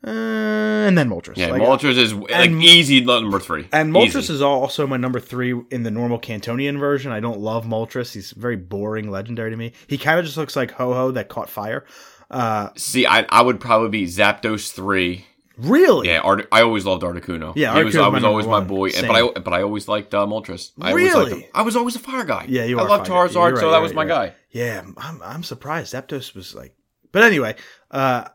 uh, 0.05 0.09
and 0.09 0.97
then 0.97 1.09
Moltres. 1.09 1.38
Yeah, 1.38 1.47
Like, 1.51 1.61
Moltres 1.61 1.97
is 1.97 2.13
like 2.13 2.31
and- 2.49 2.61
easy 2.63 3.01
number 3.01 3.39
three. 3.39 3.67
And 3.71 3.93
Moltres 3.93 4.17
Easy. 4.23 4.34
is 4.34 4.41
also 4.41 4.86
my 4.86 4.97
number 4.97 5.19
three 5.19 5.59
in 5.71 5.84
the 5.84 5.91
normal 5.91 6.19
Kantonian 6.19 6.77
version. 6.77 7.11
I 7.11 7.19
don't 7.19 7.39
love 7.39 7.65
Moltres. 7.65 8.13
He's 8.13 8.31
very 8.31 8.57
boring, 8.57 9.09
legendary 9.09 9.49
to 9.51 9.57
me. 9.57 9.71
He 9.88 9.97
kind 9.97 10.19
of 10.19 10.25
just 10.25 10.38
looks 10.38 10.55
like 10.55 10.71
Ho-Oh 10.71 11.11
that 11.11 11.29
caught 11.29 11.49
fire. 11.49 11.86
Uh, 12.29 12.69
See, 12.75 13.05
I 13.05 13.25
I 13.29 13.41
would 13.41 13.59
probably 13.59 13.89
be 13.89 14.05
Zapdos 14.05 14.71
three. 14.71 15.25
Really? 15.58 16.08
Yeah, 16.10 16.20
Art, 16.20 16.47
I 16.51 16.62
always 16.62 16.86
loved 16.86 17.04
Articuno. 17.04 17.54
Yeah, 17.56 17.76
he 17.78 17.84
was, 17.84 17.95
I 17.95 18.08
was 18.08 18.24
always 18.24 18.45
number 18.45 18.62
my 18.62 18.68
boy. 18.68 18.89
And, 18.95 19.08
but 19.08 19.16
I 19.16 19.39
but 19.39 19.54
I 19.54 19.62
always 19.64 19.88
liked 19.88 20.14
uh, 20.14 20.26
Moltres. 20.26 20.72
I 20.82 20.93
Really? 20.93 21.47
I 21.54 21.62
was 21.62 21.76
always 21.76 21.95
a 21.95 21.99
fire 21.99 22.24
guy. 22.26 22.45
Yeah, 22.47 22.66
you 22.66 22.80
I 22.80 22.84
are. 22.84 22.89
love 22.89 23.08
fire. 23.08 23.28
Charizard, 23.28 23.34
You're 23.34 23.51
right, 23.51 23.58
so 23.60 23.68
that 23.70 23.74
you're 23.78 23.82
was 23.82 23.91
right, 23.93 24.08
my 24.08 24.14
right. 24.16 24.30
guy. 24.32 24.36
Yeah, 24.51 24.84
I'm 24.97 25.22
I'm 25.24 25.43
surprised. 25.43 25.93
Zapdos 25.93 26.34
was 26.36 26.54
like, 26.56 26.76
but 27.12 27.24
anyway, 27.24 27.56
uh, 27.91 28.26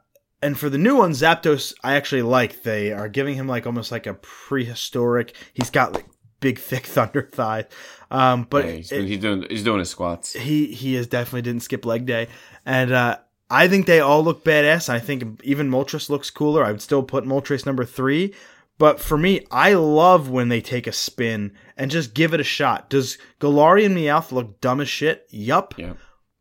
and 0.42 0.58
for 0.58 0.70
the 0.70 0.78
new 0.78 0.96
one, 0.96 1.10
Zapdos, 1.12 1.74
I 1.82 1.94
actually 1.96 2.22
like. 2.22 2.62
They 2.62 2.92
are 2.92 3.08
giving 3.08 3.34
him 3.34 3.48
like 3.48 3.66
almost 3.66 3.90
like 3.92 4.06
a 4.06 4.14
prehistoric. 4.14 5.34
He's 5.54 5.70
got 5.70 5.92
like 5.92 6.06
big, 6.40 6.58
thick 6.70 6.86
thunder 6.86 7.28
thighs. 7.32 7.64
Um, 8.10 8.46
but 8.48 8.64
Yeah, 8.64 8.70
he's, 8.72 8.92
it- 8.92 9.04
he's 9.04 9.18
doing 9.18 9.46
he's 9.50 9.64
doing 9.64 9.78
his 9.80 9.90
squats. 9.90 10.32
he 10.32 10.66
he 10.72 10.94
is 10.96 11.06
definitely 11.06 11.42
didn't 11.42 11.62
skip 11.62 11.84
leg 11.84 12.06
day, 12.06 12.28
and 12.64 12.90
uh, 12.92 13.18
I 13.50 13.66
think 13.68 13.86
they 13.86 14.00
all 14.00 14.22
look 14.22 14.44
badass. 14.44 14.88
I 14.88 14.98
think 14.98 15.40
even 15.42 15.70
Moltres 15.70 16.10
looks 16.10 16.30
cooler. 16.30 16.64
I 16.64 16.70
would 16.70 16.82
still 16.82 17.02
put 17.02 17.24
Moltres 17.24 17.64
number 17.64 17.84
three. 17.84 18.34
But 18.76 19.00
for 19.00 19.18
me, 19.18 19.44
I 19.50 19.74
love 19.74 20.30
when 20.30 20.50
they 20.50 20.60
take 20.60 20.86
a 20.86 20.92
spin 20.92 21.52
and 21.76 21.90
just 21.90 22.14
give 22.14 22.32
it 22.32 22.40
a 22.40 22.44
shot. 22.44 22.88
Does 22.88 23.18
Galarian 23.40 23.94
Meowth 23.94 24.30
look 24.30 24.60
dumb 24.60 24.80
as 24.80 24.88
shit? 24.88 25.26
Yup 25.30 25.74
Yeah. 25.76 25.94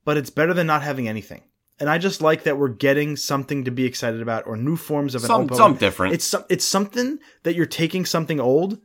but 0.05 0.17
it's 0.17 0.29
better 0.29 0.53
than 0.53 0.67
not 0.67 0.83
having 0.83 1.07
anything. 1.07 1.41
And 1.79 1.89
I 1.89 1.97
just 1.97 2.21
like 2.21 2.43
that 2.43 2.57
we're 2.57 2.69
getting 2.69 3.15
something 3.15 3.63
to 3.63 3.71
be 3.71 3.85
excited 3.85 4.21
about 4.21 4.47
or 4.47 4.57
new 4.57 4.75
forms 4.75 5.15
of 5.15 5.23
an 5.23 5.27
Some 5.27 5.75
different. 5.75 6.13
It's 6.13 6.33
it's 6.49 6.65
something 6.65 7.19
that 7.43 7.55
you're 7.55 7.65
taking 7.65 8.05
something 8.05 8.39
old 8.39 8.79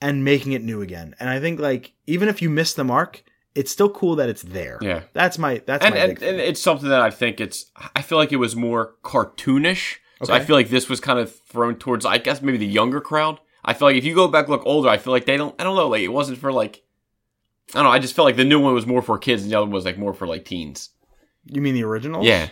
and 0.00 0.24
making 0.24 0.52
it 0.52 0.62
new 0.62 0.80
again. 0.80 1.14
And 1.18 1.28
I 1.28 1.40
think 1.40 1.58
like 1.60 1.92
even 2.06 2.28
if 2.28 2.40
you 2.42 2.50
miss 2.50 2.72
the 2.74 2.84
mark, 2.84 3.22
it's 3.56 3.72
still 3.72 3.88
cool 3.88 4.16
that 4.16 4.28
it's 4.28 4.42
there. 4.42 4.78
Yeah. 4.82 5.02
that's 5.12 5.38
my 5.38 5.62
that's 5.64 5.84
and 5.84 5.94
my 5.94 6.00
and, 6.00 6.22
and 6.22 6.40
it's 6.40 6.60
something 6.60 6.88
that 6.88 7.00
I 7.00 7.10
think 7.10 7.40
it's. 7.40 7.66
I 7.94 8.02
feel 8.02 8.18
like 8.18 8.32
it 8.32 8.36
was 8.36 8.54
more 8.54 8.94
cartoonish. 9.02 9.96
So 10.22 10.32
I 10.32 10.40
feel 10.40 10.56
like 10.56 10.70
this 10.70 10.88
was 10.88 10.98
kind 10.98 11.18
of 11.18 11.34
thrown 11.40 11.76
towards, 11.76 12.06
I 12.06 12.16
guess, 12.18 12.40
maybe 12.40 12.56
the 12.56 12.66
younger 12.66 13.02
crowd. 13.02 13.38
I 13.62 13.74
feel 13.74 13.86
like 13.88 13.96
if 13.96 14.04
you 14.04 14.14
go 14.14 14.28
back 14.28 14.48
look 14.48 14.64
older, 14.64 14.88
I 14.88 14.96
feel 14.96 15.12
like 15.12 15.26
they 15.26 15.36
don't. 15.36 15.54
I 15.60 15.64
don't 15.64 15.76
know. 15.76 15.88
Like 15.88 16.02
it 16.02 16.08
wasn't 16.08 16.38
for 16.38 16.52
like. 16.52 16.82
I 17.74 17.78
don't 17.78 17.84
know. 17.84 17.90
I 17.90 17.98
just 17.98 18.14
felt 18.14 18.26
like 18.26 18.36
the 18.36 18.44
new 18.44 18.60
one 18.60 18.74
was 18.74 18.86
more 18.86 19.02
for 19.02 19.18
kids, 19.18 19.42
and 19.42 19.50
the 19.50 19.56
other 19.56 19.66
one 19.66 19.72
was 19.72 19.84
like 19.84 19.98
more 19.98 20.14
for 20.14 20.26
like 20.26 20.44
teens. 20.44 20.90
you 21.46 21.60
mean 21.60 21.74
the 21.74 21.84
original? 21.84 22.24
Yeah. 22.24 22.48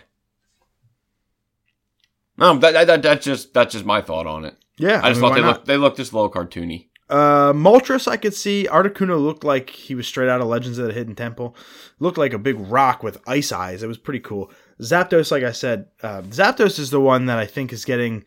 No, 2.36 2.58
that, 2.58 2.72
that, 2.72 2.86
that 2.86 3.02
that's 3.02 3.24
just 3.24 3.54
that's 3.54 3.72
just 3.72 3.84
my 3.84 4.00
thought 4.00 4.26
on 4.26 4.44
it. 4.44 4.56
yeah. 4.76 5.00
I 5.02 5.10
just 5.10 5.20
mean, 5.20 5.30
thought 5.30 5.36
they 5.36 5.46
looked 5.46 5.66
they 5.66 5.76
looked 5.76 5.98
just 5.98 6.12
a 6.12 6.16
little 6.16 6.32
cartoony. 6.32 6.88
Uh, 7.08 7.52
Moltres, 7.52 8.08
I 8.08 8.16
could 8.16 8.34
see. 8.34 8.66
Articuno 8.70 9.22
looked 9.22 9.44
like 9.44 9.70
he 9.70 9.94
was 9.94 10.06
straight 10.06 10.28
out 10.28 10.40
of 10.40 10.46
Legends 10.46 10.78
of 10.78 10.86
the 10.86 10.92
Hidden 10.92 11.14
Temple. 11.14 11.54
Looked 11.98 12.18
like 12.18 12.32
a 12.32 12.38
big 12.38 12.56
rock 12.58 13.02
with 13.02 13.20
ice 13.26 13.52
eyes. 13.52 13.82
It 13.82 13.86
was 13.86 13.98
pretty 13.98 14.20
cool. 14.20 14.50
Zapdos, 14.80 15.30
like 15.30 15.42
I 15.42 15.52
said, 15.52 15.88
uh, 16.02 16.22
Zapdos 16.22 16.78
is 16.78 16.90
the 16.90 17.00
one 17.00 17.26
that 17.26 17.38
I 17.38 17.46
think 17.46 17.72
is 17.72 17.84
getting 17.84 18.24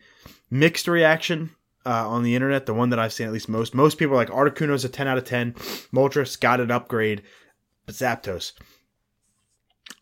mixed 0.50 0.86
reaction 0.86 1.50
uh, 1.84 2.08
on 2.08 2.22
the 2.22 2.34
internet. 2.34 2.66
The 2.66 2.74
one 2.74 2.90
that 2.90 2.98
I've 2.98 3.12
seen 3.12 3.26
at 3.26 3.32
least 3.32 3.48
most. 3.48 3.74
Most 3.74 3.98
people 3.98 4.14
are 4.14 4.24
like 4.24 4.30
Articuno's 4.30 4.84
a 4.84 4.88
10 4.88 5.08
out 5.08 5.18
of 5.18 5.24
10. 5.24 5.54
Moltres 5.92 6.38
got 6.38 6.60
an 6.60 6.70
upgrade. 6.70 7.22
But 7.84 7.96
Zapdos. 7.96 8.52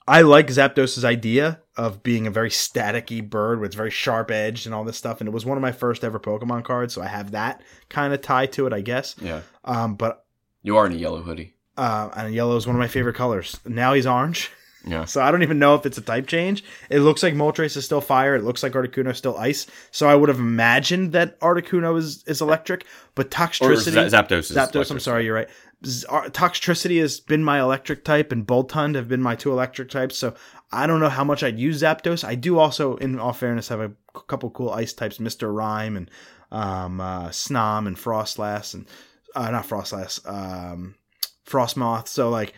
I 0.08 0.22
like 0.22 0.46
Zapdos' 0.48 1.02
idea 1.04 1.60
of 1.76 2.02
being 2.02 2.26
a 2.26 2.30
very 2.30 2.48
staticky 2.50 3.28
bird 3.28 3.60
with 3.60 3.74
very 3.74 3.90
sharp 3.90 4.30
edge 4.30 4.64
and 4.66 4.74
all 4.74 4.84
this 4.84 4.96
stuff. 4.96 5.20
And 5.20 5.28
it 5.28 5.32
was 5.32 5.44
one 5.44 5.58
of 5.58 5.62
my 5.62 5.72
first 5.72 6.04
ever 6.04 6.18
Pokemon 6.20 6.64
cards, 6.64 6.94
so 6.94 7.02
I 7.02 7.06
have 7.08 7.32
that 7.32 7.60
kind 7.88 8.14
of 8.14 8.20
tie 8.22 8.46
to 8.46 8.66
it, 8.66 8.72
I 8.72 8.80
guess. 8.80 9.16
Yeah, 9.20 9.40
Um, 9.64 9.96
but 9.96 10.24
you 10.62 10.76
are 10.76 10.86
in 10.86 10.92
a 10.92 10.96
yellow 10.96 11.22
hoodie. 11.22 11.54
uh, 11.76 12.08
and 12.16 12.32
yellow 12.34 12.56
is 12.56 12.66
one 12.66 12.76
of 12.76 12.80
my 12.80 12.88
favorite 12.88 13.16
colors. 13.16 13.58
Now 13.66 13.94
he's 13.94 14.06
orange, 14.06 14.50
Yeah, 14.88 15.04
so 15.04 15.20
I 15.20 15.32
don't 15.32 15.42
even 15.42 15.58
know 15.58 15.74
if 15.74 15.84
it's 15.84 15.98
a 15.98 16.00
type 16.00 16.28
change. 16.28 16.62
It 16.90 17.00
looks 17.00 17.20
like 17.24 17.34
Moltres 17.34 17.76
is 17.76 17.84
still 17.84 18.00
fire. 18.00 18.36
It 18.36 18.44
looks 18.44 18.62
like 18.62 18.72
Articuno 18.72 19.10
is 19.10 19.18
still 19.18 19.36
ice. 19.36 19.66
So 19.90 20.08
I 20.08 20.14
would 20.14 20.28
have 20.28 20.38
imagined 20.38 21.10
that 21.10 21.40
Articuno 21.40 21.98
is, 21.98 22.22
is 22.28 22.40
electric, 22.40 22.84
but 23.16 23.26
or 23.26 23.74
Z- 23.74 23.90
Zapdos. 23.90 24.38
Is 24.50 24.52
Zapdos, 24.56 24.90
I'm 24.92 25.00
sorry, 25.00 25.24
you're 25.24 25.34
right. 25.34 25.48
Toxtricity 25.84 27.00
has 27.00 27.20
been 27.20 27.44
my 27.44 27.60
electric 27.60 28.04
type, 28.04 28.32
and 28.32 28.46
Boltund 28.46 28.94
have 28.94 29.08
been 29.08 29.22
my 29.22 29.36
two 29.36 29.52
electric 29.52 29.90
types. 29.90 30.18
So 30.18 30.34
I 30.72 30.86
don't 30.86 31.00
know 31.00 31.10
how 31.10 31.24
much 31.24 31.42
I'd 31.42 31.58
use 31.58 31.82
Zapdos. 31.82 32.24
I 32.24 32.34
do 32.34 32.58
also, 32.58 32.96
in 32.96 33.18
all 33.18 33.32
fairness, 33.32 33.68
have 33.68 33.80
a 33.80 33.92
couple 34.26 34.50
cool 34.50 34.70
ice 34.70 34.94
types, 34.94 35.20
Mister 35.20 35.52
Rime 35.52 35.96
and 35.96 36.10
um, 36.50 37.00
uh, 37.00 37.28
Snom 37.28 37.86
and 37.86 37.96
Froslass 37.96 38.74
and 38.74 38.86
uh, 39.34 39.50
not 39.50 39.68
Froslass, 39.68 40.26
um, 40.26 40.94
Frosmoth. 41.46 42.08
So 42.08 42.30
like, 42.30 42.54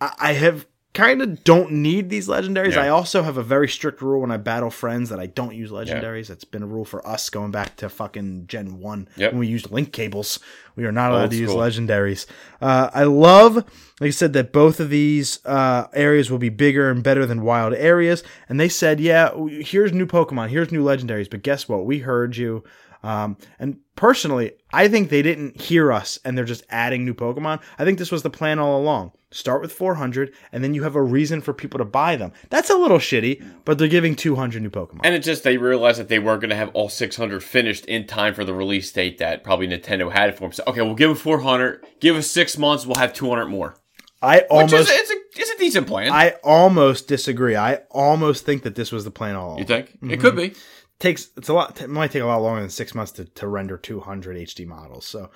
I, 0.00 0.12
I 0.18 0.32
have 0.32 0.66
kind 0.96 1.22
of 1.22 1.44
don't 1.44 1.70
need 1.70 2.08
these 2.10 2.26
legendaries. 2.26 2.72
Yeah. 2.72 2.84
I 2.84 2.88
also 2.88 3.22
have 3.22 3.36
a 3.36 3.42
very 3.42 3.68
strict 3.68 4.00
rule 4.02 4.22
when 4.22 4.30
I 4.30 4.38
battle 4.38 4.70
friends 4.70 5.10
that 5.10 5.20
I 5.20 5.26
don't 5.26 5.54
use 5.54 5.70
legendaries. 5.70 6.30
It's 6.30 6.44
been 6.44 6.62
a 6.62 6.66
rule 6.66 6.84
for 6.84 7.06
us 7.06 7.30
going 7.30 7.50
back 7.50 7.76
to 7.76 7.88
fucking 7.88 8.46
Gen 8.48 8.80
One 8.80 9.08
Yep. 9.16 9.32
when 9.32 9.38
we 9.40 9.46
used 9.46 9.70
link 9.70 9.92
cables. 9.92 10.40
We 10.74 10.84
are 10.84 10.92
not 10.92 11.12
allowed 11.12 11.22
Old 11.22 11.30
to 11.32 11.36
use 11.36 11.50
legendaries. 11.50 12.26
Uh, 12.60 12.90
I 12.92 13.04
love, 13.04 13.56
like 13.56 14.08
I 14.08 14.10
said, 14.10 14.32
that 14.32 14.52
both 14.52 14.80
of 14.80 14.90
these 14.90 15.44
uh, 15.44 15.86
areas 15.92 16.30
will 16.30 16.38
be 16.38 16.48
bigger 16.48 16.90
and 16.90 17.02
better 17.02 17.26
than 17.26 17.42
wild 17.42 17.74
areas. 17.74 18.22
And 18.48 18.58
they 18.58 18.68
said, 18.68 18.98
yeah, 18.98 19.30
here's 19.60 19.92
new 19.92 20.06
Pokemon, 20.06 20.48
here's 20.48 20.72
new 20.72 20.84
legendaries. 20.84 21.30
But 21.30 21.42
guess 21.42 21.68
what? 21.68 21.84
We 21.86 22.00
heard 22.00 22.36
you. 22.36 22.64
Um, 23.06 23.36
and 23.60 23.78
personally, 23.94 24.52
I 24.72 24.88
think 24.88 25.10
they 25.10 25.22
didn't 25.22 25.60
hear 25.60 25.92
us 25.92 26.18
and 26.24 26.36
they're 26.36 26.44
just 26.44 26.64
adding 26.70 27.04
new 27.04 27.14
Pokemon. 27.14 27.62
I 27.78 27.84
think 27.84 27.98
this 27.98 28.10
was 28.10 28.22
the 28.22 28.30
plan 28.30 28.58
all 28.58 28.80
along. 28.80 29.12
Start 29.30 29.60
with 29.60 29.72
400, 29.72 30.32
and 30.50 30.64
then 30.64 30.72
you 30.72 30.82
have 30.82 30.96
a 30.96 31.02
reason 31.02 31.40
for 31.40 31.52
people 31.52 31.78
to 31.78 31.84
buy 31.84 32.16
them. 32.16 32.32
That's 32.48 32.70
a 32.70 32.76
little 32.76 32.98
shitty, 32.98 33.44
but 33.64 33.76
they're 33.76 33.86
giving 33.86 34.14
200 34.14 34.62
new 34.62 34.70
Pokemon. 34.70 35.00
And 35.04 35.14
it 35.14 35.20
just 35.20 35.44
they 35.44 35.56
realized 35.56 36.00
that 36.00 36.08
they 36.08 36.18
weren't 36.18 36.40
going 36.40 36.50
to 36.50 36.56
have 36.56 36.70
all 36.74 36.88
600 36.88 37.44
finished 37.44 37.84
in 37.86 38.06
time 38.06 38.34
for 38.34 38.44
the 38.44 38.54
release 38.54 38.90
date 38.90 39.18
that 39.18 39.44
probably 39.44 39.68
Nintendo 39.68 40.10
had 40.10 40.30
it 40.30 40.34
for 40.34 40.42
them. 40.42 40.52
So 40.52 40.64
okay, 40.66 40.80
we'll 40.80 40.94
give 40.94 41.10
them 41.10 41.18
400. 41.18 41.84
Give 42.00 42.16
us 42.16 42.28
six 42.28 42.56
months, 42.56 42.86
we'll 42.86 42.96
have 42.96 43.12
200 43.12 43.46
more. 43.46 43.76
I 44.22 44.38
Which 44.38 44.46
almost, 44.50 44.74
is 44.74 44.88
it's 44.90 45.10
a 45.10 45.40
it's 45.40 45.50
a 45.50 45.58
decent 45.58 45.86
plan. 45.86 46.10
I 46.10 46.36
almost 46.42 47.06
disagree. 47.06 47.54
I 47.54 47.80
almost 47.90 48.46
think 48.46 48.62
that 48.62 48.74
this 48.74 48.90
was 48.90 49.04
the 49.04 49.10
plan 49.10 49.36
all 49.36 49.48
along. 49.48 49.58
you 49.58 49.64
think 49.64 49.98
it 50.02 50.20
could 50.20 50.34
be? 50.34 50.54
Takes 50.98 51.30
it's 51.36 51.48
a 51.48 51.54
lot 51.54 51.80
it 51.80 51.90
might 51.90 52.10
take 52.10 52.22
a 52.22 52.26
lot 52.26 52.42
longer 52.42 52.60
than 52.60 52.70
six 52.70 52.94
months 52.94 53.12
to, 53.12 53.24
to 53.24 53.46
render 53.46 53.76
200 53.76 54.36
hd 54.36 54.66
models. 54.66 55.06
So 55.06 55.30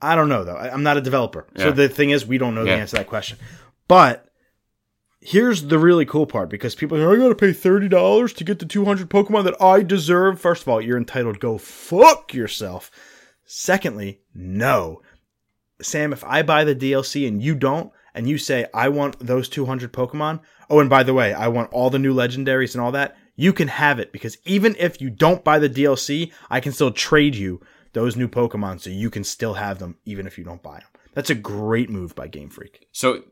i 0.00 0.14
don't 0.14 0.28
know 0.28 0.44
though. 0.44 0.56
I, 0.56 0.72
i'm 0.72 0.82
not 0.82 0.96
a 0.96 1.02
developer. 1.02 1.46
So 1.56 1.70
the 1.70 1.88
thing 1.88 2.10
is 2.10 2.26
we 2.26 2.38
don't 2.38 2.54
know 2.54 2.64
the 2.64 2.72
answer 2.72 2.96
to 2.96 3.00
that 3.02 3.08
question. 3.08 3.38
But 3.88 4.26
here's 5.20 5.64
the 5.64 5.78
really 5.78 6.04
cool 6.04 6.26
part 6.26 6.48
because 6.48 6.74
people 6.74 7.00
are 7.00 7.12
i 7.12 7.16
gotta 7.16 7.34
pay 7.34 7.50
$30 7.50 8.34
to 8.36 8.44
get 8.44 8.58
the 8.58 8.66
200 8.66 9.08
pokemon 9.10 9.44
that 9.44 9.60
i 9.60 9.82
deserve. 9.82 10.40
First 10.40 10.62
of 10.62 10.68
all 10.68 10.80
you're 10.80 10.98
entitled 10.98 11.40
go 11.40 11.58
fuck 11.58 12.32
yourself. 12.32 12.90
Secondly 13.44 14.20
no. 14.34 15.02
Sam 15.80 16.12
if 16.12 16.24
i 16.24 16.42
buy 16.42 16.64
the 16.64 16.76
dlc 16.76 17.28
and 17.28 17.42
you 17.42 17.54
don't 17.54 17.92
and 18.14 18.28
you 18.28 18.38
say 18.38 18.66
i 18.72 18.88
want 18.88 19.18
those 19.18 19.48
200 19.48 19.92
pokemon 19.92 20.40
oh 20.70 20.80
and 20.80 20.88
by 20.88 21.02
the 21.02 21.14
way 21.14 21.34
i 21.34 21.48
want 21.48 21.72
all 21.72 21.90
the 21.90 21.98
new 21.98 22.14
legendaries 22.14 22.74
and 22.74 22.80
all 22.80 22.92
that 22.92 23.16
you 23.42 23.52
can 23.52 23.66
have 23.66 23.98
it 23.98 24.12
because 24.12 24.38
even 24.44 24.76
if 24.78 25.00
you 25.00 25.10
don't 25.10 25.42
buy 25.42 25.58
the 25.58 25.68
DLC, 25.68 26.32
I 26.48 26.60
can 26.60 26.72
still 26.72 26.92
trade 26.92 27.34
you 27.34 27.60
those 27.92 28.14
new 28.14 28.28
Pokemon 28.28 28.80
so 28.80 28.88
you 28.88 29.10
can 29.10 29.24
still 29.24 29.54
have 29.54 29.80
them 29.80 29.96
even 30.04 30.28
if 30.28 30.38
you 30.38 30.44
don't 30.44 30.62
buy 30.62 30.78
them. 30.78 30.88
That's 31.12 31.28
a 31.28 31.34
great 31.34 31.90
move 31.90 32.14
by 32.14 32.28
Game 32.28 32.48
Freak 32.50 32.86
So 32.92 33.24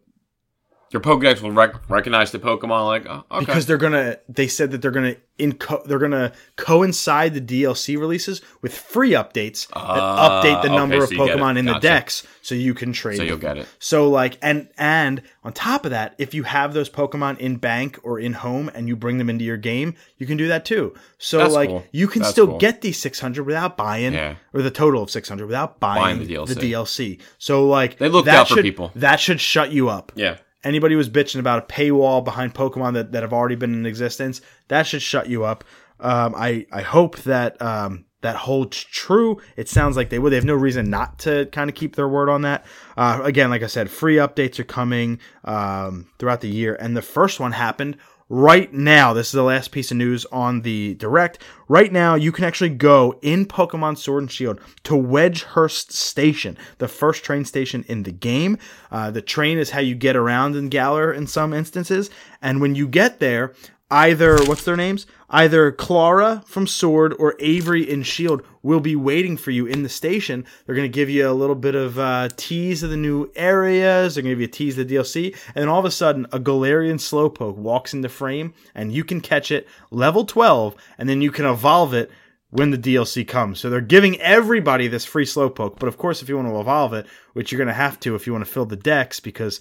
your 0.90 1.00
Pokedex 1.00 1.40
will 1.40 1.52
rec- 1.52 1.88
recognize 1.88 2.32
the 2.32 2.38
Pokemon 2.40 2.86
like 2.86 3.06
oh, 3.08 3.24
okay. 3.30 3.40
because 3.44 3.66
they're 3.66 3.78
gonna. 3.78 4.18
They 4.28 4.48
said 4.48 4.72
that 4.72 4.82
they're 4.82 4.90
gonna 4.90 5.16
inco- 5.38 5.84
they're 5.84 5.98
gonna 6.00 6.32
coincide 6.56 7.34
the 7.34 7.40
DLC 7.40 7.98
releases 7.98 8.42
with 8.62 8.76
free 8.76 9.10
updates 9.12 9.66
that 9.68 9.76
Ah, 9.76 10.42
update 10.42 10.62
the 10.62 10.68
number 10.68 10.96
of 10.96 11.08
so 11.08 11.26
get. 11.26 11.36
Pokemon 11.38 11.58
in 11.58 11.64
the 11.66 11.78
dex 11.78 12.26
so 12.42 12.54
you 12.54 12.74
can 12.74 12.92
trade. 12.92 13.16
so 13.18 13.22
you'll 13.22 13.38
them. 13.38 13.56
get 13.56 13.58
it. 13.58 13.68
So 13.78 14.08
like 14.10 14.36
and 14.42 14.68
and 14.78 15.22
on 15.44 15.52
top 15.52 15.84
of 15.84 15.92
that, 15.92 16.14
if 16.18 16.34
you 16.34 16.42
have 16.42 16.74
those 16.74 16.90
Pokemon 16.90 17.38
in 17.38 17.56
bank 17.56 17.98
or 18.02 18.18
in 18.18 18.32
home 18.34 18.70
and 18.74 18.88
you 18.88 18.96
bring 18.96 19.18
them 19.18 19.30
into 19.30 19.44
your 19.44 19.56
game, 19.56 19.94
you 20.18 20.26
can 20.26 20.36
do 20.36 20.48
that 20.48 20.64
too. 20.64 20.94
So 21.18 21.38
That's 21.38 21.54
like 21.54 21.68
cool. 21.68 21.84
you 21.92 22.08
can 22.08 22.22
That's 22.22 22.32
still 22.32 22.46
cool. 22.48 22.58
get 22.58 22.80
these 22.80 22.98
600 22.98 23.44
without 23.44 23.76
buying 23.76 24.12
Yeah. 24.14 24.36
or 24.52 24.62
the 24.62 24.70
total 24.70 25.02
of 25.02 25.10
600 25.10 25.46
without 25.46 25.80
buying, 25.80 26.02
Buying 26.18 26.18
the 26.26 26.34
DLC. 26.34 26.54
DLC. 26.72 27.20
So 27.38 27.66
like 27.66 27.98
They 27.98 28.08
looked 28.08 28.26
that 28.26 28.34
out 28.40 28.48
for 28.48 28.54
should- 28.56 28.64
people. 28.64 28.90
That 28.96 29.20
should 29.20 29.40
shut 29.40 29.72
you 29.72 29.88
up. 29.88 30.12
Yeah. 30.14 30.36
Anybody 30.62 30.94
who's 30.94 31.08
bitching 31.08 31.40
about 31.40 31.62
a 31.64 31.66
paywall 31.72 32.24
behind 32.24 32.54
Pokemon 32.54 32.94
that, 32.94 33.12
that 33.12 33.22
have 33.22 33.32
already 33.32 33.54
been 33.54 33.74
in 33.74 33.86
existence, 33.86 34.40
that 34.68 34.86
should 34.86 35.02
shut 35.02 35.28
you 35.28 35.44
up. 35.44 35.64
Um, 35.98 36.34
I 36.36 36.66
I 36.72 36.82
hope 36.82 37.18
that 37.20 37.60
um, 37.60 38.04
that 38.22 38.36
holds 38.36 38.84
true. 38.84 39.40
It 39.56 39.68
sounds 39.68 39.96
like 39.96 40.10
they 40.10 40.18
would. 40.18 40.30
They 40.30 40.36
have 40.36 40.44
no 40.44 40.54
reason 40.54 40.90
not 40.90 41.18
to 41.20 41.46
kind 41.46 41.70
of 41.70 41.76
keep 41.76 41.96
their 41.96 42.08
word 42.08 42.28
on 42.28 42.42
that. 42.42 42.64
Uh, 42.96 43.20
again, 43.22 43.50
like 43.50 43.62
I 43.62 43.66
said, 43.66 43.90
free 43.90 44.16
updates 44.16 44.58
are 44.58 44.64
coming 44.64 45.18
um, 45.44 46.10
throughout 46.18 46.40
the 46.40 46.48
year, 46.48 46.74
and 46.74 46.96
the 46.96 47.02
first 47.02 47.40
one 47.40 47.52
happened 47.52 47.96
right 48.30 48.72
now. 48.72 49.12
This 49.12 49.26
is 49.26 49.32
the 49.32 49.42
last 49.42 49.72
piece 49.72 49.90
of 49.90 49.98
news 49.98 50.24
on 50.26 50.62
the 50.62 50.94
direct. 50.94 51.42
Right 51.68 51.92
now, 51.92 52.14
you 52.14 52.32
can 52.32 52.44
actually 52.44 52.70
go 52.70 53.18
in 53.20 53.44
Pokemon 53.44 53.98
Sword 53.98 54.22
and 54.22 54.30
Shield 54.30 54.60
to 54.84 54.94
Wedgehurst 54.94 55.92
Station, 55.92 56.56
the 56.78 56.88
first 56.88 57.24
train 57.24 57.44
station 57.44 57.84
in 57.88 58.04
the 58.04 58.12
game. 58.12 58.56
Uh, 58.90 59.10
the 59.10 59.20
train 59.20 59.58
is 59.58 59.70
how 59.70 59.80
you 59.80 59.94
get 59.94 60.16
around 60.16 60.56
in 60.56 60.68
Galar 60.68 61.12
in 61.12 61.26
some 61.26 61.52
instances, 61.52 62.08
and 62.40 62.60
when 62.60 62.74
you 62.74 62.88
get 62.88 63.18
there, 63.18 63.52
either 63.90 64.38
what's 64.44 64.64
their 64.64 64.76
names? 64.76 65.06
Either 65.28 65.72
Clara 65.72 66.42
from 66.46 66.66
Sword 66.66 67.14
or 67.18 67.34
Avery 67.38 67.88
in 67.88 68.02
Shield 68.02 68.42
will 68.62 68.80
be 68.80 68.96
waiting 68.96 69.36
for 69.36 69.50
you 69.50 69.66
in 69.66 69.82
the 69.82 69.88
station. 69.88 70.44
They're 70.64 70.74
going 70.74 70.90
to 70.90 70.94
give 70.94 71.10
you 71.10 71.28
a 71.28 71.32
little 71.32 71.54
bit 71.54 71.74
of 71.74 71.98
uh, 71.98 72.28
tease 72.36 72.82
of 72.82 72.90
the 72.90 72.96
new 72.96 73.30
areas. 73.36 74.14
They're 74.14 74.22
going 74.22 74.30
to 74.30 74.34
give 74.36 74.40
you 74.40 74.48
a 74.48 74.50
tease 74.50 74.78
of 74.78 74.88
the 74.88 74.94
DLC, 74.94 75.36
and 75.54 75.56
then 75.56 75.68
all 75.68 75.78
of 75.78 75.84
a 75.84 75.90
sudden, 75.90 76.26
a 76.32 76.38
Galarian 76.38 76.96
Slowpoke 76.96 77.56
walks 77.56 77.94
into 77.94 78.08
frame, 78.08 78.54
and 78.74 78.92
you 78.92 79.04
can 79.04 79.20
catch 79.20 79.50
it 79.50 79.66
level 79.90 80.24
12, 80.24 80.74
and 80.98 81.08
then 81.08 81.20
you 81.20 81.30
can 81.30 81.46
evolve 81.46 81.94
it 81.94 82.10
when 82.50 82.70
the 82.70 82.78
DLC 82.78 83.26
comes. 83.26 83.60
So 83.60 83.70
they're 83.70 83.80
giving 83.80 84.20
everybody 84.20 84.88
this 84.88 85.04
free 85.04 85.24
Slowpoke. 85.24 85.78
But 85.78 85.88
of 85.88 85.96
course, 85.96 86.20
if 86.20 86.28
you 86.28 86.36
want 86.36 86.48
to 86.48 86.60
evolve 86.60 86.92
it, 86.92 87.06
which 87.32 87.50
you're 87.50 87.58
going 87.58 87.68
to 87.68 87.74
have 87.74 87.98
to 88.00 88.14
if 88.14 88.26
you 88.26 88.32
want 88.32 88.44
to 88.44 88.50
fill 88.50 88.66
the 88.66 88.76
dex, 88.76 89.20
because 89.20 89.60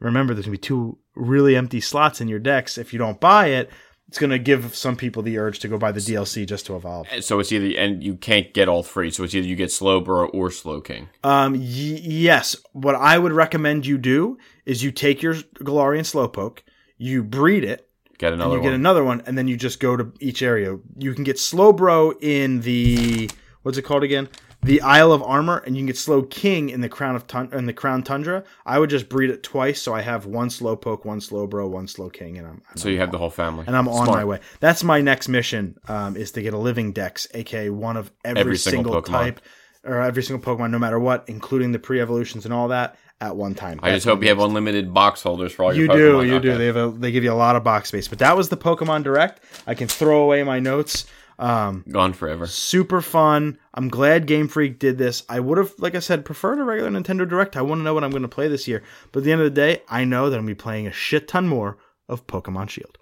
remember 0.00 0.34
there's 0.34 0.46
going 0.46 0.56
to 0.56 0.60
be 0.60 0.66
two 0.66 0.98
really 1.14 1.56
empty 1.56 1.80
slots 1.80 2.20
in 2.20 2.28
your 2.28 2.38
dex. 2.38 2.78
If 2.78 2.92
you 2.92 2.98
don't 2.98 3.20
buy 3.20 3.48
it, 3.48 3.70
it's 4.08 4.18
going 4.18 4.30
to 4.30 4.38
give 4.40 4.74
some 4.74 4.96
people 4.96 5.22
the 5.22 5.38
urge 5.38 5.60
to 5.60 5.68
go 5.68 5.78
buy 5.78 5.92
the 5.92 6.00
DLC 6.00 6.44
just 6.44 6.66
to 6.66 6.74
evolve. 6.74 7.06
So 7.20 7.38
it's 7.38 7.52
either 7.52 7.78
and 7.78 8.02
you 8.02 8.16
can't 8.16 8.52
get 8.52 8.68
all 8.68 8.82
three. 8.82 9.10
So 9.12 9.22
it's 9.22 9.34
either 9.36 9.46
you 9.46 9.54
get 9.54 9.68
Slowbro 9.68 10.30
or 10.34 10.48
Slowking. 10.48 11.06
Um, 11.22 11.52
y- 11.52 11.60
yes, 11.60 12.56
what 12.72 12.96
I 12.96 13.18
would 13.18 13.32
recommend 13.32 13.86
you 13.86 13.98
do 13.98 14.36
is 14.66 14.82
you 14.82 14.90
take 14.90 15.22
your 15.22 15.34
Galarian 15.34 16.00
Slowpoke, 16.00 16.60
you 16.98 17.22
breed 17.22 17.62
it, 17.62 17.88
Get 18.18 18.32
and 18.32 18.42
another 18.42 18.56
you 18.56 18.62
get 18.62 18.72
another 18.74 19.04
one, 19.04 19.22
and 19.26 19.38
then 19.38 19.48
you 19.48 19.56
just 19.56 19.80
go 19.80 19.96
to 19.96 20.12
each 20.20 20.42
area. 20.42 20.76
You 20.98 21.14
can 21.14 21.24
get 21.24 21.36
Slowbro 21.36 22.20
in 22.20 22.60
the 22.60 23.30
what's 23.62 23.78
it 23.78 23.82
called 23.82 24.02
again? 24.02 24.28
The 24.62 24.82
Isle 24.82 25.12
of 25.12 25.22
Armor, 25.22 25.58
and 25.58 25.74
you 25.74 25.80
can 25.80 25.86
get 25.86 25.96
Slowking 25.96 26.68
in 26.70 26.82
the 26.82 26.88
Crown 26.88 27.16
of 27.16 27.26
Tun- 27.26 27.48
in 27.52 27.64
the 27.66 27.72
Crown 27.72 28.02
Tundra. 28.02 28.44
I 28.66 28.78
would 28.78 28.90
just 28.90 29.08
breed 29.08 29.30
it 29.30 29.42
twice, 29.42 29.80
so 29.80 29.94
I 29.94 30.02
have 30.02 30.26
one 30.26 30.48
Slowpoke, 30.48 31.06
one 31.06 31.20
Slowbro, 31.20 31.68
one 31.68 31.86
Slowking, 31.86 32.36
and 32.36 32.46
I'm 32.46 32.62
and 32.70 32.78
So 32.78 32.90
you 32.90 32.98
have 32.98 33.10
the 33.10 33.18
whole 33.18 33.30
family. 33.30 33.64
and 33.66 33.74
I'm 33.76 33.88
on 33.88 34.06
my 34.06 34.24
way. 34.24 34.40
That's 34.60 34.84
my 34.84 35.00
next 35.00 35.28
mission. 35.28 35.78
Um, 35.88 36.16
is 36.16 36.32
to 36.32 36.42
get 36.42 36.52
a 36.52 36.58
living 36.58 36.92
dex, 36.92 37.26
aka 37.32 37.70
one 37.70 37.96
of 37.96 38.12
every, 38.24 38.40
Every 38.40 38.56
single 38.58 38.92
single, 38.92 39.02
type 39.02 39.40
or 39.82 40.02
every 40.02 40.22
single 40.22 40.44
Pokemon, 40.44 40.70
no 40.72 40.78
matter 40.78 40.98
what, 40.98 41.24
including 41.26 41.72
the 41.72 41.78
pre-evolutions 41.78 42.44
and 42.44 42.52
all 42.52 42.68
that, 42.68 42.96
at 43.22 43.36
one 43.36 43.54
time. 43.54 43.80
I 43.82 43.92
just 43.92 44.06
hope 44.06 44.22
you 44.22 44.28
have 44.28 44.40
unlimited 44.40 44.92
box 44.92 45.22
holders 45.22 45.52
for 45.52 45.64
all 45.64 45.74
your. 45.74 45.86
You 45.86 45.98
your 45.98 46.22
do, 46.22 46.28
Pokemon. 46.28 46.32
you 46.34 46.40
do. 46.40 46.58
They 46.58 46.66
have 46.66 46.76
a, 46.76 46.90
they 46.90 47.12
give 47.12 47.24
you 47.24 47.32
a 47.32 47.34
lot 47.34 47.56
of 47.56 47.64
box 47.64 47.88
space. 47.88 48.08
But 48.08 48.18
that 48.18 48.36
was 48.36 48.50
the 48.50 48.56
Pokemon 48.58 49.04
Direct. 49.04 49.40
I 49.66 49.74
can 49.74 49.88
throw 49.88 50.22
away 50.22 50.42
my 50.42 50.58
notes. 50.60 51.06
Um, 51.40 51.84
Gone 51.90 52.12
forever. 52.12 52.46
super 52.46 53.00
fun. 53.00 53.58
I'm 53.72 53.88
glad 53.88 54.26
Game 54.26 54.46
Freak 54.46 54.78
did 54.78 54.98
this. 54.98 55.22
I 55.28 55.40
would 55.40 55.56
have, 55.58 55.72
like 55.78 55.94
I 55.94 56.00
said, 56.00 56.24
preferred 56.24 56.58
a 56.58 56.64
regular 56.64 56.90
Nintendo 56.90 57.26
Direct. 57.26 57.56
I 57.56 57.62
want 57.62 57.78
to 57.78 57.82
know 57.82 57.94
what 57.94 58.04
I'm 58.04 58.10
going 58.10 58.22
to 58.22 58.28
play 58.28 58.46
this 58.46 58.68
year. 58.68 58.82
But 59.10 59.20
at 59.20 59.24
the 59.24 59.32
end 59.32 59.40
of 59.40 59.46
the 59.46 59.50
day, 59.60 59.82
I 59.88 60.04
know 60.04 60.28
that 60.28 60.36
I'm 60.36 60.44
going 60.44 60.54
to 60.54 60.60
be 60.60 60.62
playing 60.62 60.86
a 60.86 60.92
shit 60.92 61.26
ton 61.28 61.48
more 61.48 61.78
of 62.08 62.26
Pokemon 62.26 62.68
Shield. 62.68 62.98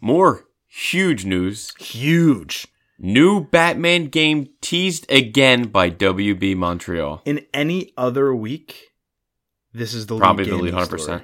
More 0.00 0.44
huge 0.66 1.24
news. 1.24 1.72
Huge. 1.78 2.66
New 2.98 3.44
Batman 3.44 4.06
game 4.06 4.48
teased 4.60 5.10
again 5.10 5.68
by 5.68 5.90
WB 5.90 6.56
Montreal. 6.56 7.22
In 7.24 7.44
any 7.54 7.92
other 7.96 8.34
week, 8.34 8.92
this 9.72 9.94
is 9.94 10.06
the 10.06 10.16
Probably 10.18 10.44
lead 10.44 10.52
the 10.52 10.56
lead 10.56 10.74
100%. 10.74 11.00
story. 11.00 11.22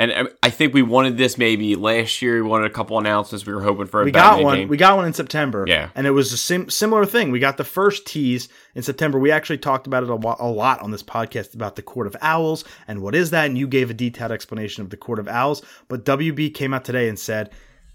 And 0.00 0.12
um, 0.12 0.28
I 0.42 0.48
think 0.48 0.72
we 0.72 0.80
wanted 0.80 1.18
this 1.18 1.36
maybe 1.36 1.76
last 1.76 2.22
year. 2.22 2.36
We 2.42 2.48
wanted 2.48 2.70
a 2.70 2.74
couple 2.74 2.98
announcements. 2.98 3.44
We 3.44 3.52
were 3.52 3.60
hoping 3.62 3.84
for 3.84 4.00
a 4.00 4.04
We 4.06 4.12
Batman 4.12 4.38
got 4.38 4.44
one. 4.44 4.58
game. 4.60 4.68
We 4.68 4.78
got 4.78 4.96
one 4.96 5.04
in 5.06 5.12
September. 5.12 5.66
Yeah. 5.68 5.90
and 5.94 6.06
it 6.06 6.12
was 6.12 6.32
a 6.32 6.38
sim- 6.38 6.70
similar 6.70 7.04
thing. 7.04 7.30
We 7.30 7.38
got 7.38 7.58
the 7.58 7.64
first 7.64 8.06
tease 8.06 8.48
in 8.74 8.82
September. 8.82 9.18
We 9.18 9.30
actually 9.30 9.58
talked 9.58 9.86
about 9.86 10.02
it 10.02 10.08
a, 10.08 10.16
wa- 10.16 10.36
a 10.40 10.48
lot 10.48 10.80
on 10.80 10.90
this 10.90 11.02
podcast 11.02 11.54
about 11.54 11.76
the 11.76 11.82
Court 11.82 12.06
of 12.06 12.16
Owls 12.22 12.64
and 12.88 13.02
what 13.02 13.14
is 13.14 13.28
that. 13.30 13.44
And 13.44 13.58
you 13.58 13.68
gave 13.68 13.90
a 13.90 13.94
detailed 13.94 14.32
explanation 14.32 14.82
of 14.82 14.88
the 14.88 14.96
Court 14.96 15.18
of 15.18 15.28
Owls. 15.28 15.62
But 15.88 16.06
WB 16.06 16.54
came 16.54 16.72
out 16.72 16.84
today 16.86 17.06
and 17.06 17.18
said, 17.18 17.50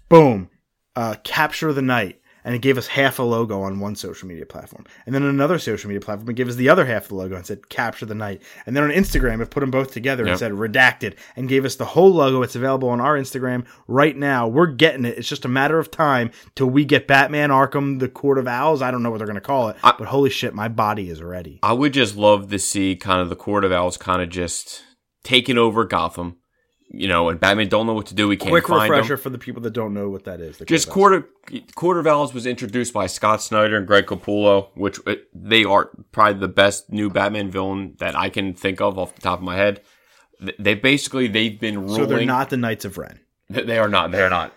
"Boom, 0.08 0.48
uh, 0.94 1.16
capture 1.24 1.72
the 1.72 1.82
night." 1.82 2.20
And 2.46 2.54
it 2.54 2.62
gave 2.62 2.78
us 2.78 2.86
half 2.86 3.18
a 3.18 3.24
logo 3.24 3.60
on 3.60 3.80
one 3.80 3.96
social 3.96 4.28
media 4.28 4.46
platform. 4.46 4.86
And 5.04 5.12
then 5.12 5.24
on 5.24 5.30
another 5.30 5.58
social 5.58 5.88
media 5.88 6.00
platform, 6.00 6.30
it 6.30 6.36
gave 6.36 6.48
us 6.48 6.54
the 6.54 6.68
other 6.68 6.86
half 6.86 7.02
of 7.02 7.08
the 7.08 7.16
logo 7.16 7.34
and 7.34 7.44
said, 7.44 7.68
capture 7.68 8.06
the 8.06 8.14
night. 8.14 8.40
And 8.66 8.76
then 8.76 8.84
on 8.84 8.90
Instagram, 8.90 9.42
it 9.42 9.50
put 9.50 9.60
them 9.60 9.72
both 9.72 9.92
together 9.92 10.24
and 10.24 10.38
said, 10.38 10.52
redacted, 10.52 11.16
and 11.34 11.48
gave 11.48 11.64
us 11.64 11.74
the 11.74 11.84
whole 11.84 12.12
logo. 12.12 12.42
It's 12.42 12.54
available 12.54 12.88
on 12.88 13.00
our 13.00 13.18
Instagram 13.18 13.66
right 13.88 14.16
now. 14.16 14.46
We're 14.46 14.68
getting 14.68 15.04
it. 15.04 15.18
It's 15.18 15.28
just 15.28 15.44
a 15.44 15.48
matter 15.48 15.80
of 15.80 15.90
time 15.90 16.30
till 16.54 16.68
we 16.68 16.84
get 16.84 17.08
Batman 17.08 17.50
Arkham, 17.50 17.98
the 17.98 18.08
Court 18.08 18.38
of 18.38 18.46
Owls. 18.46 18.80
I 18.80 18.92
don't 18.92 19.02
know 19.02 19.10
what 19.10 19.18
they're 19.18 19.26
going 19.26 19.34
to 19.34 19.40
call 19.40 19.68
it, 19.70 19.76
but 19.82 20.06
holy 20.06 20.30
shit, 20.30 20.54
my 20.54 20.68
body 20.68 21.10
is 21.10 21.20
ready. 21.20 21.58
I 21.64 21.72
would 21.72 21.92
just 21.92 22.14
love 22.16 22.48
to 22.50 22.60
see 22.60 22.94
kind 22.94 23.20
of 23.20 23.28
the 23.28 23.34
Court 23.34 23.64
of 23.64 23.72
Owls 23.72 23.96
kind 23.96 24.22
of 24.22 24.28
just 24.28 24.84
taking 25.24 25.58
over 25.58 25.84
Gotham. 25.84 26.36
You 26.98 27.08
know, 27.08 27.28
and 27.28 27.38
Batman 27.38 27.68
don't 27.68 27.86
know 27.86 27.92
what 27.92 28.06
to 28.06 28.14
do. 28.14 28.26
We 28.26 28.36
can't 28.36 28.50
Quick 28.50 28.66
find 28.66 28.90
refresher 28.90 29.14
him. 29.14 29.20
for 29.20 29.30
the 29.30 29.38
people 29.38 29.60
that 29.62 29.72
don't 29.72 29.92
know 29.92 30.08
what 30.08 30.24
that 30.24 30.40
is. 30.40 30.58
Just 30.66 30.88
quarter 30.88 31.16
of 31.16 31.22
Owls. 31.24 31.30
Court 31.50 31.62
of, 31.68 31.74
Court 31.74 31.98
of 31.98 32.06
Owls 32.06 32.32
was 32.34 32.46
introduced 32.46 32.94
by 32.94 33.06
Scott 33.06 33.42
Snyder 33.42 33.76
and 33.76 33.86
Greg 33.86 34.06
Capullo, 34.06 34.68
which 34.74 34.98
uh, 35.06 35.16
they 35.34 35.64
are 35.64 35.90
probably 36.12 36.40
the 36.40 36.48
best 36.48 36.90
new 36.90 37.10
Batman 37.10 37.50
villain 37.50 37.96
that 37.98 38.16
I 38.16 38.30
can 38.30 38.54
think 38.54 38.80
of 38.80 38.98
off 38.98 39.14
the 39.14 39.20
top 39.20 39.38
of 39.40 39.44
my 39.44 39.56
head. 39.56 39.82
Th- 40.40 40.56
They 40.58 40.74
basically 40.74 41.28
they've 41.28 41.60
been 41.60 41.80
ruling. 41.82 41.96
So 41.96 42.06
they're 42.06 42.24
not 42.24 42.50
the 42.50 42.56
Knights 42.56 42.84
of 42.84 42.96
Ren. 42.96 43.20
They 43.48 43.78
are 43.78 43.88
not. 43.88 44.10
They 44.10 44.22
are 44.22 44.30
not. 44.30 44.52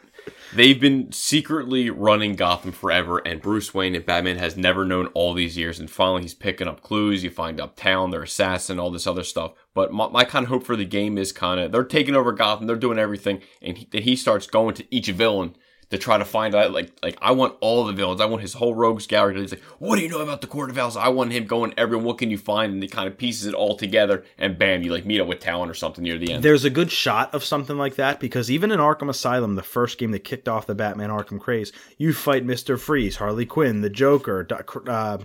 They've 0.51 0.79
been 0.79 1.11
secretly 1.11 1.91
running 1.91 2.35
Gotham 2.35 2.71
forever, 2.71 3.19
and 3.19 3.41
Bruce 3.41 3.71
Wayne 3.73 3.95
and 3.95 4.05
Batman 4.05 4.37
has 4.37 4.57
never 4.57 4.83
known 4.83 5.07
all 5.07 5.33
these 5.33 5.57
years. 5.57 5.79
And 5.79 5.89
finally, 5.89 6.23
he's 6.23 6.33
picking 6.33 6.67
up 6.67 6.81
clues. 6.81 7.23
You 7.23 7.29
find 7.29 7.61
uptown, 7.61 8.09
their 8.09 8.23
assassin, 8.23 8.79
all 8.79 8.89
this 8.89 9.05
other 9.05 9.23
stuff. 9.23 9.53
But 9.75 9.93
my, 9.93 10.07
my 10.07 10.23
kind 10.23 10.43
of 10.43 10.49
hope 10.49 10.63
for 10.63 10.75
the 10.75 10.85
game 10.85 11.19
is 11.19 11.31
kind 11.31 11.59
of 11.59 11.71
they're 11.71 11.83
taking 11.83 12.15
over 12.15 12.31
Gotham, 12.31 12.65
they're 12.65 12.75
doing 12.75 12.97
everything, 12.97 13.41
and 13.61 13.77
he, 13.77 13.87
he 14.01 14.15
starts 14.15 14.47
going 14.47 14.73
to 14.75 14.95
each 14.95 15.07
villain 15.09 15.55
to 15.89 15.97
try 15.97 16.17
to 16.17 16.25
find 16.25 16.53
out. 16.53 16.71
Like, 16.71 16.91
like 17.01 17.17
I 17.21 17.31
want 17.31 17.55
all 17.61 17.85
the 17.85 17.93
villains. 17.93 18.21
I 18.21 18.25
want 18.25 18.41
his 18.41 18.53
whole 18.53 18.75
rogues 18.75 19.07
gallery. 19.07 19.39
He's 19.39 19.51
like, 19.51 19.63
what 19.79 19.95
do 19.95 20.03
you 20.03 20.09
know 20.09 20.21
about 20.21 20.41
the 20.41 20.47
Court 20.47 20.69
of 20.69 20.77
Owls? 20.77 20.95
I 20.95 21.09
want 21.09 21.31
him 21.31 21.45
going. 21.45 21.73
Everyone, 21.77 22.05
what 22.05 22.17
can 22.17 22.29
you 22.29 22.37
find? 22.37 22.73
And 22.73 22.83
he 22.83 22.89
kind 22.89 23.07
of 23.07 23.17
pieces 23.17 23.47
it 23.47 23.53
all 23.53 23.75
together, 23.75 24.23
and 24.37 24.57
bam, 24.57 24.83
you 24.83 24.91
like 24.91 25.05
meet 25.05 25.19
up 25.19 25.27
with 25.27 25.39
Talon 25.39 25.69
or 25.69 25.73
something 25.73 26.03
near 26.03 26.17
the 26.17 26.31
end. 26.31 26.43
There's 26.43 26.65
a 26.65 26.69
good 26.69 26.91
shot 26.91 27.33
of 27.33 27.43
something 27.43 27.77
like 27.77 27.95
that 27.95 28.19
because 28.19 28.51
even 28.51 28.71
in 28.71 28.79
Arkham 28.79 29.09
Asylum, 29.09 29.55
the 29.55 29.63
first 29.63 29.97
game 29.97 30.11
that 30.11 30.23
kicked 30.23 30.47
off 30.47 30.67
the 30.67 30.75
Batman 30.75 31.09
Arkham 31.09 31.39
craze, 31.39 31.71
you 31.97 32.13
fight 32.13 32.45
Mister 32.45 32.77
Freeze, 32.77 33.17
Harley 33.17 33.45
Quinn, 33.45 33.81
the 33.81 33.89
Joker, 33.89 34.47
uh, 34.87 35.17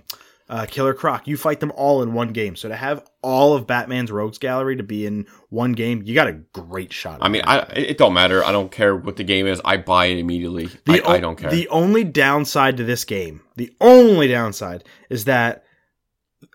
uh, 0.48 0.66
Killer 0.66 0.94
Croc. 0.94 1.26
You 1.26 1.36
fight 1.36 1.60
them 1.60 1.72
all 1.74 2.02
in 2.02 2.12
one 2.12 2.28
game. 2.28 2.56
So 2.56 2.68
to 2.68 2.76
have 2.76 3.04
all 3.22 3.54
of 3.54 3.66
Batman's 3.66 4.12
rogues 4.12 4.38
gallery 4.38 4.76
to 4.76 4.82
be 4.82 5.06
in 5.06 5.26
one 5.48 5.72
game, 5.72 6.02
you 6.04 6.14
got 6.14 6.28
a 6.28 6.32
great 6.32 6.92
shot. 6.92 7.18
I 7.22 7.28
mean, 7.28 7.42
I 7.46 7.60
it 7.74 7.98
don't 7.98 8.12
matter. 8.14 8.44
I 8.44 8.52
don't 8.52 8.70
care 8.70 8.94
what 8.94 9.16
the 9.16 9.24
game 9.24 9.46
is. 9.46 9.60
I 9.64 9.78
buy 9.78 10.06
it 10.06 10.18
immediately. 10.18 10.68
I, 10.86 11.00
o- 11.00 11.10
I 11.12 11.20
don't 11.20 11.36
care. 11.36 11.50
The 11.50 11.68
only 11.68 12.04
downside 12.04 12.76
to 12.76 12.84
this 12.84 13.04
game, 13.04 13.40
the 13.56 13.74
only 13.80 14.28
downside 14.28 14.84
is 15.08 15.24
that 15.24 15.64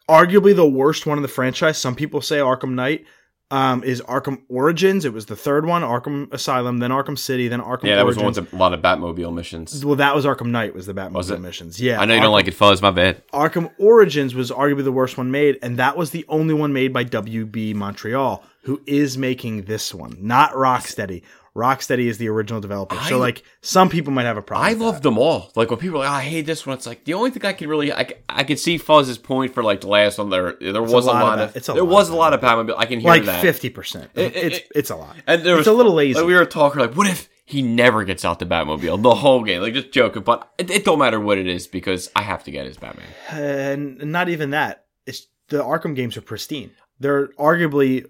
arguably 0.08 0.56
the 0.56 0.68
worst 0.68 1.06
one 1.06 1.18
in 1.18 1.22
the 1.22 1.28
franchise. 1.28 1.78
Some 1.78 1.96
people 1.96 2.22
say 2.22 2.38
Arkham 2.38 2.74
Knight. 2.74 3.06
Um, 3.52 3.84
is 3.84 4.00
Arkham 4.02 4.44
Origins? 4.48 5.06
It 5.06 5.14
was 5.14 5.26
the 5.26 5.36
third 5.36 5.66
one, 5.66 5.82
Arkham 5.82 6.32
Asylum, 6.32 6.78
then 6.78 6.92
Arkham 6.92 7.18
City, 7.18 7.48
then 7.48 7.62
Arkham. 7.62 7.86
yeah, 7.86 7.96
that 7.96 8.06
was 8.06 8.16
Origins. 8.18 8.38
once 8.42 8.54
a 8.54 8.56
lot 8.56 8.74
of 8.76 8.82
Batmobile 8.82 9.34
missions. 9.34 9.84
Well, 9.84 9.96
that 9.96 10.14
was 10.14 10.24
Arkham 10.26 10.50
Knight. 10.52 10.76
Was 10.76 10.86
the 10.86 10.94
Batmobile 10.94 11.14
Was 11.14 11.32
missions? 11.40 11.82
Yeah, 11.82 12.00
I 12.00 12.06
know 12.06 12.14
you 12.14 12.20
Arkham, 12.20 12.24
don't 12.26 12.32
like 12.34 12.48
it, 12.48 12.54
fellas. 12.54 12.82
My 12.84 12.92
bad. 12.92 13.28
Arkham 13.34 13.72
Origins 13.80 14.36
was 14.36 14.52
arguably 14.52 14.84
the 14.84 14.92
worst 14.92 15.18
one 15.18 15.32
made, 15.32 15.58
and 15.64 15.78
that 15.78 15.98
was 15.98 16.12
the 16.12 16.26
only 16.30 16.54
one 16.54 16.74
made 16.74 16.94
by 16.94 17.04
WB 17.04 17.74
Montreal, 17.74 18.44
who 18.64 18.82
is 18.86 19.18
making 19.18 19.64
this 19.64 19.96
one, 19.96 20.16
not 20.20 20.52
Rocksteady. 20.54 21.24
Rocksteady 21.56 22.06
is 22.06 22.18
the 22.20 22.30
original 22.30 22.62
developer, 22.62 22.96
so 23.08 23.18
like 23.18 23.44
some 23.62 23.90
people 23.90 24.14
might 24.14 24.24
have 24.24 24.38
a 24.38 24.42
problem. 24.42 24.70
I 24.70 24.74
love 24.74 25.02
them 25.02 25.18
all. 25.18 25.52
Like 25.56 25.70
when 25.70 25.80
people 25.80 25.98
are 25.98 26.06
like, 26.06 26.10
oh, 26.10 26.14
I 26.14 26.22
hate 26.22 26.46
this 26.46 26.66
one. 26.66 26.78
It's 26.78 26.86
like 26.86 27.04
the 27.06 27.16
only 27.16 27.32
thing 27.32 27.44
I 27.46 27.54
can 27.54 27.68
really, 27.68 27.92
I, 27.92 28.08
I 28.30 28.44
can 28.44 28.56
see 28.58 28.78
Fuzz's 28.78 29.18
point 29.18 29.54
for 29.54 29.64
like 29.64 29.82
the 29.82 29.88
last 29.88 30.18
one. 30.20 30.30
There, 30.30 30.54
there 30.62 30.82
was 30.82 31.06
a 31.06 31.08
lot 31.08 31.24
lot, 31.24 31.40
of 31.40 31.50
of, 31.50 31.56
it's 31.58 31.68
there 31.68 31.84
lot 31.84 31.88
was 31.92 32.10
a 32.10 32.16
lot 32.16 32.34
of 32.34 32.42
Batmobile. 32.42 32.76
I 32.78 32.86
can 32.86 33.00
hear 33.00 33.10
like 33.10 33.26
that. 33.26 33.42
fifty 33.42 33.70
percent. 33.70 34.12
It- 34.16 34.36
it- 34.36 34.44
It's 34.44 34.58
it- 34.60 34.68
it's 34.76 34.90
a 34.92 34.96
lot. 34.96 35.16
And 35.28 35.44
there 35.44 35.56
it's 35.56 35.68
was, 35.68 35.68
a 35.68 35.74
little 35.74 35.94
lazy. 35.94 36.20
Like 36.20 36.28
we 36.28 36.36
were 36.36 36.46
talking 36.46 36.80
like, 36.82 36.96
what 36.96 37.08
if 37.08 37.28
he 37.46 37.62
never 37.64 38.04
gets 38.04 38.24
out 38.24 38.38
the 38.38 38.46
Batmobile 38.46 39.02
the 39.02 39.16
whole 39.16 39.44
game? 39.44 39.62
Like 39.62 39.74
just 39.74 39.92
joking, 39.92 40.22
but 40.22 40.50
it, 40.60 40.70
it 40.70 40.86
don't 40.86 41.00
matter 41.00 41.20
what 41.20 41.38
it 41.40 41.48
is 41.48 41.66
because 41.68 42.10
I 42.16 42.22
have 42.22 42.44
to 42.44 42.52
get 42.52 42.66
his 42.68 42.78
Batman. 42.78 43.08
and 43.32 44.12
not 44.12 44.30
even 44.30 44.52
that. 44.52 44.86
It's 45.08 45.28
the 45.48 45.64
Arkham 45.64 45.96
games 45.96 46.16
are 46.16 46.22
pristine. 46.22 46.72
They're 47.00 47.30
arguably 47.40 48.06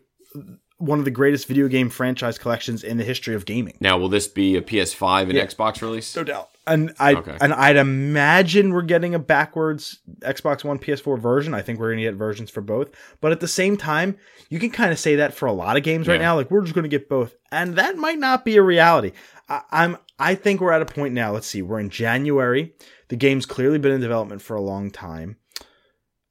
one 0.79 0.97
of 0.99 1.05
the 1.05 1.11
greatest 1.11 1.47
video 1.47 1.67
game 1.67 1.89
franchise 1.89 2.37
collections 2.37 2.83
in 2.83 2.97
the 2.97 3.03
history 3.03 3.35
of 3.35 3.45
gaming. 3.45 3.77
Now, 3.79 3.97
will 3.97 4.09
this 4.09 4.27
be 4.27 4.55
a 4.55 4.61
PS5 4.61 5.23
and 5.23 5.33
Yeah. 5.33 5.45
Xbox 5.45 5.81
release? 5.81 6.15
No 6.15 6.23
doubt. 6.23 6.49
And 6.65 6.93
I 6.99 7.13
Okay. 7.15 7.37
and 7.41 7.53
I'd 7.53 7.75
imagine 7.75 8.71
we're 8.71 8.81
getting 8.83 9.13
a 9.15 9.19
backwards 9.19 9.99
Xbox 10.21 10.63
One 10.63 10.77
PS4 10.79 11.17
version. 11.19 11.53
I 11.53 11.61
think 11.61 11.79
we're 11.79 11.91
gonna 11.91 12.03
get 12.03 12.15
versions 12.15 12.49
for 12.49 12.61
both. 12.61 12.89
But 13.21 13.31
at 13.31 13.39
the 13.39 13.47
same 13.47 13.75
time, 13.75 14.17
you 14.49 14.59
can 14.59 14.69
kind 14.69 14.91
of 14.91 14.99
say 14.99 15.15
that 15.17 15.33
for 15.33 15.47
a 15.47 15.51
lot 15.53 15.77
of 15.77 15.83
games 15.83 16.07
right 16.07 16.21
now. 16.21 16.35
Like 16.35 16.49
we're 16.51 16.61
just 16.61 16.75
gonna 16.75 16.87
get 16.87 17.09
both, 17.09 17.33
and 17.51 17.75
that 17.75 17.97
might 17.97 18.19
not 18.19 18.45
be 18.45 18.55
a 18.57 18.61
reality. 18.61 19.11
I, 19.49 19.61
I'm 19.71 19.97
I 20.19 20.35
think 20.35 20.61
we're 20.61 20.71
at 20.71 20.81
a 20.81 20.85
point 20.85 21.13
now. 21.13 21.31
Let's 21.31 21.47
see. 21.47 21.61
We're 21.61 21.79
in 21.79 21.89
January. 21.89 22.73
The 23.07 23.15
game's 23.15 23.45
clearly 23.45 23.79
been 23.79 23.91
in 23.93 24.01
development 24.01 24.41
for 24.41 24.55
a 24.55 24.61
long 24.61 24.91
time. 24.91 25.37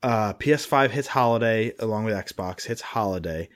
Uh, 0.03 0.33
PS5 0.35 0.91
hits 0.91 1.09
holiday 1.09 1.73
along 1.81 2.05
with 2.05 2.15
Xbox 2.15 2.65
hits 2.67 2.81
holiday. 2.81 3.49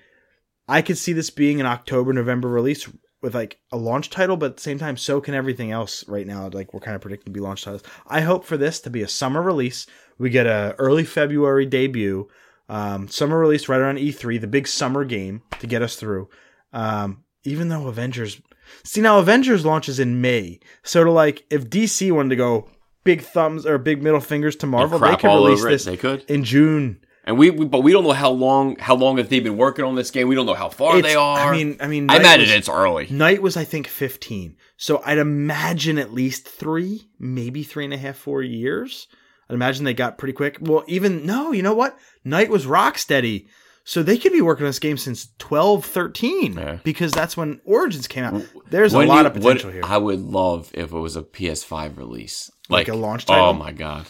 I 0.73 0.81
could 0.81 0.97
see 0.97 1.13
this 1.13 1.29
being 1.29 1.61
an 1.61 1.67
October 1.67 2.13
November 2.15 2.49
release 2.49 2.89
with 3.21 3.35
like 3.35 3.59
a 3.71 3.77
launch 3.77 4.09
title, 4.09 4.39
but 4.39 4.53
at 4.53 4.57
the 4.57 4.63
same 4.63 4.79
time, 4.79 4.97
so 4.97 5.21
can 5.21 5.35
everything 5.35 5.71
else 5.71 6.07
right 6.09 6.27
now. 6.27 6.49
Like 6.51 6.73
we're 6.73 6.81
kind 6.81 6.95
of 6.95 7.03
predicting 7.03 7.33
to 7.33 7.39
be 7.39 7.41
launch 7.41 7.65
titles. 7.65 7.83
I 8.07 8.23
hope 8.23 8.45
for 8.47 8.57
this 8.57 8.81
to 8.81 8.91
be 8.91 9.03
a 9.03 9.09
summer 9.09 9.43
release. 9.43 9.87
We 10.19 10.31
get 10.31 10.47
a 10.47 10.75
early 10.79 11.05
February 11.05 11.67
debut, 11.67 12.29
um, 12.71 13.07
summer 13.09 13.39
release 13.39 13.69
right 13.69 13.81
around 13.81 13.99
E3, 13.99 14.41
the 14.41 14.47
big 14.47 14.67
summer 14.67 15.05
game 15.05 15.43
to 15.61 15.67
get 15.67 15.83
us 15.83 15.97
through. 15.97 16.31
Um, 16.73 17.25
even 17.45 17.69
though 17.69 17.87
Avengers, 17.89 18.41
see 18.83 19.03
now 19.03 19.19
Avengers 19.19 19.67
launches 19.67 20.01
in 20.01 20.23
May, 20.23 20.59
so 20.83 21.05
to 21.05 21.11
like 21.11 21.45
if 21.51 21.69
DC 21.69 22.11
wanted 22.11 22.31
to 22.31 22.37
go 22.37 22.71
big 23.05 23.21
thumbs 23.21 23.67
or 23.67 23.77
big 23.77 24.03
middle 24.03 24.21
fingers 24.21 24.57
to 24.57 24.67
Marvel, 24.67 24.99
they 24.99 25.17
could 25.17 25.27
release 25.27 25.63
this 25.65 25.85
They 25.85 25.99
could. 25.99 26.25
in 26.31 26.45
June. 26.45 27.05
And 27.25 27.39
we, 27.39 27.51
we, 27.51 27.67
but 27.67 27.81
we 27.81 27.93
don't 27.93 28.03
know 28.03 28.11
how 28.13 28.31
long, 28.31 28.77
how 28.81 28.97
long 28.97 29.19
have 29.19 29.29
they 29.29 29.39
been 29.39 29.57
working 29.57 29.85
on 29.85 29.95
this 29.95 30.11
game? 30.11 30.27
We 30.27 30.35
don't 30.35 30.47
know 30.47 30.55
how 30.55 30.69
far 30.69 30.97
It's- 30.99 31.13
they 31.13 31.17
are. 31.17 31.39
I 31.39 31.53
mean, 31.57 31.77
I 31.81 31.87
mean, 31.87 32.11
I 32.11 32.15
Night 32.15 32.21
imagine 32.23 32.47
was- 32.49 32.51
it's 32.57 32.69
early. 32.69 33.07
Night 33.11 33.41
was, 33.41 33.57
I 33.57 33.63
think, 33.65 33.87
15. 33.87 34.57
So 34.77 35.01
I'd 35.07 35.19
imagine 35.19 35.99
at 35.99 36.13
least 36.13 36.49
three, 36.49 37.09
maybe 37.21 37.63
three 37.63 37.85
and 37.85 37.95
a 37.95 37.99
half, 37.99 38.17
four 38.17 38.43
years. 38.43 39.07
I'd 39.49 39.55
imagine 39.55 39.85
they 39.85 39.95
got 39.95 40.19
pretty 40.19 40.33
quick. 40.33 40.59
Well, 40.61 40.83
even, 40.89 41.25
no, 41.25 41.53
you 41.53 41.63
know 41.63 41.75
what? 41.75 41.97
Night 42.25 42.51
was 42.51 42.67
Rocksteady. 42.67 43.47
So 43.85 44.03
they 44.05 44.17
could 44.17 44.33
be 44.33 44.41
working 44.41 44.65
on 44.65 44.69
this 44.69 44.79
game 44.79 44.97
since 44.97 45.29
12, 45.39 45.85
13, 45.85 46.55
Yeah. 46.55 46.79
because 46.85 47.11
that's 47.13 47.37
when 47.37 47.61
Origins 47.65 48.07
came 48.07 48.23
out. 48.25 48.43
There's 48.71 48.95
a 48.95 48.99
lot 49.01 49.21
you- 49.23 49.27
of 49.27 49.35
potential 49.35 49.69
what- 49.71 49.75
here. 49.75 49.83
I 49.85 49.99
would 49.99 50.21
love 50.21 50.71
if 50.75 50.93
it 50.93 50.99
was 50.99 51.17
a 51.17 51.23
PS5 51.23 51.99
release, 51.99 52.49
Like 52.69 52.87
like, 52.89 52.97
a 52.97 52.99
launch 52.99 53.25
oh 53.29 53.33
title? 53.33 53.47
Oh 53.49 53.53
my 53.53 53.73
god! 53.73 54.07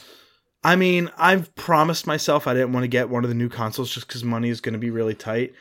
I 0.65 0.77
mean, 0.77 1.11
I've 1.19 1.55
promised 1.57 2.07
myself 2.07 2.47
I 2.47 2.55
didn't 2.55 2.73
want 2.73 2.85
to 2.85 2.89
get 2.89 3.09
one 3.09 3.25
of 3.25 3.29
the 3.29 3.35
new 3.35 3.49
consoles 3.49 3.93
just 3.93 4.07
because 4.07 4.23
money 4.23 4.49
is 4.49 4.61
going 4.61 4.75
to 4.75 4.79
be 4.79 4.91
really 4.91 5.15
tight. 5.15 5.55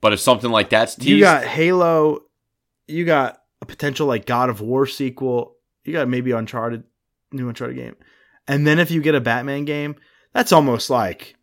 But 0.00 0.12
if 0.12 0.20
something 0.20 0.50
like 0.50 0.70
that's 0.70 0.94
teased, 0.94 1.08
You 1.08 1.20
got 1.20 1.44
Halo, 1.44 2.22
you 2.86 3.04
got 3.04 3.42
a 3.60 3.66
potential 3.66 4.06
like 4.06 4.26
God 4.26 4.48
of 4.48 4.60
War 4.60 4.86
sequel, 4.86 5.56
you 5.84 5.92
got 5.92 6.08
maybe 6.08 6.30
Uncharted, 6.30 6.84
new 7.32 7.48
Uncharted 7.48 7.76
game, 7.76 7.96
and 8.46 8.66
then 8.66 8.78
if 8.78 8.90
you 8.90 9.02
get 9.02 9.14
a 9.14 9.20
Batman 9.20 9.64
game, 9.64 9.96
that's 10.32 10.52
almost 10.52 10.88
like 10.88 11.34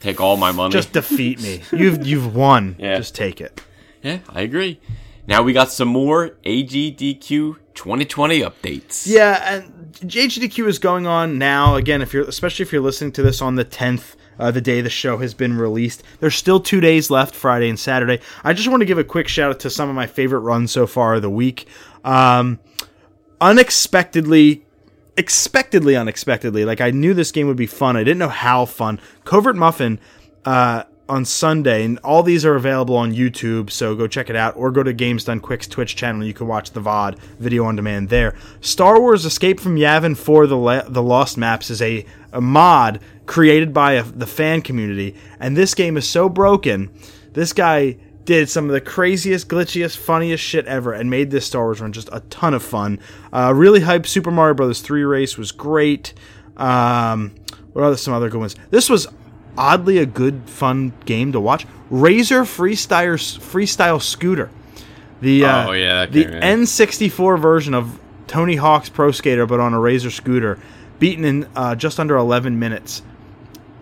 take 0.00 0.20
all 0.20 0.36
my 0.36 0.52
money. 0.52 0.72
just 0.72 0.92
defeat 0.92 1.40
me. 1.42 1.60
You've 1.72 2.06
you've 2.06 2.34
won. 2.34 2.76
Yeah. 2.78 2.96
Just 2.96 3.14
take 3.14 3.40
it. 3.40 3.60
yeah, 4.02 4.20
I 4.30 4.40
agree. 4.40 4.80
Now 5.26 5.42
we 5.42 5.52
got 5.52 5.70
some 5.70 5.88
more 5.88 6.30
AGDQ 6.46 7.56
2020 7.74 8.40
updates. 8.40 9.06
Yeah, 9.06 9.54
and 9.54 9.77
HDQ 10.00 10.66
is 10.68 10.78
going 10.78 11.06
on 11.06 11.38
now. 11.38 11.74
Again, 11.74 12.02
if 12.02 12.12
you're 12.12 12.24
especially 12.24 12.62
if 12.62 12.72
you're 12.72 12.82
listening 12.82 13.12
to 13.12 13.22
this 13.22 13.42
on 13.42 13.56
the 13.56 13.64
10th, 13.64 14.14
uh, 14.38 14.50
the 14.50 14.60
day 14.60 14.80
the 14.80 14.90
show 14.90 15.18
has 15.18 15.34
been 15.34 15.58
released, 15.58 16.02
there's 16.20 16.36
still 16.36 16.60
two 16.60 16.80
days 16.80 17.10
left, 17.10 17.34
Friday 17.34 17.68
and 17.68 17.78
Saturday. 17.78 18.20
I 18.44 18.52
just 18.52 18.68
want 18.68 18.80
to 18.80 18.86
give 18.86 18.98
a 18.98 19.04
quick 19.04 19.26
shout 19.26 19.50
out 19.50 19.60
to 19.60 19.70
some 19.70 19.88
of 19.88 19.96
my 19.96 20.06
favorite 20.06 20.40
runs 20.40 20.70
so 20.70 20.86
far 20.86 21.14
of 21.14 21.22
the 21.22 21.30
week. 21.30 21.66
Um, 22.04 22.60
unexpectedly. 23.40 24.64
Expectedly, 25.16 25.96
unexpectedly, 25.96 26.64
like 26.64 26.80
I 26.80 26.92
knew 26.92 27.12
this 27.12 27.32
game 27.32 27.48
would 27.48 27.56
be 27.56 27.66
fun. 27.66 27.96
I 27.96 28.04
didn't 28.04 28.18
know 28.18 28.28
how 28.28 28.66
fun. 28.66 29.00
Covert 29.24 29.56
Muffin, 29.56 29.98
uh, 30.44 30.84
on 31.08 31.24
Sunday, 31.24 31.84
and 31.84 31.98
all 32.04 32.22
these 32.22 32.44
are 32.44 32.54
available 32.54 32.96
on 32.96 33.12
YouTube, 33.12 33.70
so 33.70 33.94
go 33.94 34.06
check 34.06 34.28
it 34.28 34.36
out, 34.36 34.56
or 34.56 34.70
go 34.70 34.82
to 34.82 34.92
Games 34.92 35.24
Done 35.24 35.40
Quick's 35.40 35.66
Twitch 35.66 35.96
channel. 35.96 36.24
You 36.24 36.34
can 36.34 36.46
watch 36.46 36.72
the 36.72 36.80
VOD 36.80 37.18
video 37.38 37.64
on 37.64 37.76
demand 37.76 38.08
there. 38.08 38.34
Star 38.60 39.00
Wars 39.00 39.24
Escape 39.24 39.60
from 39.60 39.76
Yavin 39.76 40.16
4 40.16 40.46
The, 40.46 40.84
the 40.88 41.02
Lost 41.02 41.38
Maps 41.38 41.70
is 41.70 41.80
a, 41.80 42.04
a 42.32 42.40
mod 42.40 43.00
created 43.26 43.72
by 43.72 43.92
a, 43.92 44.02
the 44.02 44.26
fan 44.26 44.62
community, 44.62 45.14
and 45.40 45.56
this 45.56 45.74
game 45.74 45.96
is 45.96 46.08
so 46.08 46.28
broken. 46.28 46.90
This 47.32 47.52
guy 47.52 47.96
did 48.24 48.50
some 48.50 48.66
of 48.66 48.72
the 48.72 48.80
craziest, 48.80 49.48
glitchiest, 49.48 49.96
funniest 49.96 50.44
shit 50.44 50.66
ever 50.66 50.92
and 50.92 51.08
made 51.08 51.30
this 51.30 51.46
Star 51.46 51.64
Wars 51.64 51.80
run 51.80 51.94
just 51.94 52.10
a 52.12 52.20
ton 52.28 52.52
of 52.52 52.62
fun. 52.62 53.00
Uh, 53.32 53.54
really 53.56 53.80
hyped 53.80 54.06
Super 54.06 54.30
Mario 54.30 54.52
Bros. 54.52 54.82
3 54.82 55.02
race 55.02 55.38
was 55.38 55.50
great. 55.50 56.12
Um, 56.58 57.34
what 57.72 57.84
are 57.84 57.96
some 57.96 58.12
other 58.12 58.28
good 58.28 58.40
ones? 58.40 58.56
This 58.70 58.90
was 58.90 59.06
oddly 59.58 59.98
a 59.98 60.06
good, 60.06 60.42
fun 60.46 60.94
game 61.04 61.32
to 61.32 61.40
watch. 61.40 61.66
Razor 61.90 62.42
Freestyle 62.42 63.14
Freestyle 63.38 64.00
Scooter. 64.00 64.50
The 65.20 65.44
uh, 65.44 65.68
Oh, 65.68 65.72
yeah, 65.72 66.06
the 66.06 66.24
game, 66.24 66.32
yeah. 66.32 66.54
N64 66.54 67.38
version 67.40 67.74
of 67.74 67.98
Tony 68.28 68.56
Hawk's 68.56 68.88
Pro 68.88 69.10
Skater, 69.10 69.46
but 69.46 69.58
on 69.58 69.74
a 69.74 69.80
Razor 69.80 70.10
scooter, 70.10 70.58
beaten 70.98 71.24
in 71.24 71.48
uh, 71.56 71.74
just 71.74 71.98
under 71.98 72.16
11 72.16 72.58
minutes. 72.58 73.02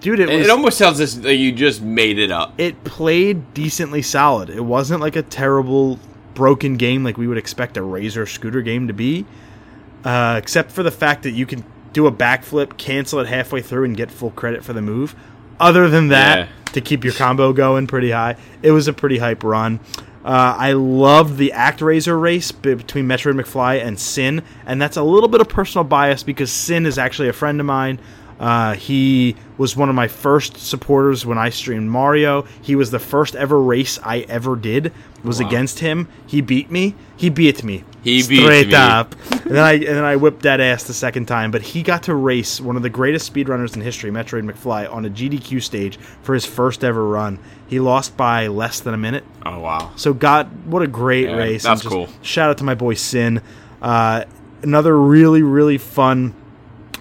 Dude, 0.00 0.20
it 0.20 0.30
It, 0.30 0.38
was 0.38 0.46
it 0.46 0.50
almost 0.50 0.78
sounds 0.78 1.00
as 1.00 1.20
though 1.20 1.28
you 1.30 1.52
just 1.52 1.82
made 1.82 2.18
it 2.18 2.30
up. 2.30 2.54
it 2.58 2.82
played 2.84 3.52
decently 3.54 4.02
solid. 4.02 4.48
It 4.50 4.64
wasn't 4.64 5.00
like 5.00 5.16
a 5.16 5.22
terrible 5.22 5.98
broken 6.34 6.76
game 6.76 7.02
like 7.02 7.16
we 7.16 7.26
would 7.26 7.38
expect 7.38 7.76
a 7.76 7.82
Razor 7.82 8.26
scooter 8.26 8.62
game 8.62 8.86
to 8.86 8.92
be, 8.94 9.26
uh, 10.04 10.36
except 10.38 10.70
for 10.70 10.82
the 10.82 10.90
fact 10.90 11.24
that 11.24 11.32
you 11.32 11.44
can 11.44 11.64
do 11.92 12.06
a 12.06 12.12
backflip, 12.12 12.76
cancel 12.76 13.18
it 13.20 13.26
halfway 13.26 13.60
through, 13.62 13.84
and 13.84 13.96
get 13.96 14.10
full 14.10 14.30
credit 14.30 14.62
for 14.62 14.72
the 14.72 14.82
move. 14.82 15.16
Other 15.58 15.88
than 15.88 16.08
that, 16.08 16.38
Yeah. 16.38 16.46
to 16.72 16.80
keep 16.80 17.04
your 17.04 17.12
combo 17.14 17.52
going 17.52 17.86
pretty 17.86 18.10
high, 18.10 18.36
it 18.62 18.72
was 18.72 18.88
a 18.88 18.92
pretty 18.92 19.18
hype 19.18 19.42
run. 19.42 19.80
Uh, 20.24 20.54
I 20.58 20.72
loved 20.72 21.36
the 21.38 21.52
ActRaiser 21.54 22.20
race 22.20 22.50
be- 22.50 22.74
between 22.74 23.06
Metroid 23.06 23.40
McFly 23.40 23.82
and 23.84 23.98
Sin, 23.98 24.42
and 24.66 24.82
that's 24.82 24.96
a 24.96 25.02
little 25.02 25.28
bit 25.28 25.40
of 25.40 25.48
personal 25.48 25.84
bias 25.84 26.22
because 26.24 26.50
Sin 26.50 26.84
is 26.84 26.98
actually 26.98 27.28
a 27.28 27.32
friend 27.32 27.60
of 27.60 27.66
mine. 27.66 28.00
Uh, 28.40 28.74
he 28.74 29.34
was 29.56 29.76
one 29.76 29.88
of 29.88 29.94
my 29.94 30.08
first 30.08 30.58
supporters 30.58 31.24
when 31.24 31.38
I 31.38 31.48
streamed 31.48 31.88
Mario. 31.88 32.44
He 32.60 32.74
was 32.76 32.90
the 32.90 32.98
first 32.98 33.34
ever 33.34 33.58
race 33.58 33.98
I 34.04 34.26
ever 34.28 34.56
did. 34.56 34.92
Was 35.26 35.40
Wow. 35.42 35.48
against 35.48 35.80
him. 35.80 36.08
He 36.26 36.40
beat 36.40 36.70
me. 36.70 36.94
He 37.16 37.28
beat 37.28 37.62
me. 37.64 37.84
He 38.02 38.22
beat 38.22 38.30
me. 38.30 38.36
straight 38.44 38.68
me. 38.68 38.74
up. 38.74 39.14
and 39.32 39.40
then 39.56 39.62
I 39.64 39.72
and 39.72 39.84
then 39.86 40.04
I 40.04 40.16
whipped 40.16 40.42
that 40.42 40.60
ass 40.60 40.84
the 40.84 40.94
second 40.94 41.26
time. 41.26 41.50
But 41.50 41.62
he 41.62 41.82
got 41.82 42.04
to 42.04 42.14
race 42.14 42.60
one 42.60 42.76
of 42.76 42.82
the 42.82 42.90
greatest 42.90 43.32
speedrunners 43.32 43.74
in 43.74 43.82
history, 43.82 44.10
Metroid 44.10 44.48
McFly, 44.50 44.90
on 44.92 45.04
a 45.04 45.10
GDQ 45.10 45.60
stage 45.62 45.98
for 46.22 46.32
his 46.34 46.44
first 46.46 46.84
ever 46.84 47.04
run. 47.06 47.38
He 47.66 47.80
lost 47.80 48.16
by 48.16 48.46
less 48.46 48.78
than 48.80 48.94
a 48.94 48.98
minute. 48.98 49.24
Oh 49.44 49.58
wow. 49.58 49.90
So 49.96 50.14
God, 50.14 50.48
what 50.66 50.82
a 50.82 50.86
great 50.86 51.28
Yeah, 51.28 51.36
race! 51.36 51.64
that's 51.64 51.82
cool. 51.82 52.08
Shout 52.22 52.50
out 52.50 52.58
to 52.58 52.64
my 52.64 52.74
boy 52.74 52.94
Sin. 52.94 53.42
Uh, 53.82 54.24
another 54.62 54.96
really 54.98 55.42
really 55.42 55.78
fun 55.78 56.32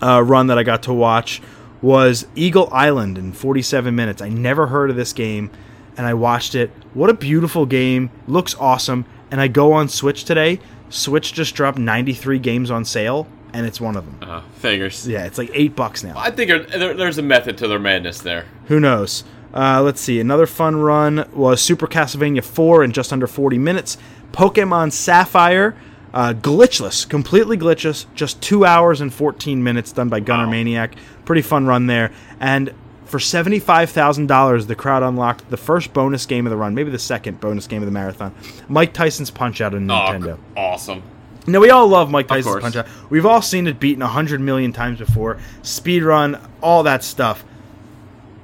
uh, 0.02 0.22
run 0.24 0.48
that 0.48 0.58
I 0.58 0.64
got 0.64 0.84
to 0.84 0.94
watch 0.94 1.42
was 1.82 2.26
Eagle 2.36 2.68
Island 2.72 3.18
in 3.18 3.32
47 3.32 3.94
minutes. 3.96 4.22
I 4.22 4.30
never 4.30 4.68
heard 4.68 4.90
of 4.90 4.96
this 4.96 5.14
game, 5.14 5.52
and 5.98 6.06
I 6.06 6.14
watched 6.14 6.56
it. 6.56 6.70
What 6.94 7.10
a 7.10 7.14
beautiful 7.14 7.66
game! 7.66 8.10
Looks 8.28 8.56
awesome. 8.56 9.06
And 9.32 9.42
I 9.42 9.48
go 9.48 9.74
on 9.74 9.90
Switch 9.90 10.24
today. 10.24 10.60
Switch 10.90 11.34
just 11.34 11.56
dropped 11.56 11.78
93 11.78 12.40
games 12.40 12.70
on 12.72 12.86
sale, 12.86 13.28
and 13.54 13.66
it's 13.66 13.82
one 13.82 13.98
of 13.98 14.06
them. 14.06 14.30
Uh, 14.30 14.42
figures. 14.56 15.08
Yeah, 15.08 15.26
it's 15.26 15.38
like 15.38 15.50
eight 15.54 15.76
bucks 15.76 16.04
now. 16.04 16.14
I 16.16 16.30
think 16.32 16.50
there, 16.50 16.60
there- 16.64 16.94
there's 16.94 17.18
a 17.18 17.22
method 17.24 17.58
to 17.58 17.68
their 17.68 17.80
madness 17.80 18.20
there. 18.22 18.46
Who 18.68 18.80
knows? 18.80 19.24
Uh, 19.54 19.82
let's 19.82 20.00
see. 20.02 20.20
Another 20.20 20.46
fun 20.46 20.76
run 20.76 21.28
was 21.34 21.62
Super 21.62 21.88
Castlevania 21.88 22.44
4 22.44 22.84
in 22.84 22.92
just 22.92 23.12
under 23.12 23.26
40 23.26 23.58
minutes. 23.58 23.98
Pokemon 24.32 24.92
Sapphire, 24.92 25.76
uh, 26.14 26.34
glitchless, 26.34 27.08
completely 27.08 27.58
glitchless, 27.58 28.06
just 28.16 28.42
two 28.42 28.64
hours 28.66 29.02
and 29.02 29.14
14 29.14 29.64
minutes, 29.64 29.92
done 29.92 30.10
by 30.10 30.20
Gunner 30.20 30.46
Wow. 30.46 30.52
Maniac. 30.52 30.96
Pretty 31.26 31.42
fun 31.42 31.66
run 31.66 31.88
there. 31.88 32.12
And 32.40 32.74
for 33.06 33.20
$75,000, 33.20 34.68
the 34.68 34.76
crowd 34.76 35.04
unlocked 35.04 35.50
the 35.50 35.58
first 35.58 35.94
bonus 35.94 36.26
game 36.26 36.46
of 36.46 36.50
the 36.52 36.58
run, 36.58 36.74
maybe 36.76 36.92
the 36.92 37.00
second 37.00 37.40
bonus 37.40 37.68
game 37.68 37.82
of 37.82 37.86
the 37.86 37.92
marathon 37.92 38.34
Mike 38.68 38.94
Tyson's 38.94 39.30
Punch 39.32 39.62
Out 39.62 39.74
on 39.76 39.90
Oh, 39.90 39.94
Nintendo. 39.94 40.38
awesome. 40.58 41.04
Now 41.48 41.60
we 41.60 41.70
all 41.70 41.88
love 41.88 42.10
Mike 42.10 42.28
Tyson's. 42.28 42.62
Punch 42.62 42.76
Out. 42.76 42.88
We've 43.12 43.26
all 43.26 43.42
seen 43.42 43.68
it 43.68 43.80
beaten 43.80 44.02
a 44.02 44.08
hundred 44.08 44.42
million 44.42 44.74
times 44.74 44.98
before. 45.00 45.38
Speedrun, 45.62 46.42
all 46.62 46.84
that 46.84 47.04
stuff. 47.04 47.44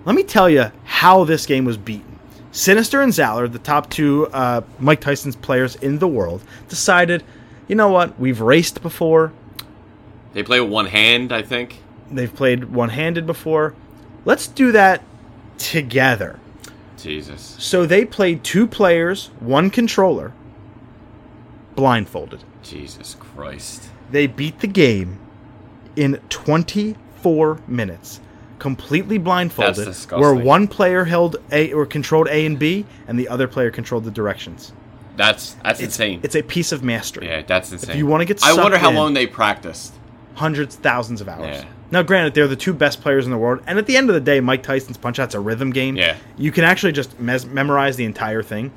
Let 0.06 0.16
me 0.16 0.24
tell 0.24 0.50
you 0.50 0.72
how 0.84 1.24
this 1.24 1.46
game 1.46 1.66
was 1.66 1.78
beaten. 1.78 2.20
Sinister 2.52 3.02
and 3.02 3.12
Zallard, 3.14 3.54
the 3.54 3.60
top 3.60 3.90
two 3.90 4.28
uh, 4.28 4.62
Mike 4.80 5.00
Tyson's 5.02 5.36
players 5.36 5.76
in 5.78 5.98
the 6.00 6.08
world, 6.08 6.44
decided, 6.70 7.24
you 7.68 7.76
know 7.76 7.90
what? 7.90 8.20
We've 8.20 8.42
raced 8.42 8.82
before. 8.84 9.32
They 10.34 10.44
play 10.44 10.60
with 10.62 10.70
one 10.72 10.86
hand, 10.88 11.32
I 11.32 11.42
think. 11.42 11.80
They've 12.12 12.34
played 12.34 12.66
one-handed 12.66 13.26
before. 13.26 13.74
Let's 14.26 14.48
do 14.48 14.72
that 14.72 15.04
together. 15.58 16.40
Jesus. 16.98 17.56
So 17.60 17.86
they 17.86 18.06
played 18.06 18.44
two 18.44 18.68
players, 18.68 19.28
one 19.40 19.70
controller, 19.70 20.34
blindfolded. 21.76 22.44
Jesus 22.64 23.16
Christ. 23.20 23.90
They 24.12 24.28
beat 24.28 24.60
the 24.60 24.68
game 24.68 25.20
in 25.96 26.20
24 26.30 27.60
minutes, 27.68 28.20
completely 28.60 29.18
blindfolded, 29.18 29.76
That's 29.76 29.88
disgusting. 29.98 30.20
where 30.22 30.36
one 30.36 30.68
player 30.68 31.06
held 31.06 31.38
A 31.52 31.72
or 31.74 31.86
controlled 31.86 32.28
A 32.28 32.46
and 32.46 32.60
B, 32.60 32.86
and 33.08 33.18
the 33.18 33.28
other 33.28 33.48
player 33.48 33.72
controlled 33.72 34.04
the 34.04 34.12
directions. 34.12 34.74
That's 35.18 35.54
that's 35.64 35.80
It's, 35.80 35.94
insane. 35.96 36.20
It's 36.24 36.36
a 36.36 36.42
piece 36.44 36.72
of 36.72 36.84
mastery. 36.84 37.28
yeah, 37.28 37.42
that's 37.42 37.72
insane. 37.72 37.90
If 37.92 37.96
you 37.98 38.06
wanna 38.06 38.26
get 38.26 38.44
I 38.44 38.54
wonder 38.54 38.78
how 38.78 38.90
in- 38.90 38.96
long 38.96 39.14
they 39.14 39.28
practiced. 39.28 39.94
Hundreds, 40.36 40.76
thousands 40.78 41.20
of 41.20 41.28
hours. 41.28 41.58
Yeah. 41.58 41.66
Now, 41.92 42.02
granted, 42.04 42.34
they're 42.34 42.48
the 42.48 42.56
two 42.56 42.74
best 42.74 43.02
players 43.02 43.26
in 43.26 43.32
the 43.32 43.38
world, 43.38 43.62
and 43.68 43.78
at 43.78 43.86
the 43.86 43.98
end 43.98 44.10
of 44.10 44.14
the 44.16 44.22
day, 44.22 44.40
Mike 44.40 44.64
Tyson's 44.64 44.98
Punch 44.98 45.20
Out's 45.20 45.36
a 45.36 45.40
rhythm 45.40 45.72
game. 45.72 45.98
Yeah. 45.98 46.16
You 46.38 46.52
can 46.52 46.64
actually 46.64 46.94
just 46.94 47.20
mes- 47.20 47.46
memorize 47.46 47.98
the 47.98 48.06
entire 48.06 48.42
thing. 48.44 48.72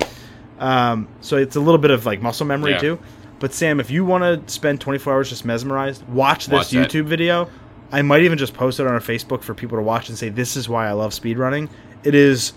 Um, 0.59 1.09
so 1.21 1.37
it's 1.37 1.57
a 1.57 1.61
little 1.61 1.79
bit 1.79 1.91
of 1.91 2.07
like 2.07 2.21
muscle 2.23 2.47
memory 2.47 2.73
Yeah. 2.73 2.79
too. 2.79 2.99
But 3.41 3.53
Sam, 3.53 3.79
if 3.81 3.91
you 3.91 4.05
want 4.05 4.47
to 4.47 4.53
spend 4.53 4.81
24 4.81 5.13
hours 5.13 5.29
just 5.29 5.45
mesmerized, 5.45 6.07
watch 6.09 6.47
this 6.47 6.73
Watch. 6.73 6.91
YouTube 6.93 7.05
video. 7.07 7.49
I 7.93 8.03
might 8.03 8.23
even 8.23 8.39
just 8.39 8.55
post 8.55 8.81
it 8.81 8.87
on 8.87 8.93
our 8.93 9.01
Facebook 9.01 9.43
for 9.43 9.55
people 9.55 9.77
to 9.79 9.83
watch 9.83 10.09
and 10.09 10.17
say 10.19 10.29
this 10.29 10.57
is 10.57 10.69
why 10.69 10.89
I 10.89 10.93
love 10.93 11.13
speedrunning. 11.13 11.69
It 12.05 12.15
is 12.15 12.53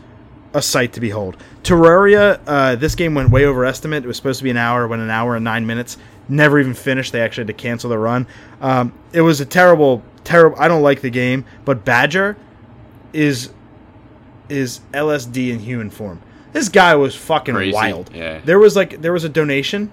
a 0.53 0.61
sight 0.61 0.93
to 0.93 0.99
behold. 1.01 1.37
Terraria, 1.63 2.39
uh, 2.47 2.75
this 2.75 2.95
game 2.95 3.13
went 3.13 3.29
way 3.29 3.45
over 3.45 3.65
estimate. 3.65 4.03
It 4.03 4.07
was 4.07 4.17
supposed 4.17 4.39
to 4.39 4.43
be 4.43 4.49
an 4.49 4.57
hour, 4.57 4.87
went 4.87 5.01
an 5.01 5.09
hour 5.09 5.35
and 5.35 5.43
nine 5.43 5.65
minutes. 5.67 5.97
Never 6.29 6.59
even 6.59 6.73
finished. 6.73 7.11
They 7.11 7.21
actually 7.21 7.41
had 7.41 7.47
to 7.47 7.53
cancel 7.53 7.89
the 7.89 7.97
run. 7.97 8.25
Um, 8.61 8.93
it 9.13 9.21
was 9.21 9.41
a 9.41 9.45
terrible, 9.45 10.01
terrible. 10.27 10.57
I 10.59 10.67
don't 10.67 10.81
like 10.83 11.01
the 11.01 11.09
game, 11.09 11.45
but 11.65 11.85
Badger 11.85 12.37
is 13.13 13.49
is 14.49 14.81
LSD 14.93 15.49
in 15.51 15.59
human 15.59 15.89
form. 15.89 16.21
This 16.53 16.69
guy 16.69 16.95
was 16.95 17.15
fucking 17.15 17.55
Crazy, 17.55 17.73
wild. 17.73 18.11
yeah. 18.13 18.39
There 18.43 18.59
was 18.59 18.75
like 18.75 19.01
there 19.01 19.13
was 19.13 19.23
a 19.23 19.29
donation, 19.29 19.91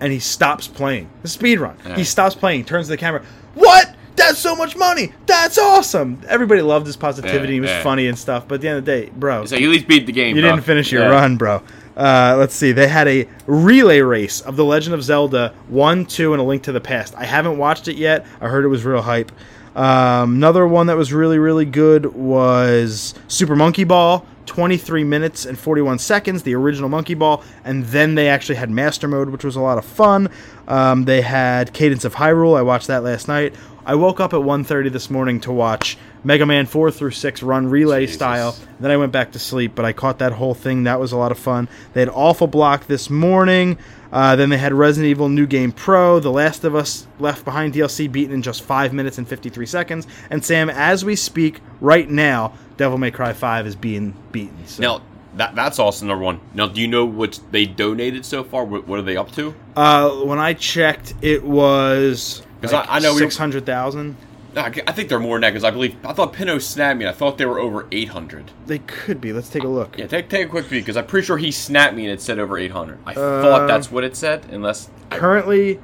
and 0.00 0.12
he 0.12 0.18
stops 0.18 0.66
playing 0.68 1.08
the 1.22 1.28
speed 1.28 1.60
run. 1.60 1.76
Yeah. 1.86 1.96
He 1.96 2.04
stops 2.04 2.34
playing, 2.34 2.64
turns 2.64 2.86
to 2.86 2.92
the 2.92 2.96
camera. 2.96 3.24
What? 3.54 3.94
That's 4.16 4.38
so 4.38 4.54
much 4.54 4.76
money. 4.76 5.12
That's 5.26 5.58
awesome. 5.58 6.20
Everybody 6.28 6.62
loved 6.62 6.86
his 6.86 6.96
positivity. 6.96 7.48
Yeah, 7.48 7.54
he 7.54 7.60
was 7.60 7.70
yeah. 7.70 7.82
funny 7.82 8.06
and 8.06 8.16
stuff. 8.16 8.46
But 8.46 8.56
at 8.56 8.60
the 8.60 8.68
end 8.68 8.78
of 8.78 8.84
the 8.84 8.92
day, 8.92 9.10
bro, 9.14 9.44
So 9.44 9.56
you 9.56 9.66
at 9.68 9.72
least 9.72 9.88
beat 9.88 10.06
the 10.06 10.12
game. 10.12 10.36
you 10.36 10.42
bro. 10.42 10.52
didn't 10.52 10.64
finish 10.64 10.92
your 10.92 11.10
run, 11.10 11.36
bro. 11.36 11.62
Uh, 11.96 12.34
let's 12.38 12.54
see. 12.54 12.72
They 12.72 12.88
had 12.88 13.06
a 13.06 13.28
relay 13.46 14.00
race 14.00 14.40
of 14.40 14.56
The 14.56 14.64
Legend 14.64 14.94
of 14.94 15.02
Zelda 15.02 15.54
1, 15.68 16.06
2, 16.06 16.32
and 16.32 16.40
A 16.40 16.44
Link 16.44 16.64
to 16.64 16.72
the 16.72 16.80
Past. 16.80 17.14
I 17.16 17.24
haven't 17.24 17.58
watched 17.58 17.88
it 17.88 17.96
yet. 17.96 18.26
I 18.40 18.48
heard 18.48 18.64
it 18.64 18.68
was 18.68 18.84
real 18.84 19.02
hype. 19.02 19.30
Um, 19.76 20.34
another 20.36 20.66
one 20.66 20.86
that 20.86 20.96
was 20.96 21.12
really, 21.12 21.38
really 21.38 21.64
good 21.64 22.06
was 22.14 23.14
Super 23.28 23.56
Monkey 23.56 23.84
Ball. 23.84 24.26
23 24.46 25.04
minutes 25.04 25.46
and 25.46 25.58
41 25.58 25.98
seconds, 25.98 26.42
the 26.42 26.54
original 26.54 26.90
Monkey 26.90 27.14
Ball, 27.14 27.42
and 27.64 27.82
then 27.86 28.14
they 28.14 28.28
actually 28.28 28.56
had 28.56 28.68
Master 28.70 29.08
Mode, 29.08 29.30
which 29.30 29.42
was 29.42 29.56
a 29.56 29.60
lot 29.60 29.78
of 29.78 29.86
fun. 29.86 30.28
Um, 30.68 31.06
they 31.06 31.22
had 31.22 31.72
Cadence 31.72 32.04
of 32.04 32.14
Hyrule. 32.14 32.56
I 32.56 32.62
watched 32.62 32.88
that 32.88 33.02
last 33.02 33.26
night. 33.26 33.54
I 33.86 33.96
woke 33.96 34.18
up 34.18 34.32
at 34.32 34.40
1.30 34.40 34.90
this 34.92 35.10
morning 35.10 35.40
to 35.40 35.52
watch 35.52 35.98
Mega 36.22 36.46
Man 36.46 36.64
4 36.64 36.90
through 36.90 37.10
6 37.10 37.42
run 37.42 37.68
relay 37.68 38.02
Jesus. 38.02 38.16
style. 38.16 38.56
Then 38.80 38.90
I 38.90 38.96
went 38.96 39.12
back 39.12 39.32
to 39.32 39.38
sleep, 39.38 39.74
but 39.74 39.84
I 39.84 39.92
caught 39.92 40.20
that 40.20 40.32
whole 40.32 40.54
thing. 40.54 40.84
That 40.84 40.98
was 40.98 41.12
a 41.12 41.18
lot 41.18 41.30
of 41.30 41.38
fun. 41.38 41.68
They 41.92 42.00
had 42.00 42.08
Awful 42.08 42.46
Block 42.46 42.86
this 42.86 43.10
morning. 43.10 43.76
Uh, 44.10 44.36
then 44.36 44.48
they 44.48 44.56
had 44.56 44.72
Resident 44.72 45.10
Evil 45.10 45.28
New 45.28 45.46
Game 45.46 45.70
Pro, 45.70 46.18
The 46.18 46.30
Last 46.30 46.64
of 46.64 46.74
Us 46.74 47.06
Left 47.18 47.44
Behind 47.44 47.74
DLC 47.74 48.10
beaten 48.10 48.32
in 48.34 48.42
just 48.42 48.62
5 48.62 48.94
minutes 48.94 49.18
and 49.18 49.28
53 49.28 49.66
seconds. 49.66 50.06
And 50.30 50.42
Sam, 50.42 50.70
as 50.70 51.04
we 51.04 51.14
speak 51.14 51.60
right 51.80 52.08
now, 52.08 52.54
Devil 52.78 52.96
May 52.96 53.10
Cry 53.10 53.34
5 53.34 53.66
is 53.66 53.76
being 53.76 54.14
beaten. 54.32 54.66
So. 54.66 54.82
Now 54.82 55.02
that 55.36 55.54
that's 55.54 55.78
also 55.78 56.06
number 56.06 56.24
one. 56.24 56.40
Now, 56.54 56.68
do 56.68 56.80
you 56.80 56.86
know 56.86 57.04
what 57.04 57.40
they 57.50 57.66
donated 57.66 58.24
so 58.24 58.44
far? 58.44 58.64
What, 58.64 58.86
what 58.86 58.98
are 58.98 59.02
they 59.02 59.16
up 59.16 59.32
to? 59.32 59.54
Uh, 59.76 60.10
when 60.10 60.38
I 60.38 60.54
checked, 60.54 61.14
it 61.22 61.44
was 61.44 62.42
'Cause 62.70 62.86
I- 62.88 62.96
I 62.96 62.98
know 63.00 63.16
six 63.16 63.36
hundred 63.36 63.64
thousand. 63.66 64.16
I 64.56 64.72
I 64.86 64.92
think 64.92 65.08
they're 65.08 65.18
more 65.18 65.34
than 65.36 65.40
that 65.42 65.50
because 65.50 65.64
I 65.64 65.70
believe 65.72 65.96
I 66.04 66.12
thought 66.12 66.32
Pinot 66.32 66.62
snapped 66.62 66.98
me. 66.98 67.04
and 67.04 67.12
I 67.12 67.16
thought 67.16 67.38
they 67.38 67.46
were 67.46 67.58
over 67.58 67.86
eight 67.90 68.10
hundred. 68.10 68.52
They 68.66 68.78
could 68.78 69.20
be. 69.20 69.32
Let's 69.32 69.48
take 69.48 69.64
a 69.64 69.68
look. 69.68 69.98
Yeah, 69.98 70.06
take 70.06 70.28
take 70.28 70.46
a 70.46 70.48
quick 70.48 70.68
peek 70.68 70.84
because 70.84 70.96
I'm 70.96 71.06
pretty 71.06 71.26
sure 71.26 71.38
he 71.38 71.50
snapped 71.50 71.94
me 71.96 72.04
and 72.04 72.12
it 72.12 72.20
said 72.22 72.38
over 72.38 72.56
eight 72.56 72.70
hundred. 72.70 72.98
I 73.04 73.14
thought 73.14 73.62
uh, 73.62 73.66
that's 73.66 73.90
what 73.90 74.04
it 74.04 74.14
said, 74.16 74.46
unless 74.52 74.88
Currently, 75.10 75.80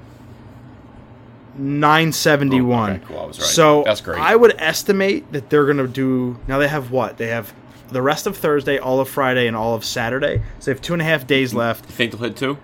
nine 1.57 2.13
seventy 2.13 2.61
one. 2.61 2.91
Oh, 2.91 2.95
okay, 2.95 3.05
cool, 3.09 3.19
I 3.19 3.27
was 3.27 3.39
right. 3.39 3.49
So 3.49 3.83
That's 3.85 4.01
great. 4.01 4.19
I 4.21 4.37
would 4.37 4.55
estimate 4.59 5.31
that 5.33 5.51
they're 5.51 5.67
gonna 5.67 5.87
do. 5.89 6.39
Now 6.47 6.59
they 6.59 6.69
have 6.69 6.91
what? 6.91 7.17
They 7.19 7.29
have 7.29 7.53
the 7.91 8.03
rest 8.03 8.27
of 8.29 8.37
Thursday, 8.37 8.79
all 8.79 9.01
of 9.01 9.09
Friday, 9.09 9.47
and 9.49 9.57
all 9.57 9.75
of 9.75 9.85
Saturday. 9.85 10.43
So 10.61 10.67
they 10.67 10.73
have 10.77 10.83
two 10.83 10.93
and 10.93 11.03
a 11.03 11.05
half 11.05 11.27
days 11.27 11.53
left. 11.55 11.87
you 11.87 11.95
think 11.97 12.13
they'll 12.13 12.21
hit 12.21 12.37
two. 12.37 12.57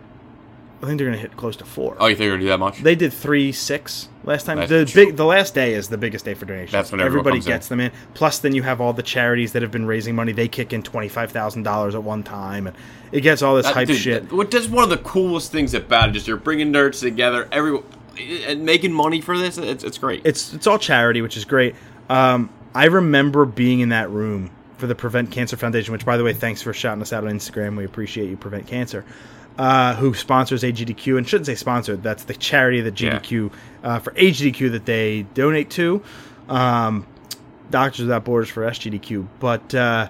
I 0.83 0.87
think 0.87 0.99
they're 0.99 1.07
gonna 1.07 1.17
hit 1.17 1.37
close 1.37 1.57
to 1.57 1.65
four. 1.65 1.97
Oh, 1.99 2.07
you 2.07 2.15
think 2.17 2.21
they're 2.25 2.31
gonna 2.31 2.43
do 2.43 2.49
that 2.49 2.59
much? 2.61 2.83
They 2.83 2.95
did 2.95 3.13
three 3.13 3.51
six 3.53 4.09
last 4.25 4.45
time. 4.45 4.59
That's 4.59 4.69
the 4.69 4.85
true. 4.85 5.07
big, 5.07 5.17
the 5.17 5.25
last 5.25 5.55
day 5.55 5.73
is 5.75 5.89
the 5.89 5.97
biggest 5.97 6.25
day 6.25 6.35
for 6.35 6.45
donations. 6.45 6.73
That's 6.73 6.93
when 6.93 7.01
everybody 7.01 7.39
comes 7.39 7.47
in. 7.47 7.53
gets 7.53 7.69
them 7.69 7.81
in. 7.81 7.93
Plus, 8.15 8.39
then 8.41 8.55
you 8.55 8.63
have 8.63 8.81
all 8.81 8.93
the 8.93 9.03
charities 9.03 9.53
that 9.53 9.63
have 9.63 9.71
been 9.71 9.87
raising 9.87 10.15
money. 10.15 10.33
They 10.33 10.49
kick 10.49 10.73
in 10.73 10.83
twenty 10.83 11.09
five 11.09 11.33
thousand 11.33 11.63
dollars 11.63 11.95
at 11.95 12.03
one 12.03 12.23
time, 12.23 12.67
and 12.67 12.77
it 13.11 13.23
gets 13.23 13.41
all 13.41 13.57
this 13.57 13.65
That- 13.67 13.75
hype 13.75 13.89
dude, 13.89 13.97
shit. 13.99 14.33
What 14.33 14.51
does 14.51 14.69
one 14.69 14.85
of 14.85 14.91
the 14.91 14.99
coolest 14.99 15.51
things 15.51 15.73
about 15.75 16.11
it 16.11 16.17
is 16.17 16.29
you're 16.29 16.37
bringing 16.37 16.73
nerds 16.73 17.01
together, 17.01 17.49
every 17.51 17.79
and 18.47 18.65
making 18.65 18.93
money 18.93 19.21
for 19.21 19.37
this. 19.39 19.57
It's 19.59 19.83
it's 19.85 19.99
great. 19.99 20.23
It's 20.25 20.53
it's 20.53 20.67
all 20.67 20.79
charity, 20.79 21.23
which 21.23 21.37
is 21.39 21.45
great. 21.47 21.75
Um, 22.11 22.51
I 22.75 22.85
remember 22.87 23.47
being 23.47 23.81
in 23.81 23.89
that 23.89 24.11
room 24.11 24.51
for 24.77 24.87
the 24.87 24.95
Prevent 24.95 25.31
Cancer 25.31 25.57
Foundation, 25.57 25.93
which, 25.93 26.05
by 26.05 26.19
the 26.19 26.25
way, 26.25 26.35
thanks 26.35 26.61
for 26.61 26.75
shouting 26.75 27.01
us 27.01 27.15
out 27.15 27.25
on 27.25 27.31
Instagram. 27.31 27.77
We 27.79 27.87
appreciate 27.87 28.29
you, 28.29 28.37
Prevent 28.37 28.67
Cancer, 28.67 29.07
uh, 29.59 29.95
who 29.97 30.15
sponsors 30.15 30.63
AGDQ 30.63 31.19
and 31.19 31.29
shouldn't 31.29 31.47
say 31.47 31.55
sponsored. 31.55 32.03
That's 32.03 32.25
the 32.25 32.35
charity 32.35 32.81
that 32.83 32.95
GDQ 32.95 33.53
uh, 33.83 33.99
for 34.01 34.13
AGDQ 34.13 34.73
that 34.73 34.87
they 34.87 35.23
donate 35.35 35.71
to. 35.71 36.03
Um, 36.49 37.07
Doctors 37.71 38.01
Without 38.03 38.25
Borders 38.25 38.49
for 38.49 38.63
SGDQ, 38.63 39.27
but. 39.41 39.75
Uh, 39.75 40.09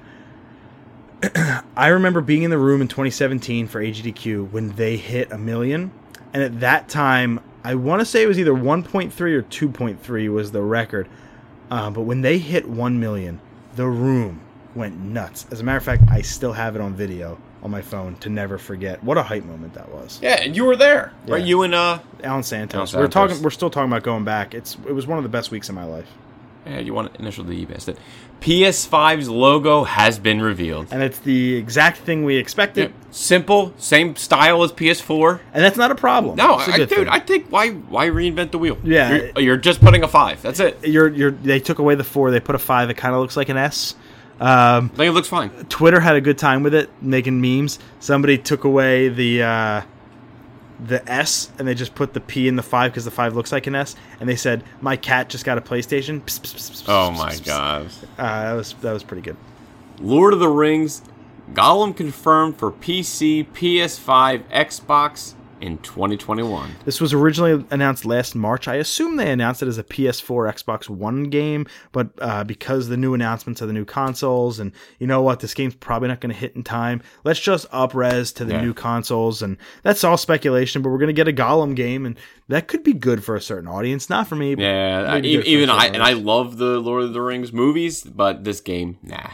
I 1.76 1.88
remember 1.88 2.20
being 2.20 2.42
in 2.42 2.50
the 2.50 2.58
room 2.58 2.82
in 2.82 2.88
2017 2.88 3.68
for 3.68 3.82
AGDQ 3.82 4.50
when 4.50 4.76
they 4.76 4.98
hit 4.98 5.32
a 5.32 5.38
million, 5.38 5.90
and 6.34 6.42
at 6.42 6.60
that 6.60 6.90
time, 6.90 7.40
I 7.64 7.74
want 7.74 8.00
to 8.00 8.06
say 8.06 8.22
it 8.22 8.26
was 8.26 8.38
either 8.38 8.52
1.3 8.52 9.10
or 9.20 9.42
2.3 9.42 10.32
was 10.32 10.52
the 10.52 10.62
record. 10.62 11.08
Uh, 11.70 11.90
but 11.90 12.02
when 12.02 12.20
they 12.20 12.38
hit 12.38 12.68
1 12.68 13.00
million, 13.00 13.40
the 13.74 13.86
room 13.86 14.40
went 14.74 14.98
nuts. 14.98 15.46
As 15.50 15.60
a 15.60 15.64
matter 15.64 15.78
of 15.78 15.82
fact, 15.82 16.04
I 16.10 16.20
still 16.20 16.52
have 16.52 16.76
it 16.76 16.80
on 16.80 16.94
video 16.94 17.38
on 17.66 17.70
my 17.70 17.82
phone 17.82 18.16
to 18.16 18.30
never 18.30 18.56
forget. 18.56 19.02
What 19.04 19.18
a 19.18 19.22
hype 19.22 19.44
moment 19.44 19.74
that 19.74 19.90
was. 19.90 20.18
yeah, 20.22 20.40
and 20.40 20.56
you 20.56 20.64
were 20.64 20.76
there, 20.76 21.12
right? 21.26 21.44
You 21.44 21.62
and 21.62 21.74
uh, 21.74 21.98
Alan 22.24 22.42
Santos. 22.42 22.94
Alan 22.94 23.04
We're 23.04 23.10
talking. 23.10 23.42
We're 23.42 23.50
still 23.50 23.70
talking 23.70 23.90
about 23.90 24.04
going 24.04 24.24
back. 24.24 24.54
It's 24.54 24.76
it 24.86 24.92
was 24.92 25.06
one 25.06 25.18
of 25.18 25.24
the 25.24 25.28
best 25.28 25.50
weeks 25.50 25.68
of 25.68 25.74
my 25.74 25.84
life, 25.84 26.08
yeah, 26.66 26.78
you 26.80 26.94
want 26.94 27.12
to 27.14 27.20
initial 27.20 27.44
the 27.44 27.64
best. 27.64 27.88
It. 27.88 27.98
PS5's 28.40 29.28
logo 29.28 29.84
has 29.84 30.18
been 30.18 30.42
revealed. 30.42 30.88
and 30.90 31.02
it's 31.02 31.18
the 31.20 31.56
exact 31.56 31.98
thing 31.98 32.24
we 32.24 32.36
expected. 32.36 32.92
Simple, 33.10 33.72
same 33.78 34.14
style 34.14 34.62
as 34.62 34.72
PS4. 34.72 35.40
And 35.54 35.64
that's 35.64 35.76
not 35.78 35.90
a 35.90 35.94
problem. 35.94 36.36
No, 36.36 36.58
It's 36.58 36.68
a 36.68 36.72
I, 36.72 36.76
dude, 36.76 36.88
thing. 36.90 37.08
I 37.08 37.18
think 37.18 37.46
why 37.48 37.70
why 37.70 38.08
reinvent 38.08 38.50
the 38.50 38.58
wheel? 38.58 38.78
Yeah. 38.84 39.10
you're, 39.14 39.40
you're 39.40 39.56
just 39.56 39.80
putting 39.80 40.02
a 40.02 40.08
five. 40.08 40.42
That's 40.42 40.60
it. 40.60 40.86
You're 40.86 41.08
you're 41.08 41.30
they 41.30 41.60
took 41.60 41.78
away 41.78 41.94
the 41.94 42.04
four. 42.04 42.30
They 42.30 42.40
put 42.40 42.54
a 42.54 42.58
five. 42.58 42.90
It 42.90 42.94
kind 42.94 43.14
of 43.14 43.20
looks 43.20 43.36
like 43.36 43.48
an 43.48 43.56
S. 43.56 43.94
Um, 44.40 44.90
think 44.90 45.08
it 45.08 45.12
looks 45.12 45.28
fine. 45.28 45.50
Twitter 45.68 46.00
had 46.00 46.16
a 46.16 46.20
good 46.20 46.38
time 46.38 46.62
with 46.62 46.74
it, 46.74 46.90
making 47.02 47.40
memes. 47.40 47.78
Somebody 48.00 48.36
took 48.38 48.64
away 48.64 49.08
the 49.08 49.42
uh, 49.42 49.82
the 50.84 51.10
S 51.10 51.50
and 51.58 51.66
they 51.66 51.74
just 51.74 51.94
put 51.94 52.12
the 52.12 52.20
P 52.20 52.48
in 52.48 52.56
the 52.56 52.62
five 52.62 52.92
because 52.92 53.04
the 53.04 53.10
five 53.10 53.34
looks 53.34 53.50
like 53.52 53.66
an 53.66 53.74
S. 53.74 53.96
And 54.20 54.28
they 54.28 54.36
said, 54.36 54.62
"My 54.80 54.96
cat 54.96 55.28
just 55.28 55.44
got 55.44 55.56
a 55.56 55.60
PlayStation." 55.60 56.20
Oh 56.88 57.10
my 57.12 57.36
god. 57.36 57.86
Uh, 58.18 58.42
that 58.44 58.52
was 58.52 58.74
that 58.82 58.92
was 58.92 59.02
pretty 59.02 59.22
good. 59.22 59.36
Lord 59.98 60.34
of 60.34 60.40
the 60.40 60.48
Rings, 60.48 61.02
Gollum 61.54 61.96
confirmed 61.96 62.58
for 62.58 62.70
PC, 62.70 63.46
PS5, 63.52 64.42
Xbox 64.50 65.34
in 65.60 65.78
2021. 65.78 66.70
This 66.84 67.00
was 67.00 67.12
originally 67.12 67.64
announced 67.70 68.04
last 68.04 68.34
March. 68.34 68.68
I 68.68 68.74
assume 68.76 69.16
they 69.16 69.30
announced 69.30 69.62
it 69.62 69.68
as 69.68 69.78
a 69.78 69.84
PS4, 69.84 70.52
Xbox 70.52 70.88
One 70.88 71.24
game, 71.24 71.66
but 71.92 72.10
uh, 72.20 72.44
because 72.44 72.88
the 72.88 72.96
new 72.96 73.14
announcements 73.14 73.60
of 73.60 73.68
the 73.68 73.72
new 73.74 73.84
consoles, 73.84 74.58
and 74.58 74.72
you 74.98 75.06
know 75.06 75.22
what, 75.22 75.40
this 75.40 75.54
game's 75.54 75.74
probably 75.74 76.08
not 76.08 76.20
going 76.20 76.32
to 76.32 76.38
hit 76.38 76.54
in 76.56 76.62
time. 76.62 77.02
Let's 77.24 77.40
just 77.40 77.66
up 77.72 77.94
res 77.94 78.32
to 78.32 78.44
the 78.44 78.52
Yeah. 78.54 78.60
new 78.62 78.74
consoles, 78.74 79.42
and 79.42 79.56
that's 79.82 80.04
all 80.04 80.16
speculation. 80.16 80.82
But 80.82 80.90
we're 80.90 80.98
going 80.98 81.08
to 81.08 81.12
get 81.12 81.28
a 81.28 81.32
Gollum 81.32 81.74
game, 81.74 82.04
and 82.06 82.16
that 82.48 82.68
could 82.68 82.82
be 82.82 82.92
good 82.92 83.24
for 83.24 83.34
a 83.34 83.40
certain 83.40 83.68
audience. 83.68 84.10
Not 84.10 84.28
for 84.28 84.36
me. 84.36 84.54
but 84.54 84.62
Yeah, 84.62 85.04
I, 85.08 85.18
even, 85.18 85.22
good 85.22 85.42
for 85.44 85.48
even 85.48 85.68
a 85.70 85.74
I 85.74 85.86
and 85.86 86.02
I 86.02 86.12
love 86.12 86.58
the 86.58 86.78
Lord 86.80 87.04
of 87.04 87.12
the 87.12 87.20
Rings 87.22 87.52
movies, 87.52 88.02
but 88.02 88.44
this 88.44 88.60
game, 88.60 88.98
nah. 89.02 89.30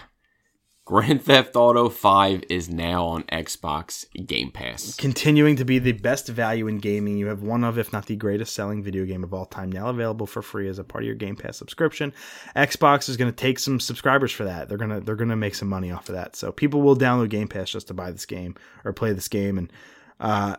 Grand 0.85 1.23
Theft 1.23 1.55
Auto 1.55 1.89
5 1.89 2.43
is 2.51 2.69
now 2.69 3.05
on 3.05 3.23
Xbox 3.25 4.05
Game 4.27 4.51
Pass. 4.51 4.97
continuing 4.97 5.55
to 5.57 5.65
be 5.65 5.79
the 5.79 5.93
best 5.93 6.27
value 6.27 6.67
in 6.67 6.79
gaming. 6.79 7.17
You 7.17 7.29
have 7.29 7.41
one 7.43 7.63
of, 7.63 7.79
if 7.79 7.93
not 7.93 8.07
the 8.07 8.17
greatest 8.17 8.53
selling 8.53 8.83
video 8.83 9.05
game 9.05 9.23
of 9.23 9.33
all 9.33 9.47
time, 9.47 9.71
now 9.71 9.89
available 9.89 10.27
for 10.27 10.43
free 10.43 10.69
as 10.69 10.81
a 10.81 10.85
part 10.85 11.05
of 11.05 11.07
your 11.07 11.15
Game 11.15 11.37
Pass 11.37 11.57
subscription. 11.57 12.13
Xbox 12.57 13.09
is 13.09 13.17
going 13.17 13.31
to 13.31 13.37
take 13.37 13.61
some 13.61 13.79
subscribers 13.79 14.33
for 14.33 14.43
that. 14.45 14.69
They're 14.69 14.77
gonna 14.77 15.01
they're 15.01 15.15
gonna 15.15 15.37
make 15.37 15.55
some 15.55 15.69
money 15.69 15.93
off 15.93 16.09
of 16.09 16.17
that. 16.17 16.35
So 16.35 16.51
people 16.51 16.83
will 16.83 16.97
download 16.97 17.29
Game 17.31 17.47
Pass 17.49 17.71
just 17.71 17.87
to 17.89 17.95
buy 17.95 18.11
this 18.11 18.27
game 18.27 18.57
or 18.85 18.93
play 18.93 19.13
this 19.13 19.29
game. 19.29 19.59
And 19.59 19.73
uh, 20.19 20.57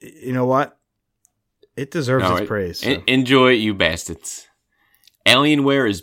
you 0.00 0.32
know 0.32 0.46
what? 0.46 0.76
It 1.76 1.92
deserves 1.92 2.24
No, 2.24 2.32
its 2.32 2.40
it- 2.42 2.48
praise. 2.48 2.78
so. 2.80 3.02
enjoy 3.06 3.52
it, 3.52 3.60
you 3.60 3.74
bastards. 3.74 4.48
Alienware 5.26 5.88
is 5.88 6.02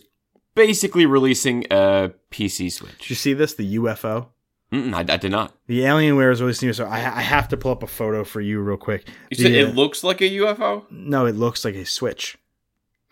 basically 0.57 1.05
releasing 1.05 1.63
a 1.71 2.11
PC 2.31 2.69
Switch. 2.71 2.97
Did 2.97 3.09
you 3.11 3.15
see 3.15 3.33
this? 3.33 3.53
The 3.53 3.77
UFO. 3.77 4.27
I, 4.73 4.99
I 5.07 5.15
did 5.17 5.31
not. 5.31 5.53
The 5.67 5.81
Alienware 5.81 6.31
is 6.33 6.41
releasing. 6.41 6.73
So 6.73 6.85
I, 6.85 6.97
I 6.97 7.21
have 7.21 7.47
to 7.49 7.57
pull 7.57 7.71
up 7.71 7.83
a 7.83 7.87
photo 7.87 8.25
for 8.25 8.41
you 8.41 8.59
real 8.59 8.75
quick. 8.75 9.07
You 9.29 9.37
said 9.37 9.53
The, 9.53 9.63
uh, 9.63 9.67
it 9.69 9.75
looks 9.75 10.03
like 10.03 10.19
a 10.19 10.29
UFO? 10.29 10.83
No, 10.91 11.25
it 11.25 11.35
looks 11.35 11.63
like 11.63 11.75
a 11.75 11.85
Switch. 11.85 12.37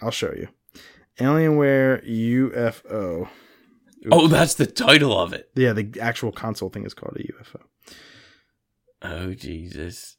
I'll 0.02 0.12
show 0.12 0.34
you. 0.36 0.50
Alienware 1.20 2.06
UFO. 2.06 3.30
Oh, 4.12 4.28
that's 4.28 4.56
the 4.56 4.66
title 4.66 5.18
of 5.18 5.32
it. 5.32 5.50
Yeah, 5.56 5.72
the 5.74 5.90
actual 6.02 6.32
console 6.34 6.70
thing 6.70 6.86
is 6.86 6.94
called 6.94 7.16
a 7.16 7.24
UFO. 7.24 7.62
Oh, 9.02 9.34
Jesus. 9.34 10.18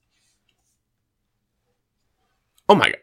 Oh, 2.68 2.74
my 2.74 2.86
God. 2.86 2.96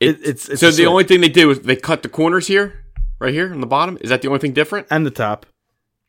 It, 0.00 0.18
it's, 0.24 0.48
it's 0.48 0.60
so 0.60 0.66
the 0.66 0.72
Switch. 0.72 0.86
only 0.86 1.04
thing 1.04 1.20
they 1.20 1.28
did 1.28 1.46
was 1.46 1.60
they 1.60 1.76
cut 1.76 2.02
the 2.02 2.08
corners 2.08 2.48
here, 2.48 2.83
right 3.24 3.34
here 3.34 3.52
on 3.52 3.60
the 3.60 3.66
bottom. 3.66 3.98
Is 4.00 4.10
that 4.10 4.22
the 4.22 4.28
only 4.28 4.40
thing 4.40 4.52
different? 4.52 4.86
and 4.90 5.04
the 5.04 5.10
top, 5.10 5.46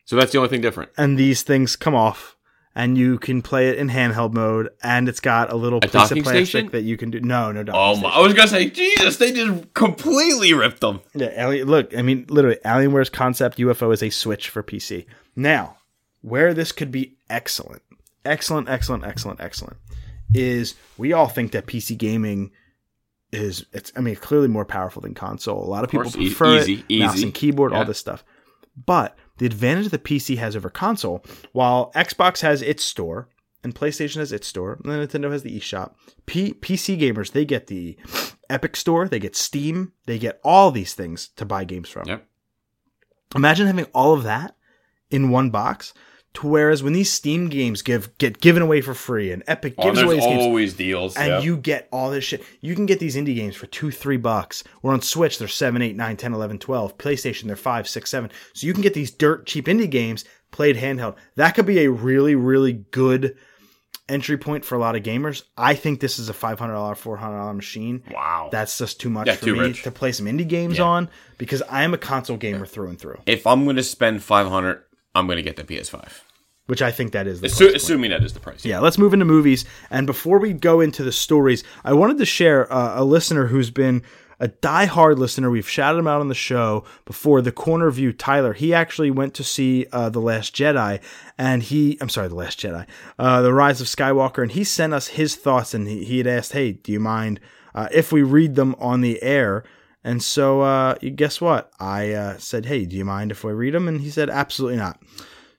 So 0.04 0.16
that's 0.16 0.32
the 0.32 0.38
only 0.38 0.50
thing 0.50 0.60
different. 0.60 0.90
and 0.96 1.18
these 1.18 1.42
things 1.42 1.74
come 1.76 1.94
off, 1.94 2.36
and 2.74 2.96
you 2.98 3.18
can 3.18 3.40
play 3.42 3.68
it 3.70 3.78
in 3.78 3.88
handheld 3.88 4.32
mode, 4.34 4.68
and 4.82 5.08
it's 5.08 5.20
got 5.20 5.50
a 5.50 5.56
little 5.56 5.78
A 5.78 5.82
piece 5.82 5.94
of 5.94 6.18
plastic 6.22 6.24
station? 6.26 6.68
that 6.72 6.82
you 6.82 6.96
can 6.96 7.10
do. 7.10 7.20
No, 7.20 7.50
no, 7.52 7.62
docking 7.62 7.80
Oh 7.80 7.94
station. 7.94 8.10
my! 8.10 8.14
I 8.16 8.20
was 8.20 8.34
gonna 8.34 8.48
say, 8.48 8.68
Jesus, 8.70 9.16
they 9.16 9.32
just 9.32 9.72
completely 9.74 10.52
ripped 10.52 10.80
them. 10.80 11.00
Yeah, 11.14 11.32
Alien, 11.36 11.66
look, 11.68 11.96
I 11.96 12.02
mean, 12.02 12.26
literally, 12.28 12.58
Alienware's 12.64 13.10
concept 13.10 13.58
UFO 13.58 13.92
is 13.92 14.02
a 14.02 14.10
Switch 14.10 14.48
for 14.50 14.62
PC. 14.62 15.06
Now, 15.34 15.78
where 16.22 16.52
this 16.54 16.70
could 16.72 16.90
be 16.92 17.16
excellent, 17.30 17.82
excellent, 18.24 18.68
excellent, 18.68 19.04
excellent, 19.04 19.40
excellent, 19.40 19.76
is 20.34 20.74
we 20.98 21.12
all 21.12 21.28
think 21.28 21.52
that 21.52 21.66
PC 21.66 21.96
gaming 21.96 22.50
is 23.32 23.66
it's. 23.72 23.92
I 23.96 24.00
mean, 24.00 24.16
clearly 24.16 24.48
more 24.48 24.64
powerful 24.64 25.02
than 25.02 25.14
console. 25.14 25.62
A 25.62 25.68
lot 25.68 25.84
of 25.84 25.90
people 25.90 26.04
course, 26.04 26.16
e- 26.16 26.26
prefer 26.28 26.58
easy, 26.58 26.84
it, 26.88 27.00
mouse 27.00 27.22
and 27.22 27.34
keyboard, 27.34 27.72
all 27.72 27.84
this 27.84 27.98
stuff. 27.98 28.24
But 28.84 29.16
the 29.38 29.46
advantage 29.46 29.88
the 29.88 29.98
PC 29.98 30.36
has 30.38 30.54
over 30.56 30.70
console, 30.70 31.24
while 31.52 31.90
Xbox 31.94 32.40
has 32.40 32.62
its 32.62 32.84
store 32.84 33.28
and 33.64 33.74
PlayStation 33.74 34.16
has 34.16 34.32
its 34.32 34.46
store, 34.46 34.78
and 34.84 34.92
then 34.92 35.06
Nintendo 35.06 35.32
has 35.32 35.42
the 35.42 35.58
eShop. 35.58 35.92
P- 36.26 36.54
PC 36.54 37.00
gamers, 37.00 37.32
they 37.32 37.44
get 37.44 37.66
the 37.66 37.96
Epic 38.48 38.76
Store, 38.76 39.08
they 39.08 39.18
get 39.18 39.34
Steam, 39.34 39.92
they 40.06 40.18
get 40.18 40.40
all 40.44 40.70
these 40.70 40.94
things 40.94 41.28
to 41.36 41.44
buy 41.44 41.64
games 41.64 41.88
from. 41.88 42.06
Yep. 42.06 42.26
Imagine 43.34 43.66
having 43.66 43.86
all 43.86 44.14
of 44.14 44.22
that 44.22 44.56
in 45.10 45.30
one 45.30 45.50
box. 45.50 45.92
To 46.36 46.46
whereas 46.48 46.82
when 46.82 46.92
these 46.92 47.12
Steam 47.12 47.48
games 47.48 47.82
give 47.82 48.16
get 48.18 48.40
given 48.40 48.62
away 48.62 48.80
for 48.82 48.92
free 48.94 49.32
and 49.32 49.42
Epic 49.46 49.74
Oh, 49.78 49.84
gives 49.84 50.00
away 50.02 50.16
these 50.16 50.24
games, 50.24 50.42
always 50.42 50.74
deals. 50.74 51.16
and 51.16 51.28
yeah. 51.28 51.40
you 51.40 51.56
get 51.56 51.88
all 51.90 52.10
this 52.10 52.24
shit. 52.24 52.42
You 52.60 52.74
can 52.74 52.84
get 52.86 52.98
these 52.98 53.16
indie 53.16 53.34
games 53.34 53.56
for 53.56 53.66
two, 53.66 53.90
three 53.90 54.18
bucks. 54.18 54.62
Or 54.82 54.92
on 54.92 55.00
Switch, 55.00 55.38
they're 55.38 55.48
7, 55.48 55.80
8, 55.80 55.96
9, 55.96 56.16
10, 56.16 56.32
11, 56.34 56.58
12. 56.58 56.98
PlayStation, 56.98 57.44
they're 57.46 57.56
five, 57.56 57.88
six, 57.88 58.10
seven. 58.10 58.30
So 58.54 58.66
you 58.66 58.72
can 58.74 58.82
get 58.82 58.92
these 58.94 59.10
dirt 59.10 59.46
cheap 59.46 59.66
indie 59.66 59.88
games 59.90 60.24
played 60.50 60.76
handheld. 60.76 61.16
That 61.36 61.52
could 61.54 61.66
be 61.66 61.84
a 61.84 61.90
really, 61.90 62.34
really 62.34 62.72
good 62.72 63.36
entry 64.08 64.36
point 64.38 64.64
for 64.64 64.74
a 64.76 64.78
lot 64.78 64.94
of 64.94 65.02
gamers. 65.02 65.42
I 65.56 65.74
think 65.74 65.98
this 66.00 66.18
is 66.18 66.28
a 66.28 66.32
$500, 66.32 66.58
$400 66.58 67.56
machine. 67.56 68.02
wow. 68.12 68.48
That's 68.52 68.78
just 68.78 69.00
too 69.00 69.10
much 69.10 69.26
Yeah, 69.26 69.34
for 69.34 69.44
too 69.46 69.54
me 69.54 69.60
rich. 69.60 69.82
to 69.82 69.90
play 69.90 70.12
some 70.12 70.26
indie 70.26 70.46
games 70.46 70.78
Yeah. 70.78 70.84
on 70.84 71.08
because 71.38 71.60
I 71.62 71.82
am 71.82 71.92
a 71.92 71.98
console 71.98 72.36
gamer 72.36 72.66
through 72.66 72.90
and 72.90 72.98
through, 73.00 73.20
if 73.26 73.46
I'm 73.46 73.64
going 73.64 73.76
to 73.76 73.82
spend 73.82 74.22
500, 74.22 74.82
I'm 75.16 75.26
going 75.26 75.36
to 75.36 75.42
get 75.42 75.56
the 75.56 75.64
PS5. 75.64 76.20
which 76.66 76.82
I 76.82 76.90
think 76.90 77.12
that 77.12 77.26
is 77.26 77.40
the 77.40 77.48
Assu- 77.48 77.74
assuming 77.74 78.10
that 78.10 78.22
is 78.24 78.32
the 78.32 78.40
price. 78.40 78.64
Yeah, 78.64 78.80
let's 78.80 78.98
move 78.98 79.12
into 79.12 79.24
movies. 79.24 79.64
And 79.90 80.06
before 80.06 80.38
we 80.38 80.52
go 80.52 80.80
into 80.80 81.02
the 81.04 81.12
stories, 81.12 81.62
I 81.84 81.92
wanted 81.92 82.18
to 82.18 82.26
share 82.26 82.72
uh, 82.72 83.00
a 83.00 83.04
listener 83.04 83.46
who's 83.46 83.70
been 83.70 84.02
a 84.38 84.48
diehard 84.48 85.16
listener. 85.16 85.48
We've 85.50 85.68
shouted 85.68 85.98
him 85.98 86.06
out 86.06 86.20
on 86.20 86.28
the 86.28 86.34
show 86.34 86.84
before. 87.06 87.40
The 87.40 87.52
Corner 87.52 87.90
View, 87.90 88.12
Tyler. 88.12 88.52
He 88.52 88.74
actually 88.74 89.10
went 89.10 89.32
to 89.34 89.44
see 89.44 89.86
uh, 89.92 90.10
the 90.10 90.20
Last 90.20 90.54
Jedi, 90.54 91.00
and 91.38 91.62
he, 91.62 91.96
I'm 92.00 92.08
sorry, 92.10 92.28
the 92.28 92.34
Last 92.34 92.60
Jedi, 92.60 92.84
uh, 93.18 93.40
the 93.42 93.54
Rise 93.54 93.80
of 93.80 93.86
Skywalker, 93.86 94.42
and 94.42 94.52
he 94.52 94.62
sent 94.64 94.92
us 94.92 95.06
his 95.08 95.36
thoughts. 95.36 95.72
And 95.72 95.88
he, 95.88 96.04
he 96.04 96.18
had 96.18 96.26
asked, 96.26 96.52
"Hey, 96.52 96.72
do 96.72 96.92
you 96.92 97.00
mind 97.00 97.40
uh, 97.74 97.88
if 97.92 98.12
we 98.12 98.22
read 98.22 98.56
them 98.56 98.74
on 98.78 99.00
the 99.00 99.22
air?" 99.22 99.64
And 100.06 100.22
so, 100.22 100.60
uh, 100.60 100.94
guess 100.94 101.40
what? 101.40 101.72
I 101.80 102.12
uh, 102.12 102.38
said, 102.38 102.66
"Hey, 102.66 102.86
do 102.86 102.94
you 102.96 103.04
mind 103.04 103.32
if 103.32 103.42
we 103.42 103.52
read 103.52 103.74
them?" 103.74 103.88
And 103.88 104.00
he 104.00 104.08
said, 104.08 104.30
"Absolutely 104.30 104.78
not." 104.78 105.02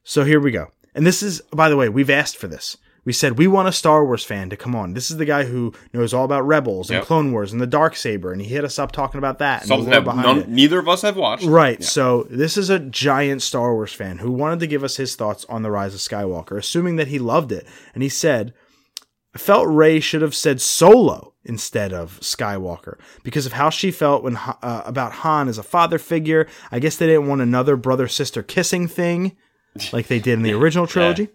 So 0.03 0.23
here 0.23 0.39
we 0.39 0.51
go. 0.51 0.67
And 0.95 1.05
this 1.05 1.21
is, 1.21 1.41
by 1.51 1.67
the 1.67 1.75
way, 1.75 1.89
we've 1.89 2.09
asked 2.09 2.37
for 2.37 2.47
this. 2.47 2.77
We 3.03 3.11
said 3.11 3.37
we 3.37 3.47
want 3.47 3.67
a 3.67 3.73
Star 3.73 4.05
Wars 4.05 4.23
fan 4.23 4.49
to 4.49 4.55
come 4.55 4.73
on. 4.73 4.93
This 4.93 5.11
is 5.11 5.17
the 5.17 5.25
guy 5.25 5.43
who 5.43 5.73
knows 5.93 6.13
all 6.13 6.23
about 6.23 6.47
Rebels 6.47 6.89
and 6.89 6.97
Yep. 6.99 7.05
Clone 7.05 7.31
Wars 7.33 7.51
and 7.51 7.61
the 7.61 7.67
Dark 7.67 7.97
Saber, 7.97 8.31
and 8.31 8.41
he 8.41 8.47
hit 8.47 8.63
us 8.63 8.79
up 8.79 8.93
talking 8.93 9.17
about 9.17 9.39
that. 9.39 9.65
Something 9.65 9.89
that 9.89 10.05
none, 10.05 10.45
neither 10.47 10.79
of 10.79 10.87
us 10.87 11.01
have 11.01 11.17
watched. 11.17 11.45
Right. 11.45 11.83
So 11.83 12.25
this 12.29 12.55
is 12.57 12.69
a 12.69 12.79
giant 12.79 13.41
Star 13.41 13.73
Wars 13.73 13.93
fan 13.93 14.19
who 14.19 14.31
wanted 14.31 14.59
to 14.61 14.67
give 14.67 14.83
us 14.83 14.95
his 14.95 15.15
thoughts 15.17 15.45
on 15.49 15.61
the 15.61 15.71
Rise 15.71 15.93
of 15.93 15.99
Skywalker, 15.99 16.57
assuming 16.57 16.95
that 16.95 17.07
he 17.09 17.19
loved 17.19 17.51
it. 17.51 17.67
And 17.93 18.01
he 18.01 18.09
said, 18.09 18.53
"I 19.35 19.37
felt 19.39 19.67
Rey 19.67 19.99
should 19.99 20.21
have 20.21 20.35
said 20.35 20.61
Solo 20.61 21.33
instead 21.47 21.93
of 21.93 22.19
Skywalker 22.19 22.99
because 23.23 23.45
of 23.45 23.53
how 23.53 23.69
she 23.69 23.89
felt 23.91 24.23
when 24.23 24.35
uh, 24.37 24.83
about 24.85 25.11
Han 25.13 25.47
as 25.47 25.57
a 25.57 25.63
father 25.63 25.97
figure. 25.97 26.47
I 26.71 26.79
guess 26.79 26.97
they 26.97 27.07
didn't 27.07 27.27
want 27.27 27.41
another 27.41 27.75
brother 27.75 28.07
sister 28.07 28.43
kissing 28.43 28.87
thing 28.87 29.35
like 29.91 30.07
they 30.07 30.19
did 30.19 30.33
in 30.33 30.41
the 30.43 30.53
original 30.59 30.85
trilogy. 30.87 31.29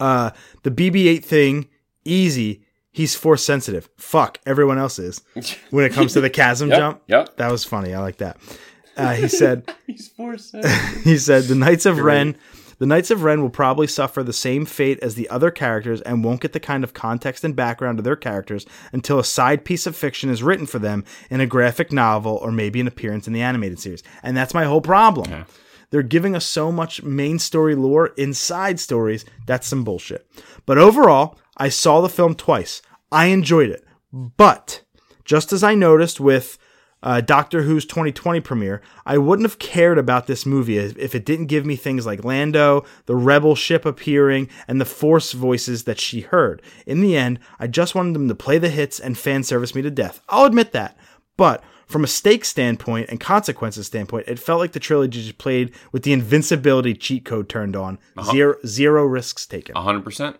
Uh, 0.00 0.30
the 0.62 0.70
BB-8 0.70 1.24
thing, 1.24 1.68
easy. 2.04 2.62
He's 2.90 3.14
force 3.14 3.42
sensitive. 3.44 3.88
Fuck, 3.96 4.38
everyone 4.46 4.78
else 4.78 4.98
is 4.98 5.20
when 5.70 5.84
it 5.84 5.92
comes 5.92 6.12
to 6.12 6.20
the 6.20 6.30
chasm 6.30 6.68
Yep, 6.70 6.78
jump. 6.78 7.02
yep. 7.06 7.36
That 7.36 7.50
was 7.50 7.64
funny. 7.64 7.94
I 7.94 8.00
like 8.00 8.16
that. 8.18 8.36
Uh, 8.96 9.14
he 9.14 9.26
said. 9.26 9.72
He's 9.86 10.06
forced. 10.08 10.54
He 11.02 11.18
said 11.18 11.44
the 11.44 11.56
Knights 11.56 11.86
of 11.86 11.98
Ren, 11.98 12.36
the 12.84 12.88
Knights 12.88 13.10
of 13.10 13.22
Ren 13.22 13.40
will 13.40 13.48
probably 13.48 13.86
suffer 13.86 14.22
the 14.22 14.34
same 14.34 14.66
fate 14.66 14.98
as 15.00 15.14
the 15.14 15.30
other 15.30 15.50
characters 15.50 16.02
and 16.02 16.22
won't 16.22 16.42
get 16.42 16.52
the 16.52 16.60
kind 16.60 16.84
of 16.84 16.92
context 16.92 17.42
and 17.42 17.56
background 17.56 17.98
of 17.98 18.04
their 18.04 18.14
characters 18.14 18.66
until 18.92 19.18
a 19.18 19.24
side 19.24 19.64
piece 19.64 19.86
of 19.86 19.96
fiction 19.96 20.28
is 20.28 20.42
written 20.42 20.66
for 20.66 20.78
them 20.78 21.02
in 21.30 21.40
a 21.40 21.46
graphic 21.46 21.92
novel 21.92 22.38
or 22.42 22.52
maybe 22.52 22.80
an 22.80 22.86
appearance 22.86 23.26
in 23.26 23.32
the 23.32 23.40
animated 23.40 23.78
series. 23.78 24.02
And 24.22 24.36
that's 24.36 24.52
my 24.52 24.64
whole 24.64 24.82
problem. 24.82 25.46
They're 25.88 26.02
giving 26.02 26.36
us 26.36 26.44
so 26.44 26.70
much 26.70 27.02
main 27.02 27.38
story 27.38 27.74
lore 27.74 28.08
inside 28.18 28.78
stories. 28.78 29.24
That's 29.46 29.66
some 29.66 29.82
bullshit. 29.82 30.26
But 30.66 30.76
overall, 30.76 31.38
I 31.56 31.70
saw 31.70 32.02
the 32.02 32.10
film 32.10 32.34
twice. 32.34 32.82
I 33.10 33.28
enjoyed 33.28 33.70
it. 33.70 33.82
But 34.12 34.82
just 35.24 35.54
as 35.54 35.64
I 35.64 35.74
noticed 35.74 36.20
with 36.20 36.58
uh, 37.04 37.20
Doctor 37.20 37.62
Who's 37.62 37.84
2020 37.84 38.40
premiere, 38.40 38.82
I 39.06 39.18
wouldn't 39.18 39.48
have 39.48 39.58
cared 39.58 39.98
about 39.98 40.26
this 40.26 40.44
movie 40.46 40.78
if 40.78 41.14
it 41.14 41.24
didn't 41.24 41.46
give 41.46 41.66
me 41.66 41.76
things 41.76 42.06
like 42.06 42.24
Lando, 42.24 42.84
the 43.06 43.14
rebel 43.14 43.54
ship 43.54 43.84
appearing, 43.84 44.48
and 44.66 44.80
the 44.80 44.86
Force 44.86 45.32
voices 45.32 45.84
that 45.84 46.00
she 46.00 46.22
heard. 46.22 46.62
In 46.86 47.02
the 47.02 47.16
end, 47.16 47.38
I 47.60 47.66
just 47.66 47.94
wanted 47.94 48.14
them 48.14 48.28
to 48.28 48.34
play 48.34 48.58
the 48.58 48.70
hits 48.70 48.98
and 48.98 49.16
fan 49.16 49.44
service 49.44 49.74
me 49.74 49.82
to 49.82 49.90
death. 49.90 50.20
I'll 50.30 50.46
admit 50.46 50.72
that. 50.72 50.96
But 51.36 51.62
from 51.86 52.04
a 52.04 52.08
stake 52.08 52.44
standpoint 52.46 53.10
and 53.10 53.20
consequences 53.20 53.86
standpoint, 53.86 54.26
it 54.26 54.38
felt 54.38 54.60
like 54.60 54.72
the 54.72 54.80
trilogy 54.80 55.20
just 55.20 55.38
played 55.38 55.74
with 55.92 56.04
the 56.04 56.12
invincibility 56.14 56.94
cheat 56.94 57.26
code 57.26 57.50
turned 57.50 57.76
on. 57.76 57.98
Zero, 58.32 58.56
zero 58.66 59.04
risks 59.04 59.46
taken. 59.46 59.76
hundred 59.76 60.04
percent. 60.04 60.38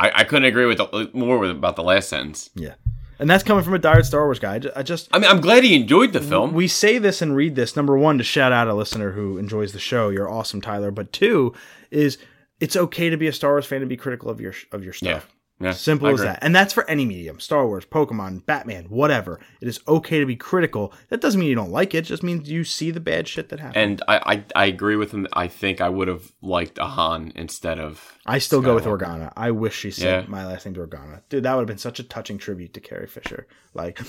I, 0.00 0.10
I 0.16 0.24
couldn't 0.24 0.46
agree 0.46 0.66
with 0.66 0.78
the, 0.78 1.10
more 1.12 1.38
with 1.38 1.52
about 1.52 1.76
the 1.76 1.84
last 1.84 2.08
sentence. 2.08 2.50
Yeah. 2.56 2.74
And 3.18 3.30
that's 3.30 3.44
coming 3.44 3.62
from 3.62 3.74
a 3.74 3.78
diehard 3.78 4.04
Star 4.04 4.24
Wars 4.24 4.38
guy. 4.38 4.54
I 4.54 4.58
ju- 4.58 4.72
I 4.74 4.82
just, 4.82 5.08
I 5.12 5.18
mean, 5.18 5.30
I'm 5.30 5.40
glad 5.40 5.62
he 5.64 5.74
enjoyed 5.76 6.12
the 6.12 6.20
film. 6.20 6.54
we 6.54 6.66
say 6.66 6.98
this 6.98 7.22
and 7.22 7.36
read 7.36 7.54
this 7.54 7.76
number 7.76 7.96
one 7.96 8.18
to 8.18 8.24
shout 8.24 8.50
out 8.52 8.66
a 8.68 8.74
listener 8.74 9.12
who 9.12 9.38
enjoys 9.38 9.72
the 9.72 9.78
show 9.78 10.08
you're 10.08 10.28
awesome 10.30 10.60
tyler 10.60 10.90
but 10.90 11.12
two 11.12 11.54
is 11.90 12.18
it's 12.60 12.76
okay 12.76 13.10
to 13.10 13.16
be 13.16 13.26
a 13.28 13.32
star 13.32 13.52
wars 13.52 13.66
fan 13.66 13.80
and 13.80 13.88
be 13.88 13.96
critical 13.96 14.28
of 14.30 14.40
your 14.40 14.54
of 14.72 14.82
your 14.82 14.92
stuff 14.92 15.28
yeah. 15.28 15.34
Simple 15.70 16.08
as 16.08 16.20
that. 16.20 16.40
And 16.42 16.54
that's 16.54 16.72
for 16.72 16.88
any 16.90 17.04
medium. 17.04 17.38
Star 17.38 17.66
wars 17.66 17.84
pokemon 17.84 18.44
batman 18.44 18.86
whatever. 18.86 19.38
It 19.60 19.68
is 19.68 19.80
okay 19.86 20.18
to 20.18 20.26
be 20.26 20.34
critical. 20.36 20.92
That 21.08 21.20
doesn't 21.20 21.38
mean 21.38 21.48
you 21.48 21.54
don't 21.54 21.70
like 21.70 21.94
it, 21.94 21.98
it 21.98 22.02
just 22.02 22.22
means 22.24 22.50
you 22.50 22.64
see 22.64 22.90
the 22.90 23.00
bad 23.00 23.28
shit 23.28 23.48
that 23.50 23.60
happens. 23.60 23.76
And 23.76 24.02
I, 24.08 24.34
I, 24.34 24.44
I 24.56 24.64
agree 24.66 24.96
with 24.96 25.12
him. 25.12 25.26
I 25.32 25.46
think 25.46 25.80
I 25.80 25.88
would 25.88 26.08
have 26.08 26.32
liked 26.42 26.78
a 26.78 26.84
Han 26.86 27.32
instead 27.36 27.78
of. 27.78 28.18
i 28.26 28.38
still 28.38 28.60
go 28.60 28.74
with 28.74 28.84
organa. 28.84 29.32
I 29.36 29.52
wish 29.52 29.76
she 29.78 29.90
said 29.90 30.24
Yeah. 30.24 30.30
my 30.30 30.46
last 30.46 30.66
name's 30.66 30.78
organa. 30.78 31.20
Dude 31.28 31.44
that 31.44 31.54
would 31.54 31.60
have 31.62 31.68
been 31.68 31.78
such 31.78 32.00
a 32.00 32.02
touching 32.02 32.38
tribute 32.38 32.74
to 32.74 32.80
carrie 32.80 33.06
fisher. 33.06 33.46
Like 33.74 33.98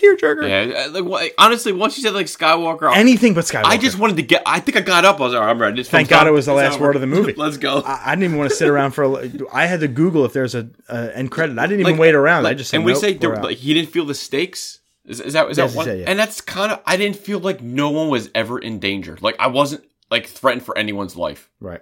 tearjerker 0.00 0.48
Yeah, 0.48 0.84
uh, 0.98 1.02
like, 1.02 1.34
honestly, 1.38 1.72
once 1.72 1.96
you 1.96 2.02
said 2.02 2.14
like 2.14 2.26
Skywalker, 2.26 2.94
anything 2.94 3.34
but 3.34 3.44
skywalker 3.44 3.64
I 3.64 3.76
just 3.76 3.98
wanted 3.98 4.16
to 4.16 4.22
get. 4.22 4.42
I 4.46 4.60
think 4.60 4.76
I 4.76 4.80
got 4.80 5.04
up. 5.04 5.20
I 5.20 5.24
was 5.24 5.34
like, 5.34 5.42
I'm 5.42 5.60
ready. 5.60 5.76
This 5.76 5.88
Thank 5.90 6.08
God 6.08 6.26
it 6.26 6.30
was 6.32 6.46
the 6.46 6.54
last 6.54 6.80
word 6.80 6.94
of 6.94 7.00
the 7.00 7.06
movie. 7.06 7.32
Let's 7.36 7.56
go. 7.58 7.80
I, 7.80 8.00
I 8.06 8.10
didn't 8.14 8.24
even 8.24 8.38
want 8.38 8.50
to 8.50 8.56
sit 8.56 8.68
around 8.68 8.92
for. 8.92 9.04
A, 9.04 9.30
I 9.52 9.66
had 9.66 9.80
to 9.80 9.88
Google 9.88 10.24
if 10.24 10.32
there's 10.32 10.54
a, 10.54 10.68
a 10.88 11.16
end 11.16 11.30
credit. 11.30 11.58
I 11.58 11.66
didn't 11.66 11.80
even 11.80 11.92
Like- 11.92 12.00
wait 12.00 12.14
around. 12.14 12.46
I 12.46 12.54
just 12.54 12.70
said, 12.70 12.78
and 12.78 12.86
we 12.86 12.92
nope, 12.92 13.00
say 13.00 13.12
there, 13.14 13.36
like, 13.36 13.58
he 13.58 13.74
didn't 13.74 13.90
feel 13.90 14.04
the 14.06 14.14
stakes. 14.14 14.80
Is, 15.06 15.20
is 15.20 15.32
that 15.32 15.50
is 15.50 15.58
Yes, 15.58 15.72
that 15.72 15.76
one? 15.76 15.84
said, 15.86 15.98
yeah. 16.00 16.04
And 16.08 16.18
that's 16.18 16.40
kind 16.40 16.70
of 16.72 16.80
I 16.86 16.96
didn't 16.96 17.16
feel 17.16 17.40
like 17.40 17.60
no 17.62 17.90
one 17.90 18.08
was 18.08 18.30
ever 18.34 18.58
in 18.58 18.78
danger. 18.78 19.16
Like 19.20 19.36
I 19.38 19.48
wasn't 19.48 19.84
like 20.10 20.26
threatened 20.26 20.64
for 20.64 20.76
anyone's 20.78 21.16
life, 21.16 21.50
right. 21.60 21.80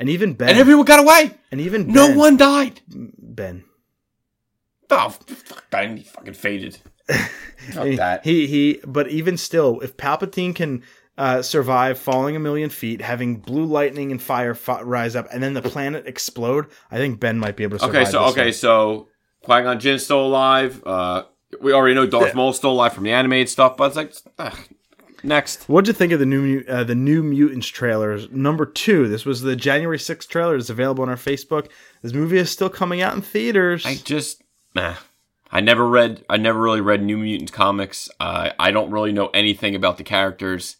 And 0.00 0.08
even 0.08 0.34
Ben. 0.34 0.48
and 0.50 0.58
everyone 0.58 0.84
got 0.84 1.00
away. 1.00 1.32
and 1.50 1.60
even 1.60 1.92
No 1.92 2.12
one 2.14 2.36
died. 2.36 2.80
Ben. 2.88 3.64
Oh, 4.90 5.16
and 5.72 5.98
He 5.98 6.04
fucking 6.04 6.34
faded. 6.34 6.78
That. 7.74 8.20
he 8.24 8.46
he. 8.46 8.80
But 8.86 9.08
even 9.08 9.36
still, 9.36 9.80
if 9.80 9.96
Palpatine 9.96 10.54
can 10.54 10.82
uh, 11.18 11.42
survive 11.42 11.98
falling 11.98 12.36
a 12.36 12.38
million 12.38 12.70
feet, 12.70 13.00
having 13.00 13.36
blue 13.36 13.64
lightning 13.64 14.10
and 14.10 14.22
fire 14.22 14.54
fi- 14.54 14.82
rise 14.82 15.16
up, 15.16 15.26
and 15.32 15.42
then 15.42 15.54
the 15.54 15.62
planet 15.62 16.06
explode, 16.06 16.66
I 16.90 16.98
think 16.98 17.18
Ben 17.20 17.38
might 17.38 17.56
be 17.56 17.64
able 17.64 17.78
to 17.78 17.84
survive. 17.84 18.02
Okay, 18.02 18.10
so 18.10 18.22
this 18.22 18.32
okay, 18.32 18.44
one. 18.44 18.52
so 18.52 19.08
Qui 19.42 19.62
Gon 19.62 19.80
Jinn's 19.80 20.04
still 20.04 20.26
alive. 20.26 20.82
Uh, 20.84 21.22
we 21.60 21.72
already 21.72 21.94
know 21.94 22.06
Darth 22.06 22.34
Maul's 22.34 22.56
still 22.56 22.72
alive 22.72 22.92
from 22.92 23.04
the 23.04 23.12
animated 23.12 23.48
stuff, 23.48 23.76
but 23.76 23.86
it's 23.86 23.96
like 23.96 24.14
ugh, 24.38 24.58
next. 25.22 25.68
What'd 25.68 25.88
you 25.88 25.94
think 25.94 26.12
of 26.12 26.18
the 26.18 26.26
new 26.26 26.42
Mu- 26.42 26.64
uh, 26.68 26.84
the 26.84 26.94
new 26.94 27.22
Mutants 27.22 27.68
trailers? 27.68 28.30
Number 28.30 28.66
two. 28.66 29.08
This 29.08 29.24
was 29.24 29.42
the 29.42 29.56
January 29.56 29.98
sixth 29.98 30.28
trailer. 30.28 30.56
It's 30.56 30.70
available 30.70 31.02
on 31.02 31.08
our 31.08 31.16
Facebook. 31.16 31.68
This 32.02 32.12
movie 32.12 32.38
is 32.38 32.50
still 32.50 32.68
coming 32.68 33.00
out 33.00 33.14
in 33.14 33.22
theaters. 33.22 33.86
I 33.86 33.94
just 33.94 34.42
nah. 34.74 34.96
I 35.56 35.60
never 35.60 35.88
read. 35.88 36.22
I 36.28 36.36
never 36.36 36.60
really 36.60 36.82
read 36.82 37.02
New 37.02 37.16
Mutants 37.16 37.50
comics. 37.50 38.10
Uh, 38.20 38.50
I 38.58 38.72
don't 38.72 38.90
really 38.90 39.12
know 39.12 39.28
anything 39.28 39.74
about 39.74 39.96
the 39.96 40.04
characters. 40.04 40.76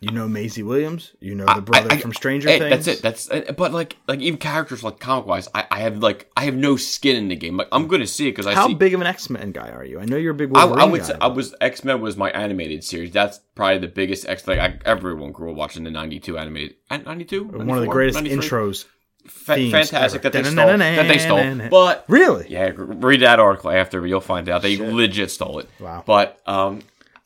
You 0.00 0.12
know 0.12 0.28
Maisie 0.28 0.62
Williams. 0.62 1.12
You 1.18 1.34
know 1.34 1.46
the 1.52 1.62
brother 1.62 1.88
I- 1.90 1.94
I- 1.94 1.98
from 1.98 2.12
Stranger 2.12 2.48
Hey, 2.48 2.58
Things. 2.58 2.84
That's 2.84 2.98
it. 2.98 3.02
That's 3.02 3.30
uh, 3.30 3.52
but 3.56 3.72
like 3.72 3.96
like 4.06 4.20
even 4.20 4.38
characters 4.38 4.84
like 4.84 5.00
comic 5.00 5.26
wise, 5.26 5.48
I, 5.54 5.66
I 5.70 5.78
have 5.80 5.98
like 5.98 6.30
I 6.36 6.44
have 6.44 6.54
no 6.54 6.76
skin 6.76 7.16
in 7.16 7.28
the 7.28 7.36
game. 7.36 7.56
Like 7.56 7.66
I'm 7.72 7.88
going 7.88 8.02
to 8.02 8.06
see 8.06 8.28
it 8.28 8.32
because 8.32 8.46
I 8.46 8.54
How 8.54 8.68
see. 8.68 8.74
big 8.74 8.92
of 8.94 9.00
an 9.00 9.06
X 9.06 9.28
Men 9.30 9.50
guy 9.50 9.70
are 9.70 9.84
you? 9.84 9.98
I 9.98 10.04
know 10.04 10.16
you're 10.16 10.32
a 10.32 10.36
big 10.36 10.50
I, 10.54 10.66
Wolverine 10.66 10.88
I 10.88 10.92
would 10.92 11.00
guy. 11.00 11.06
say 11.08 11.14
I 11.20 11.26
was 11.28 11.54
X 11.60 11.82
Men 11.82 12.00
was 12.00 12.16
my 12.16 12.30
animated 12.30 12.84
series. 12.84 13.10
That's 13.12 13.40
probably 13.56 13.78
the 13.78 13.88
biggest 13.88 14.28
X. 14.28 14.46
Like 14.46 14.60
I, 14.60 14.78
everyone 14.84 15.32
grew 15.32 15.50
up 15.50 15.56
watching 15.56 15.82
the 15.84 15.90
'92 15.90 16.36
animated. 16.38 16.76
'92, 16.90 17.44
one 17.44 17.68
of 17.70 17.80
the 17.80 17.86
greatest 17.88 18.20
intros. 18.20 18.84
Fa- 19.26 19.54
fantastic 19.70 20.24
ever. 20.24 20.30
that 20.30 20.32
they 20.32 20.42
stole. 20.42 20.66
That 20.78 21.08
they 21.08 21.18
stole, 21.18 21.68
but 21.70 22.04
Really? 22.08 22.46
yeah, 22.48 22.70
read 22.74 23.20
that 23.20 23.38
article 23.40 23.70
after 23.70 24.06
you'll 24.06 24.20
find 24.20 24.48
out 24.48 24.62
they 24.62 24.76
legit 24.76 25.30
stole 25.30 25.58
it. 25.58 25.68
Wow. 25.80 26.02
But 26.06 26.40
um, 26.46 26.80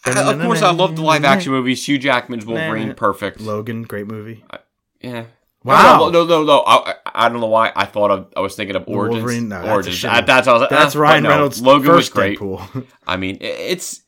I- 0.04 0.32
of 0.32 0.40
course 0.40 0.62
I 0.62 0.72
love 0.72 0.96
the 0.96 1.02
live 1.02 1.24
action 1.24 1.52
movies. 1.52 1.86
Hugh 1.86 1.98
Jackman's 1.98 2.44
Wolverine, 2.46 2.94
perfect. 2.94 3.40
Logan, 3.40 3.82
great 3.84 4.06
movie. 4.08 4.44
Yeah, 5.00 5.24
Wow. 5.64 6.08
No, 6.10 6.10
no, 6.10 6.24
no, 6.26 6.42
no. 6.44 6.58
I, 6.60 6.90
I- 6.90 6.94
I 7.14 7.28
don't 7.28 7.40
know 7.40 7.46
why. 7.46 7.70
I 7.76 7.84
thought 7.84 8.10
of, 8.10 8.32
I 8.36 8.40
was 8.40 8.56
thinking 8.56 8.74
of 8.74 8.84
Origins. 8.88 9.22
Wolverine? 9.22 9.48
No, 9.48 9.56
that's 9.60 9.68
Origins. 9.70 9.96
shitty- 9.98 10.08
I- 10.08 10.20
that's 10.22 10.48
I 10.48 10.52
was 10.54 10.60
like, 10.62 10.70
That's 10.70 10.96
eh, 10.96 10.98
Ryan 10.98 11.22
no, 11.24 11.28
Reynolds' 11.28 11.60
Logan 11.62 11.92
was 11.94 12.08
great. 12.08 12.38
Deadpool. 12.38 12.86
I 13.06 13.16
mean, 13.16 13.38
it's 13.40 14.00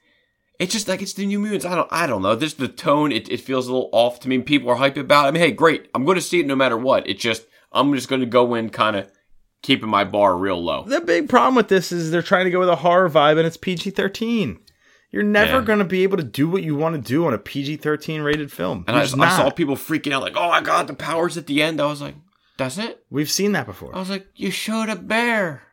it's 0.58 0.72
just 0.72 0.88
like 0.88 1.02
it's 1.02 1.12
the 1.14 1.26
New 1.26 1.38
Mutants. 1.38 1.64
I 1.64 1.74
don't 1.76 1.88
I 1.92 2.06
don't 2.06 2.22
know. 2.22 2.34
Just 2.36 2.58
the 2.58 2.66
tone. 2.68 3.12
It, 3.12 3.28
it 3.30 3.40
feels 3.40 3.68
a 3.68 3.72
little 3.72 3.90
off 3.92 4.20
to 4.20 4.28
me. 4.28 4.38
People 4.38 4.70
are 4.70 4.76
hyped 4.76 4.96
about. 4.96 5.26
it. 5.26 5.28
I 5.28 5.30
mean, 5.32 5.42
hey, 5.42 5.52
great. 5.52 5.88
I'm 5.94 6.04
going 6.04 6.14
to 6.16 6.20
see 6.22 6.40
it 6.40 6.46
no 6.46 6.56
matter 6.56 6.76
what. 6.76 7.08
It 7.08 7.18
just 7.20 7.44
I'm 7.74 7.92
just 7.94 8.08
going 8.08 8.20
to 8.20 8.26
go 8.26 8.54
in 8.54 8.70
kind 8.70 8.96
of 8.96 9.10
keeping 9.62 9.88
my 9.88 10.04
bar 10.04 10.36
real 10.36 10.62
low. 10.62 10.84
the 10.84 11.00
big 11.00 11.28
problem 11.28 11.54
with 11.54 11.68
this 11.68 11.90
is 11.92 12.10
they're 12.10 12.22
trying 12.22 12.44
to 12.44 12.50
go 12.50 12.60
with 12.60 12.68
a 12.68 12.76
horror 12.76 13.08
vibe 13.10 13.36
and 13.38 13.46
it's 13.46 13.56
PG 13.56 13.90
13. 13.90 14.60
You're 15.10 15.22
never 15.22 15.58
Yeah. 15.60 15.64
going 15.64 15.78
to 15.78 15.84
be 15.84 16.02
able 16.02 16.16
to 16.16 16.22
do 16.24 16.48
what 16.48 16.62
you 16.62 16.74
want 16.74 16.94
to 16.96 17.00
do 17.00 17.24
on 17.26 17.34
a 17.34 17.38
PG 17.38 17.76
13 17.76 18.22
rated 18.22 18.50
film. 18.52 18.84
And 18.88 18.96
I, 18.96 19.02
just 19.02 19.18
I 19.18 19.36
saw 19.36 19.50
people 19.50 19.76
freaking 19.76 20.12
out 20.12 20.22
like, 20.22 20.36
"Oh 20.36 20.48
my 20.48 20.60
god, 20.60 20.86
the 20.86 20.94
powers 20.94 21.36
at 21.36 21.46
the 21.46 21.62
end." 21.62 21.80
I 21.80 21.86
was 21.86 22.00
like, 22.02 22.14
"That's 22.58 22.78
it." 22.78 23.04
We've 23.10 23.30
seen 23.30 23.52
that 23.52 23.66
before. 23.66 23.94
I 23.94 23.98
was 24.00 24.10
like, 24.10 24.26
"You 24.34 24.50
showed 24.50 24.88
a 24.88 24.96
bear." 24.96 25.63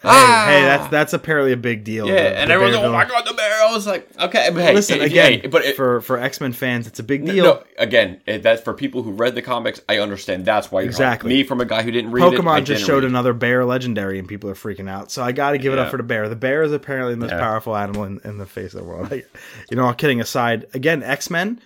Hey, 0.00 0.08
Ah! 0.10 0.44
hey, 0.46 0.62
that's 0.62 0.88
that's 0.92 1.12
apparently 1.12 1.50
a 1.50 1.56
big 1.56 1.82
deal. 1.82 2.06
yeah. 2.06 2.14
The- 2.14 2.38
and 2.38 2.50
the 2.50 2.54
everyone's 2.54 2.76
like, 2.76 2.84
"Oh 2.86 2.92
my 2.92 3.04
god, 3.04 3.26
the 3.26 3.34
bear!" 3.34 3.62
I 3.64 3.72
was 3.72 3.84
like, 3.84 4.08
"Okay, 4.20 4.48
but 4.52 4.62
hey, 4.62 4.72
Listen 4.72 5.00
hey, 5.00 5.06
again, 5.06 5.40
hey, 5.40 5.46
but 5.48 5.64
it, 5.64 5.74
for 5.74 6.00
for 6.02 6.18
X 6.18 6.40
Men 6.40 6.52
fans, 6.52 6.86
it's 6.86 7.00
a 7.00 7.02
big 7.02 7.26
deal. 7.26 7.44
No, 7.44 7.64
again, 7.78 8.20
it, 8.24 8.44
that's 8.44 8.62
for 8.62 8.74
people 8.74 9.02
who 9.02 9.10
read 9.10 9.34
the 9.34 9.42
comics. 9.42 9.80
I 9.88 9.98
understand 9.98 10.44
that's 10.44 10.70
why 10.70 10.82
you're 10.82 10.90
Exactly. 10.90 11.30
Me, 11.30 11.42
from 11.42 11.60
a 11.60 11.64
guy 11.64 11.82
who 11.82 11.90
didn't 11.90 12.12
read 12.12 12.32
it, 12.32 12.38
Pokemon 12.40 12.62
just 12.64 12.86
showed 12.86 13.02
another 13.02 13.32
bear 13.32 13.64
legendary, 13.64 14.20
and 14.20 14.28
people 14.28 14.48
are 14.48 14.54
freaking 14.54 14.88
out. 14.88 15.10
So 15.10 15.24
I 15.24 15.32
got 15.32 15.50
to 15.50 15.58
give 15.58 15.72
it 15.72 15.80
up 15.80 15.90
for 15.90 15.96
the 15.96 16.04
bear. 16.04 16.28
The 16.28 16.36
bear 16.36 16.62
is 16.62 16.70
apparently 16.72 17.14
the 17.14 17.20
most 17.20 17.30
Yeah. 17.32 17.40
powerful 17.40 17.76
animal 17.76 18.04
in, 18.04 18.20
in 18.22 18.38
the 18.38 18.46
face 18.46 18.74
of 18.74 18.80
the 18.80 18.86
world. 18.86 19.10
you 19.70 19.76
know, 19.76 19.84
all 19.86 19.94
kidding 19.94 20.20
aside, 20.20 20.66
again, 20.74 21.02
X 21.02 21.28
Men, 21.28 21.60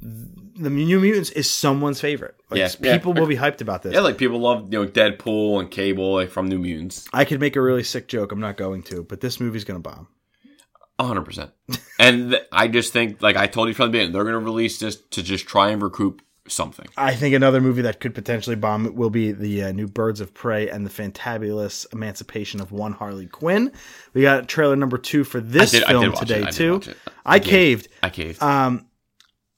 the 0.00 0.70
New 0.70 1.00
Mutants 1.00 1.30
is 1.30 1.50
someone's 1.50 2.00
favorite. 2.00 2.34
Like, 2.50 2.58
Yeah, 2.58 2.68
yeah. 2.80 2.96
people 2.96 3.14
will 3.14 3.26
be 3.26 3.36
hyped 3.36 3.60
about 3.60 3.82
this. 3.82 3.94
Yeah, 3.94 4.00
like 4.00 4.18
people 4.18 4.38
love 4.38 4.72
you 4.72 4.82
know 4.84 4.86
Deadpool 4.90 5.60
and 5.60 5.70
Cable 5.70 6.14
like 6.14 6.30
from 6.30 6.48
New 6.48 6.58
Mutants, 6.58 7.06
I 7.12 7.24
could 7.24 7.40
make 7.40 7.56
a 7.56 7.60
really 7.60 7.82
sick 7.82 8.08
joke. 8.08 8.32
I'm 8.32 8.40
not 8.40 8.56
going 8.56 8.82
to, 8.84 9.02
but 9.02 9.20
this 9.20 9.40
movie's 9.40 9.64
gonna 9.64 9.80
bomb. 9.80 10.08
hundred 11.00 11.22
percent. 11.22 11.50
And 11.98 12.32
th- 12.32 12.42
I 12.52 12.68
just 12.68 12.92
think, 12.92 13.22
like 13.22 13.36
I 13.36 13.46
told 13.46 13.68
you 13.68 13.74
from 13.74 13.86
the 13.88 13.92
beginning, 13.92 14.12
they're 14.12 14.24
going 14.24 14.34
to 14.34 14.38
release 14.40 14.78
this 14.78 14.96
to 15.12 15.22
just 15.22 15.46
try 15.46 15.70
and 15.70 15.80
recoup 15.80 16.20
something. 16.48 16.86
I 16.96 17.14
think 17.14 17.34
another 17.34 17.60
movie 17.60 17.82
that 17.82 18.00
could 18.00 18.14
potentially 18.14 18.56
bomb 18.56 18.94
will 18.94 19.10
be 19.10 19.32
the 19.32 19.64
uh, 19.64 19.72
new 19.72 19.86
Birds 19.86 20.20
of 20.20 20.34
Prey 20.34 20.68
and 20.68 20.84
the 20.84 20.90
fantabulous 20.90 21.86
emancipation 21.92 22.60
of 22.60 22.70
one 22.72 22.92
Harley 22.92 23.26
Quinn. 23.26 23.72
We 24.12 24.22
got 24.22 24.46
trailer 24.48 24.76
number 24.76 24.98
two 24.98 25.24
for 25.24 25.40
this 25.40 25.70
did- 25.70 25.84
film 25.84 26.02
did 26.04 26.12
watch 26.12 26.22
it. 26.22 26.26
today 26.26 26.46
I 26.46 26.50
too. 26.50 26.72
watch 26.74 26.88
it. 26.88 26.96
I 27.24 27.38
caved. 27.38 27.88
I 28.02 28.10
caved. 28.10 28.42
Um, 28.42 28.86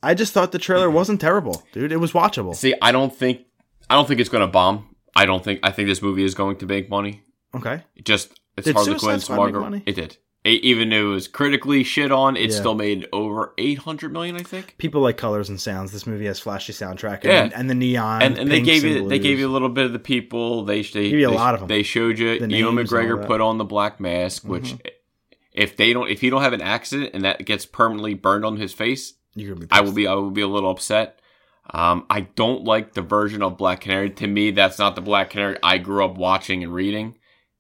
I 0.02 0.14
just 0.14 0.32
thought 0.32 0.52
the 0.52 0.59
trailer 0.59 0.90
wasn't 0.90 1.20
terrible, 1.20 1.62
dude. 1.73 1.90
It 1.93 1.97
was 1.97 2.12
watchable. 2.12 2.55
See, 2.55 2.74
I 2.81 2.93
don't 2.93 3.14
think, 3.14 3.43
I 3.90 3.94
don't 3.94 4.06
think 4.06 4.20
it's 4.20 4.28
going 4.31 4.43
to 4.47 4.47
bomb. 4.52 4.94
I 5.16 5.24
don't 5.27 5.43
think. 5.43 5.60
I 5.62 5.70
think 5.70 5.89
this 5.89 6.02
movie 6.02 6.24
is 6.24 6.35
going 6.35 6.56
to 6.59 6.66
make 6.66 6.90
money. 6.90 7.23
Okay. 7.55 7.82
It 7.97 8.05
just 8.05 8.39
it's 8.56 8.66
Did 8.66 8.74
Harley 8.74 8.90
Suicide 8.93 9.06
Quinn, 9.06 9.20
Squad 9.20 9.35
make 9.36 9.43
Margot. 9.55 9.60
money? 9.60 9.82
It 9.86 9.93
did. 9.97 10.18
It, 10.44 10.62
even 10.62 10.90
though 10.90 11.10
it 11.10 11.14
was 11.14 11.27
critically 11.27 11.82
shit 11.82 12.12
on, 12.12 12.36
it 12.36 12.51
Yeah. 12.51 12.56
still 12.56 12.74
made 12.74 13.09
over 13.12 13.52
eight 13.59 13.78
hundred 13.78 14.12
million. 14.12 14.36
I 14.36 14.43
think. 14.43 14.77
People 14.78 15.01
like 15.01 15.16
colors 15.16 15.48
and 15.48 15.60
sounds. 15.60 15.90
This 15.90 16.06
movie 16.06 16.27
has 16.27 16.39
flashy 16.39 16.73
soundtrack 16.74 17.24
and, 17.24 17.51
Yeah. 17.51 17.59
and 17.59 17.68
the 17.70 17.74
neon 17.74 18.23
and, 18.23 18.39
and 18.39 18.51
they 18.51 18.60
gave 18.60 18.85
you 18.85 18.98
and 18.98 19.10
they 19.10 19.18
gave 19.18 19.39
you 19.39 19.48
a 19.48 19.51
little 19.52 19.70
bit 19.70 19.86
of 19.86 19.93
the 19.93 19.98
people. 19.98 20.64
They 20.64 20.82
they 20.82 21.10
Give 21.10 21.18
you 21.20 21.28
a 21.28 21.31
they, 21.31 21.36
lot 21.36 21.55
of 21.55 21.62
'em. 21.62 21.68
They 21.68 21.82
showed 21.82 22.18
you 22.18 22.39
The 22.39 22.55
Ewan 22.55 22.78
and 22.78 22.89
McGregor. 22.89 23.16
Mm-hmm. 23.16 23.27
put 23.27 23.40
on 23.40 23.59
the 23.59 23.64
black 23.64 23.98
mask, 23.98 24.44
which 24.44 24.77
if 25.52 25.77
they 25.77 25.93
don't 25.93 26.09
if 26.10 26.20
he 26.20 26.31
don't 26.31 26.43
have 26.43 26.52
an 26.52 26.60
accident 26.62 27.10
and 27.14 27.24
that 27.24 27.44
gets 27.44 27.66
permanently 27.66 28.14
burned 28.14 28.44
on 28.44 28.59
his 28.59 28.73
face, 28.73 29.14
You're 29.36 29.54
gonna 29.54 29.66
be 29.66 29.72
I 29.72 29.80
will 29.82 29.92
be 29.92 30.06
I 30.08 30.14
will 30.14 30.30
be 30.32 30.40
a 30.40 30.48
little 30.48 30.70
upset. 30.70 31.20
Um, 31.70 32.06
I 32.10 32.20
don't 32.22 32.64
like 32.64 32.94
the 32.94 33.02
version 33.02 33.42
of 33.42 33.56
Black 33.56 33.80
Canary. 33.82 34.10
To 34.10 34.26
me, 34.26 34.50
that's 34.50 34.78
not 34.78 34.94
the 34.96 35.00
Black 35.02 35.30
Canary 35.30 35.56
I 35.62 35.78
grew 35.78 36.04
up 36.04 36.16
watching 36.16 36.62
and 36.64 36.72
reading. 36.74 37.18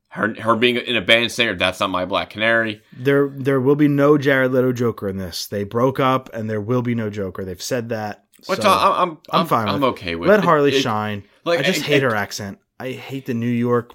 Her 0.08 0.34
her 0.40 0.56
being 0.56 0.76
in 0.76 0.96
a 0.96 1.00
band 1.02 1.30
singer, 1.32 1.54
that's 1.54 1.78
not 1.80 1.90
my 1.90 2.04
Black 2.06 2.30
Canary. 2.30 2.80
There, 2.96 3.28
there 3.28 3.60
will 3.60 3.74
be 3.76 3.88
no 3.88 4.16
Jared 4.16 4.52
Leto 4.52 4.72
Joker 4.72 5.08
in 5.08 5.16
this. 5.18 5.46
They 5.46 5.64
broke 5.64 6.00
up, 6.00 6.30
and 6.32 6.48
there 6.48 6.60
will 6.60 6.82
be 6.82 6.94
no 6.94 7.10
Joker. 7.10 7.44
They've 7.44 7.60
said 7.62 7.90
that. 7.90 8.24
Which 8.46 8.60
so 8.60 8.68
I, 8.70 9.02
I'm, 9.02 9.10
I'm 9.10 9.18
I'm 9.40 9.46
fine 9.46 9.68
I'm 9.68 9.74
with 9.80 9.82
it. 9.82 9.86
okay 9.92 10.14
with. 10.14 10.28
let 10.30 10.38
It- 10.40 10.44
Harley 10.44 10.74
it- 10.74 10.80
shine. 10.80 11.24
like, 11.44 11.58
I 11.60 11.62
just 11.64 11.80
it- 11.80 11.84
hate 11.86 12.02
her 12.02 12.14
accent. 12.14 12.58
I 12.78 12.92
hate 12.92 13.26
the 13.26 13.34
New 13.34 13.48
York, 13.48 13.92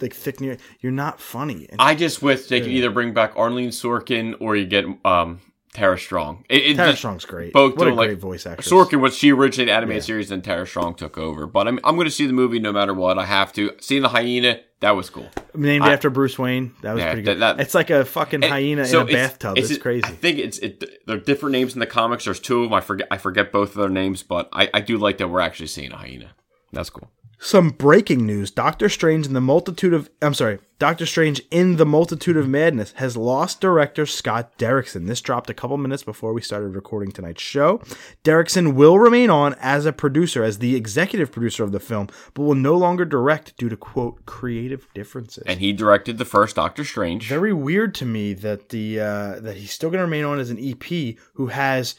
like 0.00 0.14
thick 0.14 0.40
New. 0.40 0.56
You're 0.80 0.92
not 0.92 1.20
funny. 1.20 1.66
And 1.68 1.80
I 1.80 1.94
just 1.96 2.22
wish 2.22 2.46
they 2.46 2.60
could 2.60 2.70
either 2.70 2.90
bring 2.90 3.12
back 3.12 3.32
Arlene 3.36 3.70
Sorkin 3.70 4.34
or 4.40 4.54
you 4.56 4.66
get 4.66 4.84
um 5.04 5.40
Tara 5.74 5.98
Strong. 5.98 6.44
It, 6.50 6.62
it 6.72 6.76
Tara 6.76 6.94
Strong's 6.94 7.24
great. 7.24 7.52
both 7.54 7.76
what 7.76 7.88
a 7.88 7.94
like, 7.94 8.08
great 8.08 8.18
voice 8.20 8.46
actress. 8.46 8.68
Sorkin 8.70 9.00
was 9.00 9.16
she 9.16 9.32
originated 9.32 9.72
animated 9.72 10.02
Yeah. 10.02 10.06
series, 10.06 10.28
then 10.28 10.42
Tara 10.42 10.66
Strong 10.66 10.96
took 10.96 11.16
over. 11.16 11.46
But 11.46 11.66
I'm 11.68 11.78
I'm 11.82 11.94
going 11.96 12.04
to 12.06 12.10
see 12.10 12.26
the 12.26 12.32
movie 12.34 12.58
no 12.58 12.72
matter 12.72 12.92
what. 12.92 13.18
I 13.18 13.24
have 13.24 13.52
to. 13.54 13.72
Seeing 13.80 14.02
the 14.02 14.10
hyena, 14.10 14.60
that 14.80 14.90
was 14.92 15.08
cool. 15.08 15.28
named 15.54 15.84
I- 15.84 15.92
after 15.94 16.10
Bruce 16.10 16.38
Wayne. 16.38 16.74
That 16.82 16.92
was 16.94 17.00
Yeah, 17.00 17.12
pretty 17.12 17.22
good. 17.22 17.40
that- 17.40 17.56
that- 17.56 17.62
it's 17.62 17.74
like 17.74 17.88
a 17.90 18.04
fucking 18.04 18.42
hyena 18.42 18.84
so 18.84 19.00
in 19.00 19.06
a 19.06 19.10
it's- 19.10 19.28
bathtub. 19.30 19.56
It's, 19.58 19.78
crazy. 19.78 20.04
I 20.04 20.10
think 20.10 20.38
it's 20.38 20.58
it. 20.58 21.06
There 21.06 21.16
are 21.16 21.20
different 21.20 21.52
names 21.52 21.72
in 21.72 21.80
the 21.80 21.86
comics. 21.86 22.26
There's 22.26 22.40
two 22.40 22.58
of 22.62 22.64
them. 22.70 22.74
I 22.74 22.80
forget. 22.82 23.08
I 23.10 23.16
forget 23.16 23.50
both 23.50 23.70
of 23.70 23.76
their 23.76 23.88
names, 23.88 24.22
but 24.22 24.48
I, 24.52 24.68
I 24.74 24.80
do 24.80 24.98
like 24.98 25.16
that 25.18 25.28
we're 25.28 25.40
actually 25.40 25.68
seeing 25.68 25.92
a 25.92 25.96
hyena. 25.96 26.32
That's 26.72 26.90
cool. 26.90 27.10
Some 27.44 27.70
breaking 27.70 28.24
news: 28.24 28.52
Doctor 28.52 28.88
Strange 28.88 29.26
in 29.26 29.32
the 29.32 29.40
multitude 29.40 29.92
of 29.92 30.08
I'm 30.22 30.32
sorry, 30.32 30.60
Doctor 30.78 31.04
Strange 31.06 31.42
in 31.50 31.74
the 31.74 31.84
multitude 31.84 32.36
of 32.36 32.48
madness 32.48 32.92
has 32.92 33.16
lost 33.16 33.60
director 33.60 34.06
Scott 34.06 34.56
Derrickson. 34.58 35.08
This 35.08 35.20
dropped 35.20 35.50
a 35.50 35.54
couple 35.54 35.76
minutes 35.76 36.04
before 36.04 36.32
we 36.32 36.40
started 36.40 36.68
recording 36.68 37.10
tonight's 37.10 37.42
show. 37.42 37.82
Derrickson 38.22 38.74
will 38.74 38.96
remain 38.96 39.28
on 39.28 39.56
as 39.60 39.86
a 39.86 39.92
producer, 39.92 40.44
as 40.44 40.58
the 40.58 40.76
executive 40.76 41.32
producer 41.32 41.64
of 41.64 41.72
the 41.72 41.80
film, 41.80 42.06
but 42.32 42.44
will 42.44 42.54
no 42.54 42.76
longer 42.76 43.04
direct 43.04 43.56
due 43.56 43.68
to 43.68 43.76
quote 43.76 44.24
creative 44.24 44.86
differences. 44.94 45.42
And 45.44 45.58
he 45.58 45.72
directed 45.72 46.18
the 46.18 46.24
first 46.24 46.54
Doctor 46.54 46.84
Strange. 46.84 47.28
Very 47.28 47.52
weird 47.52 47.92
to 47.96 48.06
me 48.06 48.34
that 48.34 48.68
the 48.68 49.00
uh, 49.00 49.40
that 49.40 49.56
he's 49.56 49.72
still 49.72 49.90
going 49.90 49.98
to 49.98 50.04
remain 50.04 50.24
on 50.24 50.38
as 50.38 50.50
an 50.50 50.58
EP 50.60 51.16
who 51.34 51.48
has 51.48 51.96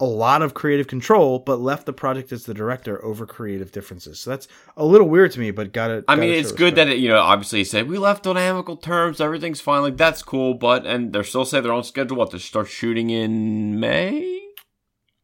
a 0.00 0.04
lot 0.04 0.42
of 0.42 0.54
creative 0.54 0.86
control, 0.86 1.38
but 1.38 1.60
left 1.60 1.86
the 1.86 1.92
project 1.92 2.32
as 2.32 2.44
the 2.44 2.54
director 2.54 3.02
over 3.04 3.26
creative 3.26 3.70
differences. 3.70 4.18
So 4.18 4.30
that's 4.30 4.48
a 4.76 4.84
little 4.84 5.08
weird 5.08 5.32
to 5.32 5.40
me, 5.40 5.50
but 5.50 5.72
got 5.72 5.90
it. 5.90 6.04
I 6.08 6.16
mean, 6.16 6.32
it's 6.32 6.52
good 6.52 6.74
that 6.74 6.88
it, 6.88 6.98
you 6.98 7.08
know. 7.08 7.20
Obviously, 7.20 7.60
he 7.60 7.64
said 7.64 7.88
we 7.88 7.98
left 7.98 8.26
on 8.26 8.36
amicable 8.36 8.76
terms. 8.76 9.20
Everything's 9.20 9.60
fine. 9.60 9.82
Like 9.82 9.96
that's 9.96 10.22
cool. 10.22 10.54
But 10.54 10.86
and 10.86 11.12
they're 11.12 11.24
still 11.24 11.44
saying 11.44 11.62
they're 11.62 11.72
on 11.72 11.84
schedule. 11.84 12.16
What 12.16 12.32
to 12.32 12.38
start 12.38 12.68
shooting 12.68 13.10
in 13.10 13.78
May? 13.78 14.43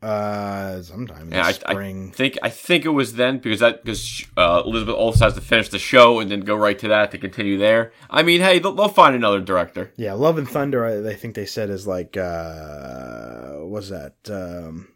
Uh, 0.03 0.81
sometime 0.83 1.33
Yeah, 1.33 1.47
I, 1.47 1.53
spring. 1.53 2.11
I 2.13 2.17
think 2.17 2.39
I 2.43 2.49
think 2.51 2.85
it 2.85 2.91
was 2.91 3.15
then 3.15 3.39
because 3.39 3.61
that 3.61 3.85
because 3.85 4.25
uh, 4.37 4.63
Elizabeth 4.65 4.95
Olsen 4.97 5.25
has 5.25 5.35
to 5.35 5.41
finish 5.41 5.69
the 5.69 5.79
show 5.79 6.21
and 6.21 6.31
then 6.31 6.41
go 6.41 6.55
right 6.57 6.79
to 6.79 6.89
that 6.89 7.11
to 7.11 7.19
continue 7.19 7.59
there. 7.59 7.93
I 8.09 8.23
mean, 8.23 8.41
hey, 8.41 8.59
they'll, 8.59 8.73
they'll 8.73 8.89
find 8.89 9.15
another 9.15 9.41
director. 9.41 9.93
yeah, 9.97 10.15
Love 10.15 10.39
and 10.39 10.49
Thunder. 10.49 10.85
I, 10.87 11.11
I 11.11 11.15
think 11.15 11.35
they 11.35 11.47
said 11.47 11.69
is 11.71 11.87
like 11.87 12.17
uh, 12.17 13.57
was 13.61 13.91
that 13.91 14.15
um, 14.31 14.89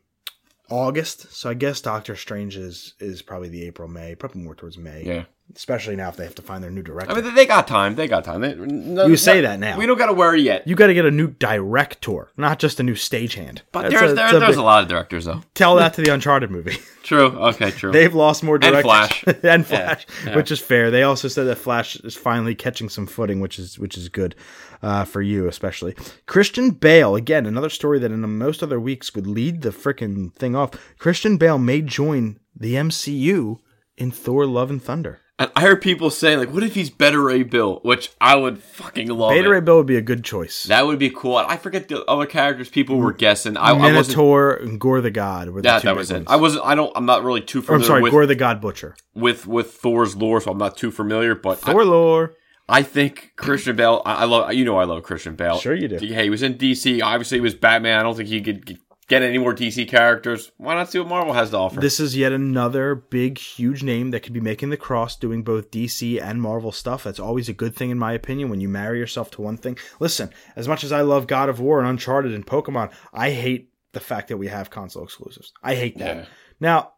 August? 0.71 1.33
So 1.33 1.51
I 1.51 1.55
guess 1.55 1.81
Doctor 1.81 2.17
Strange 2.17 2.57
is 2.57 2.95
is 2.99 3.23
probably 3.23 3.49
the 3.49 3.67
April 3.67 3.89
May, 3.89 4.15
probably 4.15 4.43
more 4.43 4.55
towards 4.55 4.79
May. 4.79 5.05
Yeah, 5.05 5.25
especially 5.57 5.95
now 5.97 6.09
if 6.09 6.17
they 6.17 6.25
have 6.25 6.35
to 6.35 6.43
find 6.43 6.63
their 6.63 6.71
new 6.71 6.83
director. 6.83 7.13
I 7.15 7.21
mean 7.21 7.35
they 7.35 7.47
got 7.47 7.69
time. 7.69 7.95
They 7.95 8.09
got 8.09 8.25
time. 8.25 8.41
They, 8.41 8.55
no, 8.55 9.07
You 9.07 9.17
say 9.17 9.37
no- 9.37 9.49
that 9.49 9.61
now. 9.61 9.79
We 9.79 9.87
don't 9.87 9.99
got 9.99 10.07
to 10.07 10.13
worry 10.13 10.41
yet. 10.43 10.67
you 10.67 10.75
got 10.75 10.89
to 10.89 10.95
get 10.95 11.05
a 11.05 11.11
new 11.11 11.29
director, 11.29 12.31
not 12.37 12.59
just 12.59 12.81
a 12.81 12.83
new 12.83 12.95
stagehand. 12.95 13.61
But 13.73 13.83
That's 13.83 13.95
there's 13.95 14.13
a- 14.13 14.15
there, 14.15 14.29
a 14.37 14.39
there's 14.41 14.51
big- 14.53 14.59
a 14.59 14.63
lot 14.63 14.83
of 14.83 14.89
directors 14.89 15.25
though. 15.27 15.43
Tell 15.55 15.77
that 15.77 15.95
to 15.95 16.03
the 16.03 16.13
Uncharted 16.13 16.51
movie. 16.51 16.77
True. 17.05 17.27
Okay. 17.27 17.71
True. 17.71 17.93
They've 17.93 18.15
lost 18.15 18.43
more 18.43 18.59
directors 18.59 18.85
And 18.85 18.85
Flash. 18.85 19.25
and 19.45 19.67
Flash, 19.67 20.07
yeah. 20.27 20.37
which 20.37 20.51
is 20.51 20.59
fair. 20.61 20.91
They 20.91 21.03
also 21.03 21.29
said 21.29 21.45
that 21.45 21.57
Flash 21.57 21.97
is 21.97 22.15
finally 22.17 22.55
catching 22.55 22.89
some 22.89 23.07
footing, 23.07 23.41
which 23.41 23.59
is 23.59 23.79
which 23.79 23.97
is 23.99 24.09
good 24.09 24.35
uh, 24.83 25.05
for 25.05 25.21
you, 25.21 25.47
especially 25.47 25.95
Christian 26.27 26.71
Bale. 26.71 27.15
Again, 27.15 27.45
another 27.47 27.69
story 27.71 27.99
that 27.99 28.11
in 28.11 28.21
most 28.39 28.63
other 28.63 28.81
weeks 28.81 29.15
would 29.15 29.27
lead 29.27 29.61
the 29.63 29.71
frickin' 29.71 30.33
thing 30.35 30.57
off. 30.57 30.71
Christian 30.99 31.37
Bale 31.37 31.59
may 31.59 31.83
join 31.83 32.39
the 32.57 32.75
MCU 32.75 33.59
in 33.99 34.11
Thor: 34.11 34.47
Love 34.47 34.71
and 34.71 34.83
Thunder. 34.83 35.21
And 35.37 35.51
I 35.57 35.63
heard 35.63 35.83
people 35.83 36.11
saying 36.11 36.39
like, 36.39 36.53
"What 36.53 36.63
if 36.63 36.75
he's 36.77 36.91
Beta 36.91 37.19
Ray 37.19 37.43
Bill?" 37.43 37.81
Which 37.83 38.13
I 38.21 38.37
would 38.37 38.63
fucking 38.63 39.09
love. 39.09 39.31
Beta 39.33 39.49
it. 39.49 39.51
Ray 39.51 39.61
Bill 39.61 39.79
would 39.79 39.87
be 39.87 39.97
a 39.97 40.01
good 40.01 40.23
choice. 40.23 40.63
That 40.65 40.87
would 40.87 41.01
be 41.01 41.11
cool. 41.11 41.37
I 41.37 41.57
forget 41.57 41.89
the 41.89 42.05
other 42.05 42.27
characters 42.27 42.69
people 42.69 42.99
were 42.99 43.13
guessing. 43.13 43.57
I, 43.57 43.71
I 43.71 43.73
wasn't. 43.73 43.95
Minotaur 43.95 44.55
and 44.55 44.79
Gorr 44.81 45.01
the 45.01 45.11
God 45.11 45.49
were 45.49 45.61
the 45.61 45.67
That 45.69 45.83
two 45.83 45.87
that 45.89 45.93
big 45.95 45.99
was 45.99 46.11
it. 46.13 46.15
ones. 46.15 46.27
I 46.31 46.37
wasn't. 46.37 46.65
I 46.65 46.75
don't. 46.77 46.93
I'm 46.95 47.07
not 47.07 47.25
really 47.25 47.41
too 47.41 47.59
Or, 47.59 47.63
familiar 47.63 47.83
I'm 47.83 47.87
sorry, 47.89 48.03
with, 48.03 48.13
Gorr 48.13 48.27
the 48.27 48.37
God 48.37 48.61
Butcher. 48.61 48.95
with 49.13 49.45
with 49.49 49.73
Thor's 49.73 50.15
lore, 50.15 50.41
so 50.41 50.53
I'm 50.53 50.59
not 50.59 50.77
too 50.77 50.93
familiar. 50.93 51.35
But 51.35 51.59
I, 51.67 51.73
Thor 51.73 51.85
lore. 51.85 52.35
I 52.69 52.83
think 52.83 53.33
Christian 53.37 53.75
Bale. 53.77 54.03
I, 54.07 54.15
I 54.15 54.25
love. 54.25 54.53
You 54.55 54.65
know, 54.65 54.77
I 54.79 54.85
love 54.85 55.03
Christian 55.03 55.35
Bale. 55.35 55.59
Sure 55.59 55.75
you 55.75 55.89
do. 55.89 55.97
Hey, 55.97 56.23
he 56.25 56.31
was 56.31 56.43
in 56.45 56.55
DC. 56.55 57.03
Obviously, 57.03 57.39
he 57.39 57.43
was 57.43 57.55
Batman. 57.57 57.99
I 57.99 58.03
don't 58.05 58.17
think 58.17 58.29
he 58.29 58.41
could 58.41 58.65
get- 58.65 58.79
get 59.09 59.23
any 59.23 59.39
more 59.39 59.55
DC 59.55 59.89
characters. 59.89 60.53
Why 60.57 60.75
not 60.75 60.91
see 60.91 60.99
what 60.99 61.09
Marvel 61.09 61.33
has 61.35 61.51
to 61.51 61.59
offer? 61.59 61.81
This 61.81 62.01
is 62.01 62.17
yet 62.17 62.33
another 62.33 62.95
big, 62.95 63.39
huge 63.39 63.83
name 63.83 64.11
that 64.11 64.21
could 64.21 64.33
be 64.33 64.41
making 64.41 64.71
the 64.71 64.77
cross 64.77 65.17
doing 65.17 65.43
both 65.43 65.71
DC 65.71 66.21
and 66.23 66.41
Marvel 66.41 66.73
stuff. 66.73 67.05
That's 67.05 67.21
always 67.21 67.49
a 67.49 67.53
good 67.53 67.75
thing, 67.75 67.91
in 67.91 67.99
my 67.99 68.13
opinion, 68.13 68.49
when 68.49 68.61
you 68.61 68.69
marry 68.69 68.99
yourself 68.99 69.31
to 69.33 69.43
one 69.43 69.57
thing. 69.57 69.79
Listen, 70.01 70.31
as 70.57 70.69
much 70.69 70.85
as 70.85 70.93
I 70.93 71.03
love 71.03 71.27
God 71.27 71.49
of 71.49 71.61
War 71.61 71.79
and 71.81 71.89
Uncharted 71.89 72.33
and 72.35 72.47
Pokemon, 72.47 72.93
I 73.13 73.31
hate 73.31 73.71
the 73.93 74.01
fact 74.01 74.29
that 74.29 74.37
we 74.37 74.49
have 74.49 74.71
console 74.71 75.05
exclusives. 75.05 75.53
I 75.63 75.75
hate 75.75 75.99
that. 75.99 76.17
Yeah. 76.17 76.25
Now, 76.61 76.93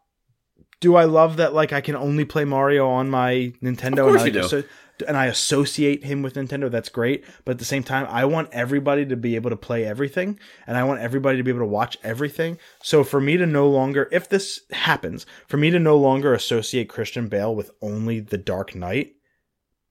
do 0.79 0.95
I 0.95 1.05
love 1.05 1.37
that 1.37 1.53
like 1.53 1.73
I 1.73 1.81
can 1.81 1.95
only 1.95 2.25
play 2.25 2.45
Mario 2.45 2.87
on 2.87 3.09
my 3.09 3.53
Nintendo? 3.63 3.99
Of 3.99 4.09
course 4.09 4.23
and 4.23 4.33
you 4.35 4.39
I, 4.39 4.43
do. 4.43 4.47
so- 4.47 4.63
and 5.07 5.17
I 5.17 5.25
associate 5.25 6.03
him 6.03 6.21
with 6.21 6.35
Nintendo. 6.35 6.71
That's 6.71 6.89
great, 6.89 7.23
but 7.45 7.53
at 7.53 7.59
the 7.59 7.65
same 7.65 7.83
time, 7.83 8.07
I 8.09 8.25
want 8.25 8.49
everybody 8.51 9.05
to 9.05 9.15
be 9.15 9.35
able 9.35 9.49
to 9.49 9.55
play 9.55 9.85
everything, 9.85 10.39
and 10.65 10.77
I 10.77 10.83
want 10.83 11.01
everybody 11.01 11.37
to 11.37 11.43
be 11.43 11.51
able 11.51 11.61
to 11.61 11.65
watch 11.65 11.97
everything. 12.03 12.57
So 12.81 13.03
for 13.03 13.19
me 13.19 13.37
to 13.37 13.45
no 13.45 13.69
longer, 13.69 14.07
if 14.11 14.29
this 14.29 14.61
happens, 14.71 15.25
for 15.47 15.57
me 15.57 15.69
to 15.69 15.79
no 15.79 15.97
longer 15.97 16.33
associate 16.33 16.89
Christian 16.89 17.27
Bale 17.27 17.53
with 17.53 17.71
only 17.81 18.19
The 18.19 18.37
Dark 18.37 18.73
Knight, 18.75 19.13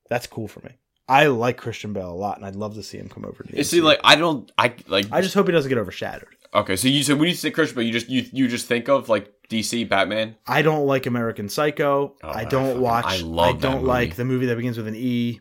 that's 0.09 0.27
cool 0.27 0.49
for 0.49 0.61
me. 0.61 0.73
I 1.09 1.27
like 1.27 1.57
Christian 1.57 1.93
Bale 1.93 2.11
a 2.11 2.15
lot, 2.15 2.37
and 2.37 2.45
I'd 2.47 2.57
love 2.57 2.75
to 2.75 2.83
see 2.83 2.99
him 2.99 3.09
come 3.09 3.25
over 3.25 3.43
to 3.45 3.51
the 3.53 3.59
You 3.59 3.65
see, 3.65 3.81
like 3.81 4.01
I 4.03 4.17
don't, 4.17 4.51
I 4.59 4.75
like. 4.89 5.07
I 5.13 5.21
just 5.21 5.35
hope 5.35 5.47
he 5.47 5.53
doesn't 5.53 5.69
get 5.69 5.79
overshadowed. 5.79 6.29
okay, 6.53 6.75
so 6.75 6.89
you 6.89 7.03
said 7.05 7.19
when 7.19 7.29
you 7.29 7.35
say 7.35 7.51
Christian, 7.53 7.77
but 7.77 7.85
you 7.85 7.93
just 7.93 8.09
you 8.09 8.25
you 8.33 8.49
just 8.49 8.67
think 8.67 8.89
of 8.89 9.09
like 9.09 9.33
DC 9.49 9.89
Batman. 9.89 10.37
I 10.47 10.63
don't 10.63 10.87
like 10.87 11.07
American 11.07 11.49
Psycho. 11.49 12.17
Oh, 12.23 12.29
I 12.29 12.41
I 12.41 12.45
don't 12.45 12.67
fucking- 12.67 12.81
watch. 12.81 13.05
I 13.07 13.15
I, 13.17 13.21
love 13.21 13.61
that 13.61 13.71
don't 13.73 13.85
like 13.85 14.17
the 14.17 14.25
movie 14.25 14.47
that 14.47 14.57
begins 14.57 14.77
with 14.77 14.89
an 14.89 14.97
E. 14.97 15.41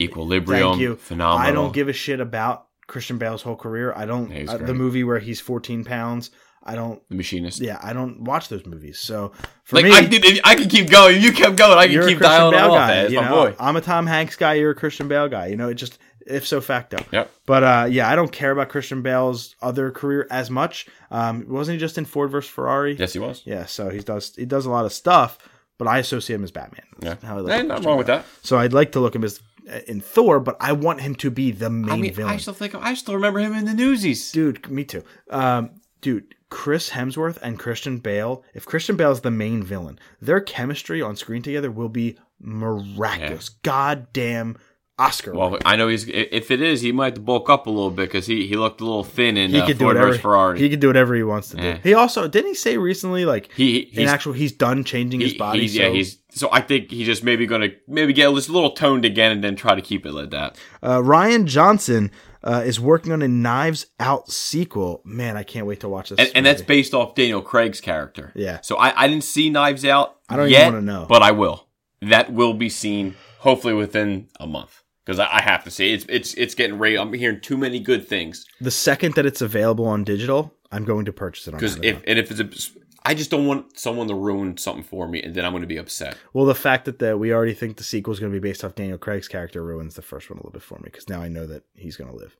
Equilibrium, 0.00 0.70
Thank 0.70 0.80
you. 0.80 0.96
phenomenal. 0.96 1.48
I 1.48 1.52
don't 1.52 1.72
give 1.72 1.88
a 1.88 1.92
shit 1.92 2.18
about 2.20 2.66
Christian 2.88 3.16
Bale's 3.18 3.42
whole 3.42 3.56
career. 3.56 3.92
I 3.94 4.06
don't. 4.06 4.30
Yeah, 4.30 4.50
uh, 4.52 4.56
the 4.58 4.74
movie 4.74 5.04
where 5.04 5.18
he's 5.20 5.40
14 5.40 5.84
pounds. 5.84 6.30
I 6.66 6.74
don't. 6.74 7.00
the 7.10 7.14
machinist. 7.14 7.60
Yeah, 7.60 7.78
I 7.82 7.92
don't 7.92 8.22
watch 8.24 8.48
those 8.48 8.64
movies. 8.66 8.98
So 8.98 9.32
for 9.64 9.76
like 9.76 9.84
me, 9.84 9.92
I 9.92 10.04
could, 10.06 10.40
I 10.44 10.54
can 10.56 10.68
keep 10.68 10.90
going. 10.90 11.20
You 11.22 11.30
kept 11.32 11.56
going. 11.56 11.78
I 11.78 11.86
can 11.86 12.06
keep 12.08 12.18
dialing 12.18 12.52
Bale 12.58 12.72
off. 12.72 12.88
guy. 12.88 13.06
You 13.06 13.20
my 13.20 13.28
know, 13.28 13.34
boy. 13.50 13.56
I'm 13.60 13.76
a 13.76 13.80
Tom 13.80 14.06
Hanks 14.06 14.34
guy. 14.36 14.54
You're 14.54 14.70
a 14.70 14.74
Christian 14.74 15.06
Bale 15.06 15.28
guy. 15.28 15.46
You 15.46 15.56
know, 15.56 15.68
it 15.68 15.74
just 15.74 15.98
if 16.26 16.46
so 16.46 16.60
facto. 16.60 16.98
Yep. 17.12 17.30
But 17.46 17.62
uh, 17.64 17.86
yeah, 17.90 18.08
I 18.08 18.16
don't 18.16 18.32
care 18.32 18.50
about 18.50 18.68
Christian 18.68 19.02
Bale's 19.02 19.54
other 19.62 19.90
career 19.90 20.26
as 20.30 20.50
much. 20.50 20.86
Um, 21.10 21.44
wasn't 21.48 21.74
he 21.74 21.80
just 21.80 21.98
in 21.98 22.04
Ford 22.04 22.30
versus 22.30 22.50
Ferrari? 22.50 22.94
Yes, 22.96 23.12
he 23.12 23.18
was. 23.18 23.42
Yeah, 23.44 23.66
so 23.66 23.90
he 23.90 24.00
does 24.00 24.34
he 24.36 24.44
does 24.46 24.66
a 24.66 24.70
lot 24.70 24.84
of 24.84 24.92
stuff, 24.92 25.38
but 25.78 25.86
I 25.88 25.98
associate 25.98 26.36
him 26.36 26.44
as 26.44 26.50
Batman. 26.50 26.86
Yeah. 27.00 27.16
How 27.22 27.36
I 27.36 27.40
look 27.40 27.50
Hey, 27.50 27.58
at 27.60 27.66
nothing 27.66 27.68
Christian 27.68 27.88
wrong 27.88 27.98
with 27.98 28.06
that. 28.08 28.24
So 28.42 28.58
I'd 28.58 28.72
like 28.72 28.92
to 28.92 29.00
look 29.00 29.14
him 29.14 29.24
as 29.24 29.40
uh, 29.70 29.80
in 29.86 30.00
Thor, 30.00 30.40
but 30.40 30.56
I 30.60 30.72
want 30.72 31.00
him 31.00 31.14
to 31.16 31.30
be 31.30 31.50
the 31.50 31.70
main 31.70 31.90
I 31.90 31.96
mean, 31.96 32.14
villain. 32.14 32.32
I 32.32 32.36
still 32.38 32.54
think 32.54 32.74
I 32.74 32.94
still 32.94 33.14
remember 33.14 33.40
him 33.40 33.54
in 33.54 33.64
the 33.64 33.74
Newsies. 33.74 34.32
dude, 34.32 34.68
me 34.70 34.84
too. 34.84 35.02
Um, 35.30 35.70
dude, 36.00 36.34
Chris 36.50 36.90
Hemsworth 36.90 37.38
and 37.42 37.58
Christian 37.58 37.98
Bale. 37.98 38.44
If 38.54 38.64
Christian 38.66 38.96
Bale's 38.96 39.22
the 39.22 39.30
main 39.30 39.62
villain, 39.62 39.98
their 40.20 40.40
chemistry 40.40 41.00
on 41.02 41.16
screen 41.16 41.42
together 41.42 41.70
will 41.70 41.88
be 41.88 42.16
miraculous. 42.40 43.48
Goddamn 43.48 44.56
Oscar. 44.98 45.34
Well, 45.34 45.58
I 45.64 45.74
know 45.76 45.88
he's. 45.88 46.06
If 46.08 46.50
it 46.52 46.62
is, 46.62 46.80
he 46.80 46.92
might 46.92 47.06
have 47.06 47.14
to 47.14 47.20
bulk 47.20 47.50
up 47.50 47.66
a 47.66 47.70
little 47.70 47.90
bit 47.90 48.08
because 48.08 48.26
he, 48.26 48.46
he 48.46 48.54
looked 48.56 48.80
a 48.80 48.84
little 48.84 49.02
thin 49.02 49.36
in 49.36 49.50
he 49.50 49.58
uh, 49.60 49.66
could 49.66 49.78
do 49.78 49.86
Ford 49.86 49.96
whatever 49.96 50.16
Ferrari. 50.18 50.58
he 50.60 50.70
could 50.70 50.78
do 50.78 50.86
whatever 50.86 51.14
he 51.16 51.24
wants 51.24 51.48
to 51.48 51.56
do. 51.56 51.62
Yeah. 51.64 51.78
He 51.82 51.94
also 51.94 52.28
didn't 52.28 52.50
he 52.50 52.54
say 52.54 52.76
recently 52.78 53.24
like 53.24 53.50
He, 53.56 53.78
in 53.78 54.06
actual 54.08 54.34
he's 54.34 54.52
done 54.52 54.84
changing 54.84 55.20
his 55.20 55.34
body. 55.34 55.60
he's- 55.62 55.74
so 55.74 55.82
yeah, 55.82 55.88
he's. 55.90 56.18
So 56.30 56.48
I 56.52 56.60
think 56.60 56.90
he's 56.90 57.06
just 57.06 57.22
maybe 57.24 57.46
going 57.46 57.62
to 57.62 57.76
maybe 57.88 58.12
get 58.12 58.28
a 58.28 58.30
little 58.30 58.70
toned 58.72 59.04
again 59.04 59.32
and 59.32 59.42
then 59.42 59.56
try 59.56 59.74
to 59.74 59.82
keep 59.82 60.04
it 60.06 60.12
like 60.12 60.30
that. 60.30 60.56
Uh, 60.82 60.98
Rian 60.98 61.46
Johnson 61.46 62.10
uh, 62.44 62.62
is 62.64 62.78
working 62.80 63.10
on 63.12 63.22
a 63.22 63.28
Knives 63.28 63.86
Out 63.98 64.30
sequel. 64.30 65.00
Man, 65.04 65.36
I 65.36 65.42
can't 65.42 65.66
wait 65.66 65.80
to 65.80 65.88
watch 65.88 66.10
this. 66.10 66.18
And, 66.20 66.30
and 66.34 66.46
that's 66.46 66.62
based 66.62 66.92
off 66.94 67.14
Daniel 67.16 67.40
Craig's 67.42 67.80
character. 67.80 68.32
Yeah. 68.36 68.60
So 68.62 68.76
I, 68.76 69.04
I 69.04 69.08
didn't 69.08 69.24
see 69.24 69.50
Knives 69.50 69.84
Out. 69.84 70.16
I 70.28 70.36
don't 70.36 70.48
even 70.48 70.64
wanna 70.74 70.82
know. 70.82 71.06
but 71.08 71.22
I 71.22 71.32
will. 71.32 71.66
That 72.02 72.32
will 72.32 72.54
be 72.54 72.68
seen 72.68 73.14
hopefully 73.38 73.74
within 73.74 74.28
a 74.40 74.46
month 74.46 74.82
because 75.04 75.18
I, 75.18 75.28
I 75.30 75.42
have 75.42 75.64
to 75.64 75.70
see 75.70 75.92
it's 75.92 76.06
it's 76.08 76.34
it's 76.34 76.54
getting 76.54 76.78
ready. 76.78 76.96
I'm 76.98 77.12
hearing 77.12 77.40
too 77.40 77.56
many 77.56 77.80
good 77.80 78.06
things 78.08 78.46
the 78.60 78.70
second 78.70 79.14
that 79.14 79.26
it's 79.26 79.42
available 79.42 79.86
on 79.86 80.04
digital, 80.04 80.54
I'm 80.72 80.84
going 80.84 81.04
to 81.06 81.12
purchase 81.12 81.46
it 81.48 81.52
because 81.52 81.76
if 81.82 82.02
and 82.06 82.18
if 82.18 82.30
it's 82.30 82.40
a, 82.40 82.78
I 83.06 83.14
just 83.14 83.30
don't 83.30 83.46
want 83.46 83.78
someone 83.78 84.08
to 84.08 84.14
ruin 84.14 84.56
something 84.56 84.82
for 84.82 85.06
me 85.06 85.22
and 85.22 85.34
then 85.34 85.44
I'm 85.44 85.52
going 85.52 85.60
to 85.62 85.66
be 85.66 85.76
upset. 85.76 86.16
well, 86.32 86.46
the 86.46 86.54
fact 86.54 86.86
that 86.86 86.98
the, 86.98 87.18
we 87.18 87.34
already 87.34 87.52
think 87.52 87.76
the 87.76 87.84
sequel 87.84 88.14
is 88.14 88.20
going 88.20 88.32
to 88.32 88.40
be 88.40 88.46
based 88.48 88.64
off 88.64 88.74
Daniel 88.74 88.96
Craig's 88.96 89.28
character 89.28 89.62
ruins 89.62 89.94
the 89.94 90.02
first 90.02 90.30
one 90.30 90.38
a 90.38 90.40
little 90.40 90.52
bit 90.52 90.62
for 90.62 90.78
me 90.78 90.84
because 90.84 91.08
now 91.08 91.20
I 91.20 91.28
know 91.28 91.46
that 91.46 91.64
he's 91.74 91.96
going 91.96 92.10
to 92.10 92.16
live. 92.16 92.36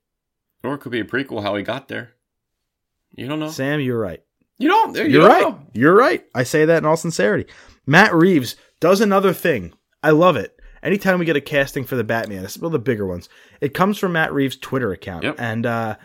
Or 0.62 0.74
it 0.74 0.78
could 0.78 0.92
be 0.92 1.00
a 1.00 1.04
prequel 1.04 1.42
how 1.42 1.54
he 1.56 1.62
got 1.62 1.88
there. 1.88 2.12
You 3.14 3.28
don't 3.28 3.40
know. 3.40 3.50
Sam, 3.50 3.80
you're 3.80 3.98
right. 3.98 4.22
You 4.58 4.68
don't. 4.68 4.96
You 4.96 5.04
You're 5.04 5.22
don't 5.22 5.30
right. 5.30 5.42
know. 5.42 5.60
You're 5.74 5.94
right. 5.94 6.24
I 6.34 6.44
say 6.44 6.64
that 6.64 6.78
in 6.78 6.86
all 6.86 6.96
sincerity. 6.96 7.50
Matt 7.86 8.14
Reeves 8.14 8.56
does 8.80 9.00
another 9.00 9.32
thing. 9.32 9.74
I 10.02 10.10
love 10.10 10.36
it. 10.36 10.58
Anytime 10.84 11.18
we 11.18 11.24
get 11.24 11.34
a 11.36 11.40
casting 11.40 11.84
for 11.84 11.96
the 11.96 12.04
Batman, 12.04 12.44
it's 12.44 12.58
one 12.58 12.66
of 12.66 12.72
the 12.72 12.78
bigger 12.78 13.06
ones. 13.06 13.28
It 13.60 13.72
comes 13.74 13.98
from 13.98 14.12
Matt 14.12 14.32
Reeves' 14.32 14.56
Twitter 14.56 14.92
account. 14.92 15.24
Yep. 15.24 15.36
And 15.38 15.64
uh, 15.64 15.96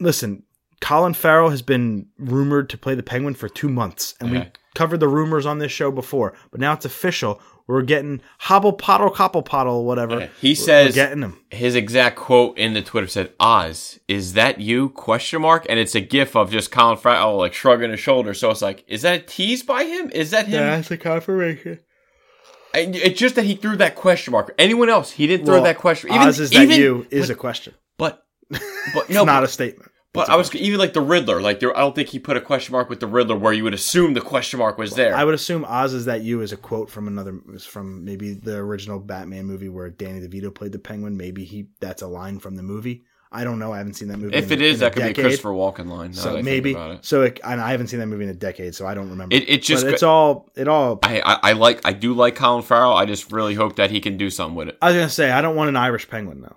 listen, 0.00 0.44
Colin 0.80 1.14
Farrell 1.14 1.50
has 1.50 1.62
been 1.62 2.06
rumored 2.18 2.68
to 2.70 2.78
play 2.78 2.94
the 2.94 3.02
Penguin 3.02 3.34
for 3.34 3.48
two 3.48 3.68
months, 3.68 4.14
and 4.20 4.30
we 4.30 4.46
covered 4.74 5.00
the 5.00 5.08
rumors 5.08 5.46
on 5.46 5.58
this 5.58 5.72
show 5.72 5.90
before, 5.90 6.34
but 6.50 6.60
now 6.60 6.72
it's 6.72 6.84
official. 6.84 7.40
We're 7.66 7.82
getting 7.82 8.20
hobble 8.40 8.74
poddle 8.74 9.10
copple 9.10 9.42
poddle 9.42 9.86
whatever. 9.86 10.16
Okay. 10.16 10.30
He 10.40 10.50
We're 10.50 10.56
says- 10.56 10.94
getting 10.94 11.22
him. 11.22 11.40
His 11.50 11.74
exact 11.74 12.16
quote 12.16 12.58
in 12.58 12.74
the 12.74 12.82
Twitter 12.82 13.06
said, 13.06 13.32
"Oz, 13.40 13.98
is 14.06 14.34
that 14.34 14.60
you?" 14.60 14.90
Question 14.90 15.40
mark, 15.42 15.64
and 15.70 15.78
it's 15.78 15.94
a 15.94 16.00
gif 16.02 16.36
of 16.36 16.50
just 16.50 16.70
Colin 16.70 16.98
Farrell 16.98 17.38
like 17.38 17.54
shrugging 17.54 17.90
his 17.90 18.00
shoulders. 18.00 18.38
So 18.38 18.50
it's 18.50 18.60
like, 18.60 18.84
is 18.86 19.02
that 19.02 19.20
a 19.20 19.24
tease 19.24 19.62
by 19.62 19.84
him? 19.84 20.10
Is 20.12 20.30
that 20.32 20.46
him? 20.46 20.62
That's 20.62 20.90
a 20.90 20.98
confirmation. 20.98 21.80
It's 22.74 23.18
just 23.18 23.36
that 23.36 23.44
he 23.44 23.54
threw 23.54 23.76
that 23.76 23.94
question 23.94 24.32
mark. 24.32 24.54
Anyone 24.58 24.88
else, 24.90 25.10
he 25.12 25.26
didn't 25.26 25.46
throw 25.46 25.56
Well, 25.56 25.64
that 25.64 25.78
question. 25.78 26.10
Oz 26.10 26.40
is 26.40 26.50
that 26.50 26.68
you 26.68 27.06
is 27.10 27.30
a 27.30 27.34
question. 27.34 27.74
but 27.96 28.24
but 28.50 28.60
It's 29.04 29.10
no, 29.10 29.24
not 29.24 29.40
but, 29.40 29.44
a 29.44 29.48
statement. 29.48 29.90
but 30.12 30.28
I 30.28 30.36
was 30.36 30.54
even 30.54 30.78
like 30.78 30.92
the 30.92 31.00
Riddler. 31.00 31.40
Like 31.40 31.60
there, 31.60 31.74
I 31.76 31.80
don't 31.80 31.94
think 31.94 32.08
he 32.08 32.18
put 32.18 32.36
a 32.36 32.40
question 32.40 32.72
mark 32.72 32.90
with 32.90 33.00
the 33.00 33.06
Riddler 33.06 33.36
where 33.36 33.52
you 33.52 33.64
would 33.64 33.74
assume 33.74 34.14
the 34.14 34.20
question 34.20 34.58
mark 34.58 34.76
was 34.76 34.94
there. 34.94 35.14
I 35.16 35.24
would 35.24 35.34
assume 35.34 35.64
Oz 35.64 35.94
is 35.94 36.04
that 36.04 36.22
you 36.22 36.40
is 36.42 36.52
a 36.52 36.56
quote 36.56 36.90
from 36.90 37.08
another 37.08 37.40
from 37.60 38.04
maybe 38.04 38.34
the 38.34 38.56
original 38.56 38.98
Batman 39.00 39.46
movie 39.46 39.68
where 39.70 39.88
Danny 39.90 40.20
DeVito 40.26 40.54
played 40.54 40.72
the 40.72 40.78
Penguin. 40.78 41.16
Maybe 41.16 41.44
he 41.44 41.68
that's 41.80 42.02
a 42.02 42.06
line 42.06 42.38
from 42.38 42.56
the 42.56 42.62
movie. 42.62 43.04
I 43.34 43.44
don't 43.44 43.58
know. 43.58 43.72
I 43.72 43.78
haven't 43.78 43.94
seen 43.94 44.08
that 44.08 44.18
movie. 44.18 44.36
if 44.36 44.46
in, 44.46 44.52
it 44.52 44.62
is, 44.62 44.78
that 44.80 44.92
could 44.92 45.02
be 45.02 45.08
decade. 45.08 45.24
Christopher 45.24 45.50
Walken 45.50 45.88
line. 45.88 46.12
So 46.14 46.40
maybe 46.40 46.76
so. 47.02 47.22
It, 47.22 47.40
and 47.44 47.60
I 47.60 47.72
haven't 47.72 47.88
seen 47.88 47.98
that 48.00 48.06
movie 48.06 48.24
in 48.24 48.30
a 48.30 48.34
decade, 48.34 48.74
so 48.74 48.86
I 48.86 48.94
don't 48.94 49.10
remember. 49.10 49.34
It- 49.34 49.48
it 49.48 49.62
just 49.62 49.84
But 49.84 49.94
it's 49.94 50.02
all 50.02 50.48
it 50.54 50.68
all. 50.68 51.00
I, 51.02 51.20
I 51.20 51.38
I 51.50 51.52
like 51.52 51.80
I 51.84 51.92
do 51.92 52.14
like 52.14 52.36
Colin 52.36 52.62
Farrell. 52.62 52.94
I 52.94 53.04
just 53.04 53.32
really 53.32 53.54
hope 53.54 53.76
that 53.76 53.90
he 53.90 54.00
can 54.00 54.16
do 54.16 54.30
something 54.30 54.54
with 54.54 54.68
it. 54.68 54.78
I 54.80 54.86
was 54.88 54.96
gonna 54.96 55.08
say 55.10 55.30
I 55.30 55.40
don't 55.42 55.56
want 55.56 55.68
an 55.68 55.76
Irish 55.76 56.08
Penguin 56.08 56.40
though. 56.40 56.56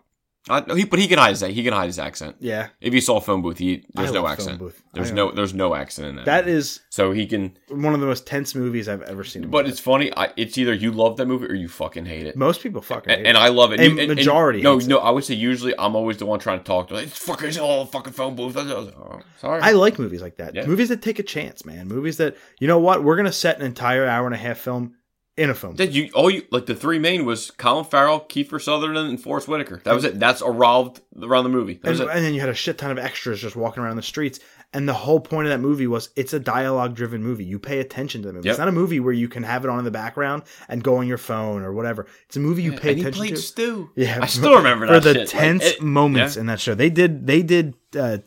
I, 0.49 0.63
he, 0.75 0.85
but 0.85 0.99
he 0.99 1.07
can 1.07 1.17
hide 1.19 1.31
his 1.31 1.41
he 1.41 1.63
can 1.63 1.73
hide 1.73 1.87
his 1.87 1.99
accent. 1.99 2.37
Yeah, 2.39 2.67
If 2.81 2.93
you 2.93 3.01
saw 3.01 3.19
phone 3.19 3.41
booth, 3.41 3.57
he 3.57 3.85
there's 3.93 4.11
I 4.11 4.13
no 4.13 4.27
accent. 4.27 4.61
There's 4.93 5.11
no 5.11 5.31
there's 5.31 5.53
no 5.53 5.75
accent 5.75 6.07
in 6.07 6.15
that. 6.17 6.25
that 6.25 6.47
is 6.47 6.79
so 6.89 7.11
he 7.11 7.25
can. 7.27 7.57
one 7.69 7.93
of 7.93 7.99
the 7.99 8.05
most 8.07 8.25
tense 8.25 8.55
movies 8.55 8.87
I've 8.89 9.01
ever 9.03 9.23
seen. 9.23 9.49
But 9.49 9.67
it's 9.67 9.79
funny. 9.79 10.11
I, 10.15 10.31
it's 10.37 10.57
either 10.57 10.73
you 10.73 10.91
love 10.91 11.17
that 11.17 11.25
movie 11.27 11.45
or 11.47 11.53
you 11.53 11.67
fucking 11.67 12.05
hate 12.05 12.25
it. 12.25 12.35
most 12.35 12.61
people 12.61 12.81
fucking. 12.81 13.11
And, 13.11 13.27
and 13.27 13.37
it. 13.37 13.39
I 13.39 13.49
love 13.49 13.73
it. 13.73 13.79
A 13.79 13.89
You- 13.89 14.07
majority 14.07 14.61
no, 14.61 14.75
hates 14.75 14.87
no. 14.87 14.99
I 14.99 15.09
would 15.11 15.23
say 15.23 15.33
usually 15.35 15.73
I'm 15.77 15.95
always 15.95 16.17
the 16.17 16.25
one 16.25 16.39
trying 16.39 16.59
to 16.59 16.63
talk 16.65 16.87
to. 16.89 16.95
Like, 16.95 17.07
it's 17.07 17.17
fucking 17.17 17.49
it's 17.49 17.57
all 17.57 17.85
fucking 17.85 18.13
phone 18.13 18.35
booth. 18.35 18.55
Oh, 18.57 19.19
sorry. 19.39 19.61
I 19.61 19.71
like 19.71 19.99
movies 19.99 20.21
like 20.21 20.37
that. 20.37 20.55
Yeah. 20.55 20.65
Movies 20.65 20.89
that 20.89 21.01
take 21.01 21.19
a 21.19 21.23
chance, 21.23 21.65
man. 21.65 21.87
Movies 21.87 22.17
that 22.17 22.35
you 22.59 22.67
know 22.67 22.79
what 22.79 23.03
we're 23.03 23.15
gonna 23.17 23.31
set 23.31 23.59
an 23.59 23.65
entire 23.65 24.05
hour 24.07 24.25
and 24.25 24.33
a 24.35 24.37
half 24.37 24.57
film 24.57 24.95
in 25.37 25.49
a 25.51 25.53
film. 25.53 25.75
Did 25.75 25.95
you 25.95 26.09
all 26.13 26.29
you 26.29 26.43
like 26.51 26.65
the 26.65 26.75
three 26.75 26.99
main 26.99 27.23
was 27.23 27.51
Colin 27.51 27.85
Farrell, 27.85 28.21
Kiefer 28.21 28.61
Sutherland, 28.61 29.09
and 29.09 29.21
Forest 29.21 29.47
Whitaker. 29.47 29.81
That 29.83 29.93
was 29.93 30.03
it. 30.03 30.19
That's 30.19 30.41
revolved 30.41 31.01
around 31.21 31.43
the 31.43 31.49
movie. 31.49 31.79
And, 31.83 31.99
and 31.99 32.25
then 32.25 32.33
you 32.33 32.39
had 32.39 32.49
a 32.49 32.55
shit 32.55 32.77
ton 32.77 32.91
of 32.91 32.97
extras 32.97 33.39
just 33.39 33.55
walking 33.55 33.83
around 33.83 33.95
the 33.95 34.01
streets. 34.03 34.39
And 34.73 34.87
the 34.87 34.93
whole 34.93 35.21
point 35.21 35.47
of 35.47 35.51
that 35.51 35.59
movie 35.59 35.87
was 35.87 36.09
it's 36.17 36.33
a 36.33 36.39
dialogue 36.39 36.93
driven 36.93 37.23
movie. 37.23 37.45
You 37.45 37.57
pay 37.57 37.79
attention 37.79 38.21
to 38.23 38.27
the 38.27 38.33
movie. 38.33 38.47
Yep. 38.47 38.53
It's 38.53 38.59
not 38.59 38.67
a 38.67 38.73
movie 38.73 38.99
where 38.99 39.13
you 39.13 39.29
can 39.29 39.43
have 39.43 39.63
it 39.63 39.69
on 39.69 39.79
in 39.79 39.85
the 39.85 39.91
background 39.91 40.43
and 40.67 40.83
go 40.83 40.97
on 40.97 41.07
your 41.07 41.17
phone 41.17 41.61
or 41.61 41.71
whatever. 41.71 42.05
It's 42.25 42.35
a 42.35 42.41
movie 42.41 42.63
you 42.63 42.73
pay 42.73 42.89
and 42.89 42.97
he 42.97 43.03
attention 43.03 43.19
played 43.21 43.35
to. 43.35 43.41
Stu. 43.41 43.89
Yeah, 43.95 44.19
I 44.21 44.25
still 44.25 44.55
remember 44.57 44.85
that. 44.87 45.03
for 45.03 45.07
the 45.07 45.13
shit. 45.13 45.33
Like, 45.33 45.41
tense 45.43 45.65
it- 45.65 45.81
moments 45.81 46.35
yeah. 46.35 46.41
in 46.41 46.45
that 46.47 46.59
show. 46.59 46.75
They 46.75 46.89
did. 46.89 47.25
They 47.27 47.43
did. 47.43 47.75
Uh, 47.97 48.17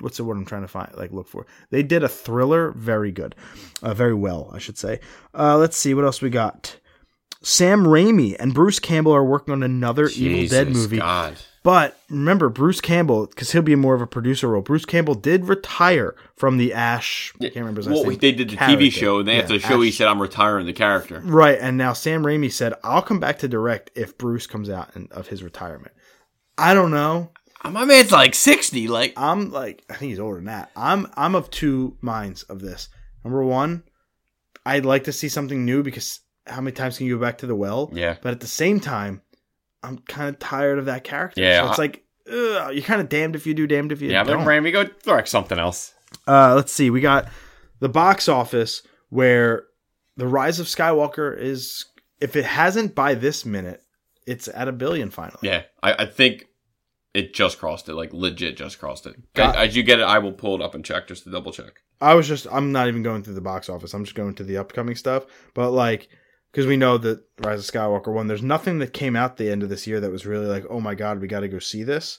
what's 0.00 0.16
the 0.16 0.24
word 0.24 0.36
I'm 0.36 0.44
trying 0.44 0.62
to 0.62 0.68
find? 0.68 0.90
Like 0.96 1.12
look 1.12 1.28
for. 1.28 1.46
They 1.70 1.82
did 1.82 2.02
a 2.02 2.08
thriller 2.08 2.72
very 2.72 3.12
good, 3.12 3.34
uh, 3.82 3.94
very 3.94 4.14
well, 4.14 4.50
I 4.52 4.58
should 4.58 4.78
say. 4.78 5.00
Uh, 5.36 5.56
let's 5.58 5.76
see 5.76 5.94
what 5.94 6.04
else 6.04 6.20
we 6.22 6.30
got. 6.30 6.76
Sam 7.42 7.84
Raimi 7.84 8.36
and 8.40 8.54
Bruce 8.54 8.78
Campbell 8.78 9.12
are 9.12 9.24
working 9.24 9.52
on 9.52 9.62
another 9.62 10.06
Evil 10.08 10.46
Dead 10.48 10.68
movie. 10.70 10.98
God. 10.98 11.36
But 11.62 11.98
remember, 12.10 12.50
Bruce 12.50 12.82
Campbell, 12.82 13.26
because 13.26 13.52
he'll 13.52 13.62
be 13.62 13.74
more 13.74 13.94
of 13.94 14.02
a 14.02 14.06
producer 14.06 14.48
role. 14.48 14.60
Bruce 14.60 14.84
Campbell 14.84 15.14
did 15.14 15.46
retire 15.46 16.14
from 16.36 16.58
the 16.58 16.74
Ash. 16.74 17.32
I 17.40 17.44
can't 17.44 17.56
remember 17.56 17.80
his 17.80 17.88
Well, 17.88 18.02
name, 18.04 18.18
they 18.18 18.32
did 18.32 18.50
the 18.50 18.56
character. 18.56 18.76
TV 18.84 18.90
show, 18.92 19.18
and 19.20 19.30
after 19.30 19.54
Yeah, 19.54 19.60
the 19.60 19.66
show, 19.66 19.80
he 19.80 19.90
said, 19.90 20.06
"I'm 20.08 20.20
retiring 20.20 20.66
the 20.66 20.74
character." 20.74 21.20
Right, 21.24 21.58
and 21.58 21.78
now 21.78 21.94
Sam 21.94 22.22
Raimi 22.22 22.52
said, 22.52 22.74
"I'll 22.84 23.00
come 23.02 23.18
back 23.18 23.38
to 23.38 23.48
direct 23.48 23.90
if 23.94 24.18
Bruce 24.18 24.46
comes 24.46 24.68
out 24.68 24.90
of 25.10 25.28
his 25.28 25.42
retirement." 25.42 25.92
I 26.58 26.74
don't 26.74 26.90
know. 26.90 27.30
My 27.70 27.84
man's 27.84 28.12
like 28.12 28.34
sixty. 28.34 28.88
Like, 28.88 29.14
I'm 29.16 29.50
like, 29.50 29.84
I 29.88 29.94
think 29.94 30.10
he's 30.10 30.20
older 30.20 30.36
than 30.36 30.44
that. 30.46 30.70
I'm 30.76 31.06
I'm 31.16 31.34
of 31.34 31.50
two 31.50 31.96
minds 32.00 32.42
of 32.44 32.60
this. 32.60 32.88
Number 33.24 33.42
one, 33.42 33.82
I'd 34.66 34.84
like 34.84 35.04
to 35.04 35.12
see 35.12 35.28
something 35.28 35.64
new 35.64 35.82
because 35.82 36.20
how 36.46 36.60
many 36.60 36.74
times 36.74 36.98
can 36.98 37.06
you 37.06 37.16
go 37.16 37.20
back 37.24 37.38
to 37.38 37.46
the 37.46 37.54
well? 37.54 37.90
yeah, 37.94 38.16
But 38.20 38.32
at 38.32 38.40
the 38.40 38.46
same 38.46 38.80
time, 38.80 39.22
I'm 39.82 39.98
kind 39.98 40.28
of 40.28 40.38
tired 40.38 40.78
of 40.78 40.84
that 40.86 41.04
character. 41.04 41.40
Yeah, 41.40 41.62
so 41.64 41.70
it's 41.70 41.78
I- 41.78 41.82
like 41.82 42.04
ugh, 42.30 42.74
you're 42.74 42.82
kind 42.82 43.00
of 43.00 43.08
damned 43.08 43.34
if 43.36 43.46
you 43.46 43.54
do, 43.54 43.66
damned 43.66 43.92
if 43.92 44.02
you 44.02 44.10
yeah. 44.10 44.22
don't. 44.24 44.38
Yeah, 44.38 44.44
but 44.44 44.48
Randy, 44.48 44.70
go 44.70 44.84
direct 44.84 45.28
something 45.28 45.58
else. 45.58 45.94
Uh, 46.28 46.54
let's 46.54 46.72
see. 46.72 46.90
We 46.90 47.00
got 47.00 47.28
the 47.80 47.88
box 47.88 48.28
office 48.28 48.82
where 49.08 49.64
the 50.16 50.26
Rise 50.26 50.60
of 50.60 50.66
Skywalker 50.66 51.36
is 51.38 51.86
if 52.20 52.36
it 52.36 52.44
hasn't 52.44 52.94
by 52.94 53.14
this 53.14 53.44
minute, 53.44 53.82
it's 54.26 54.48
at 54.48 54.68
a 54.68 54.72
billion 54.72 55.10
finally. 55.10 55.38
Yeah, 55.42 55.62
I, 55.82 55.94
I 56.04 56.06
think 56.06 56.46
it 57.14 57.32
just 57.32 57.58
crossed 57.58 57.88
it, 57.88 57.94
like 57.94 58.12
legit 58.12 58.56
just 58.56 58.78
crossed 58.78 59.06
it. 59.06 59.16
Got- 59.34 59.56
as, 59.56 59.76
you 59.76 59.82
get 59.82 60.00
it, 60.00 60.04
I 60.04 60.18
will 60.18 60.32
pull 60.32 60.56
it 60.56 60.60
up 60.60 60.74
and 60.74 60.84
check 60.84 61.06
just 61.08 61.24
to 61.24 61.30
double 61.30 61.52
check. 61.52 61.80
I 62.00 62.14
was 62.14 62.28
just 62.28 62.46
I'm 62.50 62.72
not 62.72 62.88
even 62.88 63.02
going 63.02 63.22
through 63.22 63.34
the 63.34 63.40
box 63.40 63.68
office. 63.68 63.94
I'm 63.94 64.04
just 64.04 64.16
going 64.16 64.34
to 64.34 64.44
the 64.44 64.58
upcoming 64.58 64.96
stuff. 64.96 65.24
But 65.54 65.70
like 65.70 66.08
because 66.50 66.66
we 66.66 66.76
know 66.76 66.98
that 66.98 67.24
Rise 67.40 67.66
of 67.66 67.72
Skywalker 67.72 68.12
one, 68.12 68.26
there's 68.26 68.42
nothing 68.42 68.78
that 68.80 68.92
came 68.92 69.16
out 69.16 69.36
the 69.36 69.50
end 69.50 69.62
of 69.62 69.68
this 69.68 69.86
year 69.86 70.00
that 70.00 70.10
was 70.10 70.26
really 70.26 70.46
like, 70.46 70.64
oh 70.68 70.80
my 70.80 70.94
god, 70.94 71.20
we 71.20 71.28
got 71.28 71.40
to 71.40 71.48
go 71.48 71.58
see 71.58 71.82
this. 71.82 72.18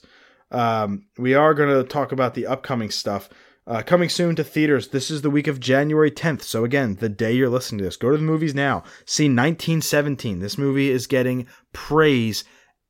Um, 0.50 1.06
we 1.18 1.34
are 1.34 1.54
going 1.54 1.70
to 1.70 1.88
talk 1.88 2.12
about 2.12 2.34
the 2.34 2.46
upcoming 2.46 2.90
stuff 2.90 3.28
uh, 3.66 3.82
coming 3.82 4.08
soon 4.08 4.36
to 4.36 4.44
theaters. 4.44 4.88
This 4.88 5.10
is 5.10 5.22
the 5.22 5.30
week 5.30 5.46
of 5.46 5.58
January 5.58 6.10
10th. 6.10 6.42
So 6.42 6.64
again, 6.64 6.96
the 6.96 7.08
day 7.08 7.32
you're 7.32 7.48
listening 7.48 7.78
to 7.78 7.84
this, 7.84 7.96
go 7.96 8.10
to 8.10 8.16
the 8.16 8.22
movies 8.22 8.54
now. 8.54 8.84
See 9.04 9.24
1917. 9.24 10.38
This 10.38 10.58
movie 10.58 10.90
is 10.90 11.06
getting 11.06 11.46
praise 11.72 12.44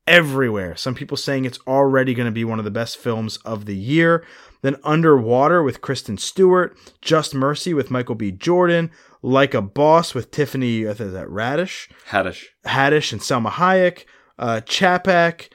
everywhere. 0.06 0.76
Some 0.76 0.94
people 0.94 1.16
saying 1.16 1.44
it's 1.44 1.58
already 1.66 2.14
going 2.14 2.26
to 2.26 2.32
be 2.32 2.44
one 2.44 2.58
of 2.58 2.64
the 2.64 2.70
best 2.70 2.96
films 2.98 3.36
of 3.38 3.64
the 3.66 3.76
year. 3.76 4.24
Then 4.62 4.76
Underwater 4.84 5.62
with 5.62 5.80
Kristen 5.80 6.18
Stewart, 6.18 6.76
Just 7.00 7.34
Mercy 7.34 7.74
with 7.74 7.90
Michael 7.90 8.14
B. 8.14 8.32
Jordan, 8.32 8.90
Like 9.22 9.54
a 9.54 9.62
Boss 9.62 10.14
with 10.14 10.30
Tiffany, 10.30 10.88
I 10.88 10.94
think 10.94 11.08
is 11.08 11.12
that 11.14 11.28
Radish, 11.30 11.88
Haddish. 12.08 12.44
Haddish 12.64 13.12
and 13.12 13.20
Salma 13.20 13.50
Hayek, 13.50 14.04
uh, 14.38 14.60
Chhapaak, 14.64 15.48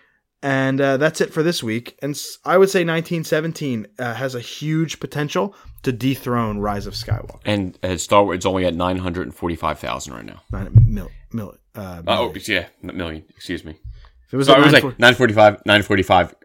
and 0.44 0.80
uh, 0.82 0.98
that's 0.98 1.22
it 1.22 1.34
for 1.34 1.44
this 1.44 1.62
week. 1.62 1.98
And 2.02 2.20
I 2.46 2.58
would 2.58 2.70
say 2.70 2.80
1917 2.80 3.88
uh, 4.00 4.14
has 4.16 4.34
a 4.36 4.40
huge 4.40 5.00
potential 5.00 5.56
to 5.84 5.92
dethrone 5.92 6.60
Rise 6.60 6.88
of 6.88 6.94
Skywalker. 6.94 7.40
And 7.46 7.78
uh, 7.84 7.98
Star 7.98 8.24
Wars, 8.24 8.46
only 8.46 8.66
at 8.66 8.74
945,000 8.76 10.14
right 10.14 10.26
now. 10.26 10.42
Nine 10.52 10.72
mil, 10.88 11.10
mil, 11.32 11.56
uh, 11.76 11.80
Uh, 11.80 12.02
oh, 12.08 12.28
million. 12.28 12.42
yeah, 12.48 12.68
n- 12.84 12.98
million, 12.98 13.24
excuse 13.30 13.64
me. 13.64 13.76
If 14.32 14.36
it 14.36 14.38
was 14.38 14.48
So 14.48 14.54
at 14.54 14.60
I 14.60 14.64
was 14.64 14.74
like 14.74 14.84
945, 15.00 15.54
945. 15.66 16.36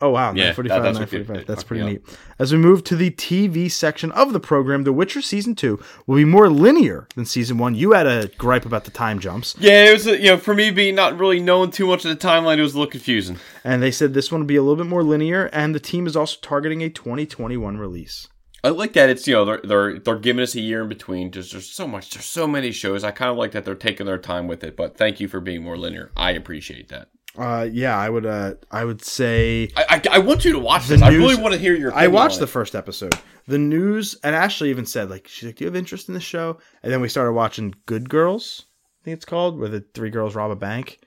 Oh 0.00 0.10
wow, 0.10 0.32
Yeah, 0.34 0.50
945, 0.50 0.68
that, 0.68 0.82
that's 0.82 0.98
945. 0.98 1.36
it- 1.42 1.46
That's 1.46 1.62
pretty 1.62 1.84
neat. 1.84 2.02
As 2.40 2.50
we 2.52 2.58
move 2.58 2.82
to 2.84 2.96
the 2.96 3.12
TV 3.12 3.70
section 3.70 4.10
of 4.12 4.32
the 4.32 4.40
program, 4.40 4.82
The 4.82 4.92
Witcher 4.92 5.22
season 5.22 5.54
2 5.54 5.78
will 6.08 6.16
be 6.16 6.24
more 6.24 6.50
linear 6.50 7.06
than 7.14 7.24
season 7.24 7.56
1. 7.58 7.76
You 7.76 7.92
had 7.92 8.08
a 8.08 8.26
gripe 8.36 8.66
about 8.66 8.82
the 8.84 8.90
time 8.90 9.20
jumps, 9.20 9.54
Yeah, 9.60 9.84
it 9.84 9.92
was, 9.92 10.06
you 10.06 10.24
know, 10.24 10.38
for 10.38 10.54
me 10.54 10.72
being 10.72 10.96
not 10.96 11.16
really 11.20 11.38
knowing 11.38 11.70
too 11.70 11.86
much 11.86 12.04
of 12.04 12.10
the 12.10 12.16
timeline, 12.28 12.58
it 12.58 12.62
was 12.62 12.74
a 12.74 12.78
little 12.78 12.90
confusing. 12.90 13.36
and 13.62 13.80
they 13.80 13.92
said 13.92 14.12
this 14.12 14.32
one 14.32 14.40
will 14.40 14.46
be 14.48 14.56
a 14.56 14.62
little 14.62 14.74
bit 14.82 14.86
more 14.86 15.04
linear 15.04 15.46
and 15.52 15.72
the 15.72 15.78
team 15.80 16.08
is 16.08 16.16
also 16.16 16.36
targeting 16.42 16.82
a 16.82 16.90
2021 16.90 17.76
release. 17.78 18.26
I 18.64 18.68
like 18.70 18.92
that 18.94 19.08
it's 19.10 19.26
you 19.26 19.34
know 19.34 19.44
they're 19.44 19.60
they're 19.64 19.98
they're 19.98 20.18
giving 20.18 20.40
us 20.42 20.54
a 20.54 20.60
year 20.60 20.82
in 20.82 20.88
between. 20.88 21.32
Just 21.32 21.50
there's 21.50 21.68
so 21.68 21.86
much, 21.88 22.10
there's 22.10 22.24
so 22.24 22.46
many 22.46 22.70
shows. 22.70 23.02
I 23.02 23.10
kind 23.10 23.28
of 23.28 23.36
like 23.36 23.50
that 23.52 23.64
they're 23.64 23.74
taking 23.74 24.06
their 24.06 24.18
time 24.18 24.46
with 24.46 24.62
it. 24.62 24.76
But 24.76 24.96
thank 24.96 25.18
you 25.18 25.26
for 25.26 25.40
being 25.40 25.64
more 25.64 25.76
linear. 25.76 26.12
I 26.16 26.30
appreciate 26.30 26.88
that. 26.90 27.08
Uh 27.36 27.66
yeah, 27.72 27.96
I 27.96 28.10
would 28.10 28.26
uh 28.26 28.54
I 28.70 28.84
would 28.84 29.02
say 29.02 29.70
I 29.76 30.00
I, 30.04 30.16
I 30.16 30.18
want 30.18 30.44
you 30.44 30.52
to 30.52 30.58
watch 30.58 30.86
The 30.86 30.94
this. 30.96 31.02
I 31.02 31.10
really 31.10 31.36
want 31.36 31.54
to 31.54 31.60
hear 31.60 31.74
your. 31.74 31.94
I 31.94 32.06
watched 32.08 32.38
the 32.38 32.44
it. 32.44 32.48
first 32.50 32.74
episode. 32.74 33.14
The 33.48 33.58
news 33.58 34.16
and 34.22 34.34
Ashley 34.36 34.70
even 34.70 34.84
said 34.86 35.08
like 35.10 35.26
she's 35.28 35.46
like, 35.46 35.56
"Do 35.56 35.64
you 35.64 35.68
have 35.68 35.76
interest 35.76 36.08
in 36.08 36.14
the 36.14 36.20
show?" 36.20 36.58
And 36.82 36.92
then 36.92 37.00
we 37.00 37.08
started 37.08 37.32
watching 37.32 37.74
Good 37.86 38.08
Girls. 38.10 38.66
I 39.00 39.04
think 39.04 39.16
it's 39.16 39.24
called, 39.24 39.58
where 39.58 39.68
the 39.68 39.80
three 39.94 40.10
girls 40.10 40.34
rob 40.36 40.50
a 40.52 40.56
bank 40.56 41.00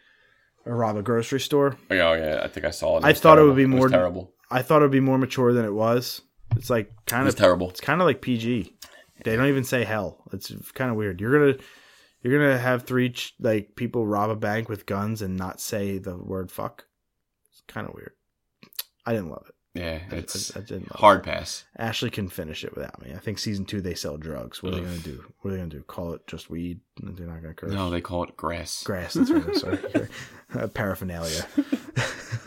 or 0.66 0.76
rob 0.76 0.98
a 0.98 1.02
grocery 1.04 1.40
store. 1.40 1.78
Oh 1.92 1.94
yeah, 1.94 2.42
I 2.44 2.48
think 2.48 2.66
I 2.66 2.72
saw 2.72 2.98
it. 2.98 3.04
I 3.06 3.10
was 3.10 3.20
thought 3.20 3.38
it 3.40 3.44
would 3.44 3.56
be 3.56 3.66
more- 3.68 3.88
terrible. 3.88 4.34
I 4.52 4.62
thought 4.64 4.82
it 4.82 4.86
would 4.86 4.92
be 4.92 5.00
more 5.00 5.18
mature 5.18 5.54
than 5.54 5.64
it 5.66 5.74
was. 5.74 6.22
It's 6.56 6.70
like 6.70 6.92
kind 7.06 7.26
was 7.26 7.36
of 7.36 7.40
terrible. 7.40 7.70
it's 7.70 7.82
kind 7.82 8.02
of 8.02 8.06
like 8.06 8.22
PG. 8.22 8.74
They 9.24 9.36
don't 9.36 9.48
even 9.48 9.64
say 9.64 9.84
hell. 9.86 10.24
It's 10.34 10.52
kind 10.74 10.92
of 10.92 10.98
weird. 10.98 11.22
You're 11.22 11.40
gonna 11.54 11.64
you're 12.26 12.40
gonna 12.40 12.58
have 12.58 12.84
three 12.84 13.12
ch- 13.12 13.36
like 13.40 13.76
people 13.76 14.06
rob 14.06 14.30
a 14.32 14.36
bank 14.36 14.68
with 14.70 14.86
guns 14.86 15.22
and 15.22 15.38
not 15.38 15.62
say 15.62 15.98
the 16.00 16.18
word 16.18 16.52
fuck. 16.52 16.86
It's 17.52 17.62
kind 17.68 17.88
of 17.88 17.94
weird. 17.94 18.14
I 19.06 19.14
didn't 19.14 19.30
love 19.30 19.46
it. 19.48 19.80
Yeah, 19.80 20.00
I- 20.12 20.16
it's 20.20 20.56
I, 20.56 20.60
I 20.60 20.64
didn't 20.64 20.92
love 20.92 21.00
hard 21.00 21.24
pass. 21.24 21.66
Ashley 21.78 22.10
can 22.10 22.30
finish 22.30 22.64
it 22.64 22.74
without 22.74 23.02
me. 23.02 23.14
I 23.14 23.18
think 23.20 23.38
season 23.38 23.66
two 23.66 23.82
they 23.82 23.96
sell 23.96 24.16
drugs. 24.16 24.64
What 24.64 24.74
are 24.74 24.78
they 24.78 24.82
gonna 24.84 24.98
do? 25.00 25.26
What 25.42 25.50
are 25.50 25.54
they 25.54 25.60
gonna 25.60 25.70
do? 25.70 25.84
Call 25.84 26.14
it 26.14 26.26
just 26.26 26.50
weed? 26.50 26.80
They're 27.02 27.28
not 27.28 27.42
gonna 27.42 27.54
curse. 27.54 27.74
No, 27.74 27.90
they 27.90 28.00
call 28.00 28.24
it 28.24 28.38
grass. 28.38 28.84
Grass. 28.84 29.14
That's 29.14 29.30
right. 29.30 29.44
I'm 29.46 29.56
sorry. 29.56 29.80
uh, 30.56 30.68
paraphernalia. 30.68 31.46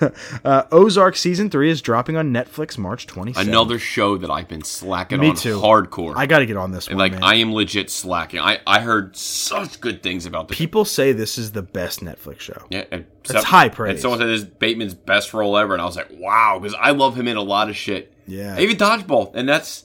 uh, 0.45 0.63
Ozark 0.73 1.17
season 1.17 1.51
three 1.51 1.71
is 1.71 1.83
dropping 1.83 2.17
on 2.17 2.33
Netflix 2.33 2.79
March 2.79 3.07
27th. 3.07 3.37
Another 3.37 3.79
show 3.79 4.17
that 4.17 4.31
I've 4.31 4.49
been 4.49 4.65
slacking 4.65 5.21
Me 5.21 5.31
on 5.31 5.37
too. 5.37 5.61
hardcore. 5.61 6.15
I 6.17 6.25
got 6.25 6.39
to 6.39 6.47
get 6.47 6.57
on 6.57 6.73
this 6.73 6.87
and 6.89 6.97
one. 6.97 7.05
like 7.11 7.13
man. 7.13 7.23
I 7.23 7.35
am 7.35 7.53
legit 7.53 7.91
slacking. 7.91 8.41
I 8.41 8.61
I 8.67 8.81
heard 8.81 9.15
such 9.15 9.81
good 9.81 10.03
things 10.03 10.25
about 10.25 10.49
this. 10.49 10.57
People 10.57 10.87
say 10.87 11.13
this 11.13 11.37
is 11.37 11.53
the 11.53 11.63
best 11.63 12.01
Netflix 12.01 12.41
show. 12.41 12.67
Yeah, 12.71 12.85
and 12.91 13.05
That's 13.25 13.45
high 13.45 13.69
praise. 13.69 13.91
And 13.91 14.01
someone 14.01 14.21
said 14.21 14.29
this 14.29 14.43
is 14.43 14.47
Bateman's 14.49 14.95
best 14.95 15.35
role 15.35 15.59
ever, 15.59 15.75
and 15.75 15.83
I 15.83 15.85
was 15.85 15.97
like, 15.97 16.09
wow, 16.13 16.59
because 16.59 16.75
I 16.81 16.93
love 16.93 17.15
him 17.15 17.29
in 17.29 17.37
a 17.37 17.43
lot 17.43 17.69
of 17.69 17.77
shit. 17.77 18.15
Yeah. 18.29 18.59
Even 18.61 18.77
dodgeball, 18.77 19.35
and 19.35 19.49
that's 19.49 19.85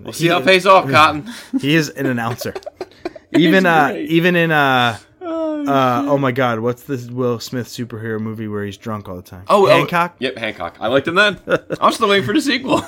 we'll 0.00 0.12
see 0.12 0.28
how 0.28 0.38
it 0.38 0.44
pays 0.44 0.66
off, 0.66 0.88
Cotton. 0.90 1.28
He 1.60 1.74
is 1.74 1.88
an 1.88 2.06
announcer. 2.06 2.54
even 3.36 3.66
uh 3.66 3.88
great. 3.90 4.10
even 4.10 4.36
in 4.36 4.50
uh 4.52 4.98
uh 5.20 6.04
oh 6.06 6.16
my 6.18 6.30
god, 6.32 6.60
what's 6.60 6.84
this 6.84 7.06
Will 7.08 7.40
Smith 7.40 7.66
superhero 7.66 8.20
movie 8.20 8.48
where 8.48 8.64
he's 8.64 8.76
drunk 8.76 9.08
all 9.08 9.16
the 9.16 9.22
time? 9.22 9.44
Oh, 9.48 9.66
oh, 9.66 9.68
Hancock. 9.68 10.16
yep, 10.18 10.36
Hancock. 10.38 10.76
I 10.80 10.86
liked 10.86 11.08
him 11.08 11.16
then. 11.16 11.38
I'm 11.80 11.92
still 11.92 12.08
waiting 12.08 12.24
for 12.24 12.32
the 12.32 12.40
sequel. 12.40 12.82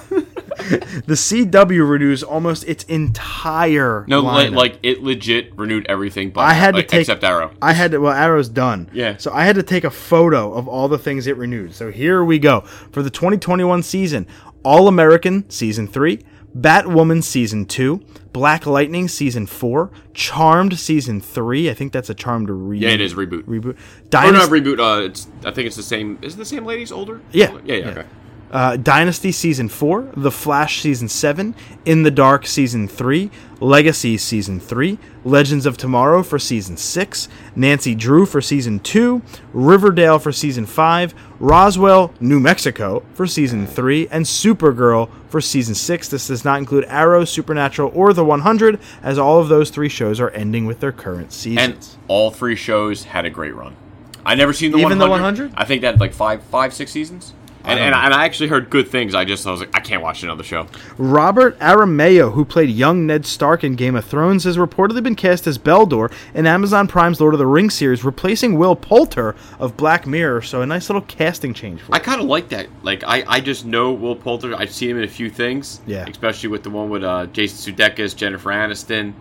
The 0.61 1.15
CW 1.15 1.89
renews 1.89 2.23
almost 2.23 2.65
its 2.65 2.85
entire 2.85 4.05
no, 4.09 4.21
like, 4.21 4.51
lineup. 4.51 4.57
like 4.57 4.79
it 4.83 5.03
legit 5.03 5.57
renewed 5.59 5.87
everything, 5.89 6.31
but 6.31 6.43
I 6.43 6.53
had 6.53 6.75
to 6.77 6.83
take- 6.83 7.01
except 7.01 7.25
Arrow. 7.25 7.53
I 7.61 7.73
had 7.73 7.91
to 7.93 7.99
well 7.99 8.13
Arrow's 8.13 8.49
done. 8.49 8.91
Yeah. 8.93 9.17
So 9.17 9.33
I 9.33 9.45
had 9.45 9.57
to 9.57 9.63
take 9.63 9.85
a 9.85 9.91
photo 9.91 10.53
of 10.53 10.69
all 10.69 10.89
the 10.89 10.99
things 10.99 11.27
it 11.27 11.37
renewed. 11.37 11.75
So 11.75 11.91
here 11.91 12.23
we 12.25 12.39
go. 12.39 12.61
For 12.93 13.03
the 13.03 13.11
2021 13.11 13.83
season, 13.83 14.27
All 14.63 14.89
American 14.89 15.49
season 15.51 15.87
3, 15.87 16.21
Batwoman 16.57 17.23
season 17.23 17.65
2, 17.65 18.01
Black 18.33 18.67
Lightning 18.67 19.09
season 19.09 19.47
4, 19.47 19.91
Charmed 20.15 20.79
season 20.79 21.21
3. 21.21 21.71
I 21.71 21.75
think 21.75 21.93
that's 21.93 22.11
a 22.11 22.15
Charmed 22.15 22.51
re- 22.51 22.79
Yeah, 22.79 22.91
it 22.91 23.01
is 23.01 23.15
reboot. 23.15 23.45
reboot. 23.45 23.77
Oh 23.77 23.77
no, 23.77 24.09
Dynasty, 24.11 24.53
reboot. 24.61 24.79
Uh, 24.81 25.05
it's 25.05 25.29
I 25.45 25.51
think 25.53 25.67
it's 25.67 25.77
the 25.77 25.83
same. 25.83 26.19
Is 26.23 26.35
it 26.35 26.39
the 26.39 26.45
same 26.45 26.65
ladies 26.65 26.93
older? 26.93 27.21
Yeah, 27.33 27.53
yeah, 27.53 27.59
yeah. 27.65 27.75
yeah. 27.77 27.89
Okay. 27.91 28.05
Uh, 28.51 28.77
Dynasty 28.77 29.33
season 29.33 29.69
4, 29.69 30.11
The 30.17 30.31
Flash 30.31 30.81
season 30.81 31.09
7, 31.09 31.55
In 31.85 32.03
the 32.03 32.11
Dark 32.11 32.47
season 32.47 32.89
3, 32.89 33.31
Legacy 33.61 34.17
season 34.17 34.59
3, 34.59 34.99
Legends 35.25 35.67
of 35.67 35.77
Tomorrow 35.77 36.23
for 36.23 36.39
season 36.39 36.77
6, 36.77 37.29
Nancy 37.55 37.95
Drew 37.95 38.27
for 38.27 38.41
season 38.41 38.81
2, 38.81 39.23
Riverdale 39.53 40.19
for 40.19 40.33
season 40.33 40.67
5, 40.67 41.15
Roswell, 41.39 42.13
New 42.21 42.41
Mexico 42.41 43.05
for 43.15 43.27
season 43.27 43.67
3, 43.67 44.09
and 44.09 44.25
Supergirl 44.25 45.11
for 45.29 45.41
season 45.41 45.75
6. 45.75 46.09
This 46.09 46.27
does 46.27 46.45
not 46.45 46.59
include 46.59 46.85
Arrow, 46.87 47.25
Supernatural, 47.25 47.93
or 47.95 48.13
The 48.13 48.25
100, 48.25 48.81
as 49.03 49.19
all 49.19 49.39
of 49.41 49.49
those 49.49 49.71
three 49.71 49.89
shows 49.89 50.19
are 50.21 50.31
ending 50.31 50.67
with 50.67 50.81
their 50.81 50.93
current 50.93 51.33
seasons. 51.33 51.95
And 51.95 52.05
all 52.09 52.31
three 52.31 52.57
shows 52.57 53.05
had 53.05 53.25
a 53.25 53.31
great 53.31 53.55
run. 53.55 53.77
I 54.25 54.35
never 54.35 54.53
seen 54.53 54.73
the 54.73 54.79
Even 54.79 54.99
100. 54.99 55.05
the 55.07 55.11
100? 55.11 55.53
I 55.57 55.65
think 55.65 55.83
that 55.83 55.93
had 55.93 56.01
like 56.01 56.13
five, 56.13 56.43
five, 56.45 56.75
six 56.75 56.91
seasons. 56.91 57.33
And, 57.65 57.79
and, 57.79 57.95
and 57.95 58.15
I 58.15 58.25
actually 58.25 58.49
heard 58.49 58.71
good 58.71 58.89
things. 58.89 59.15
I 59.15 59.25
just 59.25 59.47
I 59.47 59.51
was 59.51 59.61
like, 59.61 59.77
I 59.77 59.81
can't 59.81 60.03
watch 60.03 60.23
another 60.23 60.43
show. 60.43 60.67
Robert 60.97 61.59
Aramayo, 61.59 62.33
who 62.33 62.45
played 62.45 62.71
young 62.71 63.07
Ned 63.07 63.27
Stark 63.27 63.63
in 63.63 63.75
Game 63.75 63.95
of 63.97 64.05
Thrones, 64.05 64.45
has 64.45 64.57
reportedly 64.57 65.03
been 65.03 65.15
cast 65.15 65.47
as 65.47 65.59
Beldor 65.59 66.11
in 66.35 66.47
Amazon 66.47 66.89
Prime's 66.89 67.21
Lord 67.21 67.35
of 67.35 67.39
the 67.39 67.47
Rings 67.47 67.75
series, 67.75 68.03
replacing 68.03 68.57
Will 68.57 68.75
Poulter 68.75 69.37
of 69.59 69.77
Black 69.77 70.07
Mirror. 70.07 70.43
So 70.43 70.63
a 70.63 70.67
nice 70.67 70.89
little 70.89 71.03
casting 71.03 71.53
change 71.53 71.83
for 71.83 71.95
I 71.95 71.99
kind 71.99 72.21
of 72.21 72.27
like 72.27 72.49
that. 72.49 72.69
Like 72.83 73.05
I, 73.05 73.25
I 73.27 73.41
just 73.41 73.67
know 73.67 73.93
Will 73.93 74.17
Poulter. 74.17 74.55
I've 74.55 74.73
seen 74.73 74.91
him 74.91 74.99
in 74.99 75.05
a 75.05 75.09
few 75.09 75.29
things. 75.29 75.81
Yeah. 75.87 76.07
Especially 76.09 76.49
with 76.49 76.63
the 76.63 76.71
one 76.71 76.89
with 76.89 77.05
uh, 77.05 77.27
Jason 77.27 77.75
Sudeikis, 77.75 78.17
Jennifer 78.17 78.51
Aniston. 78.51 79.13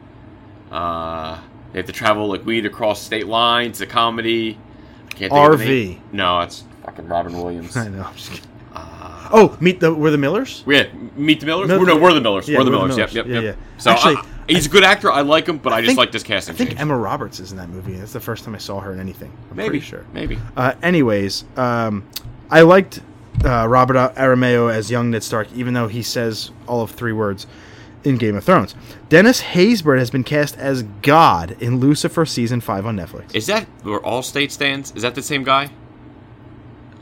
Uh, 0.72 1.40
they 1.74 1.80
have 1.80 1.88
to 1.88 1.92
travel 1.92 2.28
like 2.28 2.46
weed 2.46 2.66
across 2.66 3.02
state 3.02 3.28
lines. 3.28 3.80
The 3.80 3.86
comedy. 3.86 4.58
I 5.08 5.12
can't 5.12 5.34
think 5.34 5.54
of 5.54 5.60
the 5.60 5.66
RV. 5.66 5.68
name. 5.68 6.02
No, 6.14 6.40
it's 6.42 6.64
fucking 6.86 7.08
Robin 7.08 7.34
Williams. 7.38 7.76
I 7.78 7.88
know. 7.90 8.04
I'm 8.04 8.16
just 8.16 8.32
kidding. 8.32 8.46
oh, 9.32 9.58
meet 9.60 9.80
the 9.80 9.94
were 9.94 10.12
the 10.12 10.18
Millers? 10.18 10.64
Yeah, 10.68 10.88
Meet 11.16 11.40
the 11.42 11.46
Millers. 11.46 11.68
Mil- 11.68 11.86
no, 11.86 11.98
we're 11.98 12.14
the 12.14 12.22
Millers. 12.22 12.48
Yeah, 12.50 12.58
we're 12.58 12.64
the 12.64 12.72
We're 12.72 12.78
the 12.88 12.96
Millers. 12.96 12.98
Yep, 12.98 13.14
yep, 13.14 13.26
Yeah, 13.28 13.34
yep. 13.42 13.44
yeah. 13.58 13.80
So 13.80 13.92
Actually, 13.92 14.16
I- 14.18 14.26
he's 14.48 14.66
a 14.66 14.70
good 14.70 14.84
actor. 14.84 15.12
I 15.12 15.22
like 15.22 15.48
him, 15.48 15.58
but 15.58 15.74
I, 15.74 15.82
just 15.82 15.90
think- 15.90 15.98
like 16.00 16.12
this 16.12 16.24
casting 16.24 16.56
I 16.56 16.58
think 16.58 16.70
change. 16.72 16.82
Emma 16.82 16.98
Roberts 16.98 17.40
is 17.40 17.52
in 17.52 17.58
that 17.58 17.70
movie. 17.70 17.94
That's 17.94 18.14
the 18.14 18.20
first 18.20 18.44
time 18.46 18.56
I 18.56 18.60
saw 18.60 18.80
her 18.80 18.92
in 18.94 19.00
anything. 19.00 19.32
I'm 19.52 19.58
maybe 19.58 19.70
pretty 19.70 19.86
sure. 19.86 20.06
Maybe. 20.14 20.40
Uh, 20.58 20.74
anyways, 20.82 21.44
um, 21.58 22.08
I 22.50 22.62
liked 22.62 23.02
uh, 23.46 23.68
Robert 23.68 23.96
Aramayo 24.16 24.74
as 24.74 24.90
young 24.90 25.12
Ned 25.12 25.24
Stark, 25.24 25.48
even 25.54 25.74
though 25.74 25.88
he 25.88 26.02
says 26.02 26.52
all 26.68 26.82
of 26.82 26.92
three 26.92 27.14
words 27.14 27.46
in 28.04 28.18
Game 28.18 28.36
of 28.36 28.44
Thrones. 28.44 28.76
Dennis 29.10 29.42
Haysbert 29.42 30.00
has 30.00 30.10
been 30.10 30.24
cast 30.24 30.58
as 30.58 30.84
God 31.02 31.56
in 31.60 31.80
Lucifer 31.80 32.26
season 32.26 32.62
five 32.62 32.86
on 32.86 32.96
Netflix. 32.96 33.36
Is 33.36 33.46
that 33.48 33.66
where 33.84 34.00
Allstate 34.00 34.52
stands? 34.52 34.94
Is 34.96 35.02
that 35.04 35.16
the 35.16 35.22
same 35.22 35.44
guy? 35.44 35.70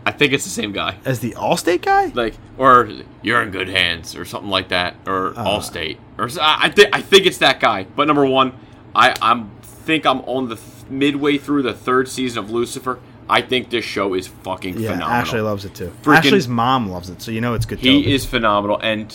I 0.07 0.11
think 0.11 0.31
it's 0.34 0.45
the 0.45 0.49
same 0.49 0.71
guy. 0.71 0.95
As 1.03 1.19
the 1.19 1.31
Allstate 1.34 1.81
guy? 1.81 2.05
Like, 2.15 2.35
or 2.57 2.89
you're 3.21 3.41
in 3.41 3.51
good 3.51 3.67
hands, 3.67 4.15
or 4.15 4.23
something 4.25 4.49
like 4.49 4.69
that, 4.69 4.95
or 5.05 5.34
Uh. 5.35 5.43
Allstate, 5.45 5.97
or 6.17 6.29
I 6.41 6.69
think 6.69 6.89
I 6.93 7.01
think 7.01 7.25
it's 7.25 7.39
that 7.39 7.59
guy. 7.59 7.85
But 7.95 8.07
number 8.07 8.25
one, 8.25 8.53
I 8.95 9.13
I'm 9.21 9.51
think 9.61 10.05
I'm 10.05 10.21
on 10.21 10.49
the 10.49 10.55
th- 10.55 10.67
midway 10.89 11.38
through 11.38 11.63
the 11.63 11.73
third 11.73 12.07
season 12.07 12.39
of 12.39 12.49
Lucifer. 12.51 12.99
I 13.29 13.41
think 13.41 13.69
this 13.69 13.84
show 13.84 14.13
is 14.13 14.27
fucking 14.27 14.79
Yeah, 14.79 14.91
phenomenal. 14.93 15.21
Ashley 15.21 15.41
loves 15.41 15.65
it 15.65 15.75
too. 15.75 15.91
Freaking- 16.01 16.15
Ashley's 16.19 16.47
mom 16.47 16.89
loves 16.89 17.09
it, 17.09 17.21
so 17.21 17.29
you 17.31 17.41
know 17.41 17.53
it's 17.53 17.65
good. 17.65 17.79
He 17.79 18.13
is 18.13 18.25
phenomenal, 18.25 18.79
and 18.81 19.13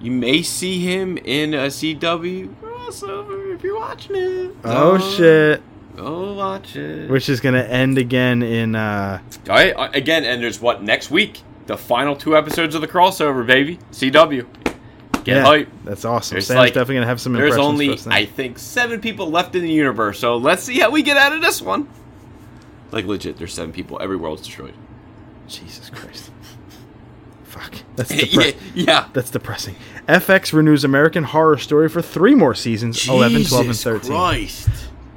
you 0.00 0.10
may 0.10 0.40
see 0.42 0.78
him 0.80 1.18
in 1.18 1.52
a 1.52 1.66
CW 1.70 2.48
crossover 2.62 3.54
if 3.54 3.62
you're 3.62 3.78
watching 3.78 4.16
it. 4.16 4.56
Oh 4.64 4.98
shit! 4.98 5.62
Go 5.96 6.34
watch 6.34 6.76
it. 6.76 7.08
Which 7.10 7.28
is 7.28 7.40
gonna 7.40 7.62
end 7.62 7.98
again 7.98 8.42
in. 8.42 8.74
uh 8.74 9.20
All 9.48 9.54
right, 9.56 9.72
uh, 9.76 9.90
again, 9.94 10.24
and 10.24 10.42
there's 10.42 10.60
what 10.60 10.82
next 10.82 11.10
week? 11.10 11.42
The 11.66 11.76
final 11.78 12.14
two 12.16 12.36
episodes 12.36 12.74
of 12.74 12.80
the 12.80 12.88
crossover, 12.88 13.46
baby. 13.46 13.78
CW. 13.92 14.46
Get 15.24 15.36
Yeah, 15.36 15.42
hype. 15.42 15.68
that's 15.84 16.04
awesome. 16.04 16.34
There's 16.34 16.46
Sam's 16.48 16.58
like- 16.58 16.74
definitely 16.74 16.96
gonna 16.96 17.06
have 17.06 17.20
some 17.20 17.32
There's 17.32 17.56
only, 17.56 17.88
for 17.88 17.94
us 17.94 18.04
then. 18.04 18.12
I 18.12 18.26
think, 18.26 18.58
seven 18.58 19.00
people 19.00 19.30
left 19.30 19.54
in 19.54 19.62
the 19.62 19.70
universe, 19.70 20.18
so 20.18 20.36
let's 20.36 20.62
see 20.64 20.78
how 20.80 20.90
we 20.90 21.02
get 21.02 21.16
out 21.16 21.32
of 21.32 21.40
this 21.40 21.62
one. 21.62 21.88
Like 22.90 23.06
legit, 23.06 23.38
there's 23.38 23.54
seven 23.54 23.72
people. 23.72 23.98
Every 24.02 24.16
world's 24.16 24.42
destroyed. 24.42 24.74
Jesus 25.48 25.88
Christ! 25.90 26.30
Fuck. 27.44 27.74
That's 27.96 28.10
yeah, 28.14 28.24
depre- 28.24 28.56
yeah. 28.74 29.08
That's 29.14 29.30
depressing. 29.30 29.76
FX 30.08 30.52
renews 30.52 30.84
American 30.84 31.24
Horror 31.24 31.56
Story 31.56 31.88
for 31.88 32.02
three 32.02 32.34
more 32.34 32.54
seasons 32.54 33.08
11, 33.08 33.44
12, 33.44 33.66
and 33.68 33.76
13. 33.76 34.10
Christ. 34.10 34.68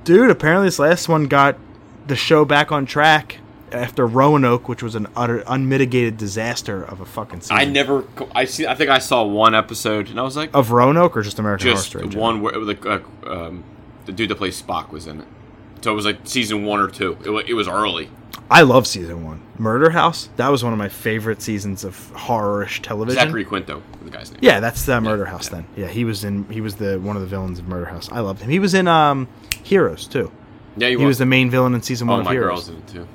Dude, 0.07 0.29
apparently 0.29 0.67
this 0.67 0.79
last 0.79 1.09
one 1.09 1.25
got 1.25 1.57
the 2.07 2.15
show 2.15 2.45
back 2.45 2.71
on 2.71 2.85
track 2.85 3.39
after 3.73 4.07
Roanoke, 4.07 4.69
which 4.69 4.81
was 4.81 4.95
an 4.95 5.07
utter 5.17 5.43
unmitigated 5.45 6.15
disaster 6.15 6.81
of 6.81 7.01
a 7.01 7.05
fucking 7.05 7.41
season. 7.41 7.57
I 7.57 7.65
never. 7.65 8.05
I 8.34 8.45
see. 8.45 8.65
I 8.65 8.73
think 8.73 8.89
I 8.89 8.99
saw 8.99 9.25
one 9.25 9.53
episode, 9.53 10.09
and 10.09 10.17
I 10.17 10.23
was 10.23 10.38
like, 10.38 10.51
Of 10.53 10.71
Roanoke 10.71 11.17
or 11.17 11.23
just 11.23 11.39
American 11.39 11.65
just 11.67 11.91
Horror 11.91 12.03
Story? 12.03 12.13
general? 12.13 12.23
one 12.23 12.41
where 12.41 12.73
the 12.73 12.89
uh, 12.89 13.29
um, 13.29 13.65
the 14.05 14.13
dude 14.13 14.29
that 14.29 14.35
plays 14.35 14.61
Spock 14.61 14.91
was 14.91 15.07
in 15.07 15.19
it. 15.19 15.27
So 15.81 15.91
it 15.91 15.95
was 15.95 16.05
like 16.05 16.19
season 16.25 16.65
one 16.65 16.79
or 16.79 16.87
two. 16.89 17.17
It, 17.25 17.49
it 17.49 17.53
was 17.53 17.67
early. 17.67 18.09
I 18.49 18.61
love 18.61 18.87
season 18.87 19.25
one. 19.25 19.41
Murder 19.57 19.89
House. 19.89 20.29
That 20.37 20.49
was 20.49 20.63
one 20.63 20.71
of 20.71 20.79
my 20.79 20.87
favorite 20.89 21.41
seasons 21.41 21.83
of 21.83 21.95
horrorish 22.15 22.81
television. 22.81 23.21
Zachary 23.21 23.43
Quinto, 23.43 23.83
the 24.03 24.09
guy's 24.09 24.31
name. 24.31 24.39
Yeah, 24.41 24.59
that's 24.59 24.85
the 24.85 25.01
Murder 25.01 25.25
House. 25.25 25.49
Then, 25.49 25.65
yeah, 25.75 25.87
he 25.87 26.05
was 26.05 26.23
in. 26.23 26.47
He 26.49 26.61
was 26.61 26.75
the 26.75 26.97
one 26.99 27.15
of 27.17 27.21
the 27.21 27.27
villains 27.27 27.59
of 27.59 27.67
Murder 27.67 27.85
House. 27.87 28.09
I 28.11 28.19
loved 28.21 28.41
him. 28.41 28.49
He 28.49 28.59
was 28.59 28.73
in 28.73 28.87
um 28.87 29.27
Heroes 29.63 30.07
too. 30.07 30.31
yeah, 30.77 30.89
He 30.89 30.95
was 30.95 31.17
the 31.17 31.25
main 31.25 31.49
villain 31.49 31.73
in 31.73 31.81
season 31.81 32.07
one 32.07 32.17
Oh, 32.17 32.19
of 32.21 32.25
my 32.25 32.31
Heroes. 32.31 32.67
girl's 32.67 32.69
in 32.69 32.75
it 32.77 32.87
too. 32.87 33.07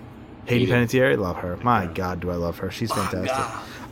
Hayden. 0.44 0.68
Panettiere, 0.68 1.16
love 1.16 1.36
her. 1.36 1.56
My 1.58 1.86
God, 1.86 2.20
do 2.20 2.30
I 2.30 2.34
love 2.34 2.58
her? 2.58 2.70
She's 2.70 2.92
fantastic. 2.92 3.30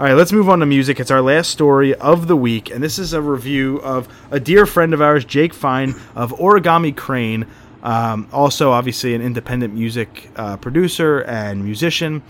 All 0.00 0.06
right, 0.06 0.14
let's 0.14 0.32
move 0.32 0.48
on 0.48 0.58
to 0.60 0.66
music. 0.66 0.98
It's 0.98 1.10
our 1.10 1.22
last 1.22 1.50
story 1.50 1.94
of 1.94 2.26
the 2.26 2.36
week, 2.36 2.70
and 2.70 2.82
this 2.82 2.98
is 2.98 3.12
a 3.12 3.20
review 3.22 3.76
of 3.82 4.08
a 4.30 4.40
dear 4.40 4.66
friend 4.66 4.92
of 4.92 5.00
ours, 5.00 5.24
Jake 5.24 5.54
Fine 5.54 5.94
of 6.14 6.32
Origami 6.32 6.94
Crane. 6.96 7.46
Um, 7.82 8.28
also, 8.32 8.70
obviously, 8.72 9.14
an 9.14 9.22
independent 9.22 9.74
music 9.74 10.30
uh, 10.36 10.56
producer 10.56 11.20
and 11.20 11.64
musician. 11.64 12.22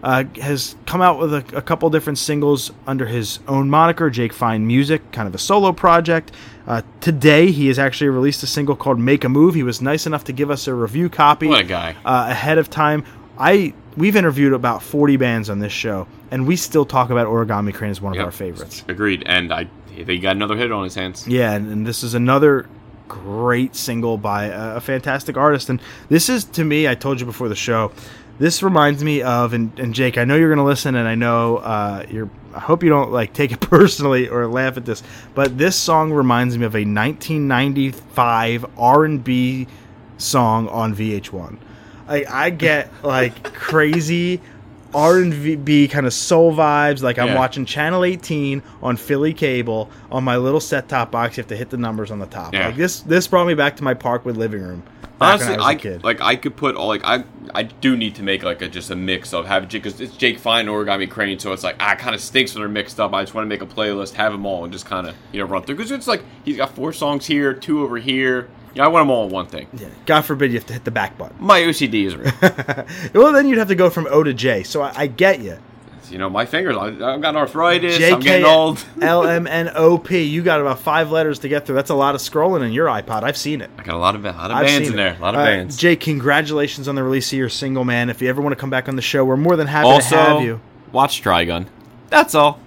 Uh, 0.00 0.22
has 0.40 0.76
come 0.86 1.02
out 1.02 1.18
with 1.18 1.34
a, 1.34 1.38
a 1.56 1.60
couple 1.60 1.90
different 1.90 2.18
singles 2.18 2.70
under 2.86 3.04
his 3.06 3.40
own 3.48 3.68
moniker, 3.68 4.08
Jake 4.10 4.32
Fine 4.32 4.64
Music, 4.64 5.10
kind 5.10 5.26
of 5.26 5.34
a 5.34 5.38
solo 5.38 5.72
project. 5.72 6.30
Uh, 6.68 6.82
today, 7.00 7.50
he 7.50 7.66
has 7.66 7.80
actually 7.80 8.08
released 8.08 8.40
a 8.44 8.46
single 8.46 8.76
called 8.76 9.00
"Make 9.00 9.24
a 9.24 9.28
Move." 9.28 9.56
He 9.56 9.64
was 9.64 9.82
nice 9.82 10.06
enough 10.06 10.22
to 10.24 10.32
give 10.32 10.52
us 10.52 10.68
a 10.68 10.74
review 10.74 11.08
copy 11.08 11.48
What 11.48 11.62
a 11.62 11.64
guy. 11.64 11.96
uh, 12.04 12.26
ahead 12.30 12.58
of 12.58 12.70
time. 12.70 13.02
I 13.38 13.74
we've 13.96 14.14
interviewed 14.14 14.52
about 14.52 14.84
40 14.84 15.16
bands 15.16 15.50
on 15.50 15.58
this 15.58 15.72
show, 15.72 16.06
and 16.30 16.46
we 16.46 16.54
still 16.54 16.84
talk 16.84 17.10
about 17.10 17.26
Origami 17.26 17.74
Crane 17.74 17.90
as 17.90 18.00
one 18.00 18.16
of 18.16 18.24
our 18.24 18.30
favorites. 18.30 18.84
Agreed. 18.86 19.24
And 19.26 19.52
I, 19.52 19.66
he 19.88 20.18
got 20.20 20.36
another 20.36 20.56
hit 20.56 20.70
on 20.70 20.84
his 20.84 20.94
hands. 20.94 21.26
Yeah, 21.26 21.52
and, 21.52 21.70
and 21.70 21.86
this 21.86 22.04
is 22.04 22.14
another 22.14 22.68
great 23.08 23.74
single 23.74 24.18
by 24.18 24.44
a, 24.46 24.76
a 24.76 24.80
fantastic 24.80 25.36
artist. 25.36 25.68
And 25.70 25.80
this 26.08 26.28
is, 26.28 26.44
to 26.44 26.64
me, 26.64 26.86
I 26.86 26.94
told 26.94 27.20
you 27.20 27.26
before 27.26 27.48
the 27.48 27.56
show, 27.56 27.90
this 28.38 28.62
reminds 28.62 29.02
me 29.02 29.22
of, 29.22 29.52
and, 29.52 29.76
and 29.78 29.92
Jake, 29.94 30.16
I 30.16 30.24
know 30.24 30.36
you're 30.36 30.48
going 30.48 30.58
to 30.58 30.64
listen, 30.64 30.94
and 30.94 31.08
I 31.08 31.14
know 31.14 31.56
uh, 31.58 32.06
you're. 32.08 32.30
I 32.54 32.60
hope 32.60 32.82
you 32.82 32.88
don't 32.88 33.12
like 33.12 33.34
take 33.34 33.52
it 33.52 33.60
personally 33.68 34.28
or 34.28 34.46
laugh 34.46 34.76
at 34.76 34.84
this, 34.84 35.02
but 35.34 35.58
this 35.58 35.76
song 35.76 36.12
reminds 36.12 36.56
me 36.56 36.64
of 36.64 36.74
a 36.74 36.78
1995 36.78 38.66
R&B 38.78 39.66
song 40.16 40.68
on 40.68 40.94
VH1. 40.94 41.58
I, 42.08 42.24
I 42.28 42.50
get 42.50 42.90
like 43.04 43.52
crazy 43.52 44.40
R&B 44.94 45.88
kind 45.88 46.06
of 46.06 46.12
soul 46.12 46.54
vibes. 46.54 47.02
Like 47.02 47.18
I'm 47.18 47.28
Yeah. 47.28 47.36
watching 47.36 47.64
Channel 47.64 48.04
18 48.04 48.62
on 48.82 48.96
Philly 48.96 49.32
cable 49.34 49.90
on 50.10 50.24
my 50.24 50.36
little 50.36 50.60
set 50.60 50.88
top 50.88 51.10
box. 51.10 51.36
You 51.36 51.42
have 51.42 51.48
to 51.48 51.56
hit 51.56 51.70
the 51.70 51.76
numbers 51.76 52.10
on 52.10 52.18
the 52.18 52.26
top. 52.26 52.54
Yeah. 52.54 52.66
Like 52.66 52.76
this, 52.76 53.00
this 53.00 53.26
brought 53.26 53.46
me 53.46 53.54
back 53.54 53.76
to 53.76 53.84
my 53.84 53.94
Parkwood 53.94 54.36
living 54.36 54.62
room. 54.62 54.82
Honestly, 55.20 55.56
I 55.58 55.74
kid. 55.74 56.04
like 56.04 56.20
I 56.20 56.36
could 56.36 56.54
put 56.54 56.76
all 56.76 56.86
like 56.86 57.00
I 57.02 57.24
I 57.52 57.64
do 57.64 57.96
need 57.96 58.14
to 58.16 58.22
make 58.22 58.44
like 58.44 58.62
a 58.62 58.68
just 58.68 58.88
a 58.92 58.94
mix 58.94 59.34
of 59.34 59.46
have 59.48 59.68
because 59.68 60.00
it's 60.00 60.16
Jake 60.16 60.38
Fine 60.38 60.68
and 60.68 60.68
Origami 60.68 61.10
Crane, 61.10 61.40
so 61.40 61.52
it's 61.52 61.64
like 61.64 61.74
ah, 61.80 61.96
kind 61.96 62.14
of 62.14 62.20
stinks 62.20 62.54
when 62.54 62.60
they're 62.60 62.68
mixed 62.68 63.00
up. 63.00 63.12
I 63.12 63.22
just 63.24 63.34
want 63.34 63.44
to 63.44 63.48
make 63.48 63.60
a 63.60 63.66
playlist, 63.66 64.12
have 64.14 64.30
them 64.30 64.46
all, 64.46 64.62
and 64.62 64.72
just 64.72 64.86
kind 64.86 65.08
of 65.08 65.16
you 65.32 65.40
know 65.40 65.46
run 65.46 65.64
through 65.64 65.74
because 65.74 65.90
it's 65.90 66.06
like 66.06 66.22
he's 66.44 66.56
got 66.56 66.70
four 66.76 66.92
songs 66.92 67.26
here, 67.26 67.52
two 67.52 67.82
over 67.82 67.96
here. 67.96 68.48
Yeah, 68.78 68.84
I 68.84 68.88
want 68.88 69.02
them 69.02 69.10
all 69.10 69.26
in 69.26 69.30
one 69.30 69.46
thing. 69.46 69.66
Yeah. 69.74 69.88
God 70.06 70.22
forbid 70.22 70.52
you 70.52 70.58
have 70.58 70.66
to 70.68 70.72
hit 70.72 70.84
the 70.84 70.90
back 70.90 71.18
button. 71.18 71.36
My 71.40 71.60
OCD 71.60 72.06
is 72.06 72.16
real. 72.16 72.32
well, 73.22 73.32
then 73.32 73.48
you'd 73.48 73.58
have 73.58 73.68
to 73.68 73.74
go 73.74 73.90
from 73.90 74.06
O 74.10 74.22
to 74.22 74.32
J. 74.32 74.62
So 74.62 74.82
I, 74.82 74.92
I 74.96 75.06
get 75.08 75.40
you. 75.40 75.58
you 76.08 76.16
know, 76.18 76.30
my 76.30 76.46
fingers. 76.46 76.76
I, 76.76 76.86
I've 76.86 77.20
got 77.20 77.34
arthritis. 77.36 77.98
J 77.98 78.12
I'm 78.12 78.20
getting 78.20 78.46
old. 78.46 78.82
L 79.02 79.26
M 79.26 79.46
N 79.46 79.70
O 79.74 79.98
P. 79.98 80.22
You 80.22 80.42
got 80.42 80.60
about 80.60 80.78
five 80.78 81.10
letters 81.10 81.40
to 81.40 81.48
get 81.48 81.66
through. 81.66 81.74
That's 81.74 81.90
a 81.90 81.94
lot 81.94 82.14
of 82.14 82.20
scrolling 82.20 82.64
in 82.64 82.72
your 82.72 82.86
iPod. 82.86 83.24
I've 83.24 83.36
seen 83.36 83.60
it. 83.60 83.70
I 83.76 83.82
got 83.82 83.94
a 83.94 83.98
lot 83.98 84.14
of 84.14 84.24
a 84.24 84.30
lot 84.30 84.50
of 84.50 84.56
I've 84.56 84.66
bands 84.66 84.88
seen 84.88 84.94
in 84.98 85.00
it. 85.00 85.02
there. 85.10 85.16
A 85.18 85.20
lot 85.22 85.34
of 85.34 85.40
Uh, 85.40 85.44
bands. 85.44 85.76
Jake, 85.76 86.00
congratulations 86.00 86.86
on 86.88 86.94
the 86.94 87.02
release 87.02 87.32
of 87.32 87.38
your 87.38 87.48
single, 87.48 87.84
man. 87.84 88.08
If 88.10 88.22
you 88.22 88.28
ever 88.28 88.40
want 88.40 88.52
to 88.52 88.56
come 88.60 88.70
back 88.70 88.88
on 88.88 88.94
the 88.96 89.02
show, 89.02 89.24
we're 89.24 89.36
more 89.36 89.56
than 89.56 89.66
happy 89.66 89.88
to 90.08 90.16
have 90.16 90.42
you. 90.42 90.60
watch 90.92 91.20
Trigun. 91.22 91.66
That's 92.10 92.34
all. 92.34 92.60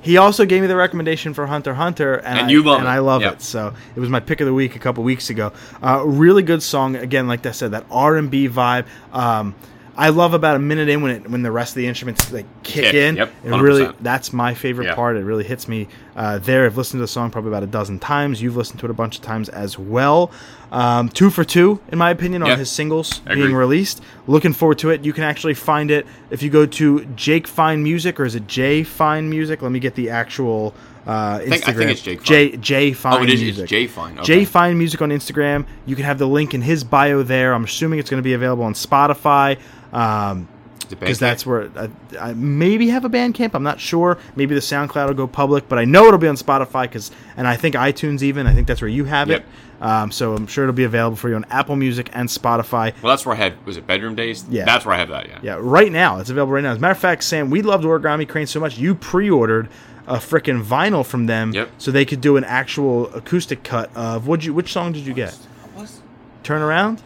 He 0.00 0.16
also 0.16 0.44
gave 0.46 0.60
me 0.62 0.68
the 0.68 0.76
recommendation 0.76 1.34
for 1.34 1.46
Hunter 1.46 1.74
Hunter, 1.74 2.14
and, 2.14 2.38
And 2.38 2.46
I, 2.48 2.50
you 2.50 2.62
love 2.62 2.78
and 2.78 2.86
it. 2.86 2.90
I 2.90 2.98
love 3.00 3.20
Yep. 3.22 3.32
it. 3.34 3.42
So 3.42 3.74
it 3.96 4.00
was 4.00 4.08
my 4.08 4.20
pick 4.20 4.40
of 4.40 4.46
the 4.46 4.54
week 4.54 4.76
a 4.76 4.78
couple 4.78 5.02
weeks 5.04 5.28
ago. 5.28 5.52
Uh, 5.82 6.02
really 6.04 6.42
good 6.42 6.62
song. 6.62 6.94
Again, 6.96 7.26
like 7.26 7.44
I 7.44 7.50
said, 7.50 7.72
that 7.72 7.84
R 7.90 8.16
and 8.16 8.30
B 8.30 8.48
vibe. 8.48 8.86
Um, 9.12 9.54
I 10.00 10.10
love 10.10 10.32
about 10.32 10.54
a 10.54 10.60
minute 10.60 10.88
in 10.88 11.02
when 11.02 11.10
it 11.10 11.28
when 11.28 11.42
the 11.42 11.50
rest 11.50 11.72
of 11.72 11.76
the 11.80 11.88
instruments 11.88 12.32
like 12.32 12.46
kick 12.62 12.84
Kick, 12.84 12.94
in. 12.94 13.16
yep, 13.16 13.32
it 13.44 13.50
really 13.50 13.90
that's 14.00 14.32
my 14.32 14.54
favorite 14.54 14.86
Yeah. 14.86 14.94
part. 14.94 15.16
It 15.16 15.24
really 15.24 15.42
hits 15.42 15.66
me 15.66 15.88
uh, 16.14 16.38
there. 16.38 16.66
I've 16.66 16.76
listened 16.76 16.98
to 16.98 17.02
the 17.02 17.08
song 17.08 17.30
probably 17.32 17.50
about 17.50 17.64
a 17.64 17.66
dozen 17.66 17.98
times. 17.98 18.40
You've 18.40 18.56
listened 18.56 18.78
to 18.80 18.86
it 18.86 18.90
a 18.90 18.94
bunch 18.94 19.16
of 19.16 19.22
times 19.22 19.48
as 19.48 19.76
well. 19.76 20.30
Um, 20.70 21.08
two 21.08 21.30
for 21.30 21.42
two, 21.44 21.80
in 21.90 21.98
my 21.98 22.10
opinion, 22.10 22.42
on 22.42 22.48
Yeah. 22.50 22.56
his 22.56 22.70
singles 22.70 23.20
I 23.26 23.30
being 23.34 23.46
agree. 23.46 23.54
released. 23.56 24.00
Looking 24.28 24.52
forward 24.52 24.78
to 24.78 24.90
it. 24.90 25.04
You 25.04 25.12
can 25.12 25.24
actually 25.24 25.54
find 25.54 25.90
it 25.90 26.06
if 26.30 26.42
you 26.44 26.50
go 26.50 26.64
to 26.64 27.04
Jake 27.16 27.48
Fine 27.48 27.82
Music 27.82 28.20
or 28.20 28.24
is 28.24 28.36
it 28.36 28.46
J 28.46 28.84
Fine 28.84 29.28
Music? 29.28 29.62
Let 29.62 29.72
me 29.72 29.80
get 29.80 29.96
the 29.96 30.10
actual 30.10 30.74
uh, 31.08 31.38
Instagram. 31.38 31.48
think- 31.48 31.68
I 31.68 31.72
think 31.72 31.90
it's 31.90 32.02
Jake 32.02 32.22
J 32.22 32.56
J 32.58 32.92
Fine 32.92 33.14
Oh, 33.20 33.22
it 33.24 33.30
is. 33.30 33.40
Music. 33.40 33.62
It's 33.62 33.70
Jay 33.70 33.86
Fine. 33.88 34.18
Okay. 34.18 34.22
J 34.24 34.44
Fine 34.44 34.76
Music 34.78 35.00
on 35.02 35.08
Instagram. 35.10 35.64
You 35.86 35.96
can 35.96 36.04
have 36.04 36.18
the 36.18 36.28
link 36.28 36.52
in 36.54 36.60
his 36.62 36.84
bio 36.84 37.22
there. 37.24 37.52
I'm 37.54 37.64
assuming 37.64 37.98
it's 37.98 38.10
going 38.10 38.22
to 38.22 38.24
be 38.24 38.34
available 38.34 38.62
on 38.64 38.74
Spotify. 38.74 39.58
Um, 39.92 40.48
because 40.90 41.18
that's 41.18 41.44
where 41.44 41.68
I, 41.76 41.90
I 42.18 42.32
maybe 42.32 42.88
have 42.88 43.04
a 43.04 43.10
Bandcamp. 43.10 43.50
I'm 43.52 43.62
not 43.62 43.78
sure. 43.78 44.16
Maybe 44.36 44.54
the 44.54 44.60
SoundCloud 44.62 45.08
will 45.08 45.14
go 45.14 45.26
public, 45.26 45.68
but 45.68 45.78
I 45.78 45.84
know 45.84 46.06
it'll 46.06 46.18
be 46.18 46.28
on 46.28 46.36
Spotify 46.36 46.82
because, 46.84 47.10
and 47.36 47.46
I 47.46 47.56
think 47.56 47.74
iTunes 47.74 48.22
even. 48.22 48.46
I 48.46 48.54
think 48.54 48.66
that's 48.66 48.80
where 48.80 48.88
you 48.88 49.04
have 49.04 49.28
Yep. 49.28 49.40
it. 49.40 49.82
Um, 49.84 50.10
so 50.10 50.34
I'm 50.34 50.46
sure 50.46 50.64
it'll 50.64 50.72
be 50.74 50.84
available 50.84 51.16
for 51.16 51.28
you 51.28 51.34
on 51.36 51.44
Apple 51.50 51.76
Music 51.76 52.08
and 52.14 52.26
Spotify. 52.28 52.94
Well, 53.02 53.10
that's 53.12 53.26
where 53.26 53.34
I 53.34 53.38
had. 53.38 53.66
Was 53.66 53.76
it 53.76 53.86
Bedroom 53.86 54.14
Days? 54.14 54.44
Yeah. 54.48 54.64
That's 54.64 54.86
where 54.86 54.94
I 54.94 54.98
have 54.98 55.10
that. 55.10 55.28
Yeah. 55.28 55.38
Yeah, 55.42 55.58
right 55.60 55.92
now 55.92 56.20
it's 56.20 56.30
available 56.30 56.54
right 56.54 56.64
now. 56.64 56.70
As 56.72 56.78
a 56.78 56.80
matter 56.80 56.92
of 56.92 56.98
fact, 56.98 57.22
Sam, 57.22 57.50
we 57.50 57.60
loved 57.60 57.84
Origami 57.84 58.26
Crane 58.26 58.46
so 58.46 58.58
much 58.58 58.78
you 58.78 58.94
pre-ordered 58.94 59.68
a 60.06 60.16
freaking 60.16 60.64
vinyl 60.64 61.04
from 61.04 61.26
them, 61.26 61.52
Yep. 61.52 61.68
so 61.76 61.90
they 61.90 62.06
could 62.06 62.22
do 62.22 62.38
an 62.38 62.44
actual 62.44 63.12
acoustic 63.14 63.62
cut 63.62 63.94
of 63.94 64.26
what 64.26 64.42
you. 64.42 64.54
Which 64.54 64.72
song 64.72 64.92
did 64.92 65.06
you 65.06 65.12
get? 65.12 65.36
Was 65.76 66.00
Turn 66.42 66.62
around 66.62 67.02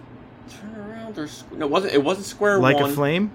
or 1.19 1.27
squ- 1.27 1.53
no? 1.53 1.67
Wasn't 1.67 1.93
it 1.93 2.03
wasn't 2.03 2.27
Square 2.27 2.61
like 2.61 2.77
One? 2.77 2.91
a 2.91 2.93
flame. 2.95 3.31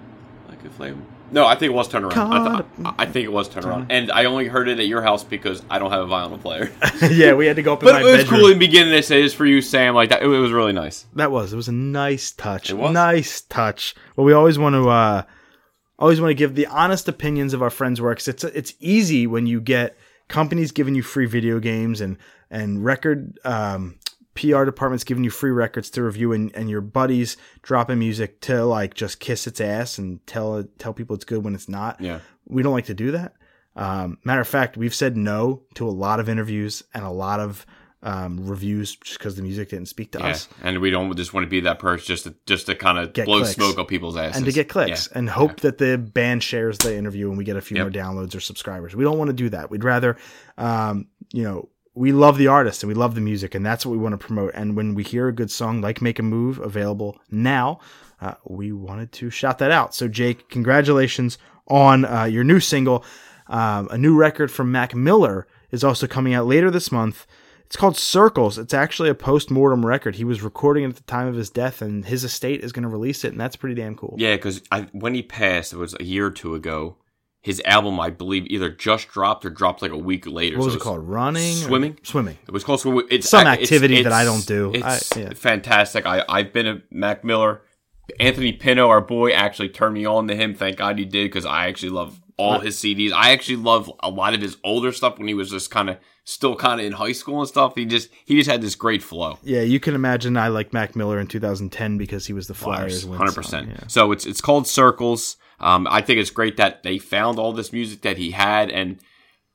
Like 0.49 0.63
a 0.65 0.69
flame. 0.69 1.05
No, 1.29 1.45
I 1.45 1.55
think 1.55 1.71
it 1.71 1.75
was 1.75 1.89
turn 1.89 2.05
around. 2.05 2.17
I, 2.17 2.57
thought- 2.57 2.95
I 2.97 3.05
think 3.05 3.25
it 3.25 3.31
was 3.33 3.49
turn 3.49 3.65
around, 3.65 3.87
and 3.91 4.09
I 4.13 4.25
only 4.25 4.47
heard 4.47 4.69
it 4.69 4.79
at 4.79 4.87
your 4.87 5.01
house 5.01 5.25
because 5.25 5.61
I 5.69 5.77
don't 5.77 5.91
have 5.91 6.03
a 6.03 6.07
vinyl 6.07 6.39
player. 6.39 6.71
yeah, 7.11 7.33
we 7.33 7.45
had 7.47 7.57
to 7.57 7.61
go 7.63 7.73
up 7.73 7.83
in 7.83 7.87
but 7.87 7.95
my 7.95 7.99
it 7.99 8.05
was 8.05 8.17
bedroom. 8.23 8.39
cool 8.39 8.47
in 8.47 8.53
the 8.53 8.65
beginning. 8.65 8.91
They 8.91 9.01
say 9.01 9.21
it's 9.21 9.33
for 9.33 9.45
you, 9.45 9.61
Sam. 9.61 9.93
Like 9.93 10.07
that, 10.09 10.23
it, 10.23 10.27
was 10.27 10.53
really 10.53 10.71
nice. 10.71 11.05
That 11.15 11.29
was. 11.31 11.51
It 11.51 11.57
was 11.57 11.67
a 11.67 11.73
nice 11.73 12.31
touch. 12.31 12.69
It 12.69 12.75
was. 12.75 12.93
Nice 12.93 13.41
touch. 13.41 13.93
Well, 14.15 14.23
we 14.23 14.31
always 14.31 14.57
want 14.57 14.75
to 14.75 14.87
uh 14.89 15.23
always 15.99 16.21
want 16.21 16.29
to 16.29 16.35
give 16.35 16.55
the 16.55 16.67
honest 16.67 17.09
opinions 17.09 17.53
of 17.53 17.61
our 17.61 17.69
friends' 17.69 17.99
works. 17.99 18.29
It's 18.29 18.45
it's 18.45 18.73
easy 18.79 19.27
when 19.27 19.47
you 19.47 19.59
get 19.59 19.97
companies 20.29 20.71
giving 20.71 20.95
you 20.95 21.01
free 21.03 21.25
video 21.25 21.59
games 21.59 21.99
and 21.99 22.17
and 22.49 22.85
record 22.85 23.37
um 23.43 23.99
PR 24.37 24.63
departments 24.63 25.03
giving 25.03 25.23
you 25.23 25.29
free 25.29 25.51
records 25.51 25.89
to 25.91 26.03
review 26.03 26.31
and, 26.31 26.55
and 26.55 26.69
your 26.69 26.81
buddies 26.81 27.35
dropping 27.63 27.99
music 27.99 28.39
to 28.41 28.63
like 28.63 28.93
just 28.93 29.19
kiss 29.19 29.47
its 29.47 29.59
ass 29.59 29.97
and 29.97 30.25
tell 30.27 30.63
tell 30.77 30.93
people 30.93 31.15
it's 31.15 31.25
good 31.25 31.43
when 31.43 31.55
it's 31.55 31.67
not. 31.67 31.99
Yeah. 31.99 32.19
We 32.47 32.63
don't 32.63 32.73
like 32.73 32.85
to 32.85 32.93
do 32.93 33.11
that. 33.11 33.33
Um, 33.75 34.17
matter 34.23 34.41
of 34.41 34.47
fact, 34.47 34.77
we've 34.77 34.95
said 34.95 35.17
no 35.17 35.63
to 35.75 35.87
a 35.87 35.91
lot 35.91 36.19
of 36.19 36.29
interviews 36.29 36.83
and 36.93 37.03
a 37.03 37.09
lot 37.11 37.39
of 37.39 37.65
um, 38.03 38.47
reviews 38.47 38.95
just 38.95 39.17
because 39.17 39.35
the 39.35 39.41
music 39.41 39.69
didn't 39.69 39.87
speak 39.87 40.11
to 40.11 40.19
Yeah, 40.19 40.27
us. 40.29 40.47
and 40.63 40.79
we 40.79 40.91
don't 40.91 41.15
just 41.17 41.33
want 41.33 41.45
to 41.45 41.49
be 41.49 41.61
that 41.61 41.79
person 41.79 42.05
just 42.05 42.23
to 42.25 42.35
just 42.45 42.67
to 42.67 42.75
kind 42.75 42.97
of 42.99 43.11
blow 43.13 43.39
clicks. 43.39 43.55
smoke 43.55 43.77
up 43.79 43.87
people's 43.87 44.15
asses 44.15 44.37
and 44.37 44.45
to 44.45 44.51
get 44.51 44.69
clicks 44.69 45.09
Yeah. 45.11 45.17
and 45.17 45.29
hope 45.29 45.61
that 45.61 45.79
the 45.79 45.97
band 45.97 46.43
shares 46.43 46.77
the 46.77 46.95
interview 46.95 47.27
and 47.29 47.37
we 47.39 47.43
get 47.43 47.55
a 47.55 47.61
few 47.61 47.75
Yep. 47.77 47.83
more 47.85 47.91
downloads 47.91 48.35
or 48.35 48.39
subscribers. 48.39 48.95
We 48.95 49.03
don't 49.03 49.17
want 49.17 49.29
to 49.29 49.33
do 49.33 49.49
that. 49.49 49.69
We'd 49.71 49.83
rather, 49.83 50.15
um, 50.59 51.07
you 51.33 51.43
know, 51.43 51.69
we 51.97 52.11
love 52.11 52.37
the 52.37 52.47
artist 52.47 52.83
and 52.83 52.87
we 52.87 52.93
love 52.93 53.15
the 53.15 53.21
music 53.21 53.55
and 53.55 53.65
that's 53.65 53.85
what 53.85 53.91
we 53.91 53.97
want 53.97 54.13
to 54.13 54.23
promote. 54.23 54.51
And 54.53 54.75
when 54.75 54.93
we 54.93 55.03
hear 55.03 55.27
a 55.27 55.33
good 55.33 55.49
song 55.49 55.81
like 55.81 56.01
Make 56.01 56.19
a 56.19 56.23
Move 56.23 56.59
available 56.59 57.19
now, 57.31 57.79
uh, 58.21 58.35
we 58.45 58.71
wanted 58.71 59.11
to 59.13 59.29
shout 59.31 59.57
that 59.59 59.71
out. 59.71 59.95
So 59.95 60.07
Jake, 60.07 60.49
congratulations 60.49 61.37
on 61.67 62.05
uh, 62.05 62.25
your 62.25 62.43
new 62.43 62.59
single. 62.59 63.03
Um, 63.47 63.87
a 63.89 63.97
new 63.97 64.15
record 64.15 64.51
from 64.51 64.71
Mac 64.71 64.93
Miller 64.93 65.47
is 65.71 65.83
also 65.83 66.05
coming 66.05 66.33
out 66.33 66.45
later 66.45 66.69
this 66.69 66.91
month. 66.91 67.25
It's 67.65 67.75
called 67.75 67.97
Circles. 67.97 68.57
It's 68.57 68.73
actually 68.73 69.09
a 69.09 69.15
post-mortem 69.15 69.85
record. 69.85 70.15
He 70.15 70.23
was 70.23 70.41
recording 70.41 70.85
it 70.85 70.89
at 70.89 70.95
the 70.95 71.03
time 71.03 71.27
of 71.27 71.35
his 71.35 71.49
death, 71.49 71.81
and 71.81 72.05
his 72.05 72.23
estate 72.23 72.63
is 72.63 72.71
going 72.71 72.83
to 72.83 72.89
release 72.89 73.25
it, 73.25 73.33
and 73.33 73.41
that's 73.41 73.57
pretty 73.57 73.75
damn 73.75 73.93
cool. 73.95 74.15
Yeah, 74.17 74.37
because 74.37 74.61
when 74.93 75.13
he 75.13 75.21
passed, 75.21 75.73
it 75.73 75.77
was 75.77 75.93
a 75.99 76.03
year 76.03 76.27
or 76.27 76.31
two 76.31 76.55
ago. 76.55 76.95
His 77.47 77.61
album, 77.63 77.97
I 77.99 78.09
believe, 78.09 78.45
either 78.47 78.69
just 78.69 79.07
dropped 79.07 79.45
or 79.45 79.49
dropped 79.49 79.81
like 79.81 79.91
a 79.91 79.97
week 79.97 80.27
later. 80.27 80.57
What 80.57 80.65
was 80.65 80.73
So 80.73 80.79
it 80.79 80.83
called? 80.83 81.07
Running? 81.07 81.53
or- 81.53 81.67
Swimming? 81.67 81.97
Swimming. 82.03 82.37
It 82.45 82.51
was 82.51 82.63
called 82.65 82.81
Swim- 82.81 83.07
it's 83.09 83.29
Some 83.29 83.47
it's- 83.47 83.61
activity 83.63 84.01
that 84.03 84.11
I 84.11 84.25
don't 84.25 84.45
do. 84.45 84.71
It's 84.75 85.15
I- 85.15 85.19
yeah. 85.19 85.29
fantastic. 85.33 86.05
I 86.05 86.23
I've 86.27 86.51
been 86.51 86.67
a 86.67 86.81
Mac 86.91 87.23
Miller. 87.23 87.61
Anthony 88.19 88.51
Pino, 88.53 88.89
our 88.89 88.99
boy, 89.01 89.31
actually 89.31 89.69
turned 89.69 89.93
me 89.93 90.05
on 90.05 90.27
to 90.27 90.35
him. 90.35 90.53
Thank 90.55 90.77
God 90.77 90.97
he 90.99 91.05
did 91.05 91.25
because 91.31 91.45
I 91.45 91.67
actually 91.67 91.89
love 91.89 92.19
all 92.37 92.59
his 92.59 92.77
CDs. 92.77 93.11
I 93.13 93.31
actually 93.31 93.55
love 93.57 93.91
a 94.03 94.09
lot 94.09 94.33
of 94.33 94.41
his 94.41 94.57
older 94.63 94.91
stuff 94.91 95.17
when 95.17 95.27
he 95.27 95.33
was 95.33 95.49
just 95.49 95.71
kind 95.71 95.89
of 95.89 95.97
still 96.25 96.55
kind 96.55 96.79
of 96.81 96.85
in 96.85 96.91
high 96.93 97.13
school 97.13 97.39
and 97.39 97.47
stuff. 97.47 97.75
He 97.75 97.85
just 97.85 98.09
he 98.25 98.35
just 98.35 98.49
had 98.49 98.61
this 98.61 98.75
great 98.75 99.01
flow. 99.03 99.39
Yeah, 99.41 99.61
you 99.61 99.79
can 99.79 99.95
imagine 99.95 100.35
I 100.35 100.49
like 100.49 100.73
Mac 100.73 100.95
Miller 100.97 101.17
in 101.19 101.27
2010 101.27 101.97
because 101.97 102.27
he 102.27 102.33
was 102.33 102.47
the 102.47 102.53
Flyers. 102.53 103.05
hundred 103.05 103.27
song, 103.27 103.33
percent. 103.33 103.69
yeah. 103.69 103.87
So 103.87 104.11
it's 104.11 104.25
it's 104.25 104.41
called 104.41 104.67
Circles. 104.67 105.37
Um, 105.59 105.87
I 105.89 106.01
think 106.01 106.19
it's 106.19 106.29
great 106.29 106.57
that 106.57 106.83
they 106.83 106.99
found 106.99 107.39
all 107.39 107.53
this 107.53 107.73
music 107.73 108.01
that 108.01 108.17
he 108.17 108.31
had 108.31 108.69
and 108.69 108.99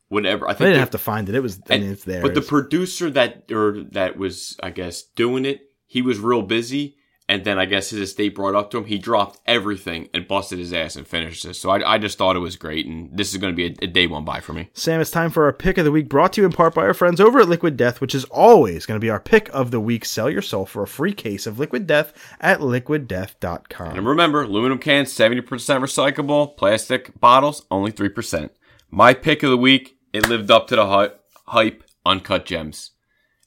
whatever. 0.09 0.47
I 0.47 0.51
think 0.51 0.59
They 0.61 0.67
didn't 0.67 0.81
have 0.81 0.91
to 0.91 0.99
find 0.99 1.29
it. 1.29 1.35
It 1.35 1.41
was. 1.41 1.61
I 1.69 1.75
and- 1.75 1.83
mean, 1.85 1.93
it's 1.93 2.05
there. 2.05 2.23
But 2.23 2.35
the 2.35 2.43
producer 2.43 3.11
that 3.11 3.51
or 3.53 3.85
that 3.93 4.17
was, 4.17 4.57
I 4.63 4.71
guess, 4.71 5.03
doing 5.03 5.45
it, 5.45 5.61
he 5.87 6.03
was 6.03 6.19
real 6.19 6.43
busy. 6.43 6.97
And 7.29 7.45
then 7.45 7.59
I 7.59 7.65
guess 7.65 7.91
his 7.91 8.01
estate 8.01 8.35
brought 8.35 8.55
up 8.55 8.71
to 8.71 8.79
him. 8.79 8.85
He 8.85 8.99
dropped 8.99 9.39
everything 9.47 10.09
and 10.13 10.29
busted 10.29 10.59
his 10.59 10.73
ass 10.73 10.97
and 10.97 11.07
finished 11.07 11.45
this. 11.45 11.59
So 11.59 11.71
I, 11.71 11.95
I 11.95 11.99
just 11.99 12.19
thought 12.19 12.37
it 12.37 12.41
was 12.41 12.57
great, 12.57 12.85
and 12.87 13.17
this 13.17 13.33
is 13.33 13.39
going 13.39 13.55
to 13.55 13.57
be 13.57 13.67
a, 13.67 13.85
a 13.85 13.87
day 13.87 14.07
one 14.07 14.25
buy 14.25 14.41
for 14.41 14.53
me. 14.53 14.71
Sam, 14.75 15.01
it's 15.01 15.11
time 15.11 15.31
for 15.31 15.45
our 15.45 15.53
pick 15.53 15.79
of 15.79 15.85
the 15.85 15.93
week, 15.93 16.09
brought 16.09 16.33
to 16.35 16.41
you 16.41 16.47
in 16.47 16.53
part 16.53 16.75
by 16.75 16.83
our 16.83 16.95
friends 16.95 17.21
over 17.21 17.41
at 17.41 17.49
Liquid 17.49 17.77
Death, 17.77 18.01
which 18.01 18.15
is 18.15 18.25
always 18.25 18.87
going 18.87 18.97
to 19.01 19.05
be 19.05 19.11
our 19.11 19.21
pick 19.21 19.49
of 19.51 19.71
the 19.71 19.81
week. 19.81 20.05
Sell 20.05 20.29
your 20.29 20.43
soul 20.43 20.67
for 20.67 20.83
a 20.83 20.89
free 20.89 21.15
case 21.15 21.47
of 21.47 21.59
Liquid 21.59 21.87
Death 21.87 22.13
at 22.41 22.61
liquiddeath.com. 22.61 23.97
And 23.97 24.07
remember, 24.07 24.43
aluminum 24.43 24.79
cans 24.79 25.13
seventy 25.13 25.41
percent 25.43 25.83
recyclable, 25.83 26.57
plastic 26.57 27.19
bottles 27.21 27.65
only 27.71 27.91
three 27.93 28.09
percent. 28.09 28.53
My 28.91 29.15
pick 29.15 29.43
of 29.43 29.51
the 29.51 29.57
week, 29.57 29.97
it 30.13 30.29
lived 30.29 30.51
up 30.51 30.67
to 30.69 30.77
the 30.77 30.87
hy- 30.87 31.11
hype. 31.47 31.85
Uncut 32.05 32.45
gems. 32.45 32.92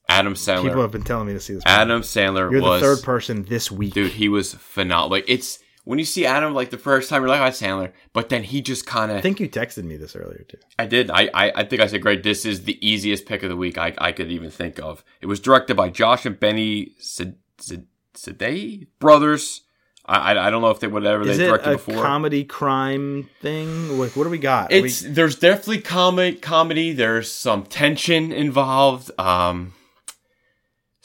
Adam 0.07 0.34
Sandler. 0.36 0.64
People 0.64 0.82
have 0.82 0.91
been 0.91 1.03
telling 1.03 1.27
me 1.27 1.34
to 1.34 1.40
see 1.40 1.53
this. 1.53 1.64
Adam 1.65 2.02
Sandler 2.02 2.52
You're 2.52 2.61
the 2.61 2.80
third 2.80 3.03
person 3.03 3.44
this 3.44 3.72
week. 3.72 3.94
dude. 3.94 4.11
He 4.11 4.30
was 4.30 4.53
phenomenal. 4.53 5.10
Like 5.10 5.26
it's 5.27 5.60
when 5.84 5.99
you 5.99 6.06
see 6.06 6.26
Adam 6.26 6.53
like 6.53 6.69
the 6.72 6.77
first 6.77 7.10
time, 7.10 7.22
you're 7.22 7.30
like, 7.30 7.41
"Oh, 7.41 7.45
it's 7.45 7.61
Sandler," 7.61 7.91
but 8.14 8.30
then 8.30 8.44
he 8.44 8.61
just 8.61 8.86
kind 8.86 9.11
of 9.11 9.18
I 9.18 9.22
think 9.22 9.40
you 9.40 9.48
texted 9.48 9.84
me 9.84 9.98
this 9.98 10.15
earlier 10.15 10.44
too. 10.48 10.57
I 10.80 10.86
did. 10.86 11.11
I, 11.11 11.30
I, 11.34 11.52
I 11.56 11.64
think 11.64 11.82
I 11.82 11.88
said, 11.88 12.02
great, 12.02 12.23
this 12.23 12.44
is 12.45 12.64
the 12.64 12.77
easiest 12.86 13.26
pick 13.26 13.44
of 13.44 13.49
the 13.49 13.56
week 13.56 13.77
I, 13.77 13.94
I 13.98 14.11
could 14.11 14.32
even 14.32 14.49
think 14.49 14.80
of. 14.80 15.03
It 15.22 15.27
was 15.27 15.40
directed 15.40 15.76
by 15.76 15.90
Josh 15.90 16.26
and 16.26 16.40
Benny 16.40 16.91
Safdie 16.99 18.88
brothers. 18.99 19.61
I, 20.07 20.38
I, 20.38 20.49
don't 20.52 20.61
know 20.61 20.69
if 20.69 20.80
they 20.80 20.88
whatever 20.88 21.27
Is 21.27 21.38
they 21.38 21.45
it 21.45 21.48
directed 21.48 21.69
a 21.69 21.73
before. 21.73 21.95
comedy 22.03 22.44
crime 22.44 23.27
thing? 23.41 23.98
Like, 23.98 24.15
what 24.15 24.26
do 24.26 24.30
we 24.30 24.38
got? 24.38 24.72
Are 24.72 24.82
we- 24.82 24.88
it's 24.88 25.02
there's 25.02 25.36
definitely 25.36 25.82
comedy. 25.82 26.38
Comedy. 26.38 26.94
There's 26.94 27.32
some 27.32 27.64
tension 27.64 28.32
involved. 28.32 29.10
Um, 29.19 29.73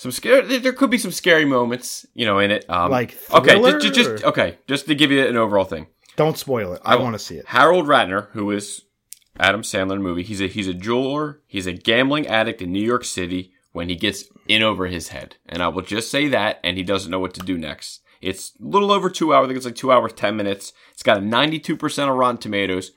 some 0.01 0.11
scare. 0.11 0.41
There 0.41 0.73
could 0.73 0.89
be 0.89 0.97
some 0.97 1.13
scary 1.13 1.45
moments, 1.45 2.07
you 2.15 2.25
know, 2.25 2.39
in 2.39 2.51
it. 2.51 2.65
Um, 2.71 2.91
Like 2.91 3.19
okay, 3.31 3.51
thriller, 3.51 3.79
just, 3.79 3.95
just, 3.95 4.11
just 4.11 4.25
okay, 4.25 4.57
just 4.67 4.87
to 4.87 4.95
give 4.95 5.11
you 5.11 5.27
an 5.27 5.37
overall 5.37 5.67
thing. 5.67 5.89
don't 6.17 6.39
spoil 6.39 6.73
it. 6.73 6.81
I 6.87 6.97
want 6.97 7.15
to 7.15 7.19
see 7.19 7.37
it. 7.37 7.45
Harold 7.49 7.87
Ratner, 7.87 8.29
who 8.31 8.51
is 8.51 8.85
Adam 9.39 9.61
Sandler 9.61 9.83
in 9.83 9.89
the 9.89 9.97
movie, 9.97 10.23
he's 10.23 10.41
a 10.41 10.47
he's 10.47 10.69
a 10.69 10.73
jeweler. 10.73 11.43
He's 11.47 11.67
a 11.67 11.75
gambling 11.75 12.27
addict 12.27 12.63
in 12.63 12.73
New 12.73 12.83
York 12.83 13.05
City 13.05 13.53
when 13.73 13.91
he 13.91 13.95
gets 13.95 14.25
in 14.49 14.63
over 14.63 14.87
his 14.87 15.09
head. 15.09 15.37
And 15.47 15.63
I 15.63 15.69
will 15.69 15.83
just 15.83 16.11
say 16.11 16.29
that, 16.29 16.61
and 16.65 16.79
he 16.79 16.83
doesn't 16.83 17.11
know 17.11 17.21
what 17.21 17.35
to 17.35 17.41
do 17.41 17.59
next. 17.59 18.01
It's 18.23 18.53
a 18.59 18.65
little 18.65 18.93
over 18.93 19.11
two 19.11 19.35
hours. 19.35 19.45
I 19.45 19.49
think 19.49 19.59
it's 19.59 19.67
like 19.67 19.77
two 19.77 19.93
hours, 19.93 20.15
ten 20.15 20.35
minutes. 20.35 20.73
It's 20.95 21.03
got 21.03 21.19
a 21.19 21.21
ninety-two 21.21 21.77
percent 21.77 22.09
of 22.11 22.17
Rotten 22.17 22.39
Tomatoes. 22.39 22.93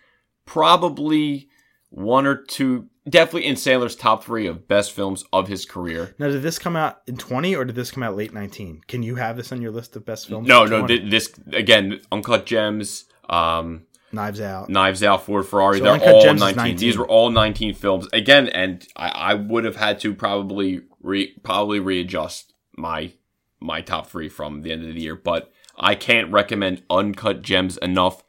Probably 0.45 1.49
one 1.89 2.25
or 2.25 2.37
two, 2.37 2.87
definitely 3.07 3.45
in 3.45 3.55
Sandler's 3.55 3.95
top 3.95 4.23
three 4.23 4.47
of 4.47 4.67
best 4.67 4.91
films 4.91 5.23
of 5.33 5.47
his 5.47 5.65
career. 5.65 6.15
Now, 6.19 6.29
did 6.29 6.41
this 6.41 6.59
come 6.59 6.75
out 6.75 7.01
in 7.07 7.17
20 7.17 7.55
or 7.55 7.65
did 7.65 7.75
this 7.75 7.91
come 7.91 8.03
out 8.03 8.15
late 8.15 8.33
19? 8.33 8.81
Can 8.87 9.03
you 9.03 9.15
have 9.15 9.37
this 9.37 9.51
on 9.51 9.61
your 9.61 9.71
list 9.71 9.95
of 9.95 10.05
best 10.05 10.27
films? 10.27 10.47
No, 10.47 10.65
no, 10.65 10.79
20? 10.79 10.99
thi- 10.99 11.09
this 11.09 11.33
again, 11.51 12.01
Uncut 12.11 12.45
Gems. 12.45 13.05
Um, 13.29 13.83
Knives 14.11 14.41
Out. 14.41 14.69
Knives 14.69 15.01
Out, 15.03 15.25
Ford 15.25 15.45
Ferrari. 15.45 15.79
So 15.79 15.85
they're 15.85 15.93
Uncut 15.93 16.13
all 16.13 16.23
Gems 16.23 16.39
19. 16.39 16.57
19. 16.57 16.77
These 16.77 16.97
were 16.97 17.07
all 17.07 17.29
19 17.31 17.73
films. 17.73 18.07
Again, 18.13 18.47
and 18.49 18.87
I, 18.95 19.09
I 19.09 19.33
would 19.33 19.65
have 19.65 19.75
had 19.75 19.99
to 20.01 20.13
probably 20.13 20.81
re, 21.01 21.33
probably 21.43 21.79
readjust 21.79 22.53
my 22.77 23.13
my 23.59 23.81
top 23.81 24.07
three 24.07 24.27
from 24.29 24.61
the 24.61 24.71
end 24.71 24.87
of 24.87 24.93
the 24.93 25.01
year, 25.01 25.15
but 25.15 25.51
I 25.77 25.95
can't 25.95 26.31
recommend 26.31 26.83
Uncut 26.89 27.41
Gems 27.41 27.77
enough. 27.77 28.23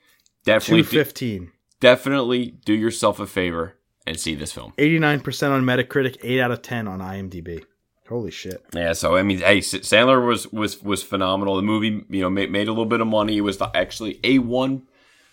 Definitely, 0.44 0.82
do, 0.82 0.88
215. 0.90 1.52
definitely 1.80 2.46
do 2.64 2.74
yourself 2.74 3.18
a 3.18 3.26
favor 3.26 3.78
and 4.06 4.18
see 4.18 4.34
this 4.34 4.52
film. 4.52 4.72
89% 4.78 5.50
on 5.50 5.64
Metacritic, 5.64 6.16
8 6.22 6.40
out 6.40 6.50
of 6.50 6.62
10 6.62 6.88
on 6.88 7.00
IMDb. 7.00 7.64
Holy 8.08 8.30
shit. 8.30 8.62
Yeah, 8.74 8.92
so 8.92 9.16
I 9.16 9.22
mean, 9.22 9.38
hey, 9.38 9.58
Sandler 9.58 10.26
was 10.26 10.46
was 10.52 10.82
was 10.82 11.02
phenomenal. 11.02 11.56
The 11.56 11.62
movie, 11.62 12.04
you 12.10 12.20
know, 12.20 12.28
made, 12.28 12.50
made 12.50 12.68
a 12.68 12.70
little 12.70 12.84
bit 12.84 13.00
of 13.00 13.06
money. 13.06 13.38
It 13.38 13.40
was 13.40 13.56
the, 13.56 13.74
actually 13.74 14.20
a 14.22 14.40
one 14.40 14.82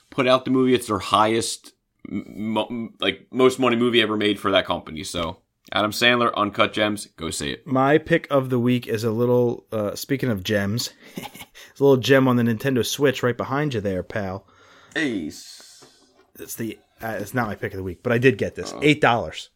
put 0.10 0.26
out 0.26 0.46
the 0.46 0.52
movie. 0.52 0.74
It's 0.74 0.88
their 0.88 1.00
highest, 1.00 1.74
m- 2.10 2.58
m- 2.58 2.94
like 3.02 3.28
most 3.30 3.60
money 3.60 3.76
movie 3.76 4.02
ever 4.02 4.16
made 4.16 4.40
for 4.40 4.52
that 4.52 4.66
company. 4.66 5.04
So 5.04 5.42
Adam 5.74 5.92
Sandler, 5.92 6.34
Uncut 6.36 6.74
Gems, 6.74 7.08
go 7.18 7.30
see 7.30 7.52
it. 7.52 7.68
My 7.68 7.98
pick 7.98 8.28
of 8.30 8.50
the 8.50 8.60
week 8.60 8.88
is 8.88 9.04
a 9.04 9.12
little, 9.12 9.66
uh, 9.72 9.96
speaking 9.96 10.30
of 10.30 10.44
gems, 10.44 10.92
it's 11.16 11.80
a 11.80 11.84
little 11.84 11.98
gem 11.98 12.28
on 12.28 12.36
the 12.36 12.44
Nintendo 12.44 12.86
Switch 12.86 13.22
right 13.22 13.38
behind 13.38 13.74
you 13.74 13.82
there, 13.82 14.04
pal. 14.04 14.46
Ace. 14.96 15.86
It's 16.40 16.56
the, 16.56 16.78
uh, 17.04 17.18
it's 17.20 17.34
not 17.34 17.48
my 17.48 17.56
pick 17.56 17.74
of 17.74 17.78
the 17.78 17.84
week, 17.84 18.04
but 18.04 18.12
I 18.12 18.18
did 18.18 18.38
get 18.38 18.56
this. 18.56 18.74
$8. 18.74 19.50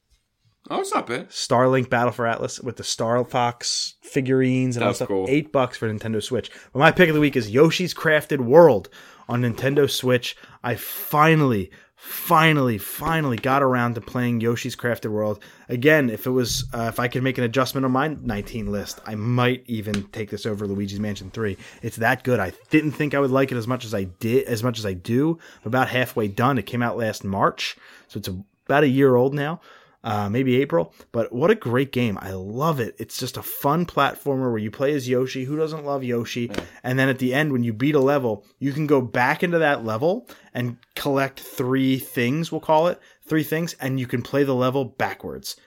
Oh, 0.69 0.79
it's 0.81 0.93
not 0.93 1.05
bad. 1.05 1.29
Starlink 1.29 1.89
Battle 1.89 2.11
for 2.11 2.25
Atlas 2.25 2.59
with 2.59 2.77
the 2.77 2.83
Star 2.83 3.23
Fox 3.23 3.95
figurines 4.01 4.75
and 4.75 4.83
all 4.83 4.89
that 4.91 4.95
stuff. 4.95 5.09
cool. 5.09 5.25
Eight 5.29 5.51
bucks 5.51 5.77
for 5.77 5.87
Nintendo 5.87 6.21
Switch. 6.23 6.49
But 6.73 6.79
my 6.79 6.91
pick 6.91 7.07
of 7.07 7.13
the 7.15 7.21
week 7.21 7.35
is 7.35 7.51
Yoshi's 7.51 7.93
Crafted 7.93 8.39
World 8.39 8.89
on 9.29 9.43
Nintendo 9.43 9.89
Switch. 9.89 10.35
I 10.63 10.75
finally, 10.75 11.69
finally, 11.95 12.77
finally 12.77 13.37
got 13.37 13.63
around 13.63 13.95
to 13.95 14.01
playing 14.01 14.41
Yoshi's 14.41 14.75
Crafted 14.75 15.11
World 15.11 15.39
again. 15.69 16.09
If 16.09 16.25
it 16.25 16.31
was, 16.31 16.65
uh, 16.73 16.87
if 16.89 16.99
I 16.99 17.07
could 17.07 17.23
make 17.23 17.37
an 17.37 17.43
adjustment 17.43 17.85
on 17.85 17.91
my 17.91 18.07
19 18.07 18.71
list, 18.71 18.99
I 19.05 19.15
might 19.15 19.63
even 19.67 20.03
take 20.09 20.29
this 20.29 20.45
over 20.45 20.67
Luigi's 20.67 20.99
Mansion 20.99 21.31
3. 21.31 21.57
It's 21.81 21.97
that 21.97 22.23
good. 22.23 22.39
I 22.39 22.53
didn't 22.69 22.91
think 22.91 23.13
I 23.13 23.19
would 23.19 23.31
like 23.31 23.51
it 23.51 23.57
as 23.57 23.67
much 23.67 23.85
as 23.85 23.93
I 23.93 24.05
did, 24.05 24.45
as 24.45 24.63
much 24.63 24.79
as 24.79 24.85
I 24.85 24.93
do. 24.93 25.39
I'm 25.63 25.67
about 25.67 25.89
halfway 25.89 26.27
done. 26.27 26.57
It 26.57 26.65
came 26.65 26.81
out 26.81 26.97
last 26.97 27.23
March, 27.23 27.77
so 28.07 28.17
it's 28.17 28.27
about 28.27 28.83
a 28.83 28.87
year 28.87 29.15
old 29.15 29.33
now 29.33 29.61
uh, 30.05 30.29
maybe 30.29 30.61
April. 30.61 30.93
But 31.11 31.33
what 31.33 31.51
a 31.51 31.55
great 31.55 31.91
game! 31.91 32.17
I 32.21 32.31
love 32.31 32.79
it. 32.79 32.95
It's 32.97 33.17
just 33.17 33.35
a 33.35 33.41
fun 33.41 33.85
platformer 33.85 34.49
where 34.51 34.57
you 34.59 34.71
play 34.71 34.93
as 34.93 35.09
Yoshi. 35.09 35.43
Who 35.43 35.57
doesn't 35.57 35.83
love 35.83 36.03
Yoshi? 36.03 36.49
And 36.83 36.97
then 36.97 37.09
at 37.09 37.19
the 37.19 37.33
end, 37.33 37.51
when 37.51 37.63
you 37.63 37.73
beat 37.73 37.95
a 37.95 37.99
level, 37.99 38.45
you 38.59 38.71
can 38.71 38.87
go 38.87 39.01
back 39.01 39.43
into 39.43 39.57
that 39.57 39.83
level 39.83 40.29
and 40.53 40.77
collect 40.95 41.39
three 41.41 41.97
things. 41.99 42.51
We'll 42.51 42.61
call 42.61 42.87
it 42.87 43.01
three 43.27 43.43
things, 43.43 43.73
and 43.81 43.99
you 43.99 44.07
can 44.07 44.21
play 44.21 44.43
the 44.43 44.55
level 44.55 44.85
backwards. 44.85 45.57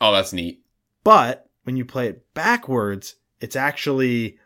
Oh, 0.00 0.12
that's 0.12 0.32
neat. 0.32 0.60
But 1.02 1.48
when 1.64 1.76
you 1.76 1.84
play 1.84 2.08
it 2.08 2.32
backwards, 2.34 3.14
it's 3.40 3.56
actually 3.56 4.38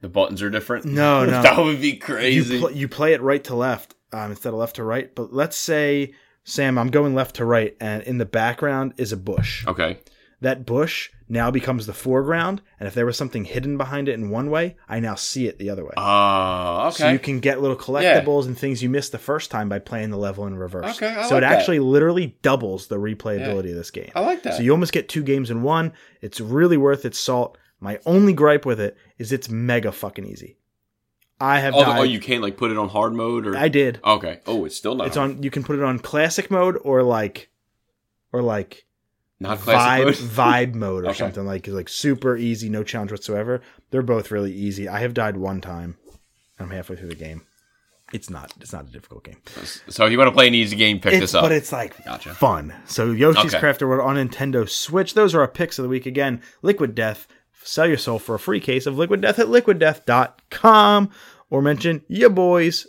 The 0.00 0.08
buttons 0.08 0.42
are 0.42 0.50
different. 0.50 0.84
No, 0.86 1.24
no. 1.24 1.40
that 1.42 1.56
would 1.58 1.80
be 1.80 1.90
you, 1.90 1.98
crazy. 2.00 2.58
pl- 2.58 2.72
you 2.72 2.88
play 2.88 3.12
it 3.12 3.22
right 3.22 3.44
to 3.44 3.54
left 3.54 3.94
um, 4.12 4.30
instead 4.30 4.52
of 4.52 4.58
left 4.58 4.76
to 4.76 4.82
right. 4.84 5.14
But 5.14 5.32
let's 5.32 5.56
say, 5.56 6.14
Sam, 6.44 6.78
I'm 6.78 6.90
going 6.90 7.14
left 7.14 7.36
to 7.36 7.44
right, 7.44 7.76
and 7.80 8.02
in 8.02 8.18
the 8.18 8.26
background 8.26 8.94
is 8.96 9.12
a 9.12 9.16
bush. 9.16 9.66
okay. 9.66 9.98
that 10.40 10.66
bush 10.66 11.10
now 11.26 11.50
becomes 11.50 11.86
the 11.86 11.94
foreground, 11.94 12.60
and 12.78 12.86
if 12.86 12.92
there 12.92 13.06
was 13.06 13.16
something 13.16 13.46
hidden 13.46 13.78
behind 13.78 14.10
it 14.10 14.12
in 14.12 14.28
one 14.28 14.50
way, 14.50 14.76
I 14.86 15.00
now 15.00 15.14
see 15.14 15.46
it 15.46 15.58
the 15.58 15.70
other 15.70 15.82
way. 15.84 15.92
Oh, 15.96 16.88
okay. 16.88 16.96
So 16.96 17.08
you 17.10 17.18
can 17.18 17.40
get 17.40 17.62
little 17.62 17.78
collectibles 17.78 18.44
and 18.44 18.58
things 18.58 18.82
you 18.82 18.90
missed 18.90 19.12
the 19.12 19.18
first 19.18 19.50
time 19.50 19.70
by 19.70 19.78
playing 19.78 20.10
the 20.10 20.18
level 20.18 20.46
in 20.46 20.54
reverse. 20.56 20.96
Okay, 20.96 21.08
I 21.08 21.22
so 21.26 21.36
like 21.36 21.38
it 21.38 21.40
that. 21.40 21.58
actually 21.58 21.78
literally 21.78 22.36
doubles 22.42 22.88
the 22.88 22.96
replayability 22.98 23.70
of 23.70 23.76
this 23.76 23.90
game. 23.90 24.10
I 24.14 24.20
like 24.20 24.42
that. 24.42 24.54
So 24.54 24.62
you 24.62 24.70
almost 24.72 24.92
get 24.92 25.08
two 25.08 25.22
games 25.22 25.50
in 25.50 25.62
one. 25.62 25.94
It's 26.20 26.40
really 26.40 26.76
worth 26.76 27.06
its 27.06 27.18
salt. 27.18 27.56
My 27.80 27.98
only 28.04 28.34
gripe 28.34 28.66
with 28.66 28.80
it 28.80 28.98
is 29.18 29.32
it's 29.32 29.48
mega 29.48 29.92
fucking 29.92 30.26
easy. 30.26 30.58
I 31.40 31.60
have 31.60 31.74
oh, 31.74 31.78
oh 31.80 31.84
died. 31.84 31.98
oh, 32.00 32.02
you 32.04 32.20
can't 32.20 32.42
like 32.42 32.56
put 32.56 32.70
it 32.70 32.78
on 32.78 32.88
hard 32.88 33.12
mode 33.12 33.46
or 33.46 33.56
I 33.56 33.68
did. 33.68 34.00
okay. 34.04 34.40
Oh, 34.46 34.64
it's 34.64 34.76
still 34.76 34.94
not. 34.94 35.08
It's 35.08 35.16
on. 35.16 35.42
You 35.42 35.50
can 35.50 35.64
put 35.64 35.76
it 35.76 35.82
on 35.82 35.98
classic 35.98 36.50
mode 36.50 36.78
or 36.82 37.02
like, 37.02 37.50
or 38.32 38.40
like 38.42 38.86
not 39.40 39.58
classic 39.58 40.04
vibe 40.04 40.04
mode. 40.04 40.14
vibe 40.14 40.74
mode 40.74 41.04
or 41.04 41.08
Okay. 41.08 41.18
something 41.18 41.44
like 41.44 41.66
like 41.66 41.88
super 41.88 42.36
easy, 42.36 42.68
no 42.68 42.84
challenge 42.84 43.10
whatsoever. 43.10 43.60
They're 43.90 44.02
both 44.02 44.30
really 44.30 44.52
easy. 44.52 44.88
I 44.88 45.00
have 45.00 45.12
died 45.14 45.36
one 45.36 45.60
time. 45.60 45.96
I'm 46.58 46.70
halfway 46.70 46.96
through 46.96 47.08
the 47.08 47.14
game. 47.16 47.42
It's 48.12 48.30
not. 48.30 48.52
It's 48.60 48.72
not 48.72 48.84
a 48.86 48.92
difficult 48.92 49.24
game. 49.24 49.38
so 49.88 50.04
if 50.06 50.12
you 50.12 50.18
want 50.18 50.28
to 50.28 50.32
play 50.34 50.46
an 50.46 50.54
easy 50.54 50.76
game, 50.76 51.00
pick 51.00 51.14
It's, 51.14 51.20
this 51.20 51.34
up. 51.34 51.42
but 51.42 51.50
it's 51.52 51.72
like 51.72 52.04
Gotcha. 52.04 52.32
fun. 52.34 52.72
So 52.84 53.10
Yoshi's 53.10 53.54
Okay. 53.54 53.64
Crafted 53.66 53.88
World 53.88 54.06
on 54.08 54.16
Nintendo 54.16 54.68
Switch. 54.68 55.14
Those 55.14 55.34
are 55.34 55.40
our 55.40 55.48
picks 55.48 55.78
of 55.80 55.82
the 55.82 55.88
week. 55.88 56.06
Again, 56.06 56.40
Liquid 56.62 56.94
Death. 56.94 57.26
Sell 57.66 57.86
your 57.86 57.96
soul 57.96 58.18
for 58.18 58.34
a 58.34 58.38
free 58.38 58.60
case 58.60 58.84
of 58.86 58.98
Liquid 58.98 59.22
Death 59.22 59.38
at 59.38 59.46
liquiddeath.com 59.46 61.10
or 61.50 61.62
mention 61.62 62.02
ya 62.08 62.28
boys. 62.28 62.86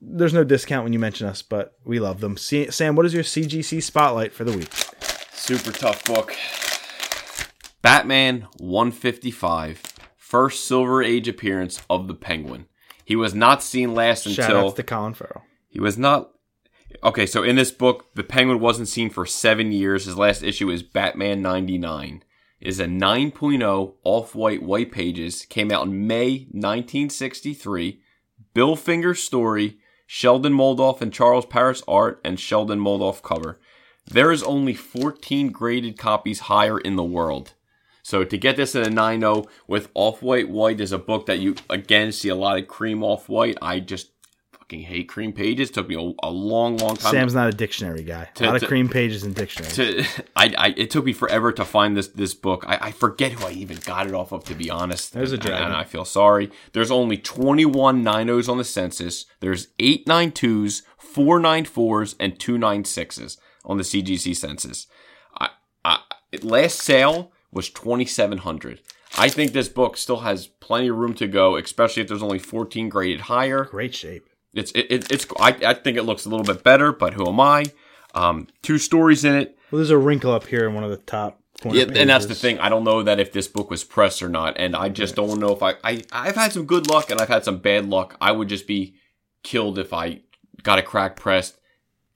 There's 0.00 0.34
no 0.34 0.44
discount 0.44 0.84
when 0.84 0.92
you 0.92 0.98
mention 0.98 1.26
us, 1.26 1.42
but 1.42 1.72
we 1.84 1.98
love 1.98 2.20
them. 2.20 2.36
C- 2.36 2.70
Sam, 2.70 2.94
what 2.94 3.06
is 3.06 3.14
your 3.14 3.24
CGC 3.24 3.82
spotlight 3.82 4.32
for 4.32 4.44
the 4.44 4.56
week? 4.56 4.68
Super 5.32 5.72
tough 5.72 6.04
book. 6.04 6.36
Batman 7.80 8.46
155, 8.58 9.82
first 10.16 10.66
Silver 10.68 11.02
Age 11.02 11.26
appearance 11.26 11.80
of 11.88 12.06
the 12.06 12.14
Penguin. 12.14 12.66
He 13.04 13.16
was 13.16 13.34
not 13.34 13.62
seen 13.62 13.94
last 13.94 14.24
Shout 14.28 14.50
until 14.50 14.66
outs 14.66 14.74
to 14.76 14.82
Colin 14.82 15.14
Farrell. 15.14 15.42
he 15.68 15.80
was 15.80 15.96
not. 15.96 16.30
Okay, 17.02 17.24
so 17.26 17.42
in 17.42 17.56
this 17.56 17.70
book, 17.70 18.06
the 18.14 18.24
Penguin 18.24 18.60
wasn't 18.60 18.88
seen 18.88 19.10
for 19.10 19.24
seven 19.24 19.72
years. 19.72 20.04
His 20.04 20.18
last 20.18 20.42
issue 20.42 20.70
is 20.70 20.82
Batman 20.82 21.40
99. 21.42 22.22
Is 22.60 22.80
a 22.80 22.86
9.0 22.86 23.94
off-white 24.02 24.62
white 24.62 24.90
pages. 24.90 25.44
Came 25.44 25.70
out 25.70 25.86
in 25.86 26.06
May 26.06 26.46
1963. 26.50 28.00
Bill 28.52 28.74
Finger 28.74 29.14
story. 29.14 29.78
Sheldon 30.06 30.54
Moldoff 30.54 31.02
and 31.02 31.12
Charles 31.12 31.44
Paris 31.44 31.82
art, 31.86 32.20
and 32.24 32.40
Sheldon 32.40 32.80
Moldoff 32.80 33.22
cover. 33.22 33.60
There 34.06 34.32
is 34.32 34.42
only 34.42 34.72
14 34.72 35.50
graded 35.50 35.98
copies 35.98 36.40
higher 36.40 36.78
in 36.78 36.96
the 36.96 37.04
world. 37.04 37.52
So 38.02 38.24
to 38.24 38.38
get 38.38 38.56
this 38.56 38.74
in 38.74 38.82
a 38.82 38.86
9.0 38.86 39.46
with 39.66 39.90
off-white 39.92 40.48
white 40.48 40.80
is 40.80 40.92
a 40.92 40.98
book 40.98 41.26
that 41.26 41.40
you 41.40 41.56
again 41.68 42.10
see 42.10 42.30
a 42.30 42.34
lot 42.34 42.58
of 42.58 42.66
cream 42.66 43.04
off-white. 43.04 43.58
I 43.60 43.80
just 43.80 44.12
fucking 44.68 44.84
hate 44.84 45.08
cream 45.08 45.32
pages. 45.32 45.70
Took 45.70 45.88
me 45.88 45.94
a, 45.94 46.26
a 46.26 46.30
long, 46.30 46.76
long 46.76 46.96
time. 46.96 47.12
Sam's 47.12 47.34
not 47.34 47.48
a 47.48 47.52
dictionary 47.52 48.02
guy. 48.02 48.28
To- 48.34 48.44
a 48.44 48.46
lot 48.52 48.62
of 48.62 48.68
cream 48.68 48.88
pages 48.88 49.24
in 49.24 49.32
dictionaries. 49.32 49.74
to 49.76 50.04
I, 50.36 50.54
I 50.58 50.74
it 50.76 50.90
took 50.90 51.04
me 51.04 51.12
forever 51.12 51.52
to 51.52 51.64
find 51.64 51.96
this 51.96 52.08
this 52.08 52.34
book. 52.34 52.64
I, 52.66 52.78
I 52.88 52.90
forget 52.92 53.32
who 53.32 53.46
I 53.46 53.52
even 53.52 53.78
got 53.84 54.06
it 54.06 54.14
off 54.14 54.32
of 54.32 54.44
to 54.44 54.54
be 54.54 54.70
honest. 54.70 55.12
There's 55.14 55.32
a 55.32 55.34
And- 55.36 55.42
dragon. 55.42 55.66
And 55.68 55.76
I 55.76 55.84
feel 55.84 56.04
sorry. 56.04 56.50
There's 56.72 56.90
only 56.90 57.16
21 57.16 58.04
90s 58.04 58.48
on 58.48 58.58
the 58.58 58.64
census. 58.64 59.26
There's 59.40 59.68
8 59.78 60.06
92s, 60.06 60.82
4 60.98 61.40
94s, 61.40 62.14
and 62.20 62.38
2 62.38 62.56
96s 62.58 63.38
on 63.64 63.76
the 63.78 63.82
CGC 63.84 64.36
census. 64.36 64.86
I, 65.38 65.48
I 65.84 66.00
last 66.42 66.80
sale 66.80 67.32
was 67.50 67.70
2700. 67.70 68.80
I 69.16 69.30
think 69.30 69.52
this 69.52 69.70
book 69.70 69.96
still 69.96 70.20
has 70.20 70.46
plenty 70.46 70.88
of 70.88 70.96
room 70.96 71.14
to 71.14 71.26
go, 71.26 71.56
especially 71.56 72.02
if 72.02 72.08
there's 72.08 72.22
only 72.22 72.38
14 72.38 72.90
graded 72.90 73.22
higher. 73.22 73.64
Great 73.64 73.94
shape. 73.94 74.27
It's 74.54 74.72
it, 74.72 74.86
it, 74.90 75.12
it's 75.12 75.26
I, 75.38 75.56
I 75.66 75.74
think 75.74 75.96
it 75.96 76.04
looks 76.04 76.24
a 76.24 76.28
little 76.28 76.44
bit 76.44 76.62
better, 76.62 76.92
but 76.92 77.14
who 77.14 77.28
am 77.28 77.40
I? 77.40 77.66
Um, 78.14 78.48
two 78.62 78.78
stories 78.78 79.24
in 79.24 79.34
it. 79.34 79.58
Well, 79.70 79.78
there's 79.78 79.90
a 79.90 79.98
wrinkle 79.98 80.32
up 80.32 80.46
here 80.46 80.66
in 80.66 80.74
one 80.74 80.84
of 80.84 80.90
the 80.90 80.96
top 80.96 81.40
Yeah, 81.64 81.84
and 81.84 82.10
that's 82.10 82.26
the 82.26 82.34
thing. 82.34 82.58
I 82.58 82.68
don't 82.68 82.84
know 82.84 83.02
that 83.02 83.20
if 83.20 83.32
this 83.32 83.48
book 83.48 83.70
was 83.70 83.84
pressed 83.84 84.22
or 84.22 84.28
not, 84.28 84.56
and 84.58 84.76
I 84.76 84.88
just 84.88 85.16
don't 85.16 85.40
know 85.40 85.52
if 85.52 85.62
I, 85.62 85.74
I 85.82 86.02
I've 86.12 86.36
had 86.36 86.52
some 86.52 86.66
good 86.66 86.88
luck 86.88 87.10
and 87.10 87.20
I've 87.20 87.28
had 87.28 87.44
some 87.44 87.58
bad 87.58 87.86
luck. 87.86 88.16
I 88.20 88.32
would 88.32 88.48
just 88.48 88.66
be 88.66 88.94
killed 89.42 89.78
if 89.78 89.92
I 89.92 90.20
got 90.62 90.78
a 90.78 90.82
crack 90.82 91.16
pressed, 91.16 91.58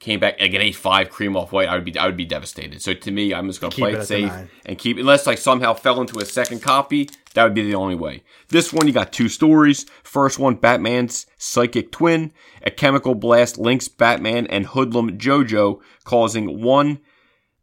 came 0.03 0.19
back 0.19 0.41
like 0.41 0.53
an 0.53 0.61
eight 0.61 0.75
five 0.75 1.11
cream 1.11 1.37
off 1.37 1.53
white. 1.53 1.69
I 1.69 1.77
would 1.77 1.85
be 1.85 1.97
I 1.97 2.07
would 2.07 2.17
be 2.17 2.25
devastated. 2.25 2.83
So 2.83 2.93
to 2.93 3.11
me, 3.11 3.33
I'm 3.33 3.47
just 3.47 3.61
gonna 3.61 3.71
play 3.71 3.93
it 3.93 4.01
it, 4.01 4.07
safe 4.07 4.33
and 4.67 4.77
keep 4.77 4.99
unless 4.99 5.27
I 5.27 5.37
somehow 5.37 5.75
fell 5.75 6.01
into 6.01 6.19
a 6.19 6.25
second 6.25 6.61
copy. 6.61 7.09
That 7.35 7.45
would 7.45 7.55
be 7.55 7.63
the 7.63 7.77
only 7.77 7.95
way. 7.95 8.25
This 8.49 8.73
one, 8.73 8.87
you 8.87 8.93
got 8.93 9.13
two 9.13 9.29
stories. 9.29 9.87
First 10.03 10.39
one, 10.39 10.57
Batman's 10.57 11.27
psychic 11.39 11.91
twin. 11.93 12.33
A 12.63 12.71
chemical 12.71 13.15
blast 13.15 13.57
links 13.59 13.89
Batman 13.89 14.47
and 14.49 14.67
hoodlum 14.67 15.19
Jojo, 15.19 15.81
causing 16.05 16.61
one 16.61 17.01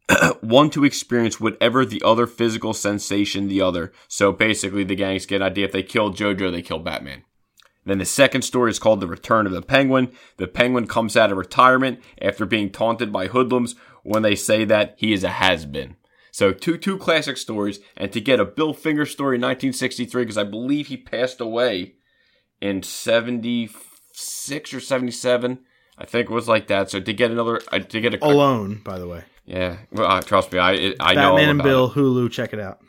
one 0.41 0.69
to 0.71 0.85
experience 0.85 1.39
whatever 1.39 1.85
the 1.85 2.01
other 2.03 2.25
physical 2.25 2.73
sensation 2.73 3.47
the 3.47 3.61
other. 3.61 3.91
So 4.07 4.31
basically, 4.31 4.83
the 4.83 4.95
gangs 4.95 5.25
get 5.25 5.41
an 5.41 5.43
idea 5.43 5.65
if 5.65 5.71
they 5.71 5.83
kill 5.83 6.13
Jojo, 6.13 6.51
they 6.51 6.61
kill 6.61 6.79
Batman. 6.79 7.23
Then 7.85 7.97
the 7.97 8.05
second 8.05 8.41
story 8.43 8.71
is 8.71 8.79
called 8.79 8.99
The 8.99 9.07
Return 9.07 9.45
of 9.45 9.51
the 9.51 9.61
Penguin. 9.61 10.11
The 10.37 10.47
Penguin 10.47 10.87
comes 10.87 11.15
out 11.17 11.31
of 11.31 11.37
retirement 11.37 11.99
after 12.21 12.45
being 12.45 12.69
taunted 12.69 13.11
by 13.11 13.27
hoodlums 13.27 13.75
when 14.03 14.21
they 14.21 14.35
say 14.35 14.65
that 14.65 14.95
he 14.97 15.13
is 15.13 15.23
a 15.23 15.29
has-been. 15.29 15.95
So 16.31 16.51
two 16.53 16.77
two 16.77 16.97
classic 16.97 17.37
stories, 17.37 17.79
and 17.97 18.11
to 18.11 18.21
get 18.21 18.39
a 18.39 18.45
Bill 18.45 18.73
Finger 18.73 19.05
story 19.05 19.35
in 19.37 19.41
1963, 19.41 20.23
because 20.23 20.37
I 20.37 20.43
believe 20.43 20.87
he 20.87 20.97
passed 20.97 21.41
away 21.41 21.95
in 22.61 22.83
76 22.83 24.73
or 24.73 24.79
77. 24.79 25.59
I 25.97 26.05
think 26.05 26.29
it 26.29 26.33
was 26.33 26.47
like 26.47 26.67
that. 26.67 26.89
So 26.89 26.99
to 26.99 27.13
get 27.13 27.31
another, 27.31 27.61
uh, 27.71 27.79
to 27.79 28.01
get 28.01 28.13
a, 28.13 28.25
Alone, 28.25 28.81
by 28.85 28.99
the 28.99 29.07
way. 29.07 29.23
yeah, 29.45 29.77
well, 29.91 30.07
uh, 30.09 30.21
trust 30.21 30.51
me, 30.51 30.59
I 30.59 30.93
I 30.99 31.15
know 31.15 31.35
Batman 31.35 31.49
and 31.49 31.63
Bill, 31.63 31.87
it. 31.87 31.95
Hulu, 31.95 32.31
check 32.31 32.53
it 32.53 32.59
out. 32.59 32.79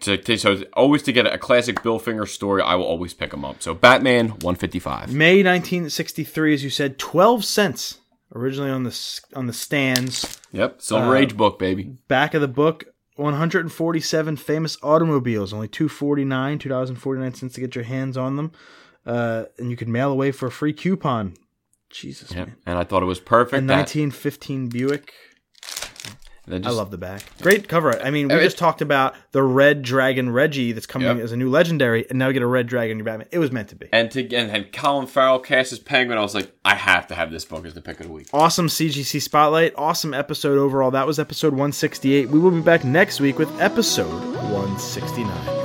To, 0.00 0.16
to- 0.16 0.36
so 0.38 0.62
always 0.72 1.02
to 1.04 1.12
get 1.12 1.26
a 1.26 1.38
classic 1.38 1.82
Bill 1.82 1.98
Finger 1.98 2.26
story, 2.26 2.62
I 2.62 2.74
will 2.74 2.84
always 2.86 3.14
pick 3.14 3.30
them 3.30 3.44
up. 3.44 3.62
So 3.62 3.74
Batman 3.74 4.28
155. 4.28 5.12
May 5.12 5.36
1963, 5.44 6.54
as 6.54 6.64
you 6.64 6.70
said, 6.70 6.98
12 6.98 7.44
cents 7.44 7.98
originally 8.34 8.70
on 8.70 8.82
the 8.84 9.20
on 9.36 9.46
the 9.46 9.52
stands. 9.52 10.40
Yep, 10.52 10.80
Silver 10.82 11.14
Uh, 11.16 11.20
Age 11.20 11.36
book, 11.36 11.58
baby. 11.58 11.96
Back 12.08 12.34
of 12.34 12.40
the 12.40 12.48
book, 12.48 12.84
147 13.16 14.36
famous 14.36 14.76
automobiles, 14.82 15.52
only 15.52 15.68
249, 15.68 16.58
2049 16.58 17.34
cents 17.34 17.54
to 17.54 17.60
get 17.60 17.74
your 17.74 17.84
hands 17.84 18.16
on 18.16 18.36
them, 18.36 18.52
uh, 19.06 19.44
and 19.58 19.70
you 19.70 19.76
can 19.76 19.92
mail 19.92 20.10
away 20.10 20.32
for 20.32 20.46
a 20.46 20.50
free 20.50 20.72
coupon. 20.72 21.34
Jesus, 21.90 22.30
Yep, 22.32 22.46
man. 22.46 22.56
and 22.66 22.78
I 22.78 22.84
thought 22.84 23.02
it 23.02 23.06
was 23.06 23.20
perfect. 23.20 23.62
A 23.62 23.66
that- 23.66 23.74
1915 23.76 24.68
Buick. 24.68 25.12
Then 26.46 26.66
I 26.66 26.70
love 26.70 26.90
the 26.90 26.98
back. 26.98 27.22
Great 27.40 27.68
cover 27.68 27.90
art. 27.92 28.00
I 28.02 28.10
mean, 28.10 28.26
we 28.26 28.34
just 28.40 28.58
talked 28.58 28.82
about 28.82 29.14
the 29.30 29.42
Red 29.44 29.82
Dragon 29.82 30.28
Regi 30.30 30.72
that's 30.72 30.86
coming 30.86 31.06
Yep. 31.06 31.18
as 31.24 31.30
a 31.32 31.36
new 31.36 31.48
legendary, 31.48 32.04
and 32.10 32.18
now 32.18 32.26
we 32.26 32.32
get 32.32 32.42
a 32.42 32.46
Red 32.46 32.66
Dragon 32.66 32.92
in 32.92 32.98
your 32.98 33.04
Batman. 33.04 33.28
It 33.30 33.38
was 33.38 33.52
meant 33.52 33.68
to 33.68 33.76
be. 33.76 33.88
And 33.92 34.10
to 34.10 34.22
and, 34.34 34.50
and 34.50 34.72
Colin 34.72 35.06
Farrell 35.06 35.38
cast 35.38 35.72
as 35.72 35.78
Penguin, 35.78 36.18
I 36.18 36.20
was 36.22 36.34
like, 36.34 36.52
I 36.64 36.74
have 36.74 37.06
to 37.08 37.14
have 37.14 37.30
this 37.30 37.44
book 37.44 37.64
as 37.64 37.74
the 37.74 37.80
pick 37.80 38.00
of 38.00 38.06
the 38.06 38.12
week. 38.12 38.26
Awesome 38.32 38.66
CGC 38.66 39.22
Spotlight. 39.22 39.72
Awesome 39.76 40.12
episode 40.14 40.58
overall. 40.58 40.90
That 40.90 41.06
was 41.06 41.20
episode 41.20 41.52
168. 41.52 42.28
We 42.30 42.40
will 42.40 42.50
be 42.50 42.60
back 42.60 42.84
next 42.84 43.20
week 43.20 43.38
with 43.38 43.48
episode 43.60 44.10
169. 44.52 45.61